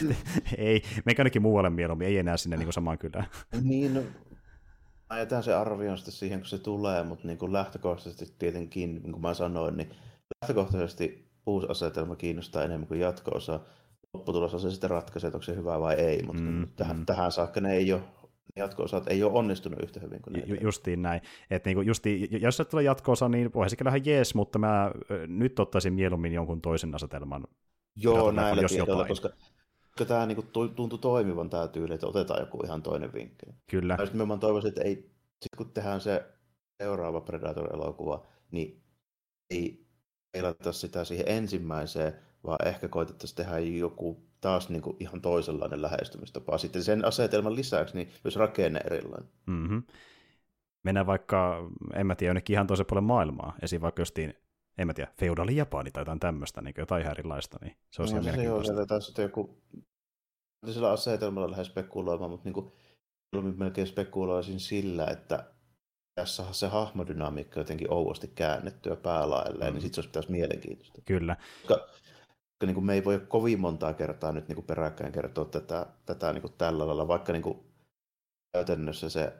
ei, 0.58 0.82
meikä 1.04 1.20
ainakin 1.20 1.42
muualle 1.42 1.70
mieluummin, 1.70 2.08
ei 2.08 2.18
enää 2.18 2.36
sinne 2.36 2.56
niin 2.56 2.66
kuin 2.66 2.74
samaan 2.74 2.98
kylään. 2.98 3.26
niin, 3.62 3.94
no, 3.94 4.02
jätän 5.18 5.42
se 5.42 5.54
arvion 5.54 5.98
sitten 5.98 6.14
siihen, 6.14 6.38
kun 6.38 6.48
se 6.48 6.58
tulee, 6.58 7.02
mutta 7.02 7.26
niin 7.26 7.38
kuin 7.38 7.52
lähtökohtaisesti 7.52 8.34
tietenkin, 8.38 8.94
niin 8.94 9.12
kuin 9.12 9.22
mä 9.22 9.34
sanoin, 9.34 9.76
niin 9.76 9.90
lähtökohtaisesti 10.42 11.30
uusi 11.46 11.66
asetelma 11.70 12.16
kiinnostaa 12.16 12.62
enemmän 12.62 12.88
kuin 12.88 13.00
jatko-osa. 13.00 13.60
Lopputulos 14.14 14.54
on 14.54 14.60
se 14.60 14.70
sitten 14.70 14.90
ratkaisee, 14.90 15.28
onko 15.28 15.42
se 15.42 15.56
hyvä 15.56 15.80
vai 15.80 15.94
ei, 15.94 16.22
mutta 16.22 16.42
mm, 16.42 16.68
tähän, 16.76 16.96
mm. 16.96 17.06
tähän 17.06 17.32
saakka 17.32 17.60
ne 17.60 17.72
ei 17.72 17.92
ole 17.92 18.02
jatko-osat 18.56 19.08
ei 19.08 19.22
ole 19.22 19.32
onnistunut 19.32 19.82
yhtä 19.82 20.00
hyvin 20.00 20.22
kuin 20.22 20.42
Ju, 20.46 20.56
Justiin 20.60 21.02
näin. 21.02 21.20
Et 21.50 21.64
niinku 21.64 21.82
justi, 21.82 22.28
jos 22.30 22.56
se 22.56 22.64
tulee 22.64 22.84
jatko-osa, 22.84 23.28
niin 23.28 23.54
voisi 23.54 23.70
se 23.70 23.76
kyllä 23.76 23.88
ihan 23.90 24.06
jees, 24.06 24.34
mutta 24.34 24.58
mä 24.58 24.92
nyt 25.26 25.58
ottaisin 25.58 25.92
mieluummin 25.92 26.32
jonkun 26.32 26.60
toisen 26.60 26.94
asetelman. 26.94 27.44
Joo, 27.96 28.32
näillä 28.32 28.62
jos 28.62 28.72
tiedoilla, 28.72 29.06
koska, 29.06 29.28
koska 29.28 30.04
tämä 30.04 30.26
niinku 30.26 30.42
tuntui 30.76 30.98
toimivan 30.98 31.50
tämä 31.50 31.68
tyyli, 31.68 31.94
että 31.94 32.06
otetaan 32.06 32.40
joku 32.40 32.60
ihan 32.64 32.82
toinen 32.82 33.12
vinkki. 33.12 33.46
Kyllä. 33.70 33.96
Ja 33.98 34.06
sitten 34.06 34.28
mä 34.28 34.36
toivoisin, 34.36 34.68
että 34.68 34.82
ei, 34.82 34.94
sit 35.42 35.56
kun 35.56 35.70
tehdään 35.70 36.00
se 36.00 36.24
seuraava 36.82 37.20
Predator-elokuva, 37.20 38.26
niin 38.50 38.82
ei 39.50 39.86
peilata 40.32 40.72
sitä 40.72 41.04
siihen 41.04 41.28
ensimmäiseen, 41.28 42.14
vaan 42.46 42.68
ehkä 42.68 42.88
koitettaisiin 42.88 43.36
tehdä 43.36 43.58
joku 43.58 44.26
taas 44.40 44.68
niin 44.68 44.82
kuin 44.82 44.96
ihan 45.00 45.20
toisenlainen 45.20 45.82
lähestymistapa. 45.82 46.58
Sitten 46.58 46.84
sen 46.84 47.04
asetelman 47.04 47.54
lisäksi 47.54 47.96
niin 47.96 48.10
myös 48.24 48.36
rakenne 48.36 48.80
erilainen. 48.84 49.28
Mm-hmm. 49.46 49.82
Mennään 50.82 51.06
vaikka, 51.06 51.70
en 51.94 52.06
mä 52.06 52.14
tiedä, 52.14 52.28
jonnekin 52.28 52.54
ihan 52.54 52.66
toisen 52.66 52.86
puolen 52.86 53.04
maailmaa. 53.04 53.56
Esim. 53.62 53.80
vaikka 53.82 54.00
justiin, 54.00 54.34
en 54.78 54.86
mä 54.86 54.94
tiedä, 54.94 55.12
feudali 55.18 55.56
Japani 55.56 55.90
tai 55.90 56.00
jotain 56.00 56.20
tämmöistä, 56.20 56.62
niin 56.62 56.74
jotain 56.78 57.02
ihan 57.02 57.12
erilaista, 57.12 57.58
niin 57.62 57.76
se 57.90 58.02
on 58.02 58.08
no, 58.08 58.12
ihan 58.12 58.24
mielenkiintoista. 58.24 58.74
Se 58.74 58.80
on 58.80 58.86
taas 58.86 59.14
joku, 59.18 59.62
sillä 60.70 60.90
asetelmalla 60.90 61.50
lähes 61.50 61.66
spekuloimaan, 61.66 62.30
mutta 62.30 62.48
niin 62.48 62.54
kuin, 62.54 62.72
melkein 63.56 63.86
spekuloisin 63.86 64.60
sillä, 64.60 65.06
että 65.06 65.54
tässä 66.14 66.44
se 66.52 66.66
hahmodynamiikka 66.66 67.60
jotenkin 67.60 67.92
ouosti 67.92 68.28
käännettyä 68.28 68.96
päälaelleen, 68.96 69.72
mm. 69.72 69.74
niin 69.74 69.82
sitten 69.82 69.94
se 69.94 70.00
olisi 70.00 70.08
pitäisi 70.08 70.30
mielenkiintoista. 70.30 71.02
Kyllä. 71.04 71.36
Koska 71.66 71.86
niin 72.62 72.74
kuin 72.74 72.86
me 72.86 72.94
ei 72.94 73.04
voi 73.04 73.20
kovin 73.28 73.60
montaa 73.60 73.94
kertaa 73.94 74.32
nyt 74.32 74.48
niin 74.48 74.56
kuin 74.56 74.66
peräkkäin 74.66 75.12
kertoa 75.12 75.44
tätä, 75.44 75.86
tätä 76.06 76.32
niin 76.32 76.42
kuin 76.42 76.54
tällä 76.58 76.86
lailla, 76.86 77.08
vaikka 77.08 77.32
niin 77.32 77.42
kuin 77.42 77.58
käytännössä 78.52 79.10
se 79.10 79.32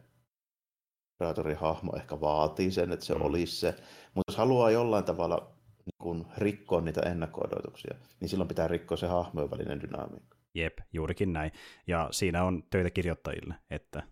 Predaatorin 1.19 1.57
hahmo 1.57 1.93
ehkä 1.97 2.21
vaatii 2.21 2.71
sen, 2.71 2.93
että 2.93 3.07
se 3.07 3.15
mm. 3.15 3.23
olisi 3.23 3.57
se. 3.57 3.75
Mutta 4.15 4.33
jos 4.33 4.39
haluaa 4.39 4.71
jollain 4.71 5.05
tavalla 5.05 5.55
niin 5.85 5.99
kuin 5.99 6.27
rikkoa 6.39 6.81
niitä 6.81 7.01
ennakko-odotuksia, 7.01 7.95
niin 8.21 8.29
silloin 8.29 8.49
pitää 8.49 8.69
rikkoa 8.69 8.97
se 8.97 9.07
hahmojen 9.07 9.51
välinen 9.51 9.81
dynamiikka. 9.81 10.37
Jep, 10.55 10.79
juurikin 10.93 11.33
näin. 11.33 11.53
Ja 11.87 12.09
siinä 12.11 12.45
on 12.45 12.62
töitä 12.71 12.91
kirjoittajille, 12.91 13.55
että 13.71 14.03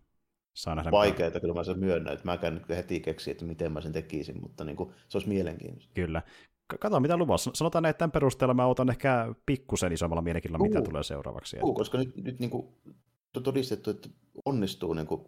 saa 0.57 0.75
nähdä. 0.75 0.91
Vaikeita, 0.91 1.41
kyllä 1.41 1.55
mä 1.55 1.65
sen 1.65 1.79
myönnän, 1.79 2.15
että 2.15 2.25
mä 2.25 2.39
käyn 2.39 2.65
heti 2.69 3.01
keksi, 3.01 3.31
että 3.31 3.45
miten 3.45 3.73
mä 3.73 3.81
sen 3.81 3.93
tekisin, 3.93 4.41
mutta 4.41 4.65
niin 4.65 4.77
kuin, 4.77 4.95
se 5.09 5.19
olisi 5.19 5.29
mielenkiintoista. 5.29 5.93
Kyllä. 5.95 6.23
Kato, 6.81 7.01
mitä 7.01 7.17
luvassa. 7.17 7.51
Sanotaan, 7.55 7.87
että 7.87 7.99
tämän 7.99 8.13
perusteella 8.13 8.55
mä 8.55 8.67
otan 8.67 8.91
ehkä 8.91 9.35
pikkusen 9.47 9.93
isommalla 9.93 10.23
mielenkiinnolla, 10.23 10.65
mitä 10.65 10.83
tulee 10.83 11.03
seuraavaksi. 11.03 11.57
Uu, 11.63 11.75
koska 11.75 11.99
nyt, 11.99 12.17
nyt 12.17 12.39
niin 12.39 12.51
kuin, 12.51 12.69
on 13.37 13.43
todistettu, 13.43 13.91
että 13.91 14.09
onnistuu 14.45 14.95
niin 14.95 15.07
kuin, 15.07 15.25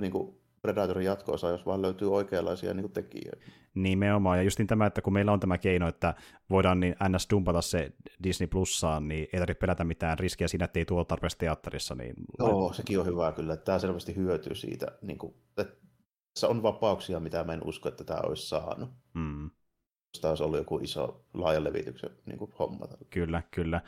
niin 0.00 0.12
kuin 0.12 0.42
Predatorin 0.62 1.06
jatko-osa, 1.06 1.48
jos 1.48 1.66
vaan 1.66 1.82
löytyy 1.82 2.14
oikeanlaisia 2.14 2.74
niin 2.74 2.82
kuin 2.82 2.92
tekijöitä. 2.92 3.46
Nimenomaan, 3.74 4.38
ja 4.38 4.42
justin 4.42 4.66
tämä, 4.66 4.86
että 4.86 5.02
kun 5.02 5.12
meillä 5.12 5.32
on 5.32 5.40
tämä 5.40 5.58
keino, 5.58 5.88
että 5.88 6.14
voidaan 6.50 6.80
niin 6.80 6.96
ns. 7.08 7.26
dumpata 7.30 7.62
se 7.62 7.92
Disney 8.22 8.46
Plussaan, 8.46 9.08
niin 9.08 9.28
ei 9.32 9.40
tarvitse 9.40 9.60
pelätä 9.60 9.84
mitään 9.84 10.18
riskiä 10.18 10.48
siinä, 10.48 10.64
että 10.64 10.78
ei 10.78 10.84
tuolla 10.84 11.04
tarpeeksi 11.04 11.38
teatterissa. 11.38 11.94
Niin... 11.94 12.14
Joo, 12.38 12.72
sekin 12.72 13.00
on 13.00 13.06
hyvä 13.06 13.32
kyllä, 13.32 13.54
että 13.54 13.64
tämä 13.64 13.78
selvästi 13.78 14.16
hyötyy 14.16 14.54
siitä, 14.54 14.86
niin 15.02 15.18
kuin, 15.18 15.34
että 15.48 15.76
tässä 16.34 16.48
on 16.48 16.62
vapauksia, 16.62 17.20
mitä 17.20 17.44
mä 17.44 17.52
en 17.52 17.66
usko, 17.66 17.88
että 17.88 18.04
tämä 18.04 18.20
olisi 18.24 18.48
saanut. 18.48 18.90
Mm. 19.14 19.50
Tämä 20.20 20.30
olisi 20.30 20.42
ollut 20.42 20.58
joku 20.58 20.78
iso 20.78 21.24
laajan 21.34 21.64
levityksen 21.64 22.10
niin 22.26 22.38
kuin 22.38 22.52
homma. 22.58 22.86
Kyllä, 23.10 23.42
kyllä. 23.50 23.80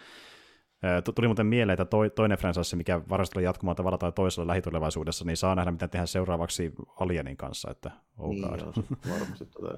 Tuli 1.15 1.29
muuten 1.29 1.47
mieleen, 1.47 1.75
että 1.75 1.85
toi, 1.85 2.11
toinen 2.11 2.39
franchise, 2.39 2.77
mikä 2.77 3.01
varmasti 3.09 3.33
tulee 3.33 3.45
jatkumaan 3.45 3.77
tavalla 3.77 3.99
tai 3.99 4.13
toisella 4.13 4.47
lähitulevaisuudessa, 4.47 5.25
niin 5.25 5.37
saa 5.37 5.55
nähdä, 5.55 5.71
mitä 5.71 5.89
tehdään 5.89 6.09
seuraavaksi 6.09 6.73
Alienin 7.01 7.37
kanssa. 7.37 7.71
Että, 7.71 7.91
oh 8.19 8.31
niin, 8.31 8.43
joo, 8.43 8.73
varmasti 9.11 9.47
tulee. 9.47 9.77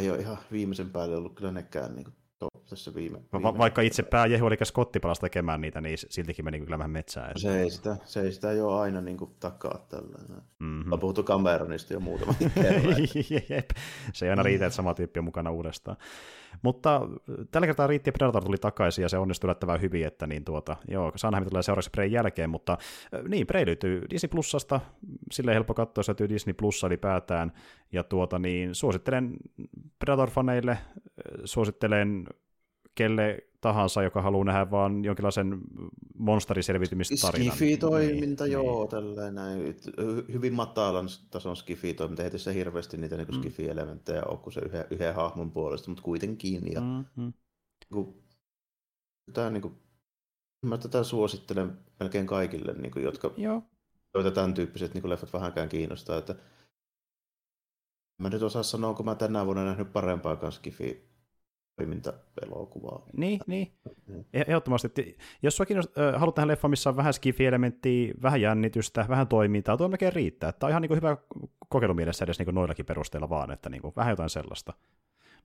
Ei 0.00 0.10
ole 0.10 0.18
ihan 0.18 0.38
viimeisen 0.52 0.90
päälle 0.90 1.16
ollut 1.16 1.34
kyllä 1.34 1.52
nekään 1.52 1.96
niin 1.96 2.06
top 2.42 2.66
tässä 2.66 2.94
viime, 2.94 3.18
viime 3.32 3.42
Va- 3.42 3.58
Vaikka 3.58 3.82
itse 3.82 4.02
pääjehu, 4.02 4.46
eli 4.46 4.56
Scotti 4.64 5.00
palasi 5.00 5.20
tekemään 5.20 5.60
niitä, 5.60 5.80
niin 5.80 5.98
siltikin 5.98 6.44
meni 6.44 6.60
kyllä 6.60 6.78
vähän 6.78 6.90
metsään. 6.90 7.32
Se 7.36 7.60
ei 7.60 7.70
sitä, 7.70 7.96
se 8.04 8.20
ei 8.20 8.32
sitä 8.32 8.52
jo 8.52 8.78
aina 8.78 9.00
niin 9.00 9.16
kuin, 9.16 9.30
takaa 9.40 9.86
tällainen. 9.88 10.42
Mm-hmm. 10.58 10.92
On 10.92 11.00
puhuttu 11.00 11.22
Cameronista 11.22 11.92
jo 11.92 12.00
muutama 12.00 12.34
Se 14.14 14.26
ei 14.26 14.30
aina 14.30 14.42
riitä, 14.42 14.66
että 14.66 14.76
sama 14.76 14.94
tyyppi 14.94 15.18
on 15.18 15.24
mukana 15.24 15.50
uudestaan. 15.50 15.96
Mutta 16.62 16.96
äh, 16.96 17.46
tällä 17.50 17.66
kertaa 17.66 17.86
riitti 17.86 18.08
ja 18.08 18.12
Predator 18.12 18.44
tuli 18.44 18.58
takaisin 18.58 19.02
ja 19.02 19.08
se 19.08 19.18
onnistui 19.18 19.48
yllättävän 19.48 19.80
hyvin, 19.80 20.06
että 20.06 20.26
niin 20.26 20.44
tuota, 20.44 20.76
joo, 20.88 21.12
nähdä, 21.30 21.46
tulee 21.46 21.62
seuraavaksi 21.62 21.90
Prein 21.90 22.12
jälkeen, 22.12 22.50
mutta 22.50 22.72
äh, 23.14 23.22
niin, 23.28 23.46
Prey 23.46 23.66
löytyy 23.66 24.02
Disney 24.10 24.28
Plusasta, 24.28 24.80
silleen 25.32 25.54
helppo 25.54 25.74
katsoa, 25.74 26.00
jos 26.00 26.08
löytyy 26.08 26.28
Disney 26.28 26.54
Plussa 26.54 26.86
ylipäätään, 26.86 27.52
ja 27.92 28.04
tuota 28.04 28.38
niin, 28.38 28.74
suosittelen 28.74 29.36
Predator-faneille, 30.04 30.76
suosittelen 31.44 32.26
kelle 32.94 33.38
tahansa, 33.60 34.02
joka 34.02 34.22
haluaa 34.22 34.44
nähdä 34.44 34.70
vaan 34.70 35.04
jonkinlaisen 35.04 35.60
monsteriselviytymistarinan. 36.18 37.56
Skifi-toiminta, 37.56 38.44
niin, 38.44 38.52
joo, 38.52 38.80
niin. 38.80 38.90
tällainen. 38.90 39.74
Hyvin 40.32 40.52
matalan 40.52 41.06
tason 41.30 41.56
skifi-toiminta, 41.56 42.22
ei 42.22 42.30
tässä 42.30 42.52
hirveästi 42.52 42.96
niitä 42.96 43.16
niin 43.16 43.28
mm. 43.28 43.40
skifi-elementtejä 43.40 44.22
ole 44.24 44.38
kuin 44.38 44.52
se 44.52 44.60
yhden, 44.60 44.84
yhden 44.90 45.14
hahmon 45.14 45.50
puolesta, 45.50 45.90
mutta 45.90 46.02
kuitenkin. 46.02 46.72
Ja, 46.72 46.80
mm-hmm. 46.80 47.32
niin 47.94 48.22
tämä, 49.32 49.50
niin 49.50 49.62
kuin, 49.62 49.74
mä 50.66 50.78
tätä 50.78 51.04
suosittelen 51.04 51.78
melkein 52.00 52.26
kaikille, 52.26 52.72
niin 52.72 52.90
kuin, 52.90 53.04
jotka, 53.04 53.30
joo. 53.36 53.62
joita 54.14 54.30
tämän 54.30 54.54
tyyppiset 54.54 54.94
niin 54.94 55.02
kuin 55.02 55.10
leffat 55.10 55.32
vähänkään 55.32 55.68
kiinnostaa. 55.68 56.18
Että 56.18 56.34
mä 58.22 58.28
nyt 58.28 58.42
osaa 58.42 58.62
sanoa, 58.62 58.94
kun 58.94 59.06
mä 59.06 59.14
tänä 59.14 59.46
vuonna 59.46 59.64
nähnyt 59.64 59.92
parempaakaan 59.92 60.52
skifi 60.52 61.11
toiminta-elokuvaa. 61.76 63.06
Niin, 63.16 63.40
niin. 63.46 63.72
Mm. 64.06 64.24
Ehdottomasti. 64.32 64.86
Että 64.86 65.02
jos 65.42 65.56
sinua 65.56 65.82
äh, 65.98 66.20
haluat 66.20 66.34
tähän 66.34 66.48
leffaan, 66.48 66.70
missä 66.70 66.90
on 66.90 66.96
vähän 66.96 67.14
skifi-elementtiä, 67.14 68.14
vähän 68.22 68.40
jännitystä, 68.40 69.06
vähän 69.08 69.28
toimintaa, 69.28 69.76
tuo 69.76 69.88
melkein 69.88 70.12
riittää. 70.12 70.52
Tämä 70.52 70.68
on 70.68 70.70
ihan 70.70 70.82
niin 70.82 70.88
kuin 70.88 70.96
hyvä 70.96 71.16
kokeilumielessä 71.68 72.24
edes 72.24 72.38
niin 72.38 72.46
kuin 72.46 72.54
noillakin 72.54 72.86
perusteilla 72.86 73.28
vaan, 73.28 73.50
että 73.50 73.70
niin 73.70 73.82
kuin, 73.82 73.92
vähän 73.96 74.12
jotain 74.12 74.30
sellaista. 74.30 74.72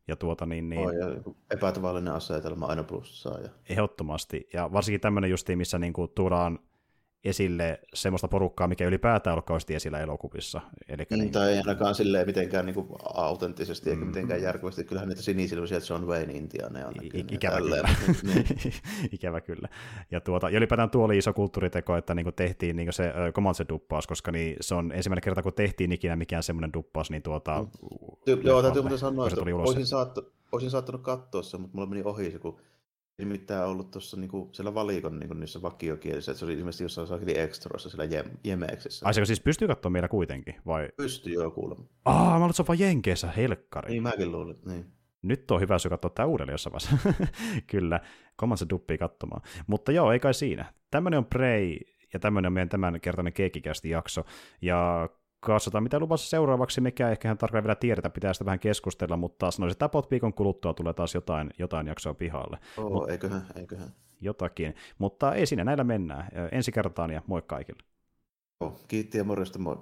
Ja 0.08 0.16
tuota 0.16 0.46
niin... 0.46 0.70
niin... 0.70 0.88
Oh, 0.88 0.92
ja 0.92 1.34
epätavallinen 1.52 2.14
asetelma 2.14 2.66
aina 2.66 2.84
plussaa. 2.84 3.40
Ja... 3.40 3.50
Ehdottomasti. 3.70 4.50
Ja 4.54 4.72
varsinkin 4.74 5.02
tämmöinen 5.02 5.30
justiin, 5.30 5.58
missä 5.58 5.80
niin 5.80 5.94
kuin, 5.94 6.12
tuodaan 6.16 6.60
esille 7.30 7.80
semmoista 7.94 8.28
porukkaa, 8.28 8.68
mikä 8.68 8.86
ylipäätään 8.86 9.34
ollut 9.34 9.46
kauheasti 9.46 9.76
esillä 9.76 10.00
elokuvissa. 10.00 10.62
Elikkä 10.88 11.16
mm, 11.16 11.22
niin, 11.22 11.32
tai 11.32 11.52
ei 11.52 11.58
ainakaan 11.58 11.96
silleen 11.96 12.28
mitenkään 12.28 12.66
niin 12.66 12.74
kuin 12.74 12.88
autenttisesti 13.14 13.90
eikä 13.90 14.02
mm. 14.02 14.08
mitenkään 14.08 14.42
järkevästi. 14.42 14.84
Kyllähän 14.84 15.10
niitä 15.10 15.22
sinisilmäisiä 15.22 15.80
John 15.90 16.06
Wayne 16.06 16.34
intiaaneja 16.34 16.88
on 16.88 16.94
I- 17.04 17.26
ikävä, 17.32 17.58
kyllä. 17.58 17.90
niin. 18.24 18.46
ikävä 19.16 19.42
kyllä. 19.42 19.68
Ja, 20.12 20.22
tuota, 20.22 20.50
ja 20.50 20.58
ylipäätään 20.58 20.90
tuo 20.90 21.06
oli 21.06 21.18
iso 21.18 21.34
kulttuuriteko, 21.34 21.98
että 21.98 22.14
niin 22.16 22.24
kuin 22.24 22.36
tehtiin 22.36 22.76
niin 22.76 22.86
kuin 22.86 22.94
se 22.94 23.14
Comanche-duppaus, 23.34 24.08
koska 24.08 24.32
niin, 24.32 24.56
se 24.62 24.76
on 24.76 24.92
ensimmäinen 24.92 25.24
kerta, 25.24 25.44
kun 25.44 25.54
tehtiin 25.54 25.92
ikinä 25.92 26.16
mikään 26.16 26.44
semmoinen 26.44 26.74
duppaus, 26.74 27.12
niin 27.12 27.24
tuota... 27.24 27.66
Mm. 27.82 28.44
Joo, 28.44 28.62
täytyy 28.62 28.82
muuten 28.82 29.00
sanoa, 29.00 29.28
että 29.28 29.42
olisin, 29.42 29.86
saattu, 29.86 30.34
olisin 30.52 30.72
saattanut 30.72 31.02
katsoa 31.02 31.44
sen, 31.44 31.62
mutta 31.62 31.78
mulla 31.78 31.90
meni 31.90 32.02
ohi 32.06 32.32
se, 32.32 32.40
kun 32.40 32.60
nimittäin 33.18 33.66
ollut 33.66 33.92
tuossa 33.92 34.18
niinku, 34.18 34.50
siellä 34.52 34.74
valikon 34.74 35.20
niinku, 35.20 35.34
niissä 35.34 35.62
vakiokielissä, 35.62 36.32
että 36.32 36.40
se 36.40 36.46
oli 36.46 36.54
ilmeisesti 36.54 36.84
jossain 36.84 37.08
saakeli 37.08 37.40
ekstroissa 37.40 37.90
siellä 37.90 38.06
jem, 38.06 38.26
Jemeeksessä. 38.44 39.06
Ai 39.06 39.14
se 39.14 39.26
siis 39.26 39.42
pystyy 39.42 39.68
katsomaan 39.68 39.94
meillä 39.94 40.08
kuitenkin, 40.08 40.56
vai? 40.66 40.90
Pystyy 40.98 41.34
joo 41.34 41.52
kuulemma. 41.52 41.86
Aa, 42.06 42.26
mä 42.26 42.36
luulen, 42.36 42.50
että 42.50 42.56
se 42.56 42.62
on 42.62 42.68
vaan 42.68 42.80
Jenkeissä, 42.80 43.32
helkkari. 43.32 43.92
Niin 43.92 44.04
mäkin 44.04 44.32
luulin, 44.32 44.58
niin. 44.66 44.86
Nyt 45.22 45.52
on 45.52 45.62
hyvä, 45.62 45.76
jos 45.76 45.88
katsoa 45.90 46.10
tämä 46.10 46.26
uudelleen 46.26 46.54
jossain 46.54 46.74
vaiheessa. 46.74 47.26
Kyllä, 47.72 48.00
Command 48.40 48.58
se 48.58 48.66
duppii 48.70 48.98
katsomaan. 48.98 49.42
Mutta 49.68 49.92
joo, 49.92 50.12
ei 50.12 50.20
kai 50.20 50.34
siinä. 50.34 50.74
Tämmöinen 50.92 51.18
on 51.18 51.26
Prey, 51.26 51.78
ja 52.14 52.20
tämmöinen 52.20 52.48
on 52.48 52.54
meidän 52.54 52.70
tämän 52.70 53.02
kertainen 53.02 53.34
keekikästi 53.34 53.90
jakso. 53.90 54.26
Ja 54.62 55.10
katsotaan, 55.54 55.84
mitä 55.84 56.00
luvassa 56.00 56.30
seuraavaksi, 56.30 56.82
mikä 56.82 57.10
ehkä 57.10 57.28
ihan 57.28 57.38
tarkalleen 57.38 57.64
vielä 57.64 57.76
tiedetä, 57.76 58.10
pitää 58.10 58.34
sitä 58.34 58.46
vähän 58.46 58.60
keskustella, 58.60 59.18
mutta 59.18 59.52
sanoisin, 59.52 59.74
että 59.74 59.80
tapot 59.80 60.12
viikon 60.12 60.34
kuluttua 60.34 60.74
tulee 60.74 60.94
taas 60.94 61.16
jotain, 61.16 61.50
jotain 61.60 61.88
jaksoa 61.88 62.14
pihalle. 62.14 62.58
Oo, 62.78 62.90
Mut, 62.90 63.10
eiköhän, 63.10 63.46
eiköhän. 63.56 63.90
Jotakin, 64.22 64.76
mutta 64.98 65.34
ei 65.34 65.46
siinä, 65.46 65.64
näillä 65.64 65.84
mennään. 65.84 66.28
Ensi 66.52 66.72
kertaan 66.72 67.12
ja 67.12 67.22
moi 67.28 67.42
kaikille. 67.42 67.84
Kiitti 68.88 69.18
ja 69.18 69.24
morjesta, 69.24 69.60
moi. 69.60 69.78